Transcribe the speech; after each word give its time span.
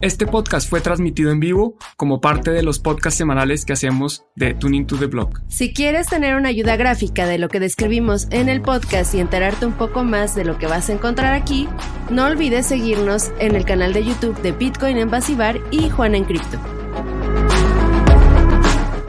Este 0.00 0.26
podcast 0.26 0.66
fue 0.66 0.80
transmitido 0.80 1.30
en 1.30 1.40
vivo 1.40 1.76
como 1.98 2.22
parte 2.22 2.52
de 2.52 2.62
los 2.62 2.78
podcasts 2.78 3.18
semanales 3.18 3.66
que 3.66 3.74
hacemos 3.74 4.24
de 4.34 4.54
Tuning 4.54 4.86
to 4.86 4.96
the 4.96 5.04
Block. 5.04 5.42
Si 5.48 5.74
quieres 5.74 6.06
tener 6.06 6.36
una 6.36 6.48
ayuda 6.48 6.76
gráfica 6.76 7.26
de 7.26 7.36
lo 7.36 7.50
que 7.50 7.60
describimos 7.60 8.26
en 8.30 8.48
el 8.48 8.62
podcast 8.62 9.14
y 9.14 9.20
enterarte 9.20 9.66
un 9.66 9.74
poco 9.74 10.02
más 10.02 10.34
de 10.34 10.46
lo 10.46 10.56
que 10.56 10.66
vas 10.66 10.88
a 10.88 10.94
encontrar 10.94 11.34
aquí, 11.34 11.68
no 12.08 12.24
olvides 12.24 12.64
seguirnos 12.64 13.30
en 13.40 13.54
el 13.54 13.66
canal 13.66 13.92
de 13.92 14.02
YouTube 14.02 14.40
de 14.40 14.52
Bitcoin 14.52 14.96
en 14.96 15.10
Basibar 15.10 15.60
y 15.70 15.90
Juan 15.90 16.14
en 16.14 16.24
Cripto. 16.24 16.58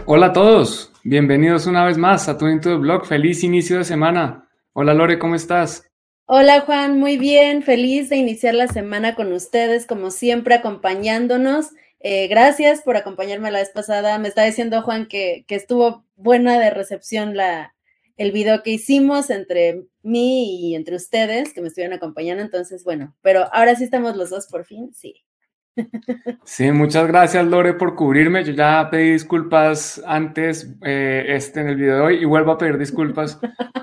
Hola 0.06 0.26
a 0.26 0.34
todos, 0.34 0.92
bienvenidos 1.06 1.68
una 1.68 1.86
vez 1.86 1.98
más 1.98 2.28
a 2.28 2.38
Tuning 2.38 2.60
to 2.60 2.72
the 2.72 2.76
Block. 2.76 3.06
Feliz 3.06 3.46
inicio 3.46 3.78
de 3.78 3.86
semana. 3.86 4.50
Hola 4.74 4.94
Lore, 4.94 5.20
¿cómo 5.20 5.36
estás? 5.36 5.90
Hola 6.26 6.62
Juan, 6.62 6.98
muy 6.98 7.18
bien, 7.18 7.62
feliz 7.62 8.10
de 8.10 8.16
iniciar 8.16 8.54
la 8.54 8.68
semana 8.68 9.16
con 9.16 9.34
ustedes, 9.34 9.86
como 9.86 10.12
siempre 10.12 10.56
acompañándonos. 10.56 11.72
Eh, 12.00 12.28
gracias 12.28 12.82
por 12.82 12.96
acompañarme 12.96 13.52
la 13.52 13.60
vez 13.60 13.70
pasada. 13.70 14.18
Me 14.18 14.30
está 14.30 14.44
diciendo 14.44 14.82
Juan 14.82 15.08
que, 15.08 15.44
que, 15.48 15.56
estuvo 15.56 16.06
buena 16.16 16.58
de 16.60 16.70
recepción 16.70 17.36
la, 17.36 17.76
el 18.16 18.32
video 18.32 18.64
que 18.64 18.72
hicimos 18.72 19.30
entre 19.30 19.84
mí 20.04 20.70
y 20.70 20.76
entre 20.76 20.96
ustedes, 20.96 21.54
que 21.54 21.62
me 21.62 21.68
estuvieron 21.68 21.96
acompañando. 21.98 22.44
Entonces, 22.44 22.84
bueno, 22.84 23.16
pero 23.22 23.54
ahora 23.54 23.76
sí 23.76 23.84
estamos 23.84 24.16
los 24.16 24.30
dos 24.30 24.48
por 24.48 24.66
fin, 24.66 24.94
sí. 24.94 25.24
Sí, 26.44 26.72
muchas 26.72 27.08
gracias 27.08 27.46
Lore 27.46 27.74
por 27.74 27.96
cubrirme. 27.96 28.44
Yo 28.44 28.54
ya 28.54 28.90
pedí 28.90 29.12
disculpas 29.12 30.02
antes 30.06 30.76
eh, 30.84 31.26
este, 31.30 31.62
en 31.62 31.70
el 31.70 31.76
video 31.76 31.96
de 31.96 32.02
hoy 32.02 32.16
y 32.18 32.26
vuelvo 32.26 32.52
a 32.52 32.58
pedir 32.58 32.78
disculpas, 32.78 33.40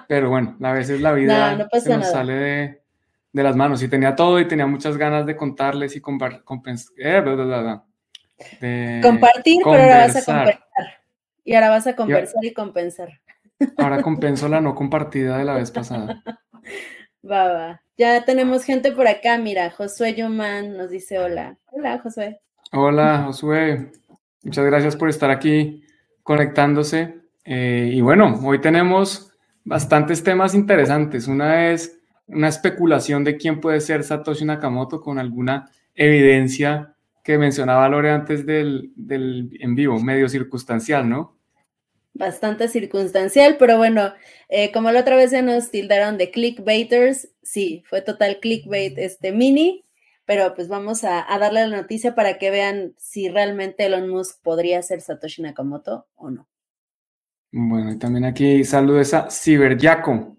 pero 0.07 0.29
bueno, 0.29 0.57
a 0.63 0.73
veces 0.73 1.01
la 1.01 1.13
vida 1.13 1.69
se 1.81 1.97
nos 1.97 2.11
sale 2.11 2.33
de, 2.35 2.83
de, 3.33 3.43
las 3.43 3.57
manos 3.57 3.83
y 3.83 3.89
tenía 3.89 4.15
todo 4.15 4.39
y 4.39 4.47
tenía 4.47 4.67
muchas 4.67 4.97
ganas 4.97 5.27
de 5.27 5.37
contarles 5.37 5.97
y 5.97 6.01
compar, 6.01 6.43
eh, 6.99 7.23
de 8.61 9.01
compartir, 9.03 9.61
pero 9.65 9.77
ahora 9.77 10.07
vas 10.07 10.17
a 10.17 10.25
compensar. 10.25 10.61
Y 11.45 11.55
ahora 11.55 11.71
vas 11.71 11.87
a 11.87 11.97
conversar 11.97 12.45
y, 12.45 12.49
y 12.49 12.53
compensar. 12.53 13.21
Ahora 13.79 14.03
compenso 14.03 14.49
la 14.49 14.61
no 14.61 14.75
compartida 14.75 15.39
de 15.39 15.45
la 15.45 15.55
vez 15.55 15.71
pasada. 15.71 16.23
Va. 17.23 17.83
Ya 17.97 18.25
tenemos 18.25 18.65
gente 18.65 18.93
por 18.93 19.09
acá, 19.09 19.39
mira, 19.39 19.71
Josué 19.71 20.15
Yuman 20.15 20.77
nos 20.77 20.91
dice 20.91 21.19
hola. 21.19 21.59
Hola, 21.73 21.99
Josué. 21.99 22.41
Hola, 22.73 23.25
Josué. 23.27 23.91
Muchas 24.45 24.65
gracias 24.65 24.97
por 24.97 25.09
estar 25.09 25.31
aquí 25.31 25.83
conectándose. 26.23 27.17
Eh, 27.45 27.91
y 27.93 28.01
bueno, 28.01 28.39
hoy 28.45 28.61
tenemos 28.61 29.33
bastantes 29.65 30.23
temas 30.23 30.55
interesantes. 30.55 31.27
Una 31.27 31.71
es 31.71 31.99
una 32.27 32.49
especulación 32.49 33.25
de 33.25 33.37
quién 33.37 33.61
puede 33.61 33.81
ser 33.81 34.05
Satoshi 34.05 34.45
Nakamoto 34.45 35.01
con 35.01 35.19
alguna 35.19 35.71
evidencia 35.95 36.95
que 37.25 37.39
mencionaba 37.39 37.89
Lore 37.89 38.11
antes 38.11 38.47
del, 38.47 38.93
del 38.95 39.57
en 39.61 39.75
vivo, 39.75 39.99
medio 39.99 40.29
circunstancial, 40.29 41.09
¿no? 41.09 41.38
Bastante 42.19 42.69
circunstancial, 42.69 43.57
pero 43.59 43.79
bueno, 43.79 44.13
eh, 44.49 44.73
como 44.73 44.91
la 44.91 45.01
otra 45.01 45.17
vez 45.17 45.31
ya 45.31 45.41
nos 45.41 45.71
tildaron 45.71 46.19
de 46.19 46.31
clickbaiters, 46.31 47.29
sí, 47.43 47.83
fue 47.89 48.03
total 48.03 48.41
clickbait 48.41 48.99
este 48.99 49.33
mini, 49.33 49.85
pero 50.27 50.55
pues 50.55 50.69
vamos 50.69 51.05
a, 51.05 51.25
darle 51.39 51.67
la 51.67 51.77
noticia 51.77 52.15
para 52.15 52.37
que 52.39 52.51
vean 52.51 52.93
si 52.99 53.29
realmente 53.29 53.87
Elon 53.87 54.09
Musk 54.11 54.43
podría 54.43 54.83
ser 54.83 55.01
Satoshi 55.01 55.41
Nakamoto 55.41 56.07
o 56.17 56.31
no. 56.31 56.47
Bueno, 57.51 57.93
y 57.93 57.99
también 57.99 58.27
aquí 58.27 58.63
saludos 58.65 59.15
a 59.15 59.31
Ciberyaco. 59.31 60.37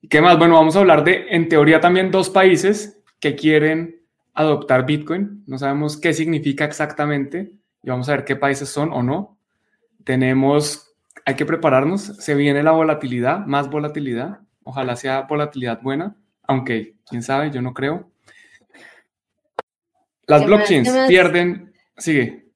¿Y 0.00 0.08
qué 0.08 0.22
más? 0.22 0.38
Bueno, 0.38 0.54
vamos 0.54 0.76
a 0.76 0.78
hablar 0.78 1.04
de, 1.04 1.26
en 1.28 1.48
teoría, 1.48 1.80
también 1.80 2.10
dos 2.10 2.30
países 2.30 3.02
que 3.20 3.34
quieren 3.34 4.00
adoptar 4.32 4.86
Bitcoin. 4.86 5.44
No 5.46 5.58
sabemos 5.58 5.98
qué 5.98 6.14
significa 6.14 6.64
exactamente 6.64 7.52
y 7.82 7.90
vamos 7.90 8.08
a 8.08 8.12
ver 8.12 8.24
qué 8.24 8.36
países 8.36 8.68
son 8.68 8.92
o 8.92 9.02
no. 9.02 9.38
Tenemos 10.04 10.87
hay 11.28 11.34
que 11.34 11.44
prepararnos, 11.44 12.16
se 12.20 12.34
viene 12.34 12.62
la 12.62 12.70
volatilidad, 12.70 13.44
más 13.44 13.68
volatilidad, 13.68 14.38
ojalá 14.62 14.96
sea 14.96 15.26
volatilidad 15.28 15.82
buena, 15.82 16.16
aunque 16.44 16.94
quién 17.04 17.22
sabe, 17.22 17.50
yo 17.50 17.60
no 17.60 17.74
creo. 17.74 18.10
Las 20.26 20.46
blockchains 20.46 20.90
pierden, 21.06 21.74
sigue. 21.98 22.46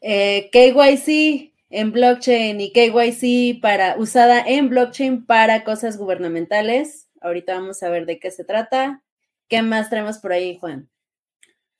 Eh, 0.00 0.50
KYC 0.50 1.54
en 1.70 1.92
blockchain 1.92 2.60
y 2.60 2.72
KYC 2.72 3.60
para, 3.62 3.94
usada 3.98 4.40
en 4.44 4.68
blockchain 4.68 5.24
para 5.24 5.62
cosas 5.62 5.96
gubernamentales. 5.96 7.08
Ahorita 7.20 7.54
vamos 7.54 7.84
a 7.84 7.88
ver 7.88 8.04
de 8.04 8.18
qué 8.18 8.32
se 8.32 8.42
trata. 8.42 9.04
¿Qué 9.46 9.62
más 9.62 9.90
traemos 9.90 10.18
por 10.18 10.32
ahí, 10.32 10.58
Juan? 10.58 10.88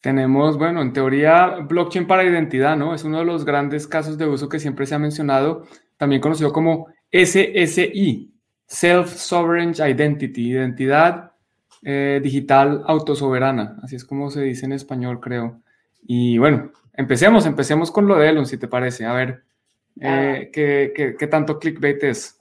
Tenemos, 0.01 0.57
bueno, 0.59 0.83
en 0.83 0.93
teoría, 0.93 1.57
blockchain 1.69 2.07
para 2.07 2.25
identidad, 2.25 2.77
¿no? 2.77 2.95
Es 2.95 3.05
uno 3.05 3.19
de 3.19 3.25
los 3.25 3.45
grandes 3.45 3.87
casos 3.87 4.19
de 4.19 4.27
uso 4.27 4.49
que 4.49 4.61
siempre 4.61 4.87
se 4.87 4.95
ha 4.95 4.99
mencionado 4.99 5.65
también 5.97 6.21
conocido 6.21 6.53
como 6.53 6.89
SSI, 7.11 8.33
Self-Sovereign 8.67 9.75
Identity, 9.79 10.51
identidad 10.51 11.33
eh, 11.83 12.21
digital 12.23 12.83
autosoberana, 12.87 13.77
así 13.83 13.97
es 13.97 14.05
como 14.05 14.31
se 14.31 14.43
dice 14.43 14.67
en 14.67 14.73
español, 14.73 15.21
creo. 15.21 15.61
Y 16.03 16.39
bueno, 16.39 16.73
empecemos, 16.95 17.47
empecemos 17.47 17.91
con 17.91 18.07
lo 18.07 18.17
de 18.17 18.29
Elon, 18.29 18.47
si 18.47 18.59
te 18.59 18.69
parece, 18.69 19.07
a 19.07 19.13
ver 19.13 19.45
eh, 20.01 20.51
qué, 20.53 21.15
qué, 21.19 21.27
tanto 21.27 21.59
clickbait 21.59 22.03
es. 22.05 22.39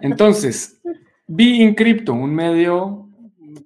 Entonces, 0.00 0.80
Be 1.26 1.74
Crypto, 1.76 2.14
un 2.14 2.34
medio 2.34 3.08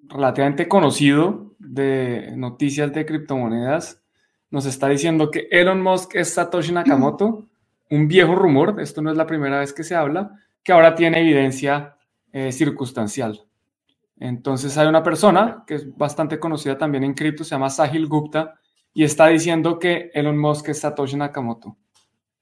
relativamente 0.08 0.68
conocido 0.68 1.47
de 1.72 2.32
noticias 2.36 2.92
de 2.92 3.06
criptomonedas, 3.06 4.02
nos 4.50 4.66
está 4.66 4.88
diciendo 4.88 5.30
que 5.30 5.48
Elon 5.50 5.82
Musk 5.82 6.14
es 6.14 6.32
Satoshi 6.34 6.72
Nakamoto 6.72 7.48
un 7.90 8.08
viejo 8.08 8.34
rumor, 8.34 8.80
esto 8.80 9.02
no 9.02 9.10
es 9.10 9.16
la 9.16 9.26
primera 9.26 9.60
vez 9.60 9.72
que 9.72 9.84
se 9.84 9.94
habla, 9.94 10.30
que 10.62 10.72
ahora 10.72 10.94
tiene 10.94 11.20
evidencia 11.20 11.96
eh, 12.32 12.52
circunstancial. 12.52 13.44
Entonces 14.18 14.76
hay 14.76 14.88
una 14.88 15.02
persona 15.02 15.64
que 15.66 15.76
es 15.76 15.96
bastante 15.96 16.38
conocida 16.38 16.76
también 16.76 17.04
en 17.04 17.14
cripto, 17.14 17.44
se 17.44 17.50
llama 17.50 17.70
Sahil 17.70 18.06
Gupta, 18.06 18.54
y 18.92 19.04
está 19.04 19.28
diciendo 19.28 19.78
que 19.78 20.10
Elon 20.12 20.38
Musk 20.38 20.70
es 20.70 20.80
Satoshi 20.80 21.16
Nakamoto. 21.16 21.76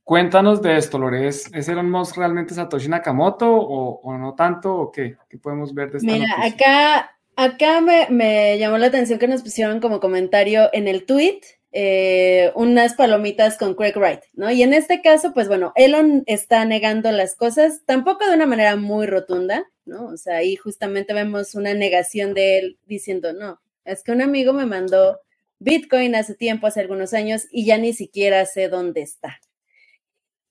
Cuéntanos 0.02 0.62
de 0.62 0.76
esto, 0.76 0.98
Lore. 0.98 1.26
¿Es, 1.26 1.50
Elon 1.68 1.90
Musk 1.90 2.16
realmente 2.16 2.54
Satoshi 2.54 2.88
Nakamoto 2.88 3.52
o, 3.52 4.16
no 4.16 4.34
tanto? 4.34 4.74
¿O 4.74 4.90
qué? 4.90 5.16
¿Qué 5.28 5.36
podemos 5.38 5.74
ver 5.74 5.90
de 5.90 5.98
esta 5.98 6.10
Mira, 6.10 6.28
acá, 6.42 7.15
acá 7.36 7.80
me, 7.80 8.58
llamó 8.58 8.78
la 8.78 8.88
atención 8.88 9.18
que 9.18 9.28
nos 9.28 9.42
pusieron 9.42 9.80
como 9.80 10.00
comentario 10.00 10.68
en 10.72 10.88
el 10.88 11.04
tweet 11.04 11.40
eh, 11.72 12.52
unas 12.54 12.94
palomitas 12.94 13.58
con 13.58 13.74
Craig 13.74 13.96
Wright, 13.96 14.20
¿no? 14.32 14.50
Y 14.50 14.62
en 14.62 14.72
este 14.72 15.02
caso, 15.02 15.34
pues 15.34 15.46
bueno, 15.46 15.72
Elon 15.76 16.22
está 16.26 16.64
negando 16.64 17.12
las 17.12 17.36
cosas, 17.36 17.82
tampoco 17.84 18.26
de 18.26 18.34
una 18.34 18.46
manera 18.46 18.76
muy 18.76 19.06
rotunda, 19.06 19.66
¿no? 19.84 20.06
O 20.06 20.16
sea, 20.16 20.36
ahí 20.36 20.56
justamente 20.56 21.12
vemos 21.12 21.54
una 21.54 21.74
negación 21.74 22.32
de 22.32 22.58
él 22.58 22.78
diciendo, 22.86 23.34
no, 23.34 23.60
es 23.84 24.02
que 24.02 24.12
un 24.12 24.22
amigo 24.22 24.54
me 24.54 24.64
mandó 24.64 25.20
Bitcoin 25.58 26.14
hace 26.14 26.34
tiempo, 26.34 26.66
hace 26.66 26.80
algunos 26.80 27.12
años, 27.12 27.46
y 27.50 27.66
ya 27.66 27.76
ni 27.76 27.92
siquiera 27.92 28.46
sé 28.46 28.68
dónde 28.68 29.02
está. 29.02 29.38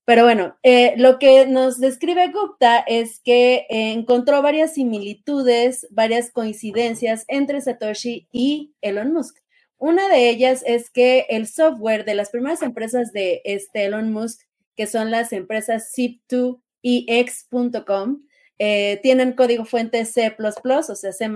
Pero 0.06 0.24
bueno, 0.24 0.56
eh, 0.62 0.94
lo 0.98 1.18
que 1.18 1.48
nos 1.48 1.80
describe 1.80 2.32
Gupta 2.32 2.78
es 2.80 3.20
que 3.20 3.66
encontró 3.70 4.44
varias 4.44 4.76
similitudes, 4.76 5.88
varias 5.90 6.32
coincidencias 6.32 7.26
entre 7.28 7.60
Satoshi 7.60 8.28
y 8.32 8.76
Elon 8.82 9.14
Musk. 9.14 9.38
Una 9.78 10.08
de 10.08 10.30
ellas 10.30 10.64
es 10.66 10.92
que 10.92 11.26
el 11.30 11.48
software 11.48 12.06
de 12.06 12.14
las 12.14 12.30
primeras 12.30 12.62
empresas 12.62 13.12
de 13.14 13.42
este 13.46 13.86
Elon 13.86 14.14
Musk, 14.14 14.42
que 14.76 14.86
son 14.88 15.10
las 15.10 15.34
empresas 15.34 15.92
zip2ex.com, 15.98 18.22
eh, 18.60 19.00
tienen 19.04 19.34
código 19.34 19.66
fuente 19.66 20.06
C++, 20.06 20.34
o 20.40 20.52
sea, 20.96 21.12
C++, 21.12 21.30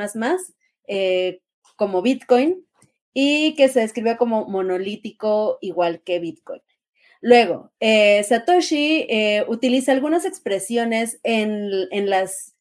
eh, 0.87 1.41
como 1.75 2.01
Bitcoin, 2.01 2.65
y 3.13 3.55
que 3.55 3.67
se 3.67 3.81
describe 3.81 4.15
como 4.15 4.45
monolítico 4.45 5.57
igual 5.61 6.01
que 6.01 6.19
Bitcoin. 6.19 6.61
Luego, 7.21 7.71
eh, 7.79 8.23
Satoshi 8.23 9.07
utiliza 9.47 9.91
algunas 9.91 10.25
expresiones 10.25 11.19
en, 11.23 11.69
en 11.91 12.09
las 12.09 12.55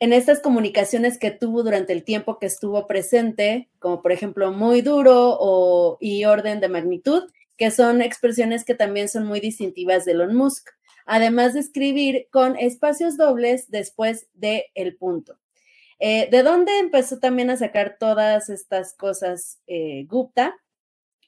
en 0.00 0.14
estas 0.14 0.40
comunicaciones 0.40 1.18
que 1.18 1.30
tuvo 1.30 1.62
durante 1.62 1.92
el 1.92 2.04
tiempo 2.04 2.38
que 2.38 2.46
estuvo 2.46 2.86
presente, 2.86 3.68
como 3.78 4.00
por 4.00 4.12
ejemplo 4.12 4.50
muy 4.50 4.80
duro 4.80 5.36
o, 5.38 5.98
y 6.00 6.24
orden 6.24 6.58
de 6.60 6.70
magnitud, 6.70 7.30
que 7.58 7.70
son 7.70 8.00
expresiones 8.00 8.64
que 8.64 8.74
también 8.74 9.10
son 9.10 9.26
muy 9.26 9.40
distintivas 9.40 10.06
de 10.06 10.12
Elon 10.12 10.34
Musk, 10.34 10.70
además 11.04 11.52
de 11.52 11.60
escribir 11.60 12.28
con 12.30 12.56
espacios 12.56 13.18
dobles 13.18 13.70
después 13.70 14.28
del 14.32 14.62
el 14.74 14.96
punto. 14.96 15.38
Eh, 15.98 16.28
¿De 16.30 16.42
dónde 16.42 16.78
empezó 16.78 17.18
también 17.18 17.50
a 17.50 17.58
sacar 17.58 17.98
todas 18.00 18.48
estas 18.48 18.94
cosas 18.94 19.60
eh, 19.66 20.06
Gupta? 20.08 20.58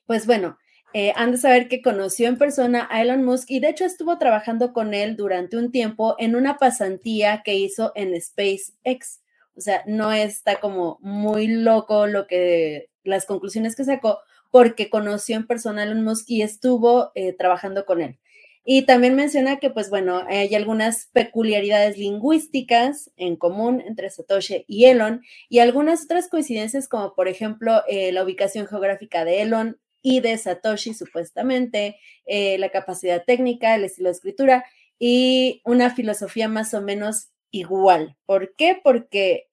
Pues 0.06 0.26
bueno, 0.26 0.56
eh, 0.94 1.12
han 1.16 1.32
de 1.32 1.38
saber 1.38 1.68
que 1.68 1.82
conoció 1.82 2.28
en 2.28 2.38
persona 2.38 2.88
a 2.90 3.02
Elon 3.02 3.24
Musk 3.24 3.50
y 3.50 3.60
de 3.60 3.68
hecho 3.70 3.84
estuvo 3.84 4.18
trabajando 4.18 4.72
con 4.72 4.94
él 4.94 5.16
durante 5.16 5.56
un 5.56 5.70
tiempo 5.70 6.14
en 6.18 6.36
una 6.36 6.58
pasantía 6.58 7.42
que 7.44 7.54
hizo 7.54 7.92
en 7.94 8.20
SpaceX. 8.20 9.20
O 9.56 9.60
sea, 9.60 9.82
no 9.86 10.12
está 10.12 10.60
como 10.60 10.98
muy 11.00 11.46
loco 11.46 12.06
lo 12.06 12.26
que 12.26 12.90
las 13.04 13.26
conclusiones 13.26 13.76
que 13.76 13.84
sacó 13.84 14.20
porque 14.50 14.90
conoció 14.90 15.36
en 15.36 15.46
persona 15.46 15.82
a 15.82 15.84
Elon 15.84 16.04
Musk 16.04 16.28
y 16.28 16.42
estuvo 16.42 17.10
eh, 17.14 17.32
trabajando 17.32 17.84
con 17.86 18.02
él. 18.02 18.18
Y 18.64 18.82
también 18.82 19.16
menciona 19.16 19.58
que, 19.58 19.70
pues 19.70 19.90
bueno, 19.90 20.22
hay 20.28 20.54
algunas 20.54 21.06
peculiaridades 21.12 21.98
lingüísticas 21.98 23.10
en 23.16 23.34
común 23.36 23.82
entre 23.84 24.08
Satoshi 24.08 24.64
y 24.68 24.84
Elon 24.84 25.22
y 25.48 25.58
algunas 25.58 26.04
otras 26.04 26.28
coincidencias 26.28 26.86
como, 26.86 27.14
por 27.14 27.26
ejemplo, 27.26 27.82
eh, 27.88 28.12
la 28.12 28.22
ubicación 28.22 28.68
geográfica 28.68 29.24
de 29.24 29.42
Elon 29.42 29.78
y 30.02 30.20
de 30.20 30.36
Satoshi, 30.36 30.94
supuestamente, 30.94 31.96
eh, 32.26 32.58
la 32.58 32.70
capacidad 32.70 33.24
técnica, 33.24 33.74
el 33.74 33.84
estilo 33.84 34.08
de 34.08 34.14
escritura 34.14 34.64
y 34.98 35.62
una 35.64 35.94
filosofía 35.94 36.48
más 36.48 36.74
o 36.74 36.82
menos 36.82 37.30
igual. 37.50 38.16
¿Por 38.26 38.54
qué? 38.56 38.80
Porque 38.82 39.48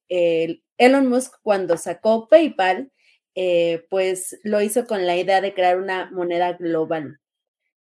Elon 0.77 1.07
Musk 1.07 1.35
cuando 1.43 1.77
sacó 1.77 2.27
PayPal, 2.27 2.91
eh, 3.35 3.85
pues 3.89 4.39
lo 4.43 4.61
hizo 4.61 4.85
con 4.85 5.05
la 5.05 5.15
idea 5.15 5.41
de 5.41 5.53
crear 5.53 5.77
una 5.77 6.09
moneda 6.11 6.53
global. 6.53 7.19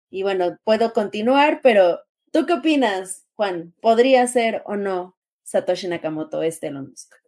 Y 0.09 0.23
bueno, 0.23 0.57
puedo 0.63 0.93
continuar, 0.93 1.61
pero 1.61 2.01
¿tú 2.31 2.45
qué 2.45 2.53
opinas, 2.53 3.25
Juan? 3.35 3.73
¿Podría 3.81 4.25
ser 4.27 4.63
o 4.65 4.75
no 4.75 5.17
Satoshi 5.43 5.87
Nakamoto 5.87 6.41
este 6.41 6.67
Elon 6.67 6.89
Musk? 6.89 7.24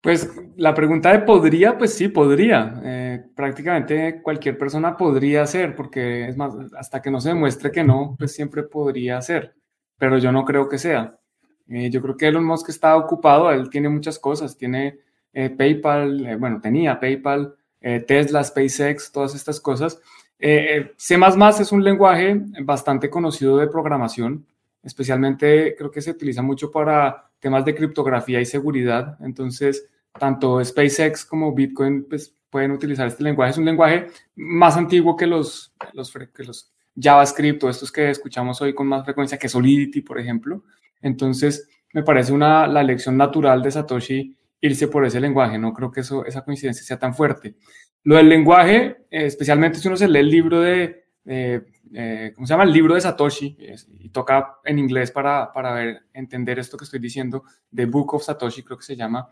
Pues 0.00 0.30
la 0.56 0.74
pregunta 0.74 1.10
de 1.12 1.20
podría, 1.20 1.76
pues 1.76 1.94
sí, 1.94 2.08
podría. 2.08 2.80
Eh, 2.84 3.24
prácticamente 3.34 4.22
cualquier 4.22 4.56
persona 4.56 4.96
podría 4.96 5.44
ser, 5.46 5.74
porque 5.74 6.28
es 6.28 6.36
más, 6.36 6.54
hasta 6.76 7.02
que 7.02 7.10
no 7.10 7.20
se 7.20 7.30
demuestre 7.30 7.72
que 7.72 7.82
no, 7.82 8.14
pues 8.16 8.32
siempre 8.32 8.62
podría 8.62 9.20
ser. 9.20 9.56
Pero 9.98 10.18
yo 10.18 10.30
no 10.30 10.44
creo 10.44 10.68
que 10.68 10.78
sea. 10.78 11.18
Eh, 11.68 11.90
yo 11.90 12.00
creo 12.00 12.16
que 12.16 12.28
Elon 12.28 12.44
Musk 12.44 12.68
está 12.68 12.96
ocupado, 12.96 13.50
él 13.50 13.68
tiene 13.70 13.88
muchas 13.88 14.18
cosas, 14.20 14.56
tiene 14.56 15.00
eh, 15.32 15.50
PayPal, 15.50 16.36
bueno, 16.38 16.60
tenía 16.60 16.98
PayPal, 17.00 17.54
Tesla, 18.06 18.42
SpaceX, 18.42 19.12
todas 19.12 19.34
estas 19.34 19.60
cosas. 19.60 20.00
C 20.38 21.18
es 21.60 21.72
un 21.72 21.84
lenguaje 21.84 22.40
bastante 22.62 23.08
conocido 23.10 23.56
de 23.58 23.68
programación, 23.68 24.46
especialmente 24.82 25.74
creo 25.76 25.90
que 25.90 26.02
se 26.02 26.10
utiliza 26.10 26.42
mucho 26.42 26.70
para 26.70 27.27
temas 27.40 27.64
de 27.64 27.74
criptografía 27.74 28.40
y 28.40 28.46
seguridad. 28.46 29.16
Entonces, 29.20 29.88
tanto 30.18 30.64
SpaceX 30.64 31.24
como 31.24 31.54
Bitcoin 31.54 32.06
pues, 32.08 32.36
pueden 32.50 32.72
utilizar 32.72 33.06
este 33.06 33.22
lenguaje. 33.22 33.52
Es 33.52 33.58
un 33.58 33.64
lenguaje 33.64 34.08
más 34.36 34.76
antiguo 34.76 35.16
que 35.16 35.26
los, 35.26 35.74
los, 35.92 36.12
que 36.12 36.44
los 36.44 36.72
JavaScript 36.96 37.62
o 37.64 37.70
estos 37.70 37.92
que 37.92 38.10
escuchamos 38.10 38.60
hoy 38.60 38.74
con 38.74 38.86
más 38.86 39.04
frecuencia, 39.04 39.38
que 39.38 39.48
Solidity, 39.48 40.00
por 40.00 40.18
ejemplo. 40.18 40.64
Entonces, 41.00 41.68
me 41.92 42.02
parece 42.02 42.32
una, 42.32 42.66
la 42.66 42.80
elección 42.80 43.16
natural 43.16 43.62
de 43.62 43.70
Satoshi 43.70 44.36
irse 44.60 44.88
por 44.88 45.04
ese 45.04 45.20
lenguaje. 45.20 45.58
No 45.58 45.72
creo 45.72 45.90
que 45.90 46.00
eso, 46.00 46.24
esa 46.26 46.44
coincidencia 46.44 46.84
sea 46.84 46.98
tan 46.98 47.14
fuerte. 47.14 47.54
Lo 48.04 48.16
del 48.16 48.28
lenguaje, 48.28 49.04
eh, 49.10 49.26
especialmente 49.26 49.78
si 49.78 49.88
uno 49.88 49.96
se 49.96 50.08
lee 50.08 50.20
el 50.20 50.30
libro 50.30 50.60
de 50.60 51.04
eh, 51.94 52.32
¿cómo 52.34 52.46
se 52.46 52.52
llama? 52.52 52.64
El 52.64 52.72
libro 52.72 52.94
de 52.94 53.00
Satoshi, 53.00 53.56
y 53.98 54.08
toca 54.10 54.58
en 54.64 54.78
inglés 54.78 55.10
para, 55.10 55.52
para 55.52 55.72
ver, 55.72 56.02
entender 56.12 56.58
esto 56.58 56.76
que 56.76 56.84
estoy 56.84 57.00
diciendo, 57.00 57.44
The 57.74 57.86
Book 57.86 58.14
of 58.14 58.22
Satoshi 58.22 58.62
creo 58.62 58.78
que 58.78 58.84
se 58.84 58.96
llama. 58.96 59.28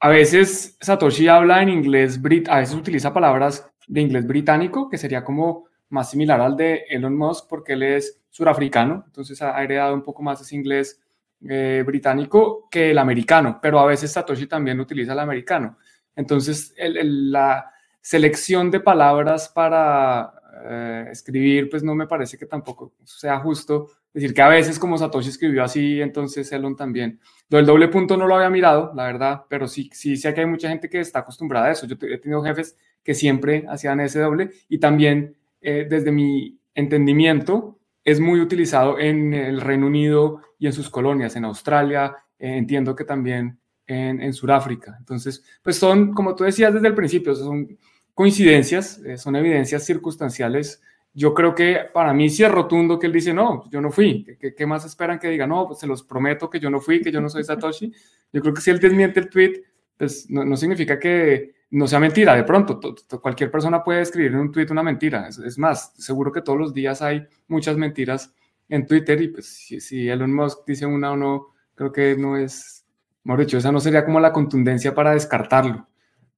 a 0.00 0.08
veces 0.08 0.76
Satoshi 0.80 1.28
habla 1.28 1.62
en 1.62 1.68
inglés, 1.68 2.20
a 2.48 2.58
veces 2.58 2.74
utiliza 2.74 3.12
palabras 3.12 3.68
de 3.86 4.00
inglés 4.00 4.26
británico, 4.26 4.88
que 4.88 4.98
sería 4.98 5.24
como 5.24 5.66
más 5.90 6.10
similar 6.10 6.40
al 6.40 6.56
de 6.56 6.84
Elon 6.88 7.16
Musk, 7.16 7.46
porque 7.48 7.72
él 7.72 7.82
es 7.82 8.20
surafricano, 8.30 9.04
entonces 9.06 9.40
ha 9.42 9.62
heredado 9.62 9.94
un 9.94 10.02
poco 10.02 10.22
más 10.22 10.40
ese 10.40 10.54
inglés 10.54 11.00
eh, 11.48 11.82
británico 11.86 12.68
que 12.70 12.90
el 12.90 12.98
americano, 12.98 13.58
pero 13.62 13.78
a 13.78 13.86
veces 13.86 14.12
Satoshi 14.12 14.46
también 14.46 14.80
utiliza 14.80 15.12
el 15.12 15.20
americano. 15.20 15.78
Entonces, 16.14 16.74
la 16.76 17.70
selección 18.00 18.70
de 18.70 18.80
palabras 18.80 19.48
para 19.48 20.32
eh, 20.64 21.08
escribir, 21.10 21.68
pues 21.70 21.82
no 21.82 21.94
me 21.94 22.06
parece 22.06 22.36
que 22.36 22.46
tampoco 22.46 22.94
sea 23.04 23.38
justo 23.40 23.88
decir 24.12 24.34
que 24.34 24.42
a 24.42 24.48
veces 24.48 24.78
como 24.78 24.98
Satoshi 24.98 25.28
escribió 25.28 25.62
así, 25.62 26.00
entonces 26.00 26.50
Elon 26.52 26.76
también. 26.76 27.20
Lo 27.48 27.58
del 27.58 27.66
doble 27.66 27.88
punto 27.88 28.16
no 28.16 28.26
lo 28.26 28.34
había 28.34 28.50
mirado, 28.50 28.92
la 28.94 29.04
verdad, 29.04 29.44
pero 29.48 29.68
sí, 29.68 29.90
sí 29.92 30.16
sé 30.16 30.34
que 30.34 30.40
hay 30.40 30.46
mucha 30.46 30.68
gente 30.68 30.88
que 30.88 31.00
está 31.00 31.20
acostumbrada 31.20 31.66
a 31.66 31.72
eso. 31.72 31.86
Yo 31.86 31.96
he 32.00 32.18
tenido 32.18 32.42
jefes 32.42 32.76
que 33.02 33.14
siempre 33.14 33.64
hacían 33.68 34.00
ese 34.00 34.20
doble 34.20 34.50
y 34.68 34.78
también 34.78 35.36
eh, 35.60 35.86
desde 35.88 36.12
mi 36.12 36.58
entendimiento 36.74 37.78
es 38.04 38.20
muy 38.20 38.40
utilizado 38.40 38.98
en 38.98 39.34
el 39.34 39.60
Reino 39.60 39.86
Unido 39.86 40.42
y 40.58 40.66
en 40.66 40.72
sus 40.72 40.90
colonias, 40.90 41.36
en 41.36 41.44
Australia, 41.44 42.16
eh, 42.38 42.56
entiendo 42.56 42.94
que 42.96 43.04
también 43.04 43.58
en, 43.86 44.20
en 44.20 44.32
Sudáfrica. 44.32 44.96
Entonces, 44.98 45.44
pues 45.62 45.76
son, 45.76 46.12
como 46.12 46.34
tú 46.34 46.44
decías 46.44 46.72
desde 46.72 46.88
el 46.88 46.94
principio, 46.94 47.34
son 47.34 47.78
coincidencias, 48.18 48.98
eh, 49.06 49.16
son 49.16 49.36
evidencias 49.36 49.84
circunstanciales. 49.84 50.82
Yo 51.14 51.34
creo 51.34 51.54
que 51.54 51.82
para 51.94 52.12
mí 52.12 52.28
sí 52.28 52.42
es 52.42 52.50
rotundo 52.50 52.98
que 52.98 53.06
él 53.06 53.12
dice, 53.12 53.32
no, 53.32 53.70
yo 53.70 53.80
no 53.80 53.92
fui. 53.92 54.26
¿Qué, 54.56 54.66
más 54.66 54.84
esperan 54.84 55.20
que 55.20 55.28
diga? 55.28 55.46
No, 55.46 55.68
pues 55.68 55.78
se 55.78 55.86
los 55.86 56.02
prometo 56.02 56.50
que 56.50 56.58
yo 56.58 56.68
no 56.68 56.80
fui, 56.80 57.00
que 57.00 57.12
yo 57.12 57.20
no 57.20 57.28
soy 57.28 57.44
Satoshi. 57.44 57.92
Yo 58.32 58.40
creo 58.40 58.52
que 58.52 58.60
si 58.60 58.72
él 58.72 58.80
desmiente 58.80 59.20
el 59.20 59.30
tweet, 59.30 59.62
pues 59.96 60.28
no, 60.28 60.56
significa 60.56 60.98
que 60.98 61.54
no 61.70 61.86
sea 61.86 62.00
mentira. 62.00 62.34
De 62.34 62.42
pronto, 62.42 62.80
cualquier 63.22 63.52
persona 63.52 63.84
puede 63.84 64.00
escribir 64.00 64.32
en 64.32 64.40
un 64.40 64.50
tweet 64.50 64.66
una 64.72 64.82
mentira. 64.82 65.28
Es, 65.28 65.56
más, 65.56 65.92
seguro 65.96 66.32
que 66.32 66.42
todos 66.42 66.58
los 66.58 66.74
días 66.74 67.00
hay 67.00 67.24
muchas 67.46 67.76
mentiras 67.76 68.34
en 68.68 68.84
Twitter 68.84 69.22
y 69.22 69.28
pues 69.28 69.46
si, 69.46 69.80
si 69.80 70.08
Elon 70.08 70.34
Musk 70.34 70.66
dice 70.66 70.86
una 70.86 71.12
o 71.12 71.16
no, 71.16 71.54
creo 71.76 71.92
que 71.92 72.16
no 72.16 72.36
es, 72.36 72.84
mejor 73.22 73.42
dicho, 73.42 73.58
esa 73.58 73.70
no 73.70 73.78
sería 73.78 74.04
como 74.04 74.18
la 74.18 74.32
contundencia 74.32 74.92
para 74.92 75.12
descartarlo. 75.12 75.86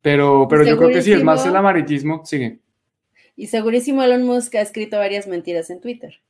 Pero, 0.02 0.47
pero 0.49 0.64
yo 0.64 0.76
creo 0.76 0.91
que 0.91 1.02
sí, 1.02 1.12
es 1.12 1.23
más 1.23 1.44
el 1.47 1.56
amarillismo. 1.56 2.25
Sigue. 2.25 2.58
Y 3.37 3.47
segurísimo 3.47 4.02
Elon 4.02 4.25
Musk 4.25 4.55
ha 4.56 4.61
escrito 4.61 4.99
varias 4.99 5.26
mentiras 5.26 5.70
en 5.70 5.81
Twitter. 5.81 6.20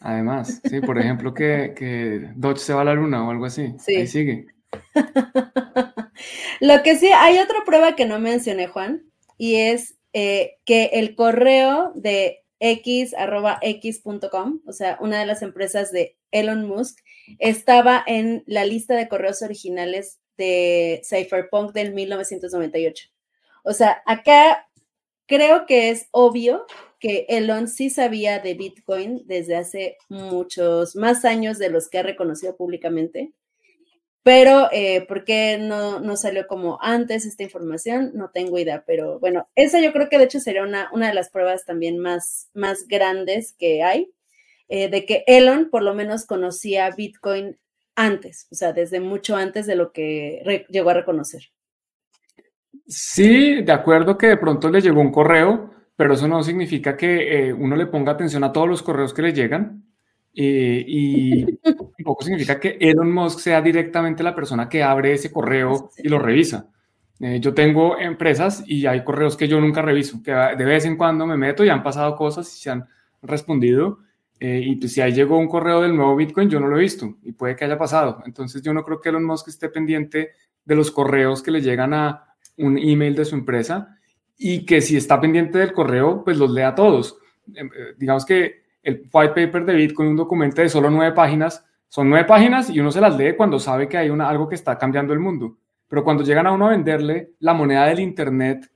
Además, 0.00 0.60
sí, 0.64 0.80
por 0.80 0.98
ejemplo, 0.98 1.34
que, 1.34 1.74
que 1.76 2.30
Dodge 2.36 2.58
se 2.58 2.74
va 2.74 2.82
a 2.82 2.84
la 2.84 2.94
luna 2.94 3.26
o 3.26 3.30
algo 3.30 3.46
así. 3.46 3.74
Sí. 3.78 3.96
Ahí 3.96 4.06
sigue. 4.06 4.46
Lo 6.60 6.82
que 6.82 6.96
sí, 6.96 7.08
hay 7.08 7.38
otra 7.38 7.64
prueba 7.64 7.96
que 7.96 8.06
no 8.06 8.18
mencioné, 8.18 8.66
Juan, 8.66 9.02
y 9.36 9.56
es 9.56 9.96
eh, 10.12 10.56
que 10.64 10.90
el 10.94 11.14
correo 11.14 11.92
de 11.94 12.42
x.x.com, 12.60 14.60
o 14.66 14.72
sea, 14.72 14.96
una 15.00 15.18
de 15.18 15.26
las 15.26 15.42
empresas 15.42 15.92
de 15.92 16.16
Elon 16.30 16.66
Musk, 16.66 17.00
estaba 17.38 18.02
en 18.06 18.42
la 18.46 18.64
lista 18.64 18.94
de 18.94 19.08
correos 19.08 19.42
originales 19.42 20.20
de 20.36 21.02
Cypherpunk 21.04 21.72
del 21.72 21.92
1998. 21.92 23.08
O 23.62 23.72
sea, 23.72 24.02
acá 24.06 24.68
creo 25.26 25.66
que 25.66 25.90
es 25.90 26.08
obvio 26.10 26.66
que 27.00 27.26
Elon 27.28 27.68
sí 27.68 27.90
sabía 27.90 28.38
de 28.38 28.54
Bitcoin 28.54 29.22
desde 29.26 29.56
hace 29.56 29.98
muchos 30.08 30.96
más 30.96 31.24
años 31.24 31.58
de 31.58 31.70
los 31.70 31.88
que 31.88 31.98
ha 31.98 32.02
reconocido 32.02 32.56
públicamente. 32.56 33.32
Pero, 34.22 34.70
eh, 34.72 35.04
¿por 35.06 35.24
qué 35.24 35.58
no, 35.58 36.00
no, 36.00 36.16
salió 36.16 36.46
como 36.46 36.78
antes 36.80 37.26
esta 37.26 37.42
información? 37.42 38.12
No 38.14 38.30
tengo 38.30 38.58
idea, 38.58 38.82
pero 38.86 39.20
bueno, 39.20 39.46
esa 39.54 39.80
yo 39.80 39.92
creo 39.92 40.08
que 40.08 40.16
de 40.16 40.24
hecho 40.24 40.40
sería 40.40 40.62
una, 40.62 40.88
una 40.94 41.08
de 41.08 41.14
las 41.14 41.28
pruebas 41.28 41.66
también 41.66 41.98
más, 41.98 42.48
más 42.54 42.88
grandes 42.88 43.52
que 43.52 43.82
hay, 43.82 44.10
eh, 44.68 44.88
de 44.88 45.04
que 45.04 45.24
Elon 45.26 45.68
por 45.68 45.82
lo 45.82 45.92
menos 45.92 46.24
conocía 46.24 46.90
Bitcoin 46.90 47.58
antes, 47.96 48.48
o 48.50 48.54
sea, 48.54 48.72
desde 48.72 49.00
mucho 49.00 49.36
antes 49.36 49.66
de 49.66 49.76
lo 49.76 49.92
que 49.92 50.64
llegó 50.68 50.90
a 50.90 50.94
reconocer. 50.94 51.42
Sí, 52.86 53.62
de 53.62 53.72
acuerdo 53.72 54.18
que 54.18 54.26
de 54.28 54.36
pronto 54.36 54.68
le 54.68 54.80
llegó 54.80 55.00
un 55.00 55.12
correo, 55.12 55.70
pero 55.96 56.14
eso 56.14 56.28
no 56.28 56.42
significa 56.42 56.96
que 56.96 57.48
eh, 57.48 57.52
uno 57.52 57.76
le 57.76 57.86
ponga 57.86 58.12
atención 58.12 58.44
a 58.44 58.52
todos 58.52 58.68
los 58.68 58.82
correos 58.82 59.14
que 59.14 59.22
le 59.22 59.32
llegan. 59.32 59.84
Eh, 60.36 60.84
y 60.86 61.46
tampoco 61.96 62.24
significa 62.24 62.58
que 62.58 62.76
Elon 62.80 63.12
Musk 63.12 63.38
sea 63.38 63.62
directamente 63.62 64.22
la 64.22 64.34
persona 64.34 64.68
que 64.68 64.82
abre 64.82 65.12
ese 65.12 65.30
correo 65.32 65.90
y 65.96 66.08
lo 66.08 66.18
revisa. 66.18 66.68
Eh, 67.20 67.38
yo 67.40 67.54
tengo 67.54 67.96
empresas 67.98 68.64
y 68.66 68.86
hay 68.86 69.04
correos 69.04 69.36
que 69.36 69.46
yo 69.46 69.60
nunca 69.60 69.80
reviso, 69.80 70.20
que 70.22 70.32
de 70.32 70.64
vez 70.64 70.84
en 70.84 70.96
cuando 70.96 71.26
me 71.26 71.36
meto 71.36 71.64
y 71.64 71.68
han 71.68 71.82
pasado 71.82 72.16
cosas 72.16 72.52
y 72.54 72.60
se 72.60 72.70
han 72.70 72.88
respondido 73.22 74.00
eh, 74.46 74.60
y 74.62 74.76
pues 74.76 74.92
si 74.92 75.00
ahí 75.00 75.10
llegó 75.10 75.38
un 75.38 75.48
correo 75.48 75.80
del 75.80 75.96
nuevo 75.96 76.14
Bitcoin, 76.16 76.50
yo 76.50 76.60
no 76.60 76.66
lo 76.68 76.76
he 76.76 76.80
visto 76.80 77.16
y 77.22 77.32
puede 77.32 77.56
que 77.56 77.64
haya 77.64 77.78
pasado. 77.78 78.22
Entonces 78.26 78.60
yo 78.60 78.74
no 78.74 78.84
creo 78.84 79.00
que 79.00 79.08
Elon 79.08 79.24
Musk 79.24 79.48
esté 79.48 79.70
pendiente 79.70 80.32
de 80.62 80.74
los 80.74 80.90
correos 80.90 81.42
que 81.42 81.50
le 81.50 81.62
llegan 81.62 81.94
a 81.94 82.36
un 82.58 82.76
email 82.76 83.16
de 83.16 83.24
su 83.24 83.36
empresa 83.36 83.96
y 84.36 84.66
que 84.66 84.82
si 84.82 84.98
está 84.98 85.18
pendiente 85.18 85.56
del 85.56 85.72
correo, 85.72 86.22
pues 86.22 86.36
los 86.36 86.50
lea 86.50 86.74
todos. 86.74 87.16
Em, 87.54 87.68
eh, 87.68 87.94
digamos 87.96 88.26
que 88.26 88.64
el 88.82 89.08
white 89.10 89.32
paper 89.32 89.64
de 89.64 89.74
Bitcoin, 89.76 90.10
un 90.10 90.16
documento 90.16 90.60
de 90.60 90.68
solo 90.68 90.90
nueve 90.90 91.14
páginas, 91.14 91.64
son 91.88 92.10
nueve 92.10 92.26
páginas 92.26 92.68
y 92.68 92.78
uno 92.80 92.92
se 92.92 93.00
las 93.00 93.16
lee 93.16 93.36
cuando 93.38 93.58
sabe 93.58 93.88
que 93.88 93.96
hay 93.96 94.10
una, 94.10 94.28
algo 94.28 94.46
que 94.46 94.56
está 94.56 94.76
cambiando 94.76 95.14
el 95.14 95.20
mundo. 95.20 95.56
Pero 95.88 96.04
cuando 96.04 96.22
llegan 96.22 96.46
a 96.46 96.52
uno 96.52 96.66
a 96.66 96.70
venderle 96.72 97.30
la 97.38 97.54
moneda 97.54 97.86
del 97.86 98.00
Internet, 98.00 98.70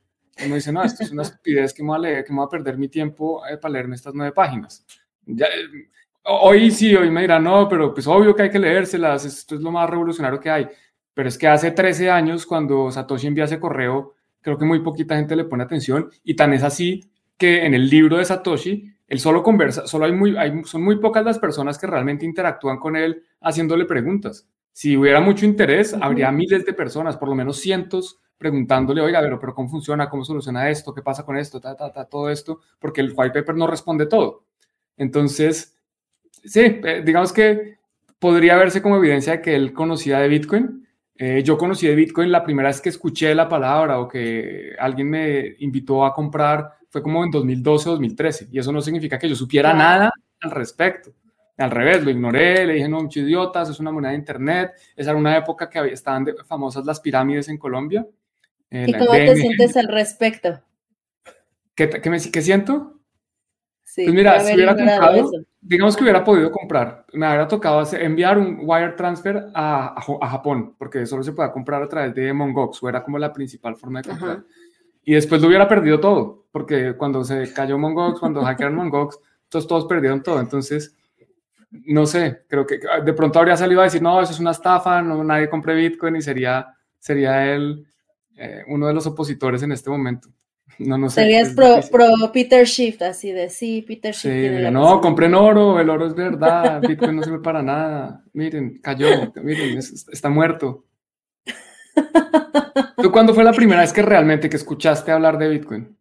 uno 0.47 0.55
dice, 0.55 0.73
no, 0.73 0.83
esto 0.83 1.03
es 1.03 1.11
una 1.11 1.25
estupidez 1.25 1.75
que 1.75 1.83
me 1.83 1.89
voy 1.89 1.97
a, 1.97 2.01
leer, 2.01 2.25
que 2.25 2.33
me 2.33 2.39
voy 2.39 2.47
a 2.47 2.49
perder 2.49 2.79
mi 2.79 2.89
tiempo 2.89 3.47
eh, 3.47 3.59
para 3.59 3.73
leerme 3.73 3.97
estas 3.97 4.15
nueve 4.15 4.33
páginas 4.33 4.87
hoy 6.25 6.71
sí, 6.71 6.95
hoy 6.95 7.11
me 7.11 7.23
dirán, 7.23 7.45
no, 7.45 7.69
pero 7.69 7.93
pues 7.93 8.07
obvio 8.07 8.35
que 8.35 8.43
hay 8.43 8.51
que 8.51 8.59
leérselas, 8.59 9.25
esto 9.25 9.55
es 9.55 9.61
lo 9.61 9.71
más 9.71 9.89
revolucionario 9.89 10.41
que 10.41 10.51
hay. 10.51 10.69
Pero 11.15 11.29
es 11.29 11.39
que 11.39 11.49
hace 11.49 11.73
13 11.73 12.11
años, 12.11 12.47
cuando 12.47 12.91
Satoshi 12.91 13.27
envía 13.27 13.45
ese 13.45 13.59
correo, 13.59 14.15
creo 14.41 14.59
que 14.59 14.65
muy 14.65 14.81
poquita 14.81 15.17
gente 15.17 15.37
le 15.37 15.45
pone 15.45 15.65
atención 15.65 16.11
y 16.23 16.35
tan 16.35 16.53
es 16.53 16.63
así 16.63 17.11
que 17.37 17.65
en 17.65 17.75
el 17.75 17.89
libro 17.89 18.19
de 18.19 18.25
Satoshi, 18.25 18.93
él 19.07 19.21
solo 19.21 19.43
conversa, 19.43 19.87
solo 19.87 20.05
hay 20.05 20.13
muy, 20.13 20.37
hay, 20.37 20.63
son 20.65 20.83
muy 20.83 20.97
pocas 20.97 21.25
las 21.25 21.39
personas 21.39 21.79
que 21.79 21.87
realmente 21.87 22.27
interactúan 22.27 22.79
con 22.79 22.95
él 22.95 23.23
haciéndole 23.41 23.85
preguntas. 23.85 24.47
Si 24.73 24.97
hubiera 24.97 25.21
mucho 25.21 25.47
interés, 25.47 25.97
habría 26.01 26.31
miles 26.31 26.65
de 26.65 26.73
personas, 26.73 27.17
por 27.17 27.29
lo 27.29 27.35
menos 27.35 27.59
cientos, 27.59 28.21
preguntándole, 28.37 29.01
oiga, 29.01 29.21
pero, 29.21 29.41
pero 29.41 29.55
¿cómo 29.55 29.69
funciona? 29.69 30.09
¿Cómo 30.09 30.25
soluciona 30.25 30.71
esto? 30.71 30.95
¿Qué 30.95 31.03
pasa 31.03 31.25
con 31.25 31.37
esto? 31.37 31.61
Ta, 31.61 31.77
ta, 31.77 31.93
ta, 31.93 32.05
todo 32.05 32.31
esto, 32.31 32.61
porque 32.79 33.01
el 33.01 33.13
white 33.15 33.41
paper 33.41 33.57
no 33.57 33.67
responde 33.67 34.07
todo. 34.07 34.45
Entonces, 34.99 35.77
sí, 36.45 36.81
eh, 36.85 37.03
digamos 37.05 37.33
que 37.33 37.79
podría 38.19 38.57
verse 38.57 38.83
como 38.83 38.97
evidencia 38.97 39.35
de 39.35 39.41
que 39.41 39.55
él 39.55 39.73
conocía 39.73 40.19
de 40.19 40.29
Bitcoin. 40.29 40.87
Eh, 41.17 41.43
yo 41.43 41.57
conocí 41.57 41.87
de 41.87 41.95
Bitcoin 41.95 42.31
la 42.31 42.45
primera 42.45 42.69
vez 42.69 42.81
que 42.81 42.91
escuché 42.91 43.35
la 43.35 43.49
palabra 43.49 43.99
o 44.01 44.07
que 44.07 44.73
alguien 44.79 45.11
me 45.11 45.57
invitó 45.61 46.05
a 46.05 46.13
comprar 46.13 46.75
fue 46.91 47.03
como 47.03 47.25
en 47.25 47.31
2012 47.31 47.89
o 47.89 47.93
2013. 47.93 48.49
Y 48.53 48.59
eso 48.59 48.73
no 48.73 48.81
significa 48.81 49.19
que 49.19 49.29
yo 49.29 49.35
supiera 49.35 49.73
nada 49.73 50.11
al 50.41 50.51
respecto. 50.51 51.13
Al 51.57 51.73
revés, 51.73 52.05
lo 52.05 52.11
ignoré, 52.11 52.65
le 52.65 52.75
dije, 52.75 52.89
no, 52.89 53.01
muchos 53.01 53.25
idiotas, 53.25 53.69
es 53.69 53.81
una 53.81 53.91
moneda 53.91 54.13
de 54.13 54.19
internet. 54.19 54.73
Esa 54.95 55.11
era 55.11 55.19
una 55.19 55.37
época 55.37 55.69
que 55.69 55.81
estaban 55.93 56.25
famosas 56.47 56.85
las 56.85 57.01
pirámides 57.01 57.49
en 57.49 57.59
Colombia. 57.59 58.07
Eh, 58.71 58.85
¿Y 58.87 58.93
cómo 58.93 59.11
te 59.11 59.37
sientes 59.37 59.77
al 59.77 59.89
respecto? 59.89 60.63
¿Qué, 61.75 61.89
qué, 61.89 62.11
me, 62.11 62.21
qué 62.21 62.43
siento? 62.43 62.98
Sí, 63.89 64.05
pues 64.05 64.15
mira, 64.15 64.39
si 64.41 64.53
hubiera 64.53 64.77
comprado, 64.77 65.31
digamos 65.63 65.97
que 65.97 66.03
hubiera 66.03 66.23
podido 66.23 66.53
comprar, 66.53 67.07
me 67.15 67.25
habría 67.25 67.49
tocado 67.49 67.83
enviar 67.97 68.37
un 68.37 68.59
wire 68.61 68.93
transfer 68.93 69.47
a, 69.55 69.95
a, 69.97 70.29
Japón, 70.29 70.75
porque 70.77 71.07
solo 71.07 71.23
se 71.23 71.33
podía 71.33 71.51
comprar 71.51 71.83
a 71.83 71.89
través 71.89 72.15
de 72.15 72.31
Mongox, 72.35 72.83
o 72.83 72.89
era 72.91 73.03
como 73.03 73.19
la 73.19 73.33
principal 73.33 73.77
forma 73.77 74.03
de 74.03 74.11
comprar. 74.11 74.45
Y 75.05 75.15
después 75.15 75.41
lo 75.41 75.49
hubiera 75.49 75.67
perdido 75.67 75.99
todo, 75.99 76.45
porque 76.53 76.97
cuando 76.99 77.25
se 77.25 77.51
cayó 77.55 77.79
Mongox, 77.79 78.21
cuando 78.21 78.43
hackearon 78.43 78.77
Mongox, 78.77 79.21
todos, 79.49 79.67
todos 79.67 79.87
perdieron 79.87 80.23
todo. 80.23 80.39
Entonces, 80.39 80.95
no 81.71 82.05
sé, 82.05 82.45
creo 82.47 82.67
que 82.67 82.79
de 83.03 83.13
pronto 83.15 83.39
habría 83.39 83.57
salido 83.57 83.81
a 83.81 83.85
decir, 83.85 84.03
no, 84.03 84.21
eso 84.21 84.33
es 84.33 84.39
una 84.41 84.51
estafa, 84.51 85.01
no, 85.01 85.25
nadie 85.25 85.49
compre 85.49 85.75
Bitcoin 85.75 86.17
y 86.17 86.21
sería, 86.21 86.75
sería 86.99 87.55
él 87.55 87.87
eh, 88.37 88.65
uno 88.69 88.87
de 88.87 88.93
los 88.93 89.07
opositores 89.07 89.63
en 89.63 89.73
este 89.73 89.89
momento. 89.89 90.29
No, 90.79 90.97
no 90.97 91.11
sé. 91.11 91.23
Serías 91.23 91.55
pro, 91.55 91.81
pro, 91.91 92.33
Peter 92.33 92.65
Shift, 92.65 93.03
así 93.03 93.33
de 93.33 93.51
sí, 93.51 93.83
Peter 93.87 94.15
Shift. 94.15 94.65
Sí, 94.65 94.71
no, 94.71 95.01
compren 95.01 95.35
oro, 95.35 95.81
el 95.81 95.91
oro 95.91 96.07
es 96.07 96.15
verdad, 96.15 96.81
Bitcoin 96.81 97.17
no 97.17 97.23
sirve 97.23 97.41
para 97.41 97.63
nada. 97.63 98.25
Miren, 98.33 98.79
cayó, 98.79 99.33
miren, 99.43 99.79
está 99.79 100.29
muerto. 100.29 100.85
¿Tú 103.03 103.11
cuándo 103.11 103.35
fue 103.35 103.45
la 103.45 103.53
primera 103.53 103.81
vez 103.81 103.93
que 103.93 104.03
realmente 104.03 104.49
que 104.49 104.57
escuchaste 104.57 105.11
hablar 105.11 105.39
de 105.39 105.49
Bitcoin? 105.49 105.97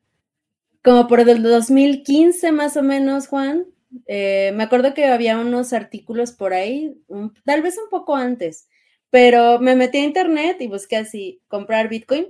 Como 0.83 1.07
por 1.07 1.19
el 1.19 1.41
2015 1.41 2.51
más 2.51 2.77
o 2.77 2.83
menos, 2.83 3.27
Juan. 3.27 3.65
Eh, 4.05 4.51
me 4.55 4.63
acuerdo 4.63 4.93
que 4.93 5.05
había 5.05 5.39
unos 5.39 5.73
artículos 5.73 6.33
por 6.33 6.53
ahí, 6.53 7.01
tal 7.45 7.61
vez 7.61 7.77
un 7.77 7.89
poco 7.89 8.15
antes, 8.15 8.67
pero 9.09 9.59
me 9.59 9.75
metí 9.75 9.97
a 9.97 10.03
internet 10.03 10.57
y 10.59 10.67
busqué 10.67 10.97
así, 10.97 11.41
comprar 11.47 11.87
Bitcoin 11.87 12.27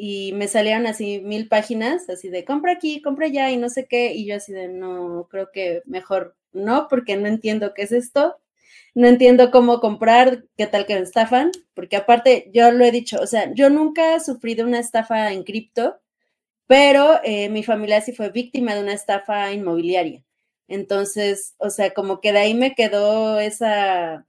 y 0.00 0.32
me 0.34 0.46
salieron 0.46 0.86
así 0.86 1.20
mil 1.20 1.48
páginas, 1.48 2.08
así 2.08 2.28
de 2.28 2.44
compra 2.44 2.72
aquí, 2.72 3.02
compra 3.02 3.26
allá 3.26 3.50
y 3.50 3.56
no 3.56 3.68
sé 3.68 3.88
qué, 3.88 4.14
y 4.14 4.26
yo 4.26 4.36
así 4.36 4.52
de 4.52 4.68
no, 4.68 5.26
creo 5.28 5.50
que 5.52 5.82
mejor 5.86 6.36
no, 6.52 6.86
porque 6.88 7.16
no 7.16 7.26
entiendo 7.26 7.74
qué 7.74 7.82
es 7.82 7.90
esto, 7.90 8.36
no 8.94 9.08
entiendo 9.08 9.50
cómo 9.50 9.80
comprar, 9.80 10.44
qué 10.56 10.68
tal 10.68 10.86
que 10.86 10.94
me 10.94 11.00
estafan, 11.00 11.50
porque 11.74 11.96
aparte 11.96 12.48
yo 12.54 12.70
lo 12.70 12.84
he 12.84 12.92
dicho, 12.92 13.18
o 13.20 13.26
sea, 13.26 13.52
yo 13.54 13.70
nunca 13.70 14.14
he 14.14 14.20
sufrido 14.20 14.64
una 14.66 14.78
estafa 14.78 15.32
en 15.32 15.42
cripto, 15.42 16.00
pero 16.68 17.20
eh, 17.24 17.48
mi 17.48 17.64
familia 17.64 18.00
sí 18.00 18.12
fue 18.12 18.30
víctima 18.30 18.74
de 18.76 18.82
una 18.82 18.92
estafa 18.94 19.52
inmobiliaria. 19.52 20.24
Entonces, 20.68 21.54
o 21.58 21.70
sea, 21.70 21.92
como 21.92 22.20
que 22.20 22.32
de 22.32 22.38
ahí 22.40 22.54
me 22.54 22.74
quedó 22.74 23.40
esa, 23.40 24.26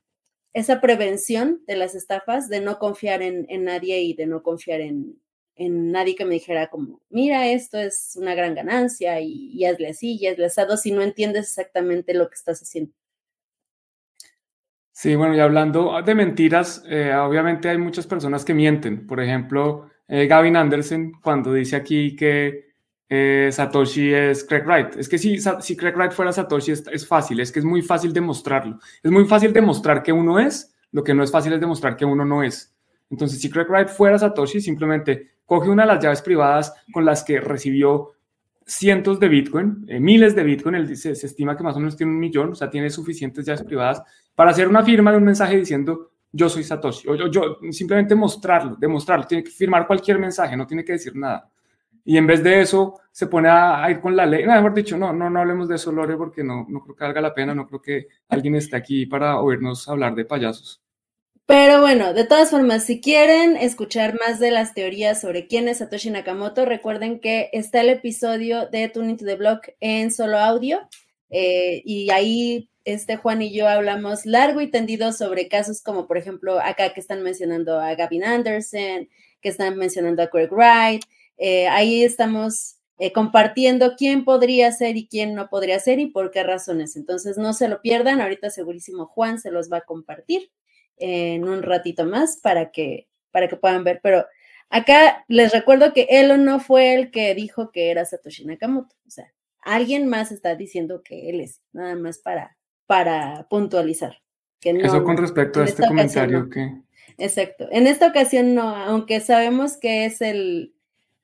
esa 0.53 0.81
prevención 0.81 1.61
de 1.67 1.75
las 1.77 1.95
estafas, 1.95 2.49
de 2.49 2.61
no 2.61 2.79
confiar 2.79 3.21
en 3.21 3.63
nadie 3.65 4.01
y 4.01 4.13
de 4.15 4.25
no 4.27 4.41
confiar 4.43 4.81
en, 4.81 5.19
en 5.59 5.91
nadie 5.91 6.15
que 6.15 6.23
me 6.23 6.35
dijera 6.35 6.69
como, 6.69 7.01
mira, 7.09 7.47
esto 7.47 7.77
es 7.77 8.15
una 8.15 8.33
gran 8.33 8.55
ganancia 8.55 9.19
y, 9.19 9.65
hazle 9.65 9.89
así 9.89 10.17
y 10.17 10.25
hazle 10.25 10.45
asado 10.45 10.77
si 10.77 10.91
no 10.91 11.01
entiendes 11.01 11.49
exactamente 11.49 12.13
lo 12.13 12.29
que 12.29 12.35
estás 12.35 12.61
haciendo. 12.61 12.93
Sí, 14.93 15.15
bueno, 15.15 15.35
y 15.35 15.39
hablando 15.39 16.01
de 16.01 16.15
mentiras, 16.15 16.83
eh, 16.87 17.13
obviamente 17.13 17.69
hay 17.69 17.77
muchas 17.77 18.07
personas 18.07 18.45
que 18.45 18.53
mienten. 18.53 19.05
Por 19.05 19.21
ejemplo, 19.21 19.89
eh, 20.07 20.27
Gavin 20.27 20.55
Anderson, 20.55 21.11
cuando 21.21 21.53
dice 21.53 21.75
aquí 21.75 22.15
que 22.15 22.69
eh, 23.09 23.49
Satoshi 23.51 24.13
es 24.13 24.45
Craig 24.45 24.63
Wright. 24.65 24.95
Es 24.95 25.09
que 25.09 25.17
si, 25.17 25.39
si 25.39 25.75
Craig 25.75 25.95
Wright 25.95 26.11
fuera 26.13 26.31
Satoshi 26.31 26.71
es, 26.71 26.87
es, 26.87 27.05
fácil, 27.05 27.39
es 27.41 27.51
que 27.51 27.59
es 27.59 27.65
muy 27.65 27.81
fácil 27.81 28.13
demostrarlo. 28.13 28.79
Es 29.03 29.11
muy 29.11 29.25
fácil 29.25 29.51
demostrar 29.51 30.03
que 30.03 30.13
uno 30.13 30.39
es, 30.39 30.73
lo 30.91 31.03
que 31.03 31.13
no 31.13 31.23
es 31.23 31.31
fácil 31.31 31.51
es 31.51 31.59
demostrar 31.59 31.97
que 31.97 32.05
uno 32.05 32.23
no 32.23 32.43
es. 32.43 32.73
Entonces, 33.09 33.41
si 33.41 33.49
Craig 33.49 33.67
Wright 33.67 33.89
fuera 33.89 34.19
Satoshi, 34.19 34.61
simplemente 34.61 35.38
coge 35.49 35.67
una 35.67 35.81
de 35.81 35.87
las 35.87 36.03
llaves 36.03 36.21
privadas 36.21 36.71
con 36.93 37.03
las 37.03 37.23
que 37.23 37.41
recibió 37.41 38.11
cientos 38.67 39.19
de 39.19 39.27
Bitcoin, 39.27 39.83
eh, 39.87 39.99
miles 39.99 40.35
de 40.35 40.43
Bitcoin, 40.43 40.75
él 40.75 40.87
dice, 40.87 41.15
se 41.15 41.25
estima 41.25 41.57
que 41.57 41.63
más 41.63 41.75
o 41.75 41.79
menos 41.79 41.97
tiene 41.97 42.11
un 42.11 42.19
millón, 42.19 42.51
o 42.51 42.55
sea, 42.55 42.69
tiene 42.69 42.91
suficientes 42.91 43.47
llaves 43.47 43.63
privadas 43.63 44.03
para 44.35 44.51
hacer 44.51 44.67
una 44.67 44.83
firma 44.83 45.11
de 45.11 45.17
un 45.17 45.23
mensaje 45.23 45.57
diciendo 45.57 46.11
yo 46.31 46.47
soy 46.49 46.63
Satoshi, 46.63 47.07
o 47.07 47.15
yo, 47.15 47.31
yo, 47.31 47.57
simplemente 47.71 48.13
mostrarlo, 48.13 48.75
demostrarlo, 48.75 49.25
tiene 49.25 49.43
que 49.43 49.49
firmar 49.49 49.87
cualquier 49.87 50.19
mensaje, 50.19 50.55
no 50.55 50.67
tiene 50.67 50.85
que 50.85 50.91
decir 50.91 51.15
nada. 51.15 51.49
Y 52.05 52.15
en 52.15 52.27
vez 52.27 52.43
de 52.43 52.61
eso, 52.61 52.99
se 53.11 53.25
pone 53.25 53.49
a, 53.49 53.89
ir 53.89 53.99
con 53.99 54.15
la 54.15 54.27
ley. 54.27 54.45
No, 54.45 54.53
mejor 54.53 54.75
dicho, 54.75 54.99
no, 54.99 55.11
no, 55.11 55.31
no 55.31 55.39
hablemos 55.39 55.67
de 55.67 55.75
eso, 55.75 55.91
Lore, 55.91 56.15
porque 56.15 56.43
no, 56.43 56.67
no 56.69 56.81
creo 56.81 56.95
que 56.95 57.03
valga 57.03 57.21
la 57.21 57.33
pena, 57.33 57.55
no 57.55 57.65
creo 57.65 57.81
que 57.81 58.07
alguien 58.27 58.53
esté 58.53 58.75
aquí 58.75 59.07
para 59.07 59.39
oírnos 59.39 59.89
hablar 59.89 60.13
de 60.13 60.25
payasos. 60.25 60.79
Pero 61.49 61.81
bueno, 61.81 62.13
de 62.13 62.25
todas 62.25 62.51
formas, 62.51 62.83
si 62.83 63.01
quieren 63.01 63.57
escuchar 63.57 64.19
más 64.19 64.39
de 64.39 64.51
las 64.51 64.75
teorías 64.75 65.19
sobre 65.19 65.47
quién 65.47 65.67
es 65.67 65.79
Satoshi 65.79 66.11
Nakamoto, 66.11 66.63
recuerden 66.63 67.19
que 67.19 67.49
está 67.53 67.81
el 67.81 67.89
episodio 67.89 68.67
de 68.67 68.87
Tuning 68.87 69.17
to 69.17 69.25
the 69.25 69.33
Block 69.33 69.69
en 69.79 70.11
solo 70.11 70.37
audio. 70.37 70.87
Eh, 71.31 71.81
y 71.85 72.11
ahí 72.11 72.69
este 72.85 73.15
Juan 73.15 73.41
y 73.41 73.51
yo 73.51 73.67
hablamos 73.67 74.27
largo 74.27 74.61
y 74.61 74.69
tendido 74.69 75.11
sobre 75.11 75.47
casos 75.47 75.81
como, 75.81 76.05
por 76.05 76.19
ejemplo, 76.19 76.59
acá 76.59 76.93
que 76.93 76.99
están 76.99 77.23
mencionando 77.23 77.79
a 77.79 77.95
Gavin 77.95 78.25
Anderson, 78.25 79.09
que 79.41 79.49
están 79.49 79.75
mencionando 79.75 80.21
a 80.21 80.27
Craig 80.27 80.51
Wright. 80.51 81.01
Eh, 81.39 81.67
ahí 81.67 82.03
estamos 82.03 82.75
eh, 82.99 83.11
compartiendo 83.11 83.95
quién 83.97 84.23
podría 84.23 84.71
ser 84.71 84.97
y 84.97 85.07
quién 85.07 85.33
no 85.33 85.49
podría 85.49 85.79
ser 85.79 85.99
y 85.99 86.11
por 86.11 86.29
qué 86.29 86.43
razones. 86.43 86.95
Entonces, 86.95 87.39
no 87.39 87.53
se 87.53 87.69
lo 87.69 87.81
pierdan. 87.81 88.21
Ahorita 88.21 88.51
segurísimo 88.51 89.07
Juan 89.07 89.39
se 89.39 89.49
los 89.49 89.71
va 89.71 89.77
a 89.77 89.81
compartir 89.81 90.51
en 90.99 91.47
un 91.47 91.63
ratito 91.63 92.05
más 92.05 92.37
para 92.37 92.71
que, 92.71 93.07
para 93.31 93.47
que 93.47 93.55
puedan 93.55 93.83
ver. 93.83 93.99
Pero 94.03 94.25
acá 94.69 95.25
les 95.27 95.51
recuerdo 95.51 95.93
que 95.93 96.07
Elon 96.09 96.45
no 96.45 96.59
fue 96.59 96.93
el 96.93 97.11
que 97.11 97.33
dijo 97.35 97.71
que 97.71 97.91
era 97.91 98.05
Satoshi 98.05 98.45
Nakamoto. 98.45 98.95
O 99.07 99.09
sea, 99.09 99.31
alguien 99.61 100.07
más 100.07 100.31
está 100.31 100.55
diciendo 100.55 101.01
que 101.03 101.29
él 101.29 101.41
es, 101.41 101.61
nada 101.73 101.95
más 101.95 102.19
para, 102.19 102.57
para 102.85 103.47
puntualizar. 103.49 104.21
Que 104.59 104.71
Eso 104.71 105.03
con 105.03 105.17
respecto 105.17 105.61
a 105.61 105.65
este 105.65 105.87
comentario 105.87 106.49
que... 106.49 106.81
Exacto. 107.17 107.67
En 107.71 107.87
esta 107.87 108.07
ocasión 108.07 108.55
no, 108.55 108.75
aunque 108.75 109.19
sabemos 109.19 109.77
que 109.77 110.05
es 110.05 110.21
el, 110.21 110.73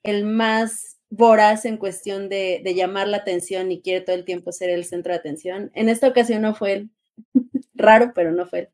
el 0.03 0.25
más 0.25 0.97
voraz 1.09 1.65
en 1.65 1.77
cuestión 1.77 2.27
de, 2.27 2.61
de, 2.63 2.75
llamar 2.75 3.07
la 3.07 3.17
atención 3.17 3.71
y 3.71 3.81
quiere 3.81 4.01
todo 4.01 4.15
el 4.15 4.25
tiempo 4.25 4.51
ser 4.51 4.69
el 4.69 4.85
centro 4.85 5.13
de 5.13 5.19
atención. 5.19 5.71
En 5.73 5.89
esta 5.89 6.07
ocasión 6.07 6.41
no 6.41 6.53
fue 6.55 6.73
él. 6.73 6.89
Raro, 7.73 8.11
pero 8.13 8.31
no 8.31 8.45
fue 8.45 8.59
él. 8.59 8.69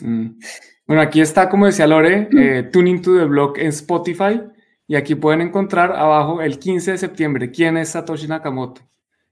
Mm. 0.00 0.38
Bueno, 0.86 1.02
aquí 1.02 1.20
está, 1.20 1.48
como 1.48 1.66
decía 1.66 1.86
Lore, 1.86 2.28
eh, 2.36 2.64
Tuning 2.72 3.00
to 3.00 3.16
the 3.16 3.24
Block 3.24 3.58
en 3.58 3.68
Spotify 3.68 4.40
y 4.86 4.96
aquí 4.96 5.14
pueden 5.14 5.40
encontrar 5.40 5.92
abajo 5.92 6.42
el 6.42 6.58
15 6.58 6.92
de 6.92 6.98
septiembre 6.98 7.50
quién 7.50 7.76
es 7.76 7.90
Satoshi 7.90 8.26
Nakamoto. 8.26 8.82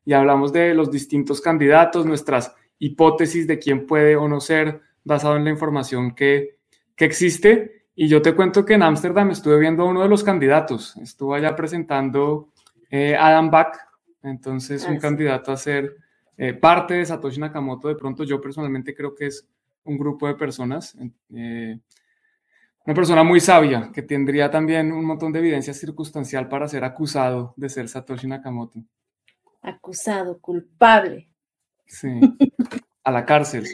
Y 0.04 0.12
hablamos 0.12 0.52
de 0.52 0.74
los 0.74 0.90
distintos 0.90 1.40
candidatos, 1.40 2.06
nuestras 2.06 2.54
hipótesis 2.78 3.46
de 3.46 3.58
quién 3.58 3.86
puede 3.86 4.16
o 4.16 4.26
no 4.28 4.40
ser 4.40 4.80
basado 5.04 5.36
en 5.36 5.44
la 5.44 5.50
información 5.50 6.14
que, 6.14 6.56
que 6.96 7.04
existe. 7.04 7.86
Y 7.94 8.08
yo 8.08 8.22
te 8.22 8.34
cuento 8.34 8.64
que 8.64 8.74
en 8.74 8.82
Ámsterdam 8.82 9.30
estuve 9.30 9.58
viendo 9.58 9.82
a 9.82 9.86
uno 9.86 10.02
de 10.02 10.08
los 10.08 10.24
candidatos. 10.24 10.96
Estuvo 10.96 11.34
allá 11.34 11.54
presentando 11.54 12.48
eh, 12.90 13.14
Adam 13.14 13.50
Back, 13.50 13.78
entonces 14.22 14.86
un 14.86 14.96
ah, 14.96 15.00
candidato 15.00 15.52
a 15.52 15.56
ser 15.56 15.96
eh, 16.38 16.54
parte 16.54 16.94
de 16.94 17.04
Satoshi 17.04 17.38
Nakamoto. 17.38 17.88
De 17.88 17.96
pronto 17.96 18.24
yo 18.24 18.40
personalmente 18.40 18.94
creo 18.94 19.14
que 19.14 19.26
es 19.26 19.46
un 19.84 19.98
grupo 19.98 20.26
de 20.26 20.34
personas. 20.34 20.96
Eh, 21.34 21.78
una 22.86 22.94
persona 22.94 23.22
muy 23.22 23.40
sabia 23.40 23.90
que 23.92 24.02
tendría 24.02 24.50
también 24.50 24.92
un 24.92 25.04
montón 25.04 25.32
de 25.32 25.38
evidencia 25.40 25.74
circunstancial 25.74 26.48
para 26.48 26.68
ser 26.68 26.84
acusado 26.84 27.54
de 27.56 27.68
ser 27.68 27.88
Satoshi 27.88 28.26
Nakamoto. 28.26 28.82
Acusado, 29.62 30.40
culpable. 30.40 31.28
Sí, 31.86 32.08
a 33.04 33.10
la 33.10 33.26
cárcel. 33.26 33.66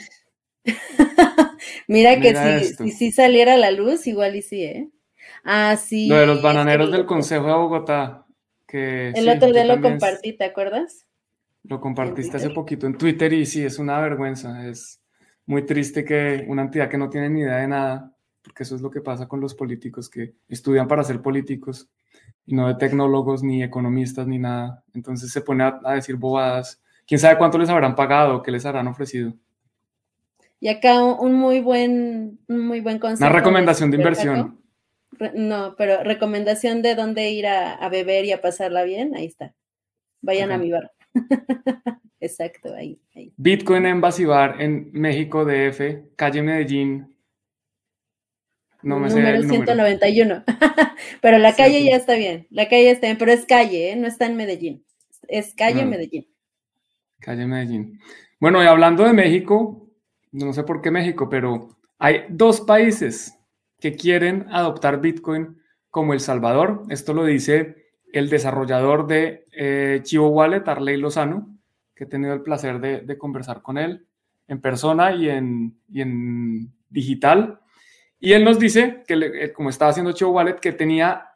Mira 1.88 2.20
que 2.20 2.34
si, 2.76 2.90
si, 2.90 3.12
saliera 3.12 3.54
a 3.54 3.58
la 3.58 3.70
luz, 3.70 4.06
igual 4.06 4.34
y 4.34 4.42
sí, 4.42 4.64
¿eh? 4.64 4.90
Ah, 5.44 5.76
sí. 5.76 6.08
Lo 6.08 6.16
de 6.16 6.26
los 6.26 6.42
bananeros 6.42 6.90
del 6.90 7.06
Consejo 7.06 7.46
de 7.46 7.52
Bogotá. 7.52 8.26
Que, 8.66 9.10
el 9.10 9.28
otro 9.28 9.52
día 9.52 9.64
lo 9.64 9.80
compartí, 9.80 10.32
¿te 10.32 10.44
acuerdas? 10.44 11.06
Lo 11.62 11.80
compartiste 11.80 12.36
hace 12.36 12.50
poquito 12.50 12.86
en 12.86 12.98
Twitter 12.98 13.32
y 13.32 13.46
sí, 13.46 13.64
es 13.64 13.78
una 13.78 14.00
vergüenza. 14.00 14.66
Es 14.66 15.00
muy 15.46 15.64
triste 15.64 16.04
que 16.04 16.44
una 16.48 16.62
entidad 16.62 16.90
que 16.90 16.98
no 16.98 17.08
tiene 17.08 17.30
ni 17.30 17.40
idea 17.40 17.58
de 17.58 17.68
nada, 17.68 18.12
porque 18.42 18.64
eso 18.64 18.74
es 18.76 18.82
lo 18.82 18.90
que 18.90 19.00
pasa 19.00 19.26
con 19.26 19.40
los 19.40 19.54
políticos, 19.54 20.10
que 20.10 20.34
estudian 20.48 20.88
para 20.88 21.04
ser 21.04 21.22
políticos 21.22 21.88
y 22.44 22.54
no 22.54 22.68
de 22.68 22.74
tecnólogos, 22.74 23.42
ni 23.42 23.62
economistas, 23.62 24.26
ni 24.26 24.38
nada. 24.38 24.84
Entonces 24.94 25.32
se 25.32 25.40
pone 25.40 25.64
a, 25.64 25.94
decir 25.94 26.16
bobadas. 26.16 26.82
¿Quién 27.06 27.18
sabe 27.18 27.38
cuánto 27.38 27.58
les 27.58 27.68
habrán 27.68 27.94
pagado, 27.94 28.42
qué 28.42 28.50
les 28.50 28.66
habrán 28.66 28.88
ofrecido? 28.88 29.34
Y 30.58 30.68
acá 30.68 31.02
un 31.02 31.34
muy 31.34 31.60
buen, 31.60 32.40
muy 32.48 32.80
buen 32.80 32.98
consejo. 32.98 33.28
Una 33.28 33.38
recomendación 33.38 33.90
de 33.90 33.96
inversión. 33.98 34.60
No, 35.34 35.74
pero 35.76 36.02
recomendación 36.02 36.82
de 36.82 36.94
dónde 36.94 37.30
ir 37.30 37.46
a, 37.46 37.88
beber 37.88 38.24
y 38.24 38.32
a 38.32 38.40
pasarla 38.40 38.82
bien, 38.82 39.14
ahí 39.14 39.26
está. 39.26 39.54
Vayan 40.20 40.50
a 40.50 40.58
mi 40.58 40.70
bar. 40.70 40.92
Exacto, 42.20 42.75
ahí, 42.75 42.99
Bitcoin 43.37 43.87
en 43.87 44.00
Bar 44.00 44.61
en 44.61 44.90
México 44.92 45.44
DF, 45.44 46.14
calle 46.16 46.42
Medellín. 46.42 47.14
No 48.82 48.99
me 48.99 49.08
número 49.08 49.42
sé 49.42 49.49
191. 49.49 50.44
pero 51.20 51.38
la 51.38 51.54
calle 51.54 51.85
ya 51.85 51.96
está 51.96 52.14
bien, 52.14 52.46
la 52.50 52.68
calle 52.68 52.90
está 52.90 53.06
bien, 53.06 53.18
pero 53.18 53.32
es 53.32 53.44
calle, 53.44 53.92
¿eh? 53.92 53.96
no 53.96 54.06
está 54.06 54.26
en 54.26 54.37
Medellín. 54.37 54.85
Es 55.28 55.54
calle 55.54 55.85
Medellín. 55.85 56.26
Calle 57.20 57.46
Medellín. 57.46 58.00
Bueno, 58.38 58.62
y 58.62 58.66
hablando 58.66 59.04
de 59.04 59.12
México, 59.12 59.90
no 60.32 60.52
sé 60.52 60.62
por 60.62 60.82
qué 60.82 60.90
México, 60.90 61.28
pero 61.28 61.76
hay 61.99 62.25
dos 62.28 62.61
países 62.61 63.38
que 63.80 63.94
quieren 63.94 64.46
adoptar 64.50 65.00
Bitcoin 65.00 65.58
como 65.90 66.12
El 66.12 66.20
Salvador. 66.20 66.85
Esto 66.90 67.14
lo 67.14 67.25
dice 67.25 67.85
el 68.12 68.28
desarrollador 68.28 69.06
de 69.06 69.46
eh, 69.52 70.00
Chivo 70.02 70.28
Wallet, 70.28 70.66
Arley 70.66 70.96
Lozano, 70.96 71.56
que 71.94 72.04
he 72.04 72.06
tenido 72.06 72.34
el 72.34 72.42
placer 72.42 72.80
de, 72.80 73.18
conversar 73.18 73.62
con 73.62 73.78
él 73.78 74.06
en 74.48 74.60
persona 74.60 75.12
y 75.12 75.28
en, 75.28 76.72
digital. 76.88 77.60
Y 78.18 78.32
él 78.32 78.44
nos 78.44 78.58
dice 78.58 79.02
que, 79.06 79.14
eh, 79.14 79.52
como 79.52 79.70
estaba 79.70 79.90
haciendo 79.90 80.12
Chivo 80.12 80.32
Wallet, 80.32 80.56
que 80.56 80.72
tenía 80.72 81.28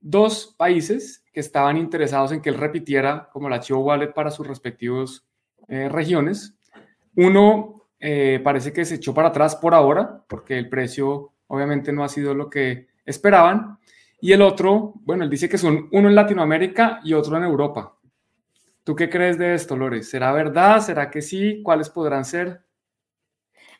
dos 0.00 0.54
países 0.56 1.24
que 1.32 1.40
estaban 1.40 1.76
interesados 1.76 2.32
en 2.32 2.40
que 2.40 2.50
él 2.50 2.56
repitiera 2.56 3.28
como 3.32 3.48
la 3.48 3.60
Chivo 3.60 3.80
Wallet 3.80 4.12
para 4.12 4.30
sus 4.30 4.46
respectivos 4.46 5.26
eh, 5.68 5.88
regiones. 5.88 6.56
Uno 7.14 7.74
parece 8.44 8.72
que 8.72 8.84
se 8.84 8.94
echó 8.94 9.12
para 9.12 9.28
atrás 9.28 9.56
por 9.56 9.74
ahora, 9.74 10.22
porque 10.28 10.56
el 10.56 10.68
precio 10.68 11.32
obviamente 11.48 11.92
no 11.92 12.04
ha 12.04 12.08
sido 12.08 12.32
lo 12.32 12.48
que 12.48 12.86
esperaban. 13.04 13.78
Y 14.20 14.32
el 14.32 14.42
otro, 14.42 14.94
bueno, 15.04 15.24
él 15.24 15.30
dice 15.30 15.48
que 15.48 15.58
son 15.58 15.88
uno 15.92 16.08
en 16.08 16.14
Latinoamérica 16.14 17.00
y 17.04 17.14
otro 17.14 17.36
en 17.36 17.44
Europa. 17.44 17.96
¿Tú 18.84 18.96
qué 18.96 19.08
crees 19.08 19.38
de 19.38 19.54
esto, 19.54 19.76
Lores? 19.76 20.08
¿Será 20.08 20.32
verdad? 20.32 20.80
¿Será 20.80 21.10
que 21.10 21.22
sí? 21.22 21.62
¿Cuáles 21.62 21.90
podrán 21.90 22.24
ser? 22.24 22.62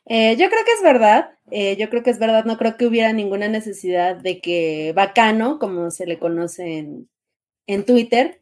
Eh, 0.05 0.37
yo 0.37 0.49
creo 0.49 0.65
que 0.65 0.73
es 0.73 0.83
verdad. 0.83 1.31
Eh, 1.51 1.77
yo 1.77 1.89
creo 1.91 2.03
que 2.03 2.11
es 2.11 2.19
verdad. 2.19 2.45
No 2.45 2.59
creo 2.59 2.77
que 2.77 2.87
hubiera 2.87 3.13
ninguna 3.13 3.49
necesidad 3.49 4.17
de 4.17 4.41
que 4.41 4.93
Bacano, 4.95 5.59
como 5.59 5.91
se 5.91 6.07
le 6.07 6.19
conoce 6.19 6.79
en, 6.79 7.09
en 7.67 7.85
Twitter, 7.85 8.41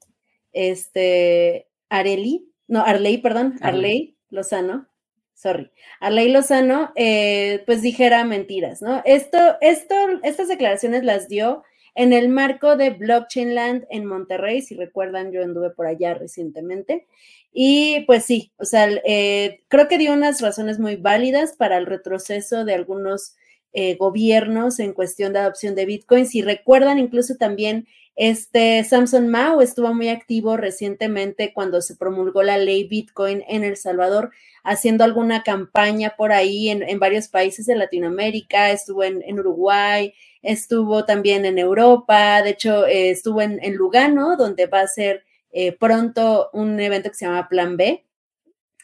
este, 0.52 1.68
Areli, 1.88 2.50
no, 2.68 2.82
Arley, 2.82 3.18
perdón, 3.18 3.58
Arley 3.60 4.16
Lozano, 4.30 4.88
sorry, 5.34 5.70
Arley 6.00 6.30
Lozano, 6.30 6.92
eh, 6.96 7.62
pues 7.66 7.82
dijera 7.82 8.24
mentiras, 8.24 8.82
¿no? 8.82 9.02
Esto, 9.04 9.38
esto, 9.60 9.94
estas 10.22 10.48
declaraciones 10.48 11.04
las 11.04 11.28
dio 11.28 11.62
en 11.96 12.12
el 12.12 12.28
marco 12.28 12.76
de 12.76 12.90
Blockchain 12.90 13.54
Land 13.54 13.86
en 13.90 14.04
Monterrey, 14.04 14.60
si 14.60 14.74
recuerdan, 14.74 15.32
yo 15.32 15.42
anduve 15.42 15.70
por 15.70 15.86
allá 15.86 16.14
recientemente. 16.14 17.06
Y 17.52 18.00
pues 18.06 18.26
sí, 18.26 18.52
o 18.58 18.66
sea, 18.66 18.88
eh, 19.06 19.62
creo 19.68 19.88
que 19.88 19.96
dio 19.96 20.12
unas 20.12 20.42
razones 20.42 20.78
muy 20.78 20.96
válidas 20.96 21.54
para 21.56 21.78
el 21.78 21.86
retroceso 21.86 22.66
de 22.66 22.74
algunos 22.74 23.34
eh, 23.72 23.96
gobiernos 23.96 24.78
en 24.78 24.92
cuestión 24.92 25.32
de 25.32 25.38
adopción 25.38 25.74
de 25.74 25.86
Bitcoin. 25.86 26.26
Si 26.26 26.42
recuerdan, 26.42 26.98
incluso 26.98 27.36
también 27.36 27.86
este 28.16 28.82
Samson 28.82 29.28
Mao 29.28 29.60
estuvo 29.60 29.92
muy 29.92 30.08
activo 30.08 30.56
recientemente 30.56 31.52
cuando 31.52 31.82
se 31.82 31.96
promulgó 31.96 32.42
la 32.42 32.56
ley 32.56 32.88
Bitcoin 32.88 33.44
en 33.46 33.62
El 33.62 33.76
Salvador, 33.76 34.30
haciendo 34.64 35.04
alguna 35.04 35.42
campaña 35.42 36.14
por 36.16 36.32
ahí 36.32 36.70
en, 36.70 36.98
varios 36.98 37.28
países 37.28 37.66
de 37.66 37.76
Latinoamérica, 37.76 38.70
estuvo 38.70 39.04
en, 39.04 39.38
Uruguay, 39.38 40.14
estuvo 40.40 41.04
también 41.04 41.44
en 41.44 41.58
Europa, 41.58 42.40
de 42.42 42.50
hecho 42.50 42.86
eh, 42.86 43.10
estuvo 43.10 43.42
en, 43.42 43.60
Lugano, 43.76 44.36
donde 44.38 44.66
va 44.66 44.80
a 44.80 44.88
ser 44.88 45.24
eh, 45.52 45.72
pronto 45.72 46.48
un 46.54 46.80
evento 46.80 47.10
que 47.10 47.16
se 47.16 47.26
llama 47.26 47.48
Plan 47.50 47.76
B. 47.76 48.06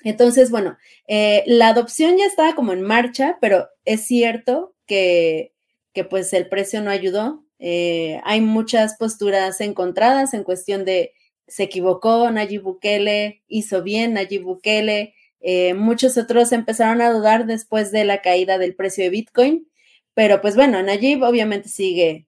Entonces, 0.05 0.51
bueno, 0.51 0.77
eh, 1.09 1.43
la 1.47 1.69
adopción 1.69 2.19
ya 2.19 2.27
estaba 2.27 2.55
como 2.55 2.73
en 2.73 2.83
marcha, 2.83 3.39
pero 3.41 3.69
es 3.87 4.05
cierto 4.07 4.75
que, 4.87 5.55
que 5.95 6.05
pues 6.05 6.33
el 6.35 6.49
precio 6.49 6.83
no 6.83 6.91
ayudó, 6.91 7.42
eh, 7.65 8.21
hay 8.25 8.41
muchas 8.41 8.97
posturas 8.97 9.61
encontradas 9.61 10.35
en 10.35 10.43
cuestión 10.43 10.85
de 10.85 11.13
se 11.47 11.63
equivocó 11.63 12.29
Nayib 12.29 12.63
Bukele, 12.63 13.45
hizo 13.47 13.85
bien 13.85 14.15
Nayib 14.15 14.43
Bukele. 14.43 15.15
Eh, 15.41 15.73
muchos 15.75 16.19
otros 16.19 16.51
empezaron 16.51 17.01
a 17.01 17.13
dudar 17.13 17.47
después 17.47 17.93
de 17.93 18.05
la 18.05 18.21
caída 18.21 18.59
del 18.59 18.75
precio 18.75 19.05
de 19.05 19.11
Bitcoin, 19.11 19.69
pero 20.13 20.41
pues 20.41 20.57
bueno, 20.57 20.83
Nayib 20.83 21.23
obviamente 21.23 21.69
sigue 21.69 22.27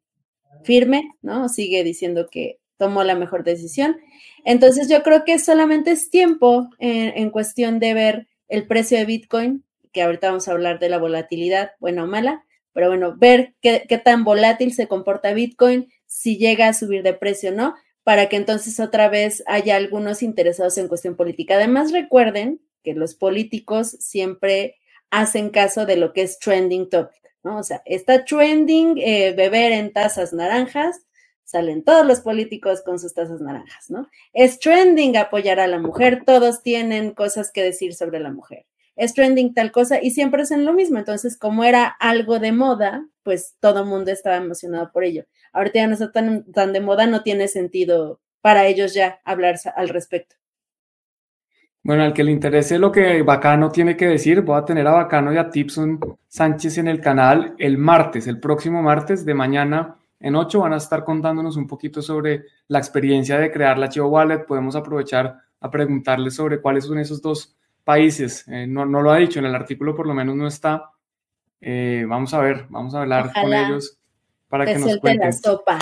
firme, 0.63 1.11
¿no? 1.21 1.49
Sigue 1.49 1.83
diciendo 1.83 2.29
que 2.31 2.61
tomó 2.77 3.03
la 3.03 3.17
mejor 3.17 3.43
decisión. 3.43 3.97
Entonces 4.45 4.89
yo 4.89 5.03
creo 5.03 5.25
que 5.25 5.41
solamente 5.41 5.91
es 5.91 6.11
tiempo 6.11 6.71
en 6.79 7.31
cuestión 7.31 7.81
de 7.81 7.95
ver 7.95 8.29
el 8.47 8.69
precio 8.69 8.99
de 8.99 9.05
Bitcoin, 9.05 9.65
que 9.93 10.03
ahorita 10.03 10.29
vamos 10.29 10.47
a 10.47 10.53
hablar 10.53 10.79
de 10.79 10.91
la 10.91 10.99
volatilidad, 10.99 11.73
buena 11.81 12.05
o 12.05 12.07
mala, 12.07 12.45
pero 12.75 12.89
bueno, 12.89 13.15
ver 13.17 13.55
qué, 13.63 13.87
tan 14.05 14.25
volátil 14.25 14.75
se 14.75 14.89
comporta 14.89 15.33
Bitcoin, 15.33 15.91
si 16.07 16.37
llega 16.37 16.69
a 16.69 16.75
subir 16.75 17.03
de 17.03 17.15
precio 17.15 17.53
no, 17.53 17.75
para 18.03 18.29
que 18.29 18.37
entonces 18.37 18.81
otra 18.81 19.09
vez 19.09 19.43
haya 19.47 19.77
algunos 19.77 20.23
interesados 20.23 20.77
en 20.77 20.89
cuestión 20.89 21.17
política. 21.17 21.55
Además, 21.55 21.93
recuerden 21.93 22.61
que 22.83 22.93
los 22.93 23.15
políticos 23.15 23.97
siempre 24.01 24.77
hacen 25.11 25.49
caso 25.51 25.87
de 25.87 25.97
lo 25.97 26.13
que 26.13 26.23
es 26.23 26.39
trending 26.39 26.91
topic, 26.91 27.23
¿no? 27.45 27.59
O 27.59 27.63
sea, 27.63 27.81
está 27.87 28.25
trending 28.25 28.99
eh, 28.99 29.33
beber 29.35 29.73
en 29.73 29.93
tazas 29.93 30.33
naranjas, 30.33 31.07
salen 31.45 31.85
todos 31.85 32.05
los 32.05 32.21
políticos 32.21 32.83
con 32.83 32.99
sus 32.99 33.15
tazas 33.15 33.41
naranjas, 33.41 33.89
¿no? 33.89 34.09
Es 34.33 34.59
trending 34.59 35.17
apoyar 35.17 35.61
a 35.61 35.69
la 35.69 35.79
mujer, 35.79 36.25
todos 36.27 36.63
tienen 36.63 37.13
cosas 37.13 37.53
que 37.53 37.63
decir 37.63 37.95
sobre 37.95 38.19
la 38.19 38.33
mujer 38.33 38.67
es 38.97 39.15
trending 39.15 39.55
tal 39.55 39.73
cosa 39.73 40.03
y 40.03 40.11
siempre 40.11 40.43
es 40.43 40.51
en 40.51 40.65
lo 40.65 40.73
mismo. 40.73 40.99
Entonces, 40.99 41.37
como 41.37 41.65
era 41.65 41.87
algo 41.87 42.39
de 42.39 42.53
moda, 42.53 43.07
pues 43.23 43.57
todo 43.61 43.85
mundo 43.85 44.11
estaba 44.11 44.37
emocionado 44.37 44.91
por 44.93 45.05
ello. 45.05 45.25
Ahorita 45.53 45.81
ya 45.81 45.87
no 45.87 45.95
está 45.95 46.13
tan, 46.13 46.51
tan 46.53 46.73
de 46.73 46.81
moda, 46.81 47.07
no 47.07 47.23
tiene 47.23 47.49
sentido 47.49 48.21
para 48.41 48.67
ellos 48.67 48.95
ya 48.95 49.21
hablar 49.25 49.57
al 49.75 49.89
respecto. 49.89 50.37
Bueno, 51.83 52.03
al 52.03 52.15
que 52.15 52.25
le 52.25 52.33
interese 52.33 52.79
lo 52.79 52.91
que 52.91 53.23
Bacano 53.23 53.71
tiene 53.71 53.97
que 53.97 54.07
decir, 54.07 54.41
voy 54.41 54.59
a 54.59 54.65
tener 54.65 54.87
a 54.87 54.93
Bacano 54.93 55.33
y 55.33 55.37
a 55.37 55.51
Tipson 55.51 56.01
Sánchez 56.29 56.79
en 56.79 56.89
el 56.89 57.01
canal 57.01 57.55
el 57.59 57.77
martes, 57.77 58.27
el 58.27 58.41
próximo 58.41 58.83
martes 58.83 59.27
de 59.27 59.35
mañana 59.35 59.97
en 60.25 60.37
8 60.37 60.61
van 60.61 60.73
a 60.73 60.79
estar 60.79 61.05
contándonos 61.05 61.59
un 61.59 61.67
poquito 61.67 62.01
sobre 62.01 62.45
la 62.69 62.79
experiencia 62.79 63.39
de 63.39 63.51
crear 63.51 63.79
la 63.79 63.91
Chivo 63.91 64.09
Wallet. 64.09 64.47
Podemos 64.47 64.75
aprovechar 64.75 65.37
a 65.61 65.71
preguntarles 65.71 66.35
sobre 66.35 66.63
cuáles 66.63 66.85
son 66.85 66.99
esos 66.99 67.21
dos 67.21 67.55
países. 67.85 68.47
Eh, 68.49 68.67
no, 68.67 68.85
lo 68.85 69.11
ha 69.11 69.19
dicho, 69.19 69.39
en 69.39 69.47
el 69.47 69.55
artículo 69.55 69.95
por 69.95 70.07
lo 70.07 70.15
menos 70.15 70.35
no 70.35 70.47
está. 70.47 70.91
Eh, 71.61 72.05
vamos 72.09 72.35
a 72.35 72.41
ver, 72.41 72.67
vamos 72.69 72.95
a 72.95 73.03
hablar 73.03 73.33
con 73.33 73.53
ellos 73.53 73.99
para 74.49 74.65
que 74.67 74.79
nos 74.79 74.97
cuenten. 74.99 75.29
La 75.29 75.33
sopa. 75.33 75.79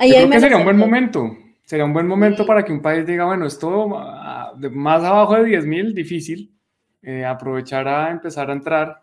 Yo 0.00 0.14
creo 0.14 0.30
que 0.30 0.40
sería 0.40 0.56
un 0.56 0.64
buen 0.64 0.76
momento. 0.76 1.36
Sería 1.64 1.84
un 1.84 1.94
buen 1.94 2.06
momento 2.06 2.44
para 2.44 2.62
que 2.62 2.72
un 2.72 2.82
país 2.82 3.06
diga, 3.06 3.24
bueno, 3.24 3.46
esto 3.46 3.96
ah, 3.96 4.52
más 4.72 5.02
abajo 5.02 5.36
de 5.36 5.44
10 5.44 5.66
mil, 5.66 5.94
difícil. 5.94 6.52
Eh, 7.02 7.24
aprovechar 7.24 7.86
a 7.86 8.10
empezar 8.10 8.50
a 8.50 8.52
entrar, 8.54 9.00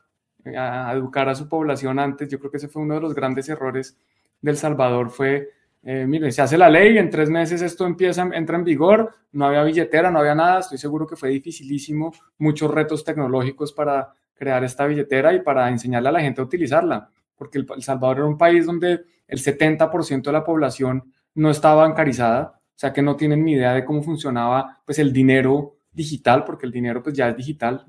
a 0.57 0.91
educar 0.93 1.29
a 1.29 1.35
su 1.35 1.47
población 1.47 1.99
antes. 1.99 2.29
Yo 2.29 2.39
creo 2.39 2.51
que 2.51 2.57
ese 2.57 2.67
fue 2.67 2.81
uno 2.81 2.95
de 2.95 3.01
los 3.01 3.15
grandes 3.15 3.49
errores 3.49 3.97
del 4.41 4.57
Salvador, 4.57 5.09
fue 5.09 5.49
eh, 5.83 6.05
mire, 6.07 6.31
se 6.31 6.43
hace 6.43 6.57
la 6.57 6.69
ley, 6.69 6.97
en 6.97 7.09
tres 7.09 7.29
meses 7.29 7.61
esto 7.61 7.87
entra 7.87 8.55
en 8.55 8.63
vigor, 8.63 9.13
no 9.31 9.45
había 9.47 9.63
billetera, 9.63 10.11
no 10.11 10.19
había 10.19 10.35
nada, 10.35 10.59
estoy 10.59 10.77
seguro 10.77 11.07
que 11.07 11.15
fue 11.15 11.29
dificilísimo, 11.29 12.13
muchos 12.37 12.69
retos 12.71 13.03
tecnológicos 13.03 13.73
para 13.73 14.13
crear 14.35 14.63
esta 14.63 14.85
billetera 14.85 15.33
y 15.33 15.41
para 15.41 15.69
enseñarle 15.69 16.09
a 16.09 16.11
la 16.11 16.21
gente 16.21 16.41
a 16.41 16.43
utilizarla, 16.43 17.09
porque 17.35 17.57
El, 17.57 17.81
Salvador 17.81 18.17
era 18.17 18.25
un 18.27 18.37
país 18.37 18.65
donde 18.67 19.01
el 19.27 19.39
70% 19.39 20.21
de 20.21 20.31
la 20.31 20.43
población 20.43 21.11
no 21.33 21.49
estaba 21.49 21.81
bancarizada, 21.87 22.59
o 22.59 22.79
sea 22.81 22.93
que 22.93 23.01
no 23.01 23.15
tienen 23.15 23.43
ni 23.43 23.53
idea 23.53 23.73
de 23.73 23.83
cómo 23.83 24.03
funcionaba 24.03 24.81
pues 24.85 24.99
el 24.99 25.11
dinero 25.11 25.77
digital, 25.91 26.43
porque 26.43 26.67
el 26.67 26.71
dinero 26.71 27.01
pues 27.01 27.15
ya 27.15 27.29
es 27.29 27.37
digital, 27.37 27.87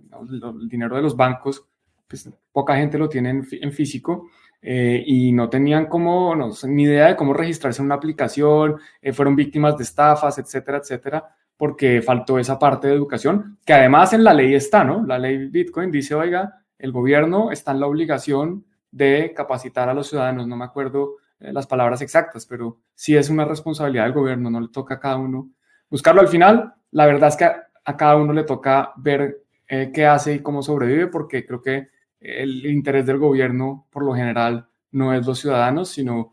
el 0.61 0.69
dinero 0.69 0.97
de 0.97 1.03
los 1.03 1.15
bancos, 1.15 1.67
pues 2.09 2.29
poca 2.53 2.77
gente 2.77 2.97
lo 2.97 3.09
tiene 3.09 3.31
en, 3.31 3.47
en 3.51 3.73
físico, 3.73 4.31
eh, 4.65 5.03
y 5.05 5.33
no 5.33 5.51
tenían 5.51 5.87
como, 5.87 6.37
no, 6.37 6.53
ni 6.69 6.85
idea 6.85 7.09
de 7.09 7.17
cómo 7.17 7.35
registrarse 7.35 7.83
en 7.83 7.87
una 7.87 7.97
aplicación, 7.97 8.77
eh, 9.01 9.13
fueron 9.13 9.35
víctimas 9.35 9.77
de 9.77 9.83
estafas, 9.83 10.39
etcétera, 10.39 10.79
etcétera, 10.79 11.35
porque 11.57 12.01
faltó 12.01 12.39
esa 12.39 12.61
parte 12.61 12.87
de 12.87 12.95
educación, 12.95 13.59
que 13.67 13.75
además 13.75 14.13
en 14.13 14.23
la 14.23 14.33
ley 14.33 14.55
está, 14.55 14.85
¿no? 14.85 15.05
La 15.05 15.19
ley 15.19 15.49
Bitcoin 15.49 15.91
dice, 15.91 16.15
oiga, 16.15 16.63
el 16.79 16.93
gobierno 16.93 17.51
está 17.51 17.73
en 17.73 17.81
la 17.81 17.89
obligación 17.89 18.65
de 18.93 19.33
capacitar 19.35 19.89
a 19.89 19.95
los 19.95 20.09
ciudadanos, 20.09 20.47
no 20.47 20.57
me 20.57 20.65
acuerdo 20.65 21.17
eh, 21.41 21.53
las 21.53 21.67
palabras 21.67 22.01
exactas, 22.01 22.47
pero 22.47 22.79
sí 22.95 23.17
es 23.17 23.31
una 23.31 23.45
responsabilidad 23.45 24.05
del 24.05 24.13
gobierno, 24.13 24.49
no 24.49 24.61
le 24.61 24.69
toca 24.69 24.95
a 24.95 25.01
cada 25.01 25.17
uno 25.17 25.51
buscarlo. 25.91 26.21
Al 26.21 26.29
final, 26.29 26.73
la 26.93 27.07
verdad 27.07 27.31
es 27.31 27.37
que 27.37 27.47
a, 27.47 27.97
cada 27.97 28.15
uno 28.15 28.33
le 28.33 28.45
toca 28.45 28.93
ver 28.97 29.41
qué 29.67 30.05
hace 30.05 30.35
y 30.35 30.41
cómo 30.41 30.63
sobrevive, 30.63 31.07
porque 31.07 31.47
creo 31.47 31.63
que 31.63 31.89
el 32.23 32.67
interés 32.67 33.07
del 33.07 33.19
gobierno, 33.19 33.87
por 33.91 34.05
lo 34.05 34.15
general, 34.15 34.69
no 34.91 35.15
es 35.15 35.27
los 35.27 35.41
ciudadanos, 35.41 35.89
sino 35.89 36.33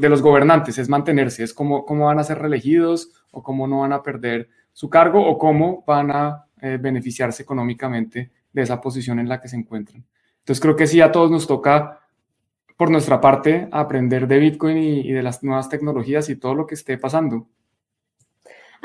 de 0.00 0.08
los 0.08 0.22
gobernantes, 0.22 0.78
es 0.78 0.88
mantenerse, 0.88 1.44
es 1.44 1.54
cómo, 1.54 1.84
cómo 1.84 2.06
van 2.06 2.18
a 2.18 2.24
ser 2.24 2.38
reelegidos 2.38 3.12
o 3.30 3.42
cómo 3.42 3.68
no 3.68 3.80
van 3.80 3.92
a 3.92 4.02
perder 4.02 4.48
su 4.72 4.90
cargo 4.90 5.24
o 5.24 5.38
cómo 5.38 5.84
van 5.86 6.10
a 6.10 6.46
eh, 6.60 6.78
beneficiarse 6.80 7.42
económicamente 7.42 8.32
de 8.52 8.62
esa 8.62 8.80
posición 8.80 9.18
en 9.20 9.28
la 9.28 9.40
que 9.40 9.48
se 9.48 9.56
encuentran. 9.56 10.04
Entonces 10.38 10.60
creo 10.60 10.76
que 10.76 10.86
sí 10.86 11.00
a 11.00 11.12
todos 11.12 11.30
nos 11.30 11.46
toca, 11.46 12.00
por 12.76 12.90
nuestra 12.90 13.20
parte, 13.20 13.68
aprender 13.72 14.26
de 14.26 14.38
Bitcoin 14.38 14.76
y 14.76 15.12
de 15.12 15.22
las 15.22 15.42
nuevas 15.42 15.68
tecnologías 15.68 16.28
y 16.28 16.36
todo 16.36 16.54
lo 16.54 16.66
que 16.66 16.74
esté 16.74 16.98
pasando. 16.98 17.46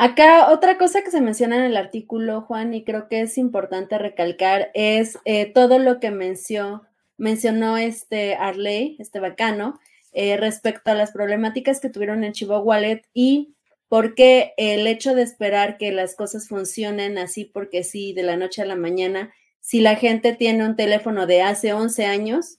Acá 0.04 0.50
otra 0.50 0.80
cosa 0.80 1.04
que 1.04 1.12
se 1.12 1.22
menciona 1.22 1.58
en 1.58 1.62
el 1.62 1.78
artículo, 1.78 2.42
Juan, 2.42 2.74
y 2.74 2.84
creo 2.84 3.08
que 3.08 3.22
es 3.22 3.38
importante 3.38 4.00
recalcar, 4.00 4.72
es 4.74 5.20
eh, 5.26 5.46
todo 5.54 5.78
lo 5.78 6.00
que 6.00 6.10
mencionó, 6.10 7.78
este 7.78 8.34
Arley, 8.34 8.96
este 8.98 9.20
bacano, 9.20 9.80
eh, 10.12 10.38
respecto 10.38 10.90
a 10.90 10.96
las 10.96 11.12
problemáticas 11.12 11.80
que 11.80 11.92
tuvieron 11.92 12.24
en 12.24 12.34
Chivo 12.34 12.58
Wallet 12.62 13.04
y 13.14 13.54
por 13.90 14.16
qué 14.16 14.56
el 14.58 14.88
hecho 14.88 15.14
de 15.14 15.22
esperar 15.22 15.78
que 15.78 15.92
las 15.92 16.16
cosas 16.16 16.48
funcionen 16.48 17.20
así 17.20 17.46
porque 17.46 17.84
sí, 17.84 18.12
de 18.14 18.24
la 18.24 18.38
noche 18.38 18.64
a 18.64 18.66
la 18.66 18.76
mañana, 18.76 19.32
si 19.60 19.82
la 19.82 19.98
gente 19.98 20.34
tiene 20.34 20.66
un 20.66 20.76
teléfono 20.76 21.28
de 21.28 21.44
hace 21.44 21.74
11 21.74 22.08
años, 22.08 22.58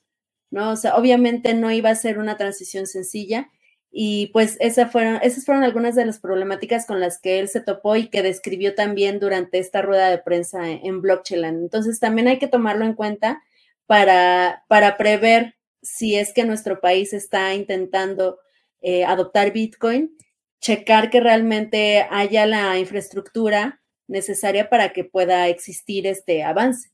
¿no? 0.53 0.71
O 0.71 0.77
sea, 0.77 0.95
obviamente 0.95 1.55
no 1.55 1.73
iba 1.73 1.91
a 1.91 1.97
ser 1.97 2.21
una 2.21 2.37
transición 2.37 2.87
sencilla 2.87 3.51
y 3.95 4.29
pues 4.29 4.59
fueron, 4.91 5.21
esas 5.23 5.45
fueron 5.45 5.65
algunas 5.65 5.95
de 5.95 6.07
las 6.07 6.19
problemáticas 6.19 6.87
con 6.87 6.99
las 6.99 7.21
que 7.21 7.39
él 7.39 7.49
se 7.49 7.61
topó 7.61 7.95
y 7.97 8.09
que 8.09 8.23
describió 8.23 8.75
también 8.75 9.21
durante 9.21 9.59
esta 9.59 9.83
rueda 9.83 10.09
de 10.09 10.17
prensa 10.17 10.71
en 10.71 11.03
Blockchain. 11.03 11.45
Entonces 11.45 12.01
también 12.01 12.27
hay 12.27 12.39
que 12.39 12.49
tomarlo 12.49 12.87
en 12.87 12.95
cuenta 12.95 13.43
para, 13.87 14.65
para 14.67 14.97
prever 14.97 15.57
si 15.83 16.17
es 16.17 16.33
que 16.33 16.47
nuestro 16.47 16.81
país 16.81 17.13
está 17.13 17.53
intentando 17.53 18.39
eh, 18.81 19.05
adoptar 19.05 19.53
Bitcoin, 19.53 20.17
checar 20.59 21.11
que 21.11 21.21
realmente 21.21 22.07
haya 22.11 22.47
la 22.47 22.79
infraestructura 22.79 23.83
necesaria 24.07 24.71
para 24.71 24.95
que 24.95 25.05
pueda 25.05 25.49
existir 25.49 26.07
este 26.07 26.45
avance. 26.45 26.91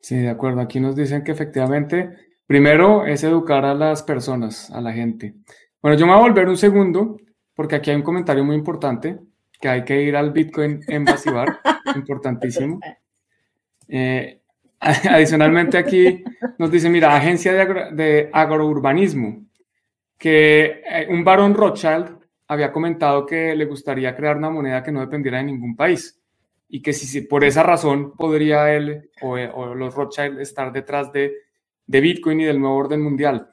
Sí, 0.00 0.16
de 0.16 0.30
acuerdo. 0.30 0.60
Aquí 0.60 0.78
nos 0.78 0.94
dicen 0.94 1.24
que 1.24 1.32
efectivamente 1.32 2.16
Primero 2.50 3.06
es 3.06 3.22
educar 3.22 3.64
a 3.64 3.74
las 3.74 4.02
personas, 4.02 4.72
a 4.72 4.80
la 4.80 4.92
gente. 4.92 5.36
Bueno, 5.80 5.96
yo 5.96 6.04
me 6.04 6.14
voy 6.14 6.20
a 6.20 6.28
volver 6.28 6.48
un 6.48 6.56
segundo, 6.56 7.16
porque 7.54 7.76
aquí 7.76 7.90
hay 7.90 7.96
un 7.96 8.02
comentario 8.02 8.42
muy 8.42 8.56
importante, 8.56 9.20
que 9.60 9.68
hay 9.68 9.84
que 9.84 10.02
ir 10.02 10.16
al 10.16 10.32
Bitcoin 10.32 10.80
Embassy 10.88 11.30
Bar, 11.30 11.60
importantísimo. 11.94 12.80
Eh, 13.86 14.40
adicionalmente 14.80 15.78
aquí 15.78 16.24
nos 16.58 16.72
dice, 16.72 16.90
mira, 16.90 17.14
agencia 17.14 17.52
de, 17.52 18.30
agrourbanismo, 18.32 19.46
que 20.18 20.82
eh, 20.90 21.06
un 21.08 21.22
varón 21.22 21.54
Rothschild 21.54 22.18
había 22.48 22.72
comentado 22.72 23.26
que 23.26 23.54
le 23.54 23.64
gustaría 23.66 24.16
crear 24.16 24.36
una 24.36 24.50
moneda 24.50 24.82
que 24.82 24.90
no 24.90 24.98
dependiera 24.98 25.38
de 25.38 25.44
ningún 25.44 25.76
país 25.76 26.20
y 26.68 26.82
que 26.82 26.92
si, 26.92 27.20
por 27.20 27.44
esa 27.44 27.62
razón 27.62 28.10
podría 28.16 28.74
él 28.74 29.08
o, 29.22 29.34
o 29.34 29.72
los 29.76 29.94
Rothschild 29.94 30.40
estar 30.40 30.72
detrás 30.72 31.12
de 31.12 31.32
de 31.90 32.00
Bitcoin 32.00 32.40
y 32.40 32.44
del 32.44 32.60
nuevo 32.60 32.76
orden 32.76 33.02
mundial. 33.02 33.50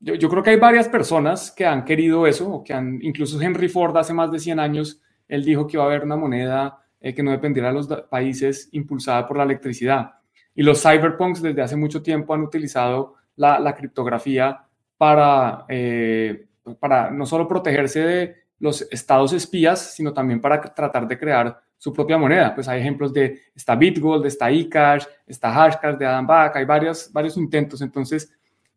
Yo, 0.00 0.28
creo 0.28 0.42
que 0.42 0.50
hay 0.50 0.58
varias 0.58 0.88
personas 0.88 1.52
que 1.52 1.64
han 1.64 1.84
querido 1.84 2.26
eso, 2.26 2.52
o 2.52 2.64
que 2.64 2.72
han, 2.72 2.98
incluso 3.00 3.40
Henry 3.40 3.68
Ford 3.68 3.96
hace 3.96 4.12
más 4.12 4.30
de 4.32 4.40
100 4.40 4.58
años, 4.58 5.00
él 5.28 5.44
dijo 5.44 5.66
que 5.66 5.76
iba 5.76 5.84
a 5.84 5.86
haber 5.86 6.02
una 6.02 6.16
moneda 6.16 6.84
eh, 7.00 7.14
que 7.14 7.22
no 7.22 7.30
dependiera 7.30 7.68
de 7.68 7.74
los 7.74 7.86
países 8.10 8.68
impulsada 8.72 9.26
por 9.28 9.36
la 9.36 9.44
electricidad. 9.44 10.14
Y 10.52 10.64
los 10.64 10.82
cyberpunks 10.82 11.40
desde 11.40 11.62
hace 11.62 11.76
mucho 11.76 12.02
tiempo 12.02 12.34
han 12.34 12.42
utilizado 12.42 13.14
la, 13.36 13.72
criptografía 13.76 14.64
para, 14.98 15.64
eh, 15.68 16.46
para 16.80 17.10
no 17.12 17.24
solo 17.24 17.46
protegerse 17.46 18.00
de 18.00 18.36
los 18.58 18.82
estados 18.90 19.32
espías, 19.32 19.94
sino 19.94 20.12
también 20.12 20.40
para 20.40 20.60
tratar 20.60 21.06
de 21.06 21.18
crear 21.18 21.60
su 21.78 21.92
propia 21.92 22.18
moneda. 22.18 22.54
Pues 22.54 22.68
hay 22.68 22.80
ejemplos 22.80 23.12
de, 23.12 23.40
está 23.54 23.74
Bitgold, 23.74 24.26
está 24.26 24.50
eCash, 24.50 25.04
está 25.26 25.52
Hashcash 25.52 25.96
de 25.96 26.06
Adam 26.06 26.26
Back, 26.26 26.56
hay 26.56 26.64
varios, 26.64 27.12
varios 27.12 27.36
intentos. 27.36 27.80
Entonces, 27.82 28.32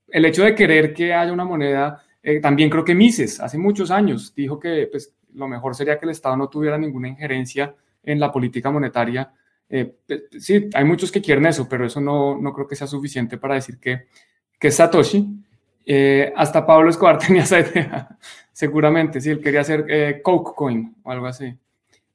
el 0.08 0.26
hecho 0.26 0.44
de 0.44 0.56
querer 0.56 0.94
que 0.94 1.14
haya 1.14 1.32
una 1.32 1.46
moneda, 1.46 2.02
eh, 2.22 2.40
también 2.40 2.70
creo 2.70 2.84
que 2.84 2.96
Mises, 2.96 3.40
hace 3.40 3.58
muchos 3.58 3.92
años, 3.92 4.34
dijo 4.36 4.60
que 4.60 4.88
pues, 4.92 5.14
lo 5.34 5.48
mejor 5.48 5.76
sería 5.76 5.98
que 5.98 6.06
el 6.06 6.12
Estado 6.12 6.36
no 6.36 6.50
tuviera 6.50 6.78
ninguna 6.78 7.08
injerencia 7.08 7.74
en 8.04 8.20
la 8.20 8.32
política 8.32 8.72
monetaria. 8.72 9.32
Eh, 9.70 9.98
sí, 10.40 10.70
hay 10.74 10.84
muchos 10.84 11.12
que 11.12 11.22
quieren 11.22 11.46
eso, 11.46 11.68
pero 11.70 11.86
eso 11.86 12.02
no, 12.02 12.40
no 12.40 12.54
creo 12.54 12.68
que 12.68 12.76
sea 12.76 12.88
suficiente 12.88 13.38
para 13.38 13.56
decir 13.56 13.80
que, 13.80 14.08
que 14.60 14.72
Satoshi. 14.72 15.28
Eh, 15.86 16.32
hasta 16.36 16.66
Pablo 16.66 16.90
Escobar 16.90 17.18
tenía 17.26 17.44
esa 17.44 17.60
idea, 17.60 18.18
seguramente, 18.52 19.22
si 19.22 19.32
él 19.32 19.42
quería 19.42 19.62
hacer 19.62 20.22
Coke 20.22 20.54
Coin 20.56 20.96
o 21.04 21.12
algo 21.12 21.28
así. 21.28 21.56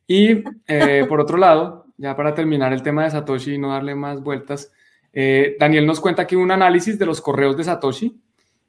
Y 0.06 0.44
eh, 0.66 1.06
por 1.08 1.20
otro 1.20 1.36
lado, 1.36 1.86
ya 1.96 2.16
para 2.16 2.34
terminar 2.34 2.72
el 2.72 2.82
tema 2.82 3.04
de 3.04 3.10
Satoshi 3.10 3.54
y 3.54 3.58
no 3.58 3.70
darle 3.70 3.94
más 3.94 4.22
vueltas, 4.22 4.72
eh, 5.12 5.56
Daniel 5.58 5.86
nos 5.86 6.00
cuenta 6.00 6.22
aquí 6.22 6.36
un 6.36 6.50
análisis 6.50 6.98
de 6.98 7.06
los 7.06 7.20
correos 7.20 7.56
de 7.56 7.64
Satoshi 7.64 8.20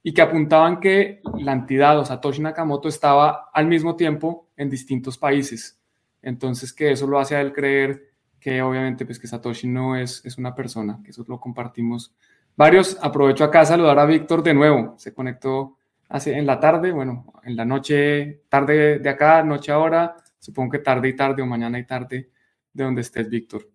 y 0.04 0.14
que 0.14 0.22
apuntaban 0.22 0.80
que 0.80 1.22
la 1.40 1.52
entidad 1.52 2.00
o 2.00 2.06
Satoshi 2.06 2.42
Nakamoto 2.42 2.88
estaba 2.88 3.50
al 3.52 3.68
mismo 3.68 3.96
tiempo 3.96 4.50
en 4.56 4.70
distintos 4.70 5.18
países. 5.18 5.80
Entonces 6.22 6.72
que 6.72 6.92
eso 6.92 7.08
lo 7.08 7.20
hace 7.20 7.36
a 7.36 7.42
él 7.42 7.52
creer 7.52 8.12
que 8.40 8.62
obviamente 8.62 9.06
pues 9.06 9.18
que 9.18 9.28
Satoshi 9.28 9.68
no 9.68 9.96
es, 9.96 10.24
es 10.24 10.38
una 10.38 10.54
persona, 10.54 11.00
que 11.04 11.10
eso 11.10 11.26
lo 11.28 11.40
compartimos 11.40 12.14
varios. 12.56 12.98
Aprovecho 13.02 13.44
acá 13.44 13.62
a 13.62 13.66
saludar 13.66 13.98
a 13.98 14.06
Víctor 14.06 14.44
de 14.44 14.54
nuevo, 14.54 14.94
se 14.98 15.14
conectó 15.14 15.78
hace 16.08 16.38
en 16.38 16.46
la 16.46 16.60
tarde, 16.60 16.92
bueno, 16.92 17.34
en 17.44 17.56
la 17.56 17.66
noche, 17.66 18.44
tarde 18.48 19.00
de 19.00 19.10
acá, 19.10 19.42
noche 19.42 19.72
ahora, 19.72 20.16
Supongo 20.46 20.74
que 20.74 20.80
tarde 20.80 21.10
y 21.10 21.16
tarde 21.16 21.42
o 21.42 21.48
mañana 21.48 21.80
y 21.80 21.88
tarde 21.88 22.30
de 22.72 22.84
donde 22.84 23.02
estés, 23.02 23.28
Víctor. 23.28 23.68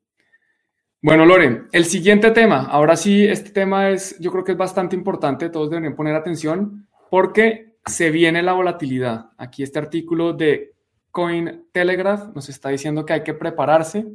Bueno, 1.02 1.26
Loren, 1.26 1.66
el 1.72 1.84
siguiente 1.84 2.30
tema. 2.30 2.66
Ahora 2.66 2.94
sí, 2.94 3.24
este 3.24 3.50
tema 3.50 3.90
es, 3.90 4.16
yo 4.20 4.30
creo 4.30 4.44
que 4.44 4.52
es 4.52 4.58
bastante 4.58 4.94
importante, 4.94 5.48
todos 5.48 5.68
deberían 5.68 5.96
poner 5.96 6.14
atención 6.14 6.86
porque 7.10 7.74
se 7.84 8.10
viene 8.10 8.40
la 8.44 8.52
volatilidad. 8.52 9.32
Aquí 9.36 9.64
este 9.64 9.80
artículo 9.80 10.32
de 10.32 10.76
Cointelegraph 11.10 12.36
nos 12.36 12.48
está 12.48 12.68
diciendo 12.68 13.04
que 13.04 13.14
hay 13.14 13.24
que 13.24 13.34
prepararse, 13.34 14.06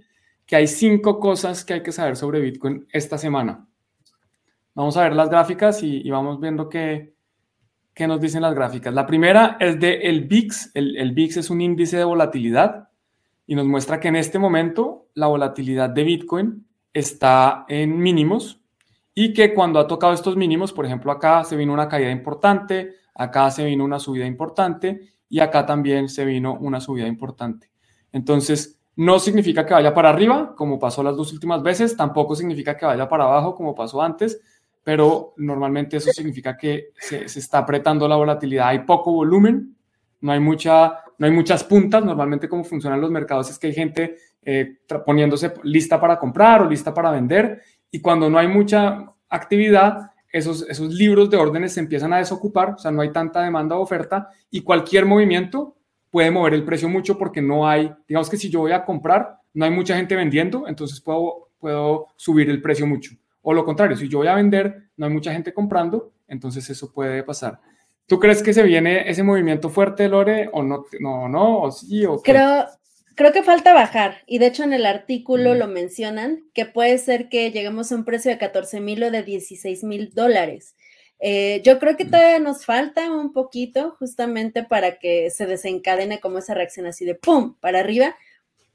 que 0.46 0.56
hay 0.56 0.68
cinco 0.68 1.20
cosas 1.20 1.66
que 1.66 1.74
hay 1.74 1.84
que 1.84 1.92
saber 1.92 2.16
sobre 2.16 2.40
Bitcoin 2.40 2.88
esta 2.90 3.18
semana. 3.18 3.68
Vamos 4.76 4.96
a 4.96 5.04
ver 5.04 5.14
las 5.14 5.30
gráficas 5.30 5.84
y, 5.84 6.08
y 6.08 6.10
vamos 6.10 6.40
viendo 6.40 6.70
qué, 6.70 7.15
¿Qué 7.96 8.08
nos 8.08 8.20
dicen 8.20 8.42
las 8.42 8.54
gráficas? 8.54 8.94
La 8.94 9.08
primera 9.08 9.56
es 9.58 9.80
de 9.80 10.02
el 10.02 10.26
VIX. 10.26 10.72
El, 10.74 10.98
el 10.98 11.14
VIX 11.14 11.38
es 11.38 11.50
un 11.50 11.62
índice 11.62 11.96
de 11.96 12.04
volatilidad 12.04 12.90
y 13.48 13.56
nos 13.56 13.66
muestra 13.66 14.02
que 14.02 14.10
en 14.10 14.18
este 14.18 14.38
momento 14.38 15.08
la 15.14 15.28
volatilidad 15.28 15.90
de 15.92 16.04
Bitcoin 16.04 16.68
está 16.94 17.66
en 17.70 17.98
mínimos 17.98 18.60
y 19.14 19.34
que 19.34 19.54
cuando 19.54 19.80
ha 19.80 19.88
tocado 19.88 20.12
estos 20.12 20.36
mínimos, 20.36 20.74
por 20.74 20.86
ejemplo, 20.86 21.10
acá 21.10 21.46
se 21.46 21.56
vino 21.56 21.72
una 21.72 21.88
caída 21.88 22.12
importante, 22.12 22.96
acá 23.14 23.50
se 23.50 23.64
vino 23.64 23.86
una 23.86 23.98
subida 23.98 24.26
importante 24.26 25.14
y 25.30 25.40
acá 25.40 25.66
también 25.66 26.10
se 26.10 26.26
vino 26.26 26.58
una 26.60 26.82
subida 26.82 27.08
importante. 27.08 27.72
Entonces, 28.12 28.78
no 28.98 29.20
significa 29.20 29.66
que 29.66 29.74
vaya 29.74 29.94
para 29.94 30.10
arriba, 30.10 30.54
como 30.58 30.80
pasó 30.80 31.02
las 31.02 31.16
dos 31.16 31.32
últimas 31.32 31.64
veces, 31.64 31.96
tampoco 31.96 32.36
significa 32.36 32.76
que 32.76 32.86
vaya 32.86 33.08
para 33.08 33.24
abajo, 33.24 33.56
como 33.56 33.74
pasó 33.74 34.02
antes, 34.02 34.42
pero 34.86 35.34
normalmente 35.38 35.98
eso 35.98 36.12
significa 36.12 36.56
que 36.56 36.90
se, 36.96 37.26
está 37.26 37.58
apretando 37.58 38.08
la 38.08 38.18
volatilidad, 38.18 38.68
hay 38.68 38.80
poco 38.86 39.12
volumen, 39.12 39.76
no 40.22 40.32
hay, 40.32 40.40
mucha, 40.40 41.00
no 41.18 41.26
hay 41.26 41.32
muchas 41.32 41.64
puntas, 41.64 42.06
normalmente 42.06 42.48
como 42.48 42.64
funcionan 42.64 43.02
los 43.02 43.10
mercados. 43.10 43.50
Es 43.50 43.58
que 43.58 43.66
hay 43.66 43.74
gente 43.74 44.16
eh, 44.44 44.78
poniéndose 45.04 45.54
lista 45.64 46.00
para 46.00 46.20
comprar 46.20 46.62
o 46.62 46.70
lista 46.70 46.94
para 46.94 47.10
vender, 47.10 47.64
y 47.90 48.00
cuando 48.00 48.30
no 48.30 48.38
hay 48.38 48.48
mucha 48.48 49.12
actividad, 49.28 50.12
esos, 50.32 50.70
esos 50.70 50.94
libros 50.94 51.32
de 51.32 51.38
órdenes 51.38 51.74
se 51.74 51.80
empiezan 51.80 52.14
a 52.14 52.20
desocupar, 52.20 52.76
o 52.76 52.78
sea, 52.78 52.92
no 52.92 53.02
hay 53.02 53.12
tanta 53.12 53.42
demanda 53.42 53.76
o 53.78 53.82
oferta, 53.82 54.30
y 54.52 54.62
cualquier 54.62 55.08
movimiento 55.08 55.78
puede 56.12 56.30
mover 56.30 56.54
el 56.54 56.64
precio 56.64 56.88
mucho 56.90 57.18
porque 57.18 57.42
no 57.42 57.68
hay, 57.68 57.92
digamos 58.08 58.30
que 58.30 58.38
si 58.38 58.52
yo 58.52 58.60
voy 58.60 58.72
a 58.72 58.86
comprar, 58.86 59.40
no 59.56 59.66
hay 59.66 59.72
mucha 59.72 59.96
gente 59.96 60.16
vendiendo, 60.16 60.68
entonces 60.68 61.02
puedo, 61.02 61.50
puedo 61.58 62.10
subir 62.18 62.52
el 62.52 62.62
precio 62.62 62.86
mucho 62.86 63.16
O 63.48 63.54
lo 63.54 63.64
contrario, 63.64 63.96
si 63.96 64.10
yo 64.10 64.18
voy 64.18 64.28
a 64.28 64.34
vender, 64.34 64.90
no 64.98 65.06
hay 65.06 65.12
mucha 65.14 65.32
gente 65.32 65.54
comprando, 65.54 66.14
entonces 66.28 66.68
eso 66.68 66.92
puede 66.92 67.22
pasar. 67.22 67.62
¿Tú 68.08 68.20
crees 68.20 68.42
que 68.42 68.56
se 68.56 68.64
viene 68.64 69.08
ese 69.08 69.22
movimiento 69.22 69.70
fuerte, 69.70 70.10
Lore, 70.10 70.50
o 70.52 70.64
no, 70.64 70.86
no, 71.00 71.30
no, 71.30 71.62
o 71.62 71.72
sí, 71.72 72.04
o 72.08 72.20
Creo, 72.24 72.66
creo 73.14 73.32
que 73.32 73.44
falta 73.44 73.72
bajar, 73.72 74.24
y 74.26 74.40
de 74.40 74.48
hecho 74.48 74.64
en 74.64 74.74
el 74.74 74.88
artículo 74.88 75.54
lo 75.54 75.68
mencionan, 75.68 76.44
que 76.56 76.66
puede 76.66 76.98
ser 76.98 77.30
que 77.30 77.52
lleguemos 77.52 77.92
a 77.92 77.96
un 77.96 78.04
precio 78.04 78.32
de 78.32 78.40
14 78.40 78.82
mil 78.82 79.04
o 79.04 79.12
de 79.12 79.22
16 79.22 79.84
mil 79.84 80.12
dólares. 80.16 80.76
Eh, 81.20 81.62
yo 81.64 81.78
creo 81.78 81.96
que 81.96 82.06
todavía 82.06 82.40
nos 82.40 82.66
falta 82.66 83.12
un 83.12 83.32
poquito 83.32 83.96
justamente 84.00 84.64
para 84.64 84.98
que 84.98 85.30
se 85.30 85.46
desencadene 85.46 86.20
como 86.20 86.40
esa 86.40 86.56
reacción 86.56 86.88
así 86.88 87.06
de 87.06 87.14
¡pum! 87.14 87.56
para 87.60 87.80
arriba. 87.80 88.16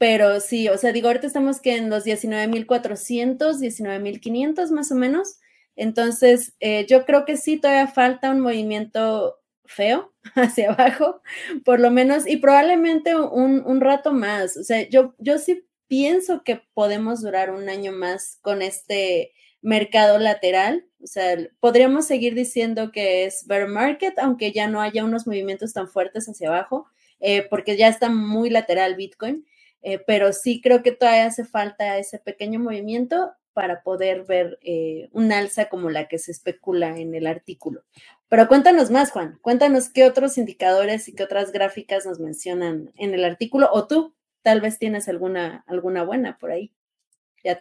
Pero 0.01 0.41
sí, 0.41 0.67
o 0.71 0.79
sea, 0.79 0.93
digo, 0.93 1.09
ahorita 1.09 1.27
estamos 1.27 1.61
que 1.61 1.77
en 1.77 1.91
los 1.91 2.07
19.400, 2.07 3.59
19.500 3.59 4.71
más 4.71 4.91
o 4.91 4.95
menos. 4.95 5.41
Entonces, 5.77 6.55
eh, 6.59 6.87
yo 6.89 7.05
creo 7.05 7.27
que 7.27 7.37
sí, 7.37 7.59
todavía 7.59 7.87
falta 7.87 8.31
un 8.31 8.41
movimiento 8.41 9.37
feo 9.67 10.15
hacia 10.37 10.73
abajo, 10.73 11.21
por 11.67 11.81
lo 11.81 11.91
menos, 11.91 12.27
y 12.27 12.39
probablemente 12.39 13.15
un, 13.15 13.63
un, 13.67 13.81
rato 13.83 14.15
más. 14.15 14.57
O 14.57 14.65
sea, 14.65 14.89
yo, 14.89 15.15
yo 15.19 15.37
sí 15.37 15.67
pienso 15.87 16.45
que 16.45 16.63
podemos 16.73 17.21
durar 17.21 17.51
un 17.51 17.69
año 17.69 17.93
más 17.93 18.39
con 18.41 18.63
este 18.63 19.35
mercado 19.61 20.19
lateral. 20.19 20.87
O 21.03 21.09
sea, 21.09 21.37
podríamos 21.61 22.07
seguir 22.07 22.35
diciendo 22.35 22.91
que 22.91 23.27
es 23.27 23.47
bear 23.47 23.69
market, 23.69 24.19
aunque 24.19 24.53
ya 24.53 24.67
no 24.67 24.81
haya 24.81 25.05
unos 25.05 25.27
movimientos 25.27 25.75
tan 25.75 25.89
fuertes 25.89 26.27
hacia 26.27 26.49
abajo, 26.49 26.87
eh, 27.21 27.47
porque 27.51 27.77
ya 27.77 27.89
está 27.89 28.09
muy 28.09 28.49
lateral 28.49 28.95
Bitcoin. 28.97 29.45
Eh, 29.83 30.03
pero 30.07 30.33
sí 30.33 30.61
creo 30.61 30.83
que 30.83 30.93
todavía 30.93 31.27
hace 31.27 31.45
falta 31.45 31.99
ese 31.99 32.19
pequeño 32.19 32.61
movimiento 32.61 33.33
para 33.53 33.83
poder 33.83 34.25
ver 34.25 34.59
eh, 34.63 35.09
un 35.13 35.33
alza 35.33 35.69
como 35.69 35.91
la 35.91 36.07
que 36.07 36.19
se 36.19 36.31
especula 36.31 36.99
en 36.99 37.15
el 37.15 37.27
artículo. 37.27 37.83
Pero 38.29 38.47
cuéntanos 38.47 38.91
más, 38.91 39.11
Juan, 39.11 39.39
cuéntanos 39.43 39.89
qué 39.89 40.05
otros 40.05 40.39
indicadores 40.39 41.09
y 41.09 41.15
qué 41.15 41.25
otras 41.25 41.51
gráficas 41.51 42.07
nos 42.07 42.21
mencionan 42.21 42.93
en 42.97 43.13
el 43.13 43.25
artículo, 43.25 43.69
o 43.73 43.87
tú 43.87 44.15
tal 44.43 44.61
vez 44.61 44.79
tienes 44.79 45.09
alguna, 45.09 45.65
alguna 45.67 46.05
buena 46.05 46.39
por 46.39 46.53
ahí. 46.53 46.73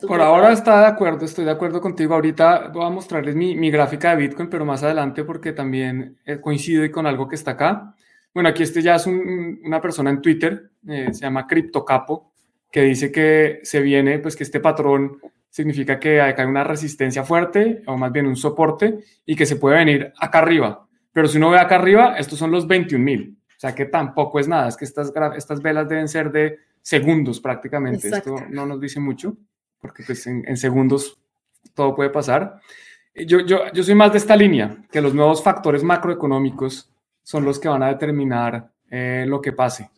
por 0.08 0.22
ahora 0.22 0.52
está 0.52 0.82
de 0.82 0.88
acuerdo, 0.88 1.26
estoy 1.26 1.46
de 1.46 1.52
acuerdo 1.52 1.82
contigo. 1.82 2.14
Ahorita 2.14 2.68
voy 2.68 2.86
a 2.86 2.90
mostrarles 2.90 3.36
mi, 3.36 3.56
mi 3.56 3.72
gráfica 3.72 4.12
de 4.12 4.28
Bitcoin, 4.28 4.50
pero 4.50 4.66
más 4.66 4.84
adelante 4.84 5.24
porque 5.24 5.54
también 5.54 6.20
eh, 6.26 6.40
coincide 6.40 6.92
con 6.92 7.08
algo 7.08 7.28
que 7.28 7.36
está 7.36 7.52
acá. 7.52 7.96
Bueno, 8.34 8.50
aquí 8.50 8.64
este 8.64 8.82
ya 8.82 8.96
es 8.96 9.08
una 9.08 9.82
persona 9.82 10.10
en 10.10 10.22
Twitter, 10.22 10.72
eh, 10.88 11.10
se 11.12 11.22
llama 11.22 11.48
CryptoCapo, 11.48 12.32
que 12.72 12.82
dice 12.84 13.12
que 13.12 13.60
se 13.64 13.82
viene, 13.82 14.20
pues 14.20 14.36
que 14.36 14.44
este 14.44 14.60
patrón 14.60 15.20
significa 15.50 16.00
que 16.00 16.22
hay 16.22 16.46
una 16.46 16.64
resistencia 16.64 17.24
fuerte, 17.24 17.82
o 17.88 17.98
más 17.98 18.12
bien 18.12 18.28
un 18.28 18.36
soporte, 18.36 19.00
y 19.26 19.36
que 19.36 19.46
se 19.46 19.56
puede 19.56 19.78
venir 19.78 20.14
acá 20.20 20.40
arriba. 20.40 20.88
Pero 21.12 21.28
si 21.28 21.38
uno 21.38 21.50
ve 21.50 21.60
acá 21.60 21.76
arriba, 21.76 22.16
estos 22.18 22.38
son 22.38 22.52
los 22.52 22.68
21 22.68 23.04
mil. 23.04 23.38
O 23.48 23.60
sea 23.60 23.74
que 23.74 23.86
tampoco 23.86 24.40
es 24.40 24.48
nada, 24.48 24.70
es 24.70 24.78
que 24.78 24.86
estas, 24.86 25.12
estas 25.36 25.62
velas 25.62 25.90
deben 25.90 26.08
ser 26.08 26.32
de 26.32 26.60
segundos 26.82 27.42
prácticamente. 27.42 28.08
Esto 28.08 28.36
no 28.50 28.66
nos 28.66 28.80
dice 28.80 29.00
mucho, 29.00 29.36
porque 29.82 30.04
pues 30.04 30.26
en, 30.28 30.56
segundos 30.56 31.20
todo 31.74 31.96
puede 31.96 32.10
pasar. 32.10 32.62
Yo, 33.14 33.42
yo, 33.42 33.72
yo 33.74 33.84
soy 33.84 33.96
más 33.96 34.12
de 34.12 34.20
esta 34.20 34.36
línea, 34.36 34.78
que 34.92 35.02
los 35.02 35.14
nuevos 35.14 35.44
factores 35.44 35.84
macroeconómicos 35.84 36.90
son 37.30 37.46
los 37.46 37.60
que 37.60 37.68
van 37.68 37.84
a 37.84 37.90
determinar 37.90 38.72
eh, 38.90 39.24
lo 39.28 39.40
que 39.40 39.52
pase. 39.52 39.92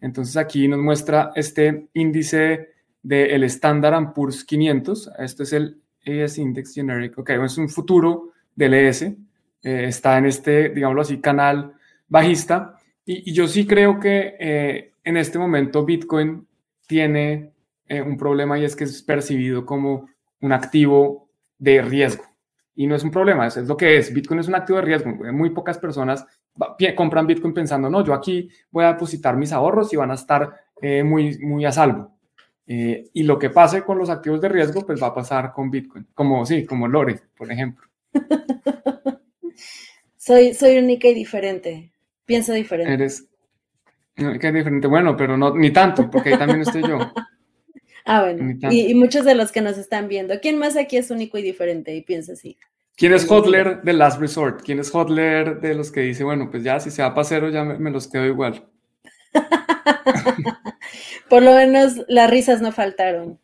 Entonces 0.00 0.36
aquí 0.36 0.66
nos 0.66 0.80
muestra 0.80 1.30
este 1.36 1.86
índice 1.94 2.70
del 3.00 3.44
Standard 3.44 4.12
Poor's 4.12 4.44
500. 4.44 5.12
Este 5.16 5.44
es 5.44 5.52
el 5.52 5.80
ES 6.02 6.38
Index 6.38 6.74
Generic. 6.74 7.16
Ok, 7.20 7.30
es 7.30 7.56
un 7.56 7.68
futuro 7.68 8.32
del 8.56 8.74
ES. 8.74 9.02
Eh, 9.02 9.14
está 9.62 10.18
en 10.18 10.26
este, 10.26 10.70
digámoslo 10.70 11.02
así, 11.02 11.20
canal 11.20 11.72
bajista. 12.08 12.74
Y, 13.04 13.32
yo 13.32 13.46
sí 13.46 13.64
creo 13.64 14.00
que 14.00 14.34
eh, 14.36 14.92
en 15.04 15.18
este 15.18 15.38
momento 15.38 15.84
Bitcoin 15.84 16.48
tiene 16.88 17.52
un 17.88 18.16
problema 18.16 18.58
y 18.58 18.64
es 18.64 18.74
que 18.74 18.82
es 18.82 19.04
percibido 19.04 19.64
como 19.64 20.08
un 20.40 20.50
activo 20.50 21.28
de 21.60 21.80
riesgo. 21.80 22.24
Y 22.76 22.86
no 22.86 22.94
es 22.94 23.02
un 23.02 23.10
problema, 23.10 23.46
es, 23.46 23.56
es 23.56 23.66
lo 23.66 23.76
que 23.76 23.96
es. 23.96 24.12
Bitcoin 24.12 24.40
es 24.40 24.48
un 24.48 24.54
activo 24.54 24.78
de 24.78 24.84
riesgo. 24.84 25.10
Muy 25.32 25.50
pocas 25.50 25.78
personas 25.78 26.24
compran 26.94 27.26
Bitcoin 27.26 27.52
pensando, 27.52 27.90
no, 27.90 28.04
yo 28.04 28.14
aquí 28.14 28.48
voy 28.70 28.84
a 28.84 28.92
depositar 28.92 29.36
mis 29.36 29.52
ahorros 29.52 29.92
y 29.92 29.96
van 29.96 30.10
a 30.10 30.14
estar 30.14 30.54
muy, 31.04 31.38
muy 31.38 31.64
a 31.64 31.72
salvo. 31.72 32.16
Eh, 32.68 33.10
y 33.12 33.22
lo 33.22 33.38
que 33.38 33.50
pase 33.50 33.82
con 33.82 33.96
los 33.98 34.10
activos 34.10 34.40
de 34.40 34.48
riesgo, 34.48 34.84
pues 34.84 35.00
va 35.00 35.08
a 35.08 35.14
pasar 35.14 35.52
con 35.52 35.70
Bitcoin, 35.70 36.08
como 36.12 36.44
sí, 36.44 36.66
como 36.66 36.88
Lore, 36.88 37.20
por 37.36 37.50
ejemplo. 37.50 37.86
soy, 40.16 40.52
soy 40.52 40.78
única 40.78 41.06
y 41.08 41.14
diferente. 41.14 41.92
Pienso 42.24 42.52
diferente. 42.52 42.92
Eres 42.92 43.28
única 44.18 44.48
y 44.48 44.52
diferente. 44.52 44.88
Bueno, 44.88 45.16
pero 45.16 45.36
no 45.36 45.54
ni 45.54 45.70
tanto, 45.70 46.10
porque 46.10 46.30
ahí 46.30 46.38
también 46.38 46.62
estoy 46.62 46.82
yo. 46.82 46.98
ah, 48.06 48.22
bueno. 48.22 48.58
Y, 48.70 48.94
muchos 48.94 49.24
de 49.24 49.34
los 49.34 49.52
que 49.52 49.60
nos 49.60 49.76
están 49.78 50.08
viendo. 50.08 50.40
¿Quién 50.40 50.58
más 50.58 50.76
aquí 50.76 50.96
es 50.96 51.10
único 51.10 51.38
y 51.38 51.42
diferente 51.42 51.94
y 51.94 52.02
piensa 52.02 52.32
así? 52.32 52.56
¿Quién 52.96 53.12
es 53.12 53.30
Hodler 53.30 53.82
de 53.82 53.92
Last 53.92 54.20
Resort? 54.20 54.62
¿Quién 54.62 54.78
es 54.78 54.94
Hodler 54.94 55.60
de 55.60 55.74
los 55.74 55.92
que 55.92 56.00
dice, 56.00 56.24
bueno, 56.24 56.50
pues 56.50 56.64
ya 56.64 56.80
si 56.80 56.90
se 56.90 57.02
va 57.02 57.14
para 57.14 57.26
cero 57.26 57.50
ya 57.50 57.62
me 57.62 57.90
los 57.90 58.08
quedo 58.08 58.24
igual? 58.24 58.64
Por 61.28 61.42
lo 61.42 61.54
menos 61.54 62.02
las 62.08 62.30
risas 62.30 62.62
no 62.62 62.72
faltaron. 62.72 63.38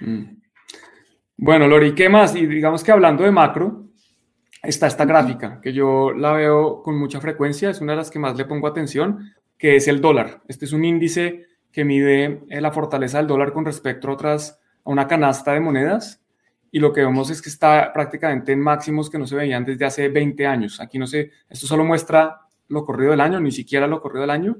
Mm. 0.00 0.38
Bueno, 1.36 1.68
Lori, 1.68 1.94
¿qué 1.94 2.08
más? 2.08 2.34
Y 2.34 2.46
digamos 2.46 2.82
que 2.82 2.92
hablando 2.92 3.24
de 3.24 3.30
macro, 3.30 3.86
está 4.62 4.86
esta 4.88 5.04
gráfica 5.04 5.60
que 5.62 5.72
yo 5.72 6.12
la 6.12 6.32
veo 6.32 6.82
con 6.82 6.98
mucha 6.98 7.20
frecuencia, 7.20 7.70
es 7.70 7.80
una 7.80 7.92
de 7.92 7.98
las 7.98 8.10
que 8.10 8.18
más 8.18 8.36
le 8.36 8.44
pongo 8.44 8.66
atención, 8.66 9.32
que 9.56 9.76
es 9.76 9.86
el 9.88 10.00
dólar. 10.00 10.42
Este 10.48 10.64
es 10.64 10.72
un 10.72 10.84
índice 10.84 11.46
que 11.72 11.84
mide 11.84 12.42
eh, 12.48 12.60
la 12.60 12.72
fortaleza 12.72 13.18
del 13.18 13.26
dólar 13.26 13.52
con 13.52 13.64
respecto 13.64 14.08
a 14.08 14.12
otras, 14.12 14.60
a 14.84 14.90
una 14.90 15.06
canasta 15.06 15.52
de 15.52 15.60
monedas. 15.60 16.22
Y 16.70 16.80
lo 16.80 16.92
que 16.92 17.00
vemos 17.00 17.30
es 17.30 17.40
que 17.40 17.48
está 17.48 17.92
prácticamente 17.92 18.52
en 18.52 18.60
máximos 18.60 19.08
que 19.08 19.18
no 19.18 19.26
se 19.26 19.36
veían 19.36 19.64
desde 19.64 19.84
hace 19.84 20.08
20 20.08 20.46
años. 20.46 20.80
Aquí 20.80 20.98
no 20.98 21.06
sé, 21.06 21.30
esto 21.48 21.66
solo 21.66 21.84
muestra 21.84 22.40
lo 22.68 22.84
corrido 22.84 23.12
del 23.12 23.20
año, 23.20 23.40
ni 23.40 23.50
siquiera 23.50 23.86
lo 23.86 24.00
corrido 24.00 24.22
del 24.22 24.30
año, 24.30 24.56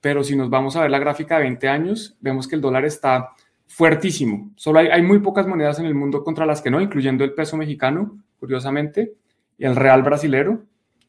pero 0.00 0.24
si 0.24 0.36
nos 0.36 0.48
vamos 0.48 0.76
a 0.76 0.82
ver 0.82 0.90
la 0.90 0.98
gráfica 0.98 1.36
de 1.36 1.42
20 1.42 1.68
años, 1.68 2.16
vemos 2.20 2.48
que 2.48 2.54
el 2.54 2.60
dólar 2.62 2.84
está 2.84 3.30
fuertísimo. 3.66 4.50
Solo 4.56 4.80
hay, 4.80 5.02
muy 5.02 5.18
pocas 5.18 5.46
monedas 5.46 5.78
en 5.78 5.86
el 5.86 5.94
mundo 5.94 6.24
contra 6.24 6.46
las 6.46 6.62
que 6.62 6.70
no, 6.70 6.80
incluyendo 6.80 7.22
el 7.24 7.34
peso 7.34 7.56
mexicano, 7.56 8.18
curiosamente, 8.38 9.14
y 9.58 9.64
el 9.64 9.76
real 9.76 10.02
brasilero, 10.02 10.62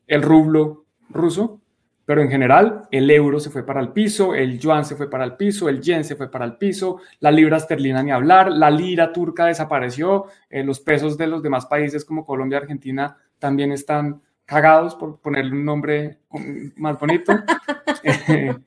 el 0.08 0.22
rublo 0.22 0.86
ruso, 1.10 1.61
pero 2.06 2.22
en 2.22 2.30
general 2.30 2.84
el 2.92 3.10
euro 3.10 3.40
se 3.40 3.50
fue 3.50 3.66
para 3.66 3.80
el 3.80 3.90
piso, 3.90 4.36
el 4.36 4.60
yuan 4.60 4.86
se 4.86 4.96
fue 4.96 5.10
para 5.10 5.24
el 5.24 5.36
piso, 5.36 5.70
el 5.70 5.82
yen 5.82 6.04
se 6.04 6.16
fue 6.16 6.30
para 6.30 6.46
el 6.46 6.58
piso, 6.58 7.00
la 7.20 7.32
libra 7.32 7.58
esterlina 7.58 8.04
ni 8.04 8.12
hablar, 8.12 8.52
la 8.52 8.70
lira 8.70 9.14
turca 9.14 9.46
desapareció, 9.46 10.26
eh, 10.50 10.64
los 10.64 10.80
pesos 10.80 11.18
de 11.18 11.28
los 11.28 11.42
demás 11.42 11.66
países 11.66 12.04
como 12.06 12.26
Colombia 12.26 12.58
y 12.58 12.62
Argentina 12.62 13.18
también 13.40 13.72
están 13.72 14.22
cagados 14.46 14.96
por 14.96 15.20
ponerle 15.20 15.54
un 15.54 15.64
nombre 15.64 16.20
más 16.76 17.00
bonito. 17.00 17.34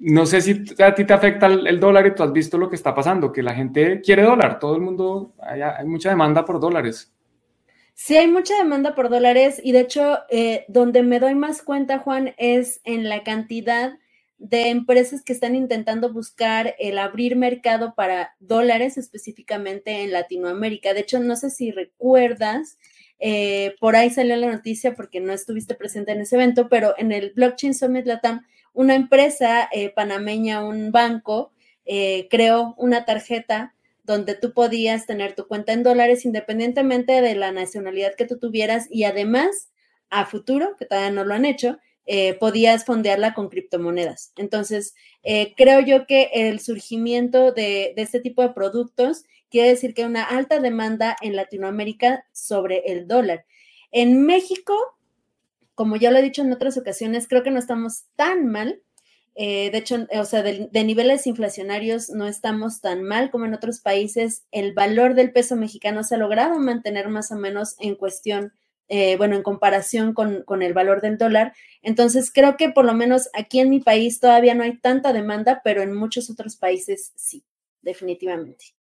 no 0.00 0.26
sé 0.26 0.40
si 0.40 0.64
a 0.82 0.94
ti 0.94 1.04
te 1.04 1.12
afecta 1.12 1.46
el, 1.46 1.78
dólar 1.78 2.06
y 2.08 2.14
tú 2.14 2.24
has 2.24 2.32
visto 2.32 2.58
lo 2.58 2.68
que 2.68 2.74
está 2.74 2.92
pasando, 2.92 3.32
que 3.32 3.42
la 3.42 3.54
gente 3.54 4.00
quiere 4.00 4.22
dólar, 4.22 4.58
todo 4.58 4.74
el 4.74 4.82
mundo, 4.82 5.32
hay, 5.40 5.86
mucha 5.86 6.10
demanda 6.10 6.44
por 6.44 6.58
dólares. 6.58 7.12
Sí, 8.04 8.16
hay 8.16 8.26
mucha 8.26 8.56
demanda 8.56 8.96
por 8.96 9.10
dólares 9.10 9.60
y 9.62 9.70
de 9.70 9.78
hecho, 9.78 10.18
eh, 10.28 10.64
donde 10.66 11.04
me 11.04 11.20
doy 11.20 11.36
más 11.36 11.62
cuenta, 11.62 12.00
Juan, 12.00 12.34
es 12.36 12.80
en 12.82 13.08
la 13.08 13.22
cantidad 13.22 13.92
de 14.38 14.70
empresas 14.70 15.22
que 15.22 15.32
están 15.32 15.54
intentando 15.54 16.12
buscar 16.12 16.74
el 16.80 16.98
abrir 16.98 17.36
mercado 17.36 17.94
para 17.94 18.34
dólares 18.40 18.98
específicamente 18.98 20.02
en 20.02 20.10
Latinoamérica. 20.10 20.94
De 20.94 21.00
hecho, 21.02 21.20
no 21.20 21.36
sé 21.36 21.50
si 21.50 21.70
recuerdas, 21.70 22.76
eh, 23.20 23.76
por 23.78 23.94
ahí 23.94 24.10
salió 24.10 24.34
la 24.34 24.50
noticia 24.50 24.96
porque 24.96 25.20
no 25.20 25.32
estuviste 25.32 25.76
presente 25.76 26.10
en 26.10 26.22
ese 26.22 26.34
evento, 26.34 26.68
pero 26.68 26.94
en 26.98 27.12
el 27.12 27.30
Blockchain 27.36 27.72
Summit 27.72 28.06
Latam 28.06 28.44
una 28.72 28.96
empresa 28.96 29.68
eh, 29.70 29.90
panameña, 29.90 30.64
un 30.64 30.90
banco, 30.90 31.52
eh, 31.84 32.26
creó 32.32 32.74
una 32.78 33.04
tarjeta 33.04 33.76
donde 34.02 34.34
tú 34.34 34.52
podías 34.52 35.06
tener 35.06 35.34
tu 35.34 35.46
cuenta 35.46 35.72
en 35.72 35.82
dólares 35.82 36.24
independientemente 36.24 37.20
de 37.20 37.34
la 37.34 37.52
nacionalidad 37.52 38.14
que 38.16 38.26
tú 38.26 38.38
tuvieras 38.38 38.86
y 38.90 39.04
además 39.04 39.70
a 40.10 40.26
futuro, 40.26 40.76
que 40.78 40.86
todavía 40.86 41.10
no 41.10 41.24
lo 41.24 41.34
han 41.34 41.44
hecho, 41.44 41.78
eh, 42.04 42.34
podías 42.34 42.84
fondearla 42.84 43.32
con 43.32 43.48
criptomonedas. 43.48 44.32
Entonces, 44.36 44.94
creo 45.56 45.80
yo 45.80 46.06
que 46.06 46.30
el 46.32 46.58
surgimiento 46.58 47.52
de, 47.52 47.92
de, 47.94 48.02
este 48.02 48.20
tipo 48.20 48.42
de 48.42 48.50
productos 48.50 49.24
quiere 49.52 49.68
decir 49.68 49.94
que 49.94 50.02
hay 50.02 50.08
una 50.08 50.24
alta 50.24 50.58
demanda 50.58 51.16
en 51.20 51.36
Latinoamérica 51.36 52.24
sobre 52.32 52.92
el 52.92 53.06
dólar. 53.06 53.44
En 53.92 54.24
México, 54.24 54.74
como 55.74 55.96
ya 55.96 56.10
lo 56.10 56.18
he 56.18 56.22
dicho 56.22 56.42
en 56.42 56.52
otras 56.52 56.76
ocasiones, 56.78 57.28
creo 57.28 57.42
que 57.42 57.50
no 57.50 57.58
estamos 57.58 58.04
tan 58.16 58.46
mal. 58.46 58.82
Eh, 59.34 59.70
de 59.70 59.78
hecho, 59.78 60.06
o 60.10 60.24
sea, 60.24 60.42
de, 60.42 60.68
niveles 60.84 61.26
inflacionarios 61.26 62.10
no 62.10 62.26
estamos 62.26 62.80
tan 62.80 63.02
mal 63.02 63.30
como 63.30 63.46
en 63.46 63.54
otros 63.54 63.80
países. 63.80 64.44
El 64.50 64.74
valor 64.74 65.14
del 65.14 65.32
peso 65.32 65.56
mexicano 65.56 66.02
se 66.02 66.14
ha 66.14 66.18
logrado 66.18 66.58
mantener 66.58 67.08
más 67.08 67.32
o 67.32 67.36
menos 67.36 67.76
en 67.78 67.94
cuestión, 67.94 68.52
eh, 68.88 69.16
bueno, 69.16 69.36
en 69.36 69.42
comparación 69.42 70.12
con, 70.12 70.42
con, 70.42 70.62
el 70.62 70.74
valor 70.74 71.00
del 71.00 71.16
dólar. 71.16 71.54
Entonces, 71.80 72.30
creo 72.32 72.56
que 72.56 72.70
por 72.70 72.84
lo 72.84 72.94
menos 72.94 73.30
aquí 73.32 73.60
en 73.60 73.70
mi 73.70 73.80
país 73.80 74.20
todavía 74.20 74.54
no 74.54 74.64
hay 74.64 74.78
tanta 74.78 75.12
demanda, 75.12 75.62
pero 75.64 75.82
en 75.82 75.94
muchos 75.94 76.28
otros 76.28 76.56
países 76.56 77.12
sí, 77.16 77.44
definitivamente. 77.80 78.74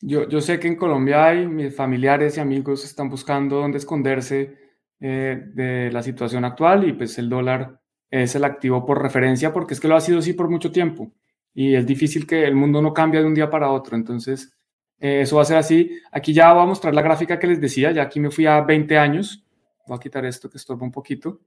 Yo, 0.00 0.28
yo 0.28 0.40
sé 0.40 0.60
que 0.60 0.68
en 0.68 0.76
Colombia 0.76 1.26
hay, 1.26 1.46
mis 1.46 1.74
familiares 1.74 2.36
y 2.36 2.40
amigos 2.40 2.84
están 2.84 3.10
buscando 3.10 3.56
dónde 3.56 3.78
esconderse 3.78 4.56
eh, 5.00 5.42
de 5.54 5.90
la 5.90 6.02
situación 6.02 6.44
actual 6.44 6.88
y 6.88 6.92
pues 6.92 7.18
el 7.18 7.28
dólar 7.28 7.80
es 8.10 8.34
el 8.34 8.44
activo 8.44 8.86
por 8.86 9.02
referencia 9.02 9.52
porque 9.52 9.74
es 9.74 9.80
que 9.80 9.88
lo 9.88 9.96
ha 9.96 10.00
sido 10.00 10.18
así 10.18 10.32
por 10.32 10.48
mucho 10.48 10.72
tiempo 10.72 11.12
y 11.54 11.74
es 11.74 11.86
difícil 11.86 12.24
que 12.24 12.44
el 12.44 12.54
mundo 12.54 12.80
no 12.80 12.94
cambie 12.94 13.20
de 13.20 13.26
un 13.26 13.34
día 13.34 13.50
para 13.50 13.72
otro. 13.72 13.96
Entonces, 13.96 14.56
eh, 15.00 15.22
eso 15.22 15.36
va 15.36 15.42
a 15.42 15.44
ser 15.44 15.56
así. 15.56 15.98
Aquí 16.12 16.32
ya 16.32 16.52
voy 16.52 16.62
a 16.62 16.66
mostrar 16.66 16.94
la 16.94 17.02
gráfica 17.02 17.36
que 17.36 17.48
les 17.48 17.60
decía, 17.60 17.90
ya 17.90 18.02
aquí 18.02 18.20
me 18.20 18.30
fui 18.30 18.46
a 18.46 18.60
20 18.60 18.96
años. 18.96 19.44
Voy 19.86 19.96
a 19.96 20.00
quitar 20.00 20.24
esto 20.24 20.48
que 20.48 20.56
estorba 20.56 20.84
un 20.84 20.92
poquito. 20.92 21.40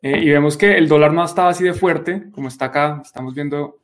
Eh, 0.00 0.20
y 0.22 0.30
vemos 0.30 0.56
que 0.56 0.76
el 0.76 0.86
dólar 0.86 1.12
no 1.12 1.24
estaba 1.24 1.48
así 1.48 1.64
de 1.64 1.74
fuerte 1.74 2.30
como 2.30 2.46
está 2.46 2.66
acá. 2.66 3.00
Estamos 3.04 3.34
viendo 3.34 3.80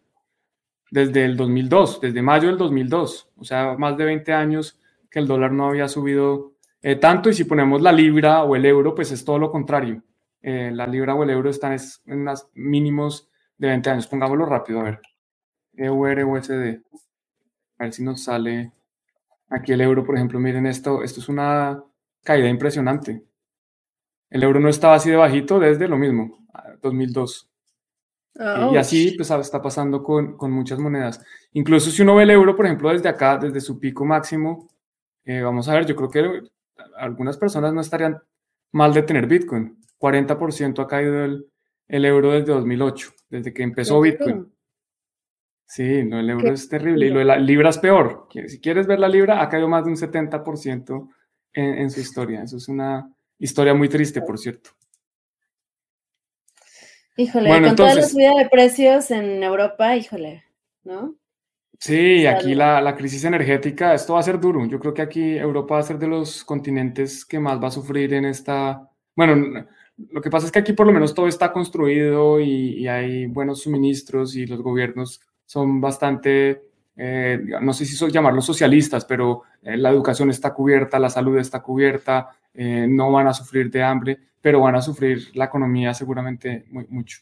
desde 0.92 1.24
el 1.24 1.36
2002, 1.36 2.00
desde 2.00 2.22
mayo 2.22 2.48
del 2.48 2.58
2002. 2.58 3.30
O 3.36 3.44
sea, 3.44 3.74
más 3.76 3.96
de 3.96 4.04
20 4.04 4.32
años 4.32 4.78
que 5.10 5.18
el 5.18 5.26
dólar 5.26 5.50
no 5.50 5.66
había 5.66 5.88
subido 5.88 6.52
eh, 6.82 6.96
tanto. 6.96 7.30
Y 7.30 7.34
si 7.34 7.44
ponemos 7.44 7.82
la 7.82 7.90
libra 7.90 8.44
o 8.44 8.54
el 8.54 8.64
euro, 8.64 8.94
pues 8.94 9.10
es 9.10 9.24
todo 9.24 9.38
lo 9.40 9.50
contrario. 9.50 10.02
Eh, 10.46 10.70
la 10.74 10.86
libra 10.86 11.14
o 11.14 11.22
el 11.22 11.30
euro 11.30 11.48
están 11.48 11.72
en 11.72 12.20
unos 12.20 12.48
mínimos 12.52 13.30
de 13.56 13.68
20 13.68 13.88
años. 13.88 14.06
Pongámoslo 14.06 14.44
rápido, 14.44 14.80
a 14.80 14.82
ver. 14.82 15.00
EUR, 15.72 16.22
USD. 16.22 16.82
A 17.78 17.84
ver 17.84 17.92
si 17.94 18.04
nos 18.04 18.24
sale 18.24 18.70
aquí 19.48 19.72
el 19.72 19.80
euro, 19.80 20.04
por 20.04 20.16
ejemplo. 20.16 20.38
Miren 20.38 20.66
esto, 20.66 21.02
esto 21.02 21.20
es 21.20 21.30
una 21.30 21.82
caída 22.22 22.46
impresionante. 22.46 23.24
El 24.28 24.42
euro 24.42 24.60
no 24.60 24.68
estaba 24.68 24.96
así 24.96 25.08
de 25.08 25.16
bajito 25.16 25.58
desde 25.58 25.88
lo 25.88 25.96
mismo, 25.96 26.46
2002. 26.82 27.48
Y 28.72 28.76
así 28.76 29.12
pues 29.16 29.30
está 29.30 29.62
pasando 29.62 30.02
con, 30.02 30.36
con, 30.36 30.50
muchas 30.50 30.78
monedas. 30.78 31.24
Incluso 31.52 31.90
si 31.90 32.02
uno 32.02 32.16
ve 32.16 32.24
el 32.24 32.30
euro, 32.30 32.54
por 32.54 32.66
ejemplo, 32.66 32.90
desde 32.90 33.08
acá, 33.08 33.38
desde 33.38 33.62
su 33.62 33.78
pico 33.78 34.04
máximo, 34.04 34.68
eh, 35.24 35.40
vamos 35.40 35.68
a 35.68 35.74
ver, 35.74 35.86
yo 35.86 35.96
creo 35.96 36.10
que 36.10 36.50
algunas 36.98 37.38
personas 37.38 37.72
no 37.72 37.80
estarían 37.80 38.20
mal 38.72 38.92
de 38.92 39.04
tener 39.04 39.26
Bitcoin. 39.26 39.83
40% 40.04 40.82
ha 40.82 40.86
caído 40.86 41.24
el, 41.24 41.46
el, 41.88 42.04
euro 42.04 42.32
desde 42.32 42.52
2008, 42.52 43.10
desde 43.30 43.54
que 43.54 43.62
empezó 43.62 44.00
Bitcoin. 44.00 44.52
Sí, 45.66 46.04
no, 46.04 46.20
el 46.20 46.28
euro 46.28 46.52
es 46.52 46.68
terrible 46.68 47.06
y 47.06 47.10
lo 47.10 47.20
de 47.20 47.24
la 47.24 47.38
libra 47.38 47.70
es 47.70 47.78
peor. 47.78 48.28
Si 48.46 48.60
quieres 48.60 48.86
ver 48.86 48.98
la 48.98 49.08
libra, 49.08 49.42
ha 49.42 49.48
caído 49.48 49.66
más 49.66 49.84
de 49.84 49.90
un 49.90 49.96
70% 49.96 51.08
en, 51.54 51.78
en 51.78 51.90
su 51.90 52.00
historia. 52.00 52.42
Eso 52.42 52.58
es 52.58 52.68
una 52.68 53.10
historia 53.38 53.72
muy 53.72 53.88
triste, 53.88 54.20
por 54.20 54.38
cierto. 54.38 54.70
Híjole, 57.16 57.48
con 57.48 57.76
toda 57.76 57.94
la 57.94 58.02
subida 58.02 58.34
de 58.34 58.48
precios 58.48 59.10
en 59.10 59.42
Europa, 59.42 59.96
híjole, 59.96 60.44
¿no? 60.82 61.16
Sí, 61.78 62.26
aquí 62.26 62.54
la, 62.54 62.80
la, 62.80 62.96
crisis 62.96 63.24
energética, 63.24 63.94
esto 63.94 64.14
va 64.14 64.20
a 64.20 64.24
ser 64.24 64.40
duro. 64.40 64.64
Yo 64.66 64.78
creo 64.78 64.94
que 64.94 65.02
aquí 65.02 65.36
Europa 65.36 65.74
va 65.74 65.80
a 65.80 65.84
ser 65.84 65.98
de 65.98 66.08
los 66.08 66.44
continentes 66.44 67.24
que 67.24 67.38
más 67.38 67.62
va 67.62 67.68
a 67.68 67.72
sufrir 67.72 68.14
en 68.14 68.24
esta... 68.24 68.88
Bueno, 69.14 69.66
lo 69.96 70.20
que 70.20 70.30
pasa 70.30 70.46
es 70.46 70.52
que 70.52 70.58
aquí 70.58 70.72
por 70.72 70.86
lo 70.86 70.92
menos 70.92 71.14
todo 71.14 71.28
está 71.28 71.52
construido 71.52 72.40
y, 72.40 72.86
hay 72.88 73.26
buenos 73.26 73.62
suministros 73.62 74.34
y 74.36 74.46
los 74.46 74.60
gobiernos 74.60 75.20
son 75.46 75.80
bastante, 75.80 76.62
eh, 76.96 77.40
no 77.60 77.72
sé 77.72 77.84
si 77.84 78.10
llamarlos 78.10 78.44
socialistas, 78.44 79.04
pero 79.04 79.42
eh, 79.62 79.76
la 79.76 79.90
educación 79.90 80.30
está 80.30 80.52
cubierta, 80.52 80.98
la 80.98 81.10
salud 81.10 81.38
está 81.38 81.60
cubierta, 81.62 82.30
eh, 82.52 82.86
no 82.88 83.12
van 83.12 83.28
a 83.28 83.34
sufrir 83.34 83.70
de 83.70 83.82
hambre, 83.82 84.18
pero 84.40 84.60
van 84.60 84.74
a 84.74 84.82
sufrir 84.82 85.30
la 85.34 85.46
economía 85.46 85.94
seguramente 85.94 86.64
mucho. 86.70 87.18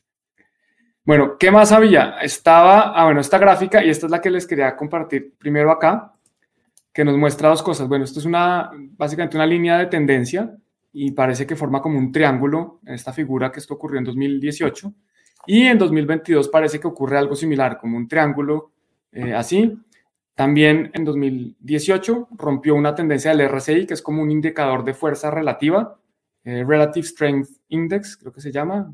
Bueno, 1.04 1.36
¿qué 1.38 1.50
más 1.50 1.72
había? 1.72 2.18
Estaba, 2.22 2.92
ah, 2.94 3.04
bueno, 3.04 3.20
esta 3.20 3.38
gráfica 3.38 3.84
y 3.84 3.90
esta 3.90 4.06
es 4.06 4.12
la 4.12 4.20
que 4.20 4.30
les 4.30 4.46
quería 4.46 4.76
compartir 4.76 5.34
primero 5.36 5.70
acá, 5.70 6.14
que 6.92 7.04
nos 7.04 7.16
muestra 7.16 7.48
dos 7.48 7.62
cosas. 7.62 7.88
Bueno, 7.88 8.04
esto 8.04 8.20
es 8.20 8.24
una, 8.24 8.70
básicamente 8.96 9.36
una 9.36 9.46
línea 9.46 9.78
de 9.78 9.86
tendencia 9.86 10.56
y 10.92 11.12
parece 11.12 11.46
que 11.46 11.56
forma 11.56 11.80
como 11.80 11.98
un 11.98 12.12
triángulo 12.12 12.80
en 12.86 12.94
esta 12.94 13.12
figura 13.12 13.50
que 13.50 13.60
esto 13.60 13.74
ocurrió 13.74 13.98
en 13.98 14.04
2018 14.04 14.92
y 15.46 15.62
en 15.62 15.78
2022 15.78 16.48
parece 16.48 16.78
que 16.78 16.86
ocurre 16.86 17.18
algo 17.18 17.34
similar, 17.34 17.78
como 17.78 17.96
un 17.96 18.06
triángulo 18.06 18.72
eh, 19.10 19.34
así. 19.34 19.76
También 20.34 20.90
en 20.94 21.04
2018 21.04 22.28
rompió 22.36 22.74
una 22.74 22.94
tendencia 22.94 23.34
del 23.34 23.48
RSI, 23.48 23.86
que 23.86 23.94
es 23.94 24.02
como 24.02 24.22
un 24.22 24.30
indicador 24.30 24.84
de 24.84 24.94
fuerza 24.94 25.30
relativa, 25.30 25.98
eh, 26.44 26.64
Relative 26.66 27.06
Strength 27.06 27.48
Index, 27.68 28.16
creo 28.16 28.32
que 28.32 28.40
se 28.40 28.52
llama. 28.52 28.92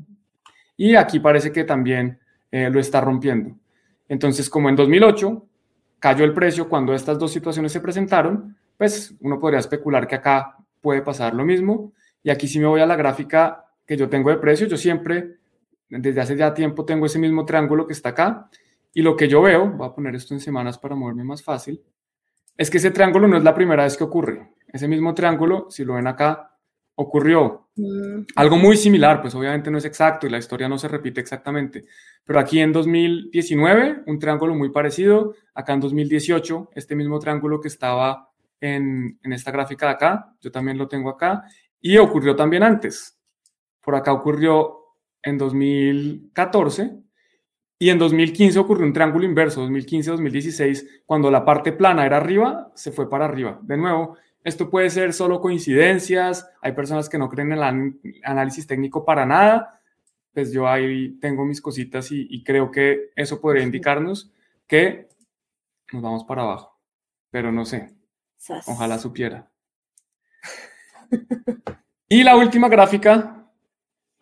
Y 0.75 0.95
aquí 0.95 1.19
parece 1.19 1.51
que 1.51 1.63
también 1.63 2.19
eh, 2.51 2.69
lo 2.69 2.79
está 2.79 3.01
rompiendo. 3.01 3.55
Entonces, 4.07 4.49
como 4.49 4.69
en 4.69 4.75
2008 4.75 5.45
cayó 5.99 6.25
el 6.25 6.33
precio 6.33 6.67
cuando 6.67 6.93
estas 6.93 7.19
dos 7.19 7.31
situaciones 7.31 7.71
se 7.71 7.81
presentaron, 7.81 8.57
pues 8.77 9.13
uno 9.19 9.39
podría 9.39 9.59
especular 9.59 10.07
que 10.07 10.15
acá 10.15 10.57
puede 10.81 11.01
pasar 11.01 11.33
lo 11.33 11.45
mismo. 11.45 11.93
Y 12.23 12.29
aquí 12.29 12.47
si 12.47 12.59
me 12.59 12.67
voy 12.67 12.81
a 12.81 12.85
la 12.85 12.95
gráfica 12.95 13.65
que 13.85 13.97
yo 13.97 14.09
tengo 14.09 14.29
de 14.29 14.37
precio, 14.37 14.67
yo 14.67 14.77
siempre, 14.77 15.37
desde 15.89 16.21
hace 16.21 16.35
ya 16.35 16.53
tiempo, 16.53 16.85
tengo 16.85 17.05
ese 17.05 17.19
mismo 17.19 17.45
triángulo 17.45 17.87
que 17.87 17.93
está 17.93 18.09
acá. 18.09 18.49
Y 18.93 19.01
lo 19.01 19.15
que 19.15 19.27
yo 19.27 19.41
veo, 19.41 19.69
voy 19.69 19.87
a 19.87 19.93
poner 19.93 20.15
esto 20.15 20.33
en 20.33 20.39
semanas 20.39 20.77
para 20.77 20.95
moverme 20.95 21.23
más 21.23 21.43
fácil, 21.43 21.81
es 22.57 22.69
que 22.69 22.77
ese 22.77 22.91
triángulo 22.91 23.27
no 23.27 23.37
es 23.37 23.43
la 23.43 23.55
primera 23.55 23.83
vez 23.83 23.95
que 23.95 24.03
ocurre. 24.03 24.49
Ese 24.67 24.87
mismo 24.87 25.13
triángulo, 25.13 25.67
si 25.69 25.85
lo 25.85 25.93
ven 25.93 26.07
acá, 26.07 26.49
ocurrió 27.01 27.69
mm. 27.77 28.23
algo 28.35 28.57
muy 28.57 28.75
similar, 28.75 29.21
pues 29.21 29.33
obviamente 29.33 29.71
no 29.71 29.77
es 29.77 29.85
exacto 29.85 30.27
y 30.27 30.29
la 30.29 30.37
historia 30.37 30.67
no 30.67 30.77
se 30.77 30.89
repite 30.89 31.21
exactamente, 31.21 31.85
pero 32.25 32.39
aquí 32.39 32.59
en 32.59 32.73
2019 32.73 34.03
un 34.05 34.19
triángulo 34.19 34.53
muy 34.53 34.69
parecido, 34.69 35.33
acá 35.53 35.73
en 35.73 35.79
2018 35.79 36.71
este 36.75 36.95
mismo 36.95 37.17
triángulo 37.19 37.61
que 37.61 37.69
estaba 37.69 38.28
en, 38.61 39.19
esta 39.23 39.51
gráfica 39.51 39.87
de 39.87 39.91
acá, 39.93 40.35
yo 40.41 40.51
también 40.51 40.77
lo 40.77 40.87
tengo 40.87 41.09
acá, 41.09 41.43
y 41.79 41.97
ocurrió 41.97 42.35
también 42.35 42.63
antes. 42.63 43.17
Por 43.81 43.95
acá 43.95 44.13
ocurrió 44.13 44.77
en 45.23 45.37
2014 45.37 46.97
y 47.77 47.89
en 47.89 47.97
2015 47.97 48.59
ocurrió 48.59 48.85
un 48.85 48.93
triángulo 48.93 49.25
inverso, 49.25 49.65
2015-2016, 49.67 51.03
cuando 51.05 51.31
la 51.31 51.45
parte 51.45 51.71
plana 51.71 52.05
era 52.05 52.17
arriba, 52.17 52.71
se 52.75 52.91
fue 52.91 53.09
para 53.09 53.25
arriba. 53.25 53.59
De 53.63 53.77
nuevo, 53.77 54.17
esto 54.43 54.69
puede 54.69 54.89
ser 54.89 55.13
solo 55.13 55.39
coincidencias, 55.39 56.49
hay 56.61 56.73
personas 56.73 57.07
que 57.07 57.17
no 57.17 57.29
creen 57.29 57.53
en 57.53 57.59
el 57.59 57.95
análisis 58.23 58.67
técnico 58.67 59.05
para 59.05 59.25
nada, 59.25 59.81
pues 60.33 60.51
yo 60.51 60.67
ahí 60.67 61.17
tengo 61.19 61.45
mis 61.45 61.61
cositas 61.61 62.11
y, 62.11 62.27
y 62.29 62.43
creo 62.43 62.69
que 62.69 63.11
eso 63.15 63.39
podría 63.39 63.63
indicarnos 63.63 64.31
que 64.67 65.07
nos 65.93 66.03
vamos 66.03 66.23
para 66.25 66.43
abajo, 66.43 66.77
pero 67.31 67.51
no 67.51 67.65
sé. 67.65 67.98
Ojalá 68.67 68.97
supiera. 68.97 69.49
y 72.07 72.23
la 72.23 72.35
última 72.35 72.69
gráfica 72.69 73.39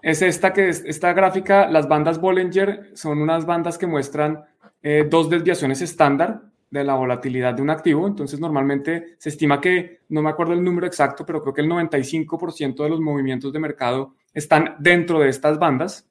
es 0.02 0.22
esta, 0.22 0.54
que 0.54 0.70
es 0.70 0.84
esta 0.86 1.14
gráfica, 1.14 1.68
las 1.70 1.88
bandas 1.88 2.20
Bollinger 2.20 2.92
son 2.94 3.22
unas 3.22 3.46
bandas 3.46 3.78
que 3.78 3.88
muestran 3.88 4.44
eh, 4.82 5.08
dos 5.10 5.30
desviaciones 5.30 5.82
estándar 5.82 6.44
de 6.70 6.84
la 6.84 6.96
volatilidad 6.96 7.54
de 7.54 7.62
un 7.62 7.70
activo. 7.70 8.08
Entonces, 8.08 8.40
normalmente 8.40 9.16
se 9.18 9.30
estima 9.30 9.62
que, 9.62 10.02
no 10.10 10.22
me 10.22 10.30
acuerdo 10.30 10.54
el 10.54 10.64
número 10.64 10.88
exacto, 10.88 11.26
pero 11.26 11.42
creo 11.42 11.54
que 11.54 11.62
el 11.62 11.70
95% 11.70 12.84
de 12.84 12.90
los 12.90 13.00
movimientos 13.00 13.54
de 13.54 13.60
mercado 13.60 14.16
están 14.34 14.76
dentro 14.80 15.20
de 15.20 15.30
estas 15.30 15.60
bandas. 15.60 16.10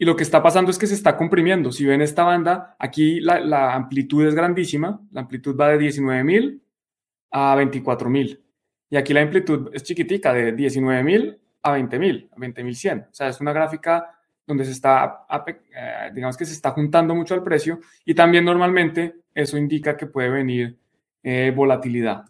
Y 0.00 0.04
lo 0.04 0.14
que 0.14 0.22
está 0.22 0.42
pasando 0.42 0.70
es 0.70 0.78
que 0.78 0.86
se 0.86 0.94
está 0.94 1.16
comprimiendo. 1.16 1.72
Si 1.72 1.84
ven 1.84 2.00
esta 2.00 2.22
banda, 2.22 2.76
aquí 2.78 3.20
la, 3.20 3.40
la 3.40 3.74
amplitud 3.74 4.24
es 4.26 4.34
grandísima. 4.34 5.00
La 5.10 5.22
amplitud 5.22 5.56
va 5.58 5.68
de 5.68 5.78
19.000 5.78 6.60
a 7.30 7.56
24.000. 7.56 8.40
Y 8.90 8.96
aquí 8.96 9.12
la 9.12 9.22
amplitud 9.22 9.70
es 9.72 9.82
chiquitica, 9.82 10.32
de 10.32 10.54
19.000 10.54 11.38
a 11.62 11.76
20.000, 11.76 12.28
a 12.32 12.36
20.100. 12.36 13.08
O 13.10 13.14
sea, 13.14 13.28
es 13.28 13.40
una 13.40 13.52
gráfica 13.52 14.18
donde 14.46 14.64
se 14.64 14.72
está, 14.72 15.26
eh, 15.46 16.10
digamos 16.14 16.36
que 16.36 16.46
se 16.46 16.54
está 16.54 16.70
juntando 16.70 17.14
mucho 17.14 17.34
el 17.34 17.42
precio 17.42 17.80
y 18.04 18.14
también 18.14 18.46
normalmente 18.46 19.16
eso 19.34 19.58
indica 19.58 19.96
que 19.96 20.06
puede 20.06 20.30
venir 20.30 20.78
eh, 21.22 21.52
volatilidad. 21.54 22.24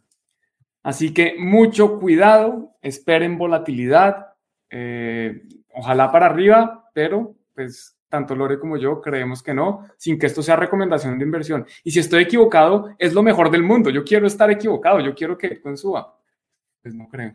Así 0.82 1.14
que 1.14 1.36
mucho 1.38 1.98
cuidado, 2.00 2.76
esperen 2.82 3.38
volatilidad, 3.38 4.34
eh, 4.70 5.42
ojalá 5.74 6.10
para 6.10 6.26
arriba, 6.26 6.90
pero 6.92 7.36
pues 7.54 7.97
tanto 8.08 8.34
Lore 8.34 8.58
como 8.58 8.76
yo 8.76 9.00
creemos 9.00 9.42
que 9.42 9.54
no, 9.54 9.86
sin 9.96 10.18
que 10.18 10.26
esto 10.26 10.42
sea 10.42 10.56
recomendación 10.56 11.18
de 11.18 11.24
inversión. 11.24 11.66
Y 11.84 11.90
si 11.90 12.00
estoy 12.00 12.22
equivocado, 12.22 12.94
es 12.98 13.12
lo 13.12 13.22
mejor 13.22 13.50
del 13.50 13.62
mundo. 13.62 13.90
Yo 13.90 14.04
quiero 14.04 14.26
estar 14.26 14.50
equivocado, 14.50 15.00
yo 15.00 15.14
quiero 15.14 15.36
que 15.36 15.48
Bitcoin 15.48 15.76
suba. 15.76 16.18
Pues 16.82 16.94
no 16.94 17.08
creo. 17.08 17.34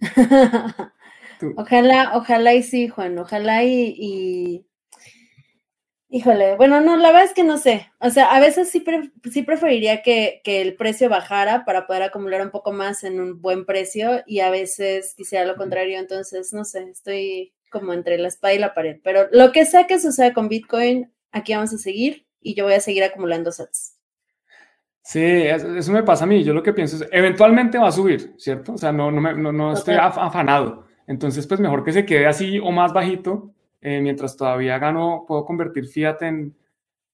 ojalá, 1.56 2.12
ojalá 2.14 2.54
y 2.54 2.62
sí, 2.62 2.88
Juan, 2.88 3.18
ojalá 3.18 3.64
y, 3.64 4.64
Híjole, 6.08 6.56
bueno, 6.56 6.80
no, 6.80 6.96
la 6.96 7.08
verdad 7.08 7.24
es 7.24 7.34
que 7.34 7.42
no 7.42 7.58
sé. 7.58 7.90
O 7.98 8.10
sea, 8.10 8.34
a 8.34 8.38
veces 8.38 8.70
sí, 8.70 8.84
sí 9.30 9.42
preferiría 9.42 10.02
que, 10.02 10.40
que, 10.44 10.62
el 10.62 10.76
precio 10.76 11.08
bajara 11.08 11.64
para 11.64 11.86
poder 11.86 12.04
acumular 12.04 12.42
un 12.42 12.50
poco 12.52 12.72
más 12.72 13.02
en 13.02 13.18
un 13.20 13.42
buen 13.42 13.66
precio 13.66 14.22
y 14.24 14.38
a 14.38 14.50
veces 14.50 15.14
quisiera 15.16 15.44
lo 15.44 15.56
contrario. 15.56 15.98
Entonces, 15.98 16.52
no 16.52 16.64
sé, 16.64 16.88
estoy 16.90 17.55
como 17.78 17.92
entre 17.92 18.18
la 18.18 18.28
espada 18.28 18.54
y 18.54 18.58
la 18.58 18.74
pared. 18.74 18.98
Pero 19.02 19.28
lo 19.32 19.52
que 19.52 19.64
sea 19.66 19.86
que 19.86 20.00
suceda 20.00 20.32
con 20.32 20.48
Bitcoin, 20.48 21.10
aquí 21.32 21.54
vamos 21.54 21.72
a 21.72 21.78
seguir 21.78 22.26
y 22.40 22.54
yo 22.54 22.64
voy 22.64 22.74
a 22.74 22.80
seguir 22.80 23.04
acumulando 23.04 23.52
sats. 23.52 23.94
Sí, 25.02 25.22
eso 25.22 25.92
me 25.92 26.02
pasa 26.02 26.24
a 26.24 26.26
mí. 26.26 26.42
Yo 26.42 26.52
lo 26.52 26.62
que 26.62 26.72
pienso 26.72 26.96
es, 26.96 27.08
eventualmente 27.12 27.78
va 27.78 27.88
a 27.88 27.92
subir, 27.92 28.34
¿cierto? 28.38 28.72
O 28.72 28.78
sea, 28.78 28.90
no, 28.90 29.10
no, 29.12 29.32
no, 29.34 29.52
no 29.52 29.72
estoy 29.72 29.94
afanado. 29.94 30.84
Entonces, 31.06 31.46
pues 31.46 31.60
mejor 31.60 31.84
que 31.84 31.92
se 31.92 32.04
quede 32.04 32.26
así 32.26 32.58
o 32.58 32.72
más 32.72 32.92
bajito 32.92 33.52
eh, 33.80 34.00
mientras 34.00 34.36
todavía 34.36 34.78
gano, 34.80 35.24
puedo 35.28 35.44
convertir 35.44 35.86
fiat 35.86 36.20
en, 36.22 36.56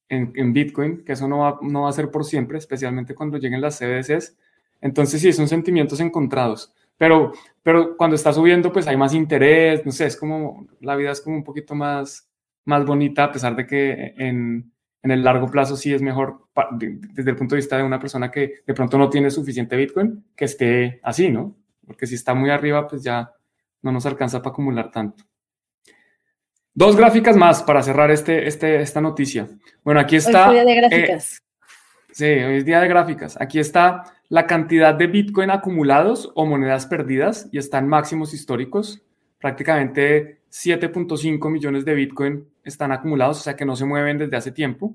en, 0.09 0.53
Bitcoin, 0.55 1.05
que 1.05 1.13
eso 1.13 1.29
no 1.29 1.41
va, 1.41 1.59
no 1.61 1.83
va 1.83 1.91
a 1.91 1.93
ser 1.93 2.11
por 2.11 2.25
siempre, 2.25 2.57
especialmente 2.57 3.15
cuando 3.15 3.37
lleguen 3.37 3.61
las 3.61 3.79
CBDCs. 3.79 4.39
Entonces 4.81 5.21
sí, 5.21 5.35
son 5.35 5.49
sentimientos 5.49 6.01
encontrados. 6.01 6.73
Pero, 7.03 7.33
pero 7.65 7.97
cuando 7.97 8.15
está 8.15 8.33
subiendo, 8.33 8.73
pues 8.73 8.87
hay 8.87 8.97
más 8.97 9.13
interés, 9.13 9.85
no 9.85 9.91
sé, 9.91 10.07
es 10.07 10.17
como, 10.17 10.69
la 10.79 10.95
vida 10.95 11.11
es 11.11 11.21
como 11.21 11.35
un 11.35 11.43
poquito 11.43 11.75
más, 11.75 12.31
más 12.65 12.87
bonita, 12.87 13.25
a 13.25 13.33
pesar 13.33 13.57
de 13.57 13.67
que 13.67 14.15
en, 14.17 14.73
en 15.03 15.11
el 15.11 15.25
largo 15.25 15.51
plazo 15.51 15.77
sí 15.77 15.93
es 15.93 16.01
mejor 16.01 16.47
desde 16.71 17.31
el 17.33 17.37
punto 17.37 17.57
de 17.57 17.61
vista 17.61 17.77
de 17.77 17.83
una 17.83 17.99
persona 17.99 18.31
que 18.31 18.63
de 18.65 18.73
pronto 18.73 18.99
no 18.99 19.11
tiene 19.11 19.33
suficiente 19.33 19.75
Bitcoin, 19.75 20.27
que 20.37 20.45
esté 20.45 21.01
así, 21.03 21.29
¿no? 21.29 21.57
Porque 21.85 22.07
si 22.07 22.15
está 22.15 22.35
muy 22.35 22.51
arriba, 22.51 22.87
pues 22.87 23.03
ya 23.03 23.33
no 23.81 23.91
nos 23.91 24.07
alcanza 24.07 24.41
para 24.41 24.53
acumular 24.53 24.93
tanto. 24.93 25.25
Dos 26.73 26.95
gráficas 26.95 27.37
más 27.37 27.65
para 27.65 27.83
cerrar 27.83 28.13
este, 28.13 28.47
este, 28.47 28.81
esta 28.81 29.01
noticia. 29.01 29.49
Bueno, 29.83 29.99
aquí 29.99 30.15
está. 30.15 30.51
Hoy 30.51 30.59
es 30.59 30.65
día 30.65 30.73
de 30.73 30.81
gráficas. 30.81 31.35
Eh, 31.35 31.52
sí, 32.13 32.25
hoy 32.25 32.57
es 32.57 32.65
día 32.65 32.81
de 32.81 32.89
gráficas. 32.89 33.41
Aquí 33.41 33.59
está 33.59 34.05
la 34.29 34.47
cantidad 34.47 34.95
de 34.95 35.07
Bitcoin 35.07 35.51
acumulados 35.51 36.31
o 36.35 36.47
monedas 36.47 36.87
perdidas 36.87 37.49
y 37.53 37.59
están 37.59 37.89
máximos 37.89 38.33
históricos. 38.33 39.03
Prácticamente 39.39 40.43
7.5 40.51 41.51
millones 41.51 41.85
de 41.85 41.95
Bitcoin 41.95 42.49
están 42.63 42.93
acumulados, 42.93 43.41
o 43.41 43.43
sea 43.43 43.57
que 43.57 43.65
no 43.65 43.75
se 43.75 43.85
mueven 43.85 44.19
desde 44.19 44.37
hace 44.37 44.53
tiempo. 44.53 44.95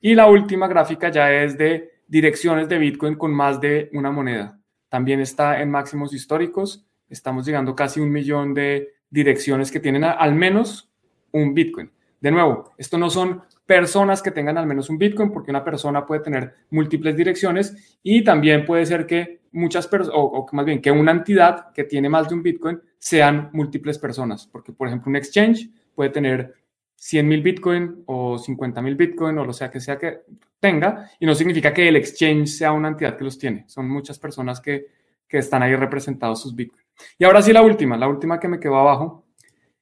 Y 0.00 0.14
la 0.14 0.28
última 0.28 0.68
gráfica 0.68 1.10
ya 1.10 1.32
es 1.32 1.58
de 1.58 1.90
direcciones 2.06 2.68
de 2.68 2.78
Bitcoin 2.78 3.16
con 3.16 3.32
más 3.32 3.60
de 3.60 3.90
una 3.92 4.10
moneda. 4.10 4.58
También 4.88 5.20
está 5.20 5.60
en 5.60 5.70
máximos 5.70 6.14
históricos. 6.14 6.86
Estamos 7.08 7.46
llegando 7.46 7.74
casi 7.74 8.00
un 8.00 8.10
millón 8.10 8.54
de 8.54 8.94
direcciones 9.10 9.70
que 9.70 9.80
tienen 9.80 10.04
al 10.04 10.34
menos 10.34 10.90
un 11.32 11.54
Bitcoin. 11.54 11.90
De 12.20 12.30
nuevo, 12.30 12.72
esto 12.76 12.98
no 12.98 13.08
son 13.10 13.42
personas 13.70 14.20
que 14.20 14.32
tengan 14.32 14.58
al 14.58 14.66
menos 14.66 14.90
un 14.90 14.98
Bitcoin, 14.98 15.30
porque 15.30 15.52
una 15.52 15.62
persona 15.62 16.04
puede 16.04 16.22
tener 16.22 16.56
múltiples 16.70 17.16
direcciones 17.16 17.98
y 18.02 18.24
también 18.24 18.64
puede 18.64 18.84
ser 18.84 19.06
que 19.06 19.42
muchas 19.52 19.86
personas, 19.86 20.18
o, 20.18 20.44
más 20.50 20.66
bien 20.66 20.82
que 20.82 20.90
una 20.90 21.12
entidad 21.12 21.70
que 21.72 21.84
tiene 21.84 22.08
más 22.08 22.28
de 22.28 22.34
un 22.34 22.42
Bitcoin 22.42 22.80
sean 22.98 23.48
múltiples 23.52 23.96
personas, 23.96 24.44
porque 24.44 24.72
por 24.72 24.88
ejemplo 24.88 25.08
un 25.08 25.14
exchange 25.14 25.70
puede 25.94 26.10
tener 26.10 26.52
100 26.96 27.28
mil 27.28 27.42
Bitcoin 27.42 28.02
o 28.06 28.38
50 28.38 28.82
mil 28.82 28.96
Bitcoin 28.96 29.38
o 29.38 29.44
lo 29.44 29.52
sea 29.52 29.70
que 29.70 29.78
sea 29.78 29.96
que 29.96 30.22
tenga, 30.58 31.08
y 31.20 31.24
no 31.24 31.36
significa 31.36 31.72
que 31.72 31.86
el 31.86 31.94
exchange 31.94 32.48
sea 32.48 32.72
una 32.72 32.88
entidad 32.88 33.16
que 33.16 33.22
los 33.22 33.38
tiene, 33.38 33.66
son 33.68 33.88
muchas 33.88 34.18
personas 34.18 34.60
que, 34.60 34.88
que 35.28 35.38
están 35.38 35.62
ahí 35.62 35.76
representados 35.76 36.42
sus 36.42 36.56
Bitcoin. 36.56 36.82
Y 37.20 37.24
ahora 37.24 37.40
sí 37.40 37.52
la 37.52 37.62
última, 37.62 37.96
la 37.96 38.08
última 38.08 38.40
que 38.40 38.48
me 38.48 38.58
quedó 38.58 38.78
abajo, 38.78 39.19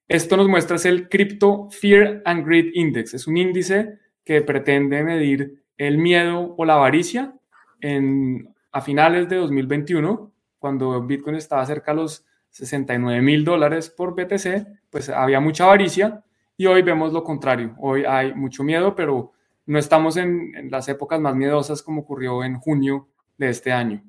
esto 0.08 0.38
nos 0.38 0.48
muestra 0.48 0.76
es 0.76 0.86
el 0.86 1.08
Crypto 1.08 1.68
Fear 1.70 2.22
and 2.24 2.46
Greed 2.46 2.70
Index. 2.72 3.12
Es 3.12 3.26
un 3.26 3.36
índice 3.36 3.98
que 4.24 4.40
pretende 4.40 5.02
medir 5.04 5.62
el 5.76 5.98
miedo 5.98 6.54
o 6.56 6.64
la 6.64 6.74
avaricia 6.74 7.34
en, 7.80 8.54
a 8.72 8.80
finales 8.80 9.28
de 9.28 9.36
2021, 9.36 10.32
cuando 10.58 11.00
Bitcoin 11.02 11.36
estaba 11.36 11.64
cerca 11.66 11.92
de 11.92 11.98
los 11.98 12.24
69 12.50 13.20
mil 13.22 13.44
dólares 13.44 13.90
por 13.90 14.14
BTC, 14.14 14.66
pues 14.90 15.10
había 15.10 15.40
mucha 15.40 15.64
avaricia 15.64 16.24
y 16.56 16.66
hoy 16.66 16.82
vemos 16.82 17.12
lo 17.12 17.22
contrario. 17.22 17.74
Hoy 17.78 18.04
hay 18.04 18.34
mucho 18.34 18.64
miedo, 18.64 18.96
pero 18.96 19.32
no 19.66 19.78
estamos 19.78 20.16
en, 20.16 20.54
en 20.56 20.70
las 20.70 20.88
épocas 20.88 21.20
más 21.20 21.36
miedosas 21.36 21.82
como 21.82 22.00
ocurrió 22.00 22.42
en 22.42 22.58
junio 22.58 23.08
de 23.36 23.50
este 23.50 23.72
año. 23.72 24.02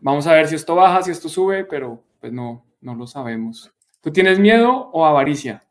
Vamos 0.00 0.26
a 0.26 0.32
ver 0.32 0.48
si 0.48 0.54
esto 0.54 0.74
baja, 0.74 1.02
si 1.02 1.10
esto 1.10 1.28
sube, 1.28 1.64
pero 1.64 2.02
pues 2.18 2.32
no, 2.32 2.64
no 2.80 2.94
lo 2.94 3.06
sabemos. 3.06 3.72
¿Tú 4.02 4.12
tienes 4.12 4.40
miedo 4.40 4.90
o 4.92 5.06
avaricia? 5.06 5.62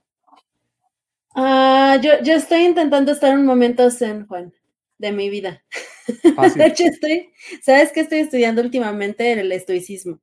Ah, 1.36 2.00
yo, 2.02 2.12
yo 2.24 2.34
estoy 2.34 2.64
intentando 2.64 3.12
estar 3.12 3.38
un 3.38 3.46
momento 3.46 3.92
zen, 3.92 4.26
Juan, 4.26 4.54
de 4.98 5.12
mi 5.12 5.30
vida. 5.30 5.64
De 6.56 6.66
hecho, 6.66 6.86
estoy, 6.86 7.30
¿sabes 7.62 7.92
qué 7.92 8.02
estoy 8.02 8.20
estudiando 8.20 8.62
últimamente? 8.62 9.34
El 9.34 9.52
estoicismo. 9.52 10.22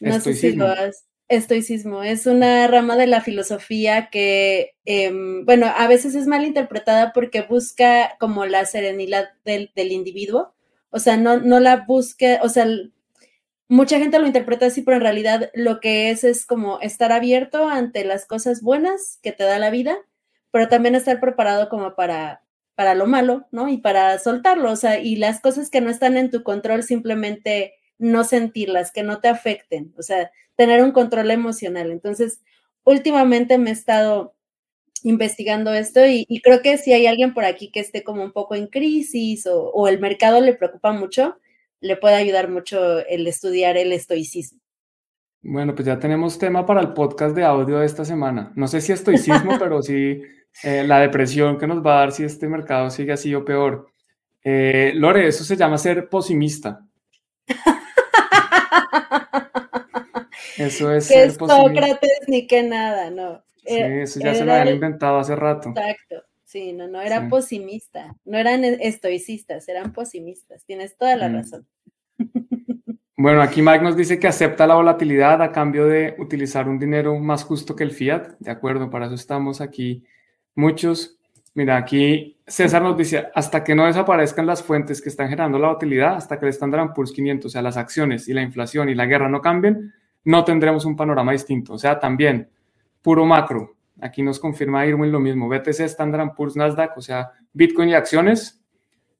No 0.00 0.16
estoicismo. 0.16 0.40
sé 0.40 0.50
si 0.50 0.56
lo 0.56 0.66
has. 0.66 1.04
Estoicismo 1.28 2.02
es 2.02 2.26
una 2.26 2.66
rama 2.66 2.96
de 2.96 3.06
la 3.06 3.20
filosofía 3.20 4.08
que, 4.10 4.72
em, 4.84 5.44
bueno, 5.44 5.66
a 5.66 5.86
veces 5.86 6.14
es 6.16 6.26
mal 6.26 6.44
interpretada 6.44 7.12
porque 7.12 7.42
busca 7.42 8.16
como 8.18 8.46
la 8.46 8.64
serenidad 8.64 9.28
del, 9.44 9.70
del 9.76 9.92
individuo. 9.92 10.54
O 10.90 10.98
sea, 10.98 11.16
no, 11.18 11.38
no 11.38 11.60
la 11.60 11.84
busca, 11.86 12.40
o 12.42 12.48
sea, 12.48 12.66
mucha 13.70 13.98
gente 14.00 14.18
lo 14.18 14.26
interpreta 14.26 14.66
así, 14.66 14.82
pero 14.82 14.96
en 14.96 15.02
realidad 15.02 15.50
lo 15.54 15.78
que 15.80 16.10
es 16.10 16.24
es 16.24 16.44
como 16.44 16.80
estar 16.80 17.12
abierto 17.12 17.68
ante 17.68 18.04
las 18.04 18.26
cosas 18.26 18.62
buenas 18.62 19.20
que 19.22 19.30
te 19.30 19.44
da 19.44 19.60
la 19.60 19.70
vida, 19.70 19.96
pero 20.50 20.68
también 20.68 20.96
estar 20.96 21.20
preparado 21.20 21.68
como 21.68 21.94
para, 21.94 22.42
para 22.74 22.96
lo 22.96 23.06
malo, 23.06 23.46
¿no? 23.52 23.68
Y 23.68 23.78
para 23.78 24.18
soltarlo, 24.18 24.72
o 24.72 24.76
sea, 24.76 24.98
y 24.98 25.14
las 25.14 25.40
cosas 25.40 25.70
que 25.70 25.80
no 25.80 25.88
están 25.88 26.16
en 26.16 26.30
tu 26.30 26.42
control 26.42 26.82
simplemente 26.82 27.74
no 27.96 28.24
sentirlas, 28.24 28.90
que 28.90 29.04
no 29.04 29.20
te 29.20 29.28
afecten, 29.28 29.94
o 29.96 30.02
sea, 30.02 30.32
tener 30.56 30.82
un 30.82 30.90
control 30.90 31.30
emocional. 31.30 31.92
Entonces, 31.92 32.40
últimamente 32.82 33.56
me 33.56 33.70
he 33.70 33.72
estado 33.72 34.34
investigando 35.04 35.72
esto 35.72 36.04
y, 36.06 36.26
creo 36.42 36.60
que 36.60 36.76
si 36.76 36.92
hay 36.92 37.06
alguien 37.06 37.34
por 37.34 37.44
aquí 37.44 37.70
que 37.70 37.80
esté 37.80 38.02
como 38.02 38.24
un 38.24 38.32
poco 38.32 38.56
en 38.56 38.66
crisis 38.66 39.46
o, 39.46 39.70
o 39.70 39.86
el 39.86 40.00
mercado 40.00 40.40
le 40.40 40.54
preocupa 40.54 40.90
mucho, 40.92 41.36
le 41.80 41.96
puede 41.96 42.14
ayudar 42.14 42.48
mucho 42.48 43.04
el 43.06 43.26
estudiar 43.26 43.76
el 43.76 43.92
estoicismo. 43.92 44.60
Bueno, 45.42 45.74
pues 45.74 45.86
ya 45.86 45.98
tenemos 45.98 46.38
tema 46.38 46.66
para 46.66 46.80
el 46.80 46.92
podcast 46.92 47.34
de 47.34 47.44
audio 47.44 47.78
de 47.78 47.86
esta 47.86 48.04
semana. 48.04 48.52
No 48.56 48.68
sé 48.68 48.80
si 48.80 48.92
estoicismo, 48.92 49.52
pero 49.58 49.82
sí 49.82 50.22
eh, 50.62 50.84
la 50.84 51.00
depresión 51.00 51.58
que 51.58 51.66
nos 51.66 51.84
va 51.84 51.96
a 51.96 52.00
dar 52.00 52.12
si 52.12 52.24
este 52.24 52.46
mercado 52.46 52.90
sigue 52.90 53.12
así 53.12 53.34
o 53.34 53.44
peor. 53.44 53.86
Eh, 54.44 54.92
Lore, 54.94 55.28
eso 55.28 55.44
se 55.44 55.56
llama 55.56 55.78
ser 55.78 56.08
posimista. 56.08 56.86
Eso 60.56 60.92
es. 60.92 61.08
Que 61.10 61.30
Sócrates 61.30 62.20
ni 62.28 62.46
que 62.46 62.62
nada, 62.62 63.10
no. 63.10 63.42
Sí, 63.64 63.78
eso 63.78 64.20
ya 64.20 64.34
se 64.34 64.44
lo 64.44 64.52
habían 64.52 64.74
inventado 64.74 65.18
hace 65.18 65.36
rato. 65.36 65.70
Exacto. 65.70 66.29
Sí, 66.50 66.72
no, 66.72 66.88
no, 66.88 67.00
era 67.00 67.28
posimista, 67.28 68.16
no 68.24 68.36
eran 68.36 68.64
estoicistas, 68.64 69.68
eran 69.68 69.92
posimistas, 69.92 70.64
tienes 70.64 70.96
toda 70.96 71.14
la 71.14 71.28
mm. 71.28 71.32
razón. 71.32 71.66
Bueno, 73.16 73.42
aquí 73.42 73.60
Mike 73.60 73.84
nos 73.84 73.96
dice 73.96 74.18
que 74.18 74.26
acepta 74.26 74.66
la 74.66 74.74
volatilidad 74.74 75.42
a 75.42 75.52
cambio 75.52 75.86
de 75.86 76.16
utilizar 76.18 76.68
un 76.68 76.78
dinero 76.78 77.18
más 77.18 77.44
justo 77.44 77.76
que 77.76 77.84
el 77.84 77.90
fiat. 77.90 78.30
De 78.38 78.50
acuerdo, 78.50 78.88
para 78.88 79.06
eso 79.06 79.14
estamos 79.14 79.60
aquí 79.60 80.04
muchos. 80.54 81.18
Mira, 81.54 81.76
aquí 81.76 82.40
César 82.46 82.80
nos 82.80 82.96
dice, 82.96 83.28
hasta 83.34 83.62
que 83.62 83.74
no 83.74 83.84
desaparezcan 83.84 84.46
las 84.46 84.62
fuentes 84.62 85.02
que 85.02 85.10
están 85.10 85.28
generando 85.28 85.58
la 85.58 85.68
volatilidad, 85.68 86.16
hasta 86.16 86.40
que 86.40 86.46
el 86.46 86.50
Standard 86.50 86.94
Poor's 86.94 87.12
500, 87.12 87.46
o 87.46 87.50
sea, 87.50 87.60
las 87.60 87.76
acciones 87.76 88.26
y 88.26 88.32
la 88.32 88.42
inflación 88.42 88.88
y 88.88 88.94
la 88.94 89.04
guerra 89.04 89.28
no 89.28 89.42
cambien, 89.42 89.92
no 90.24 90.42
tendremos 90.42 90.84
un 90.86 90.96
panorama 90.96 91.30
distinto. 91.30 91.74
O 91.74 91.78
sea, 91.78 92.00
también 92.00 92.48
puro 93.02 93.26
macro, 93.26 93.76
Aquí 94.02 94.22
nos 94.22 94.38
confirma 94.38 94.86
Irwin 94.86 95.12
lo 95.12 95.20
mismo. 95.20 95.48
BTC, 95.48 95.80
Standard 95.80 96.34
Poor's, 96.34 96.56
Nasdaq, 96.56 96.96
o 96.96 97.00
sea, 97.00 97.32
Bitcoin 97.52 97.90
y 97.90 97.94
acciones 97.94 98.62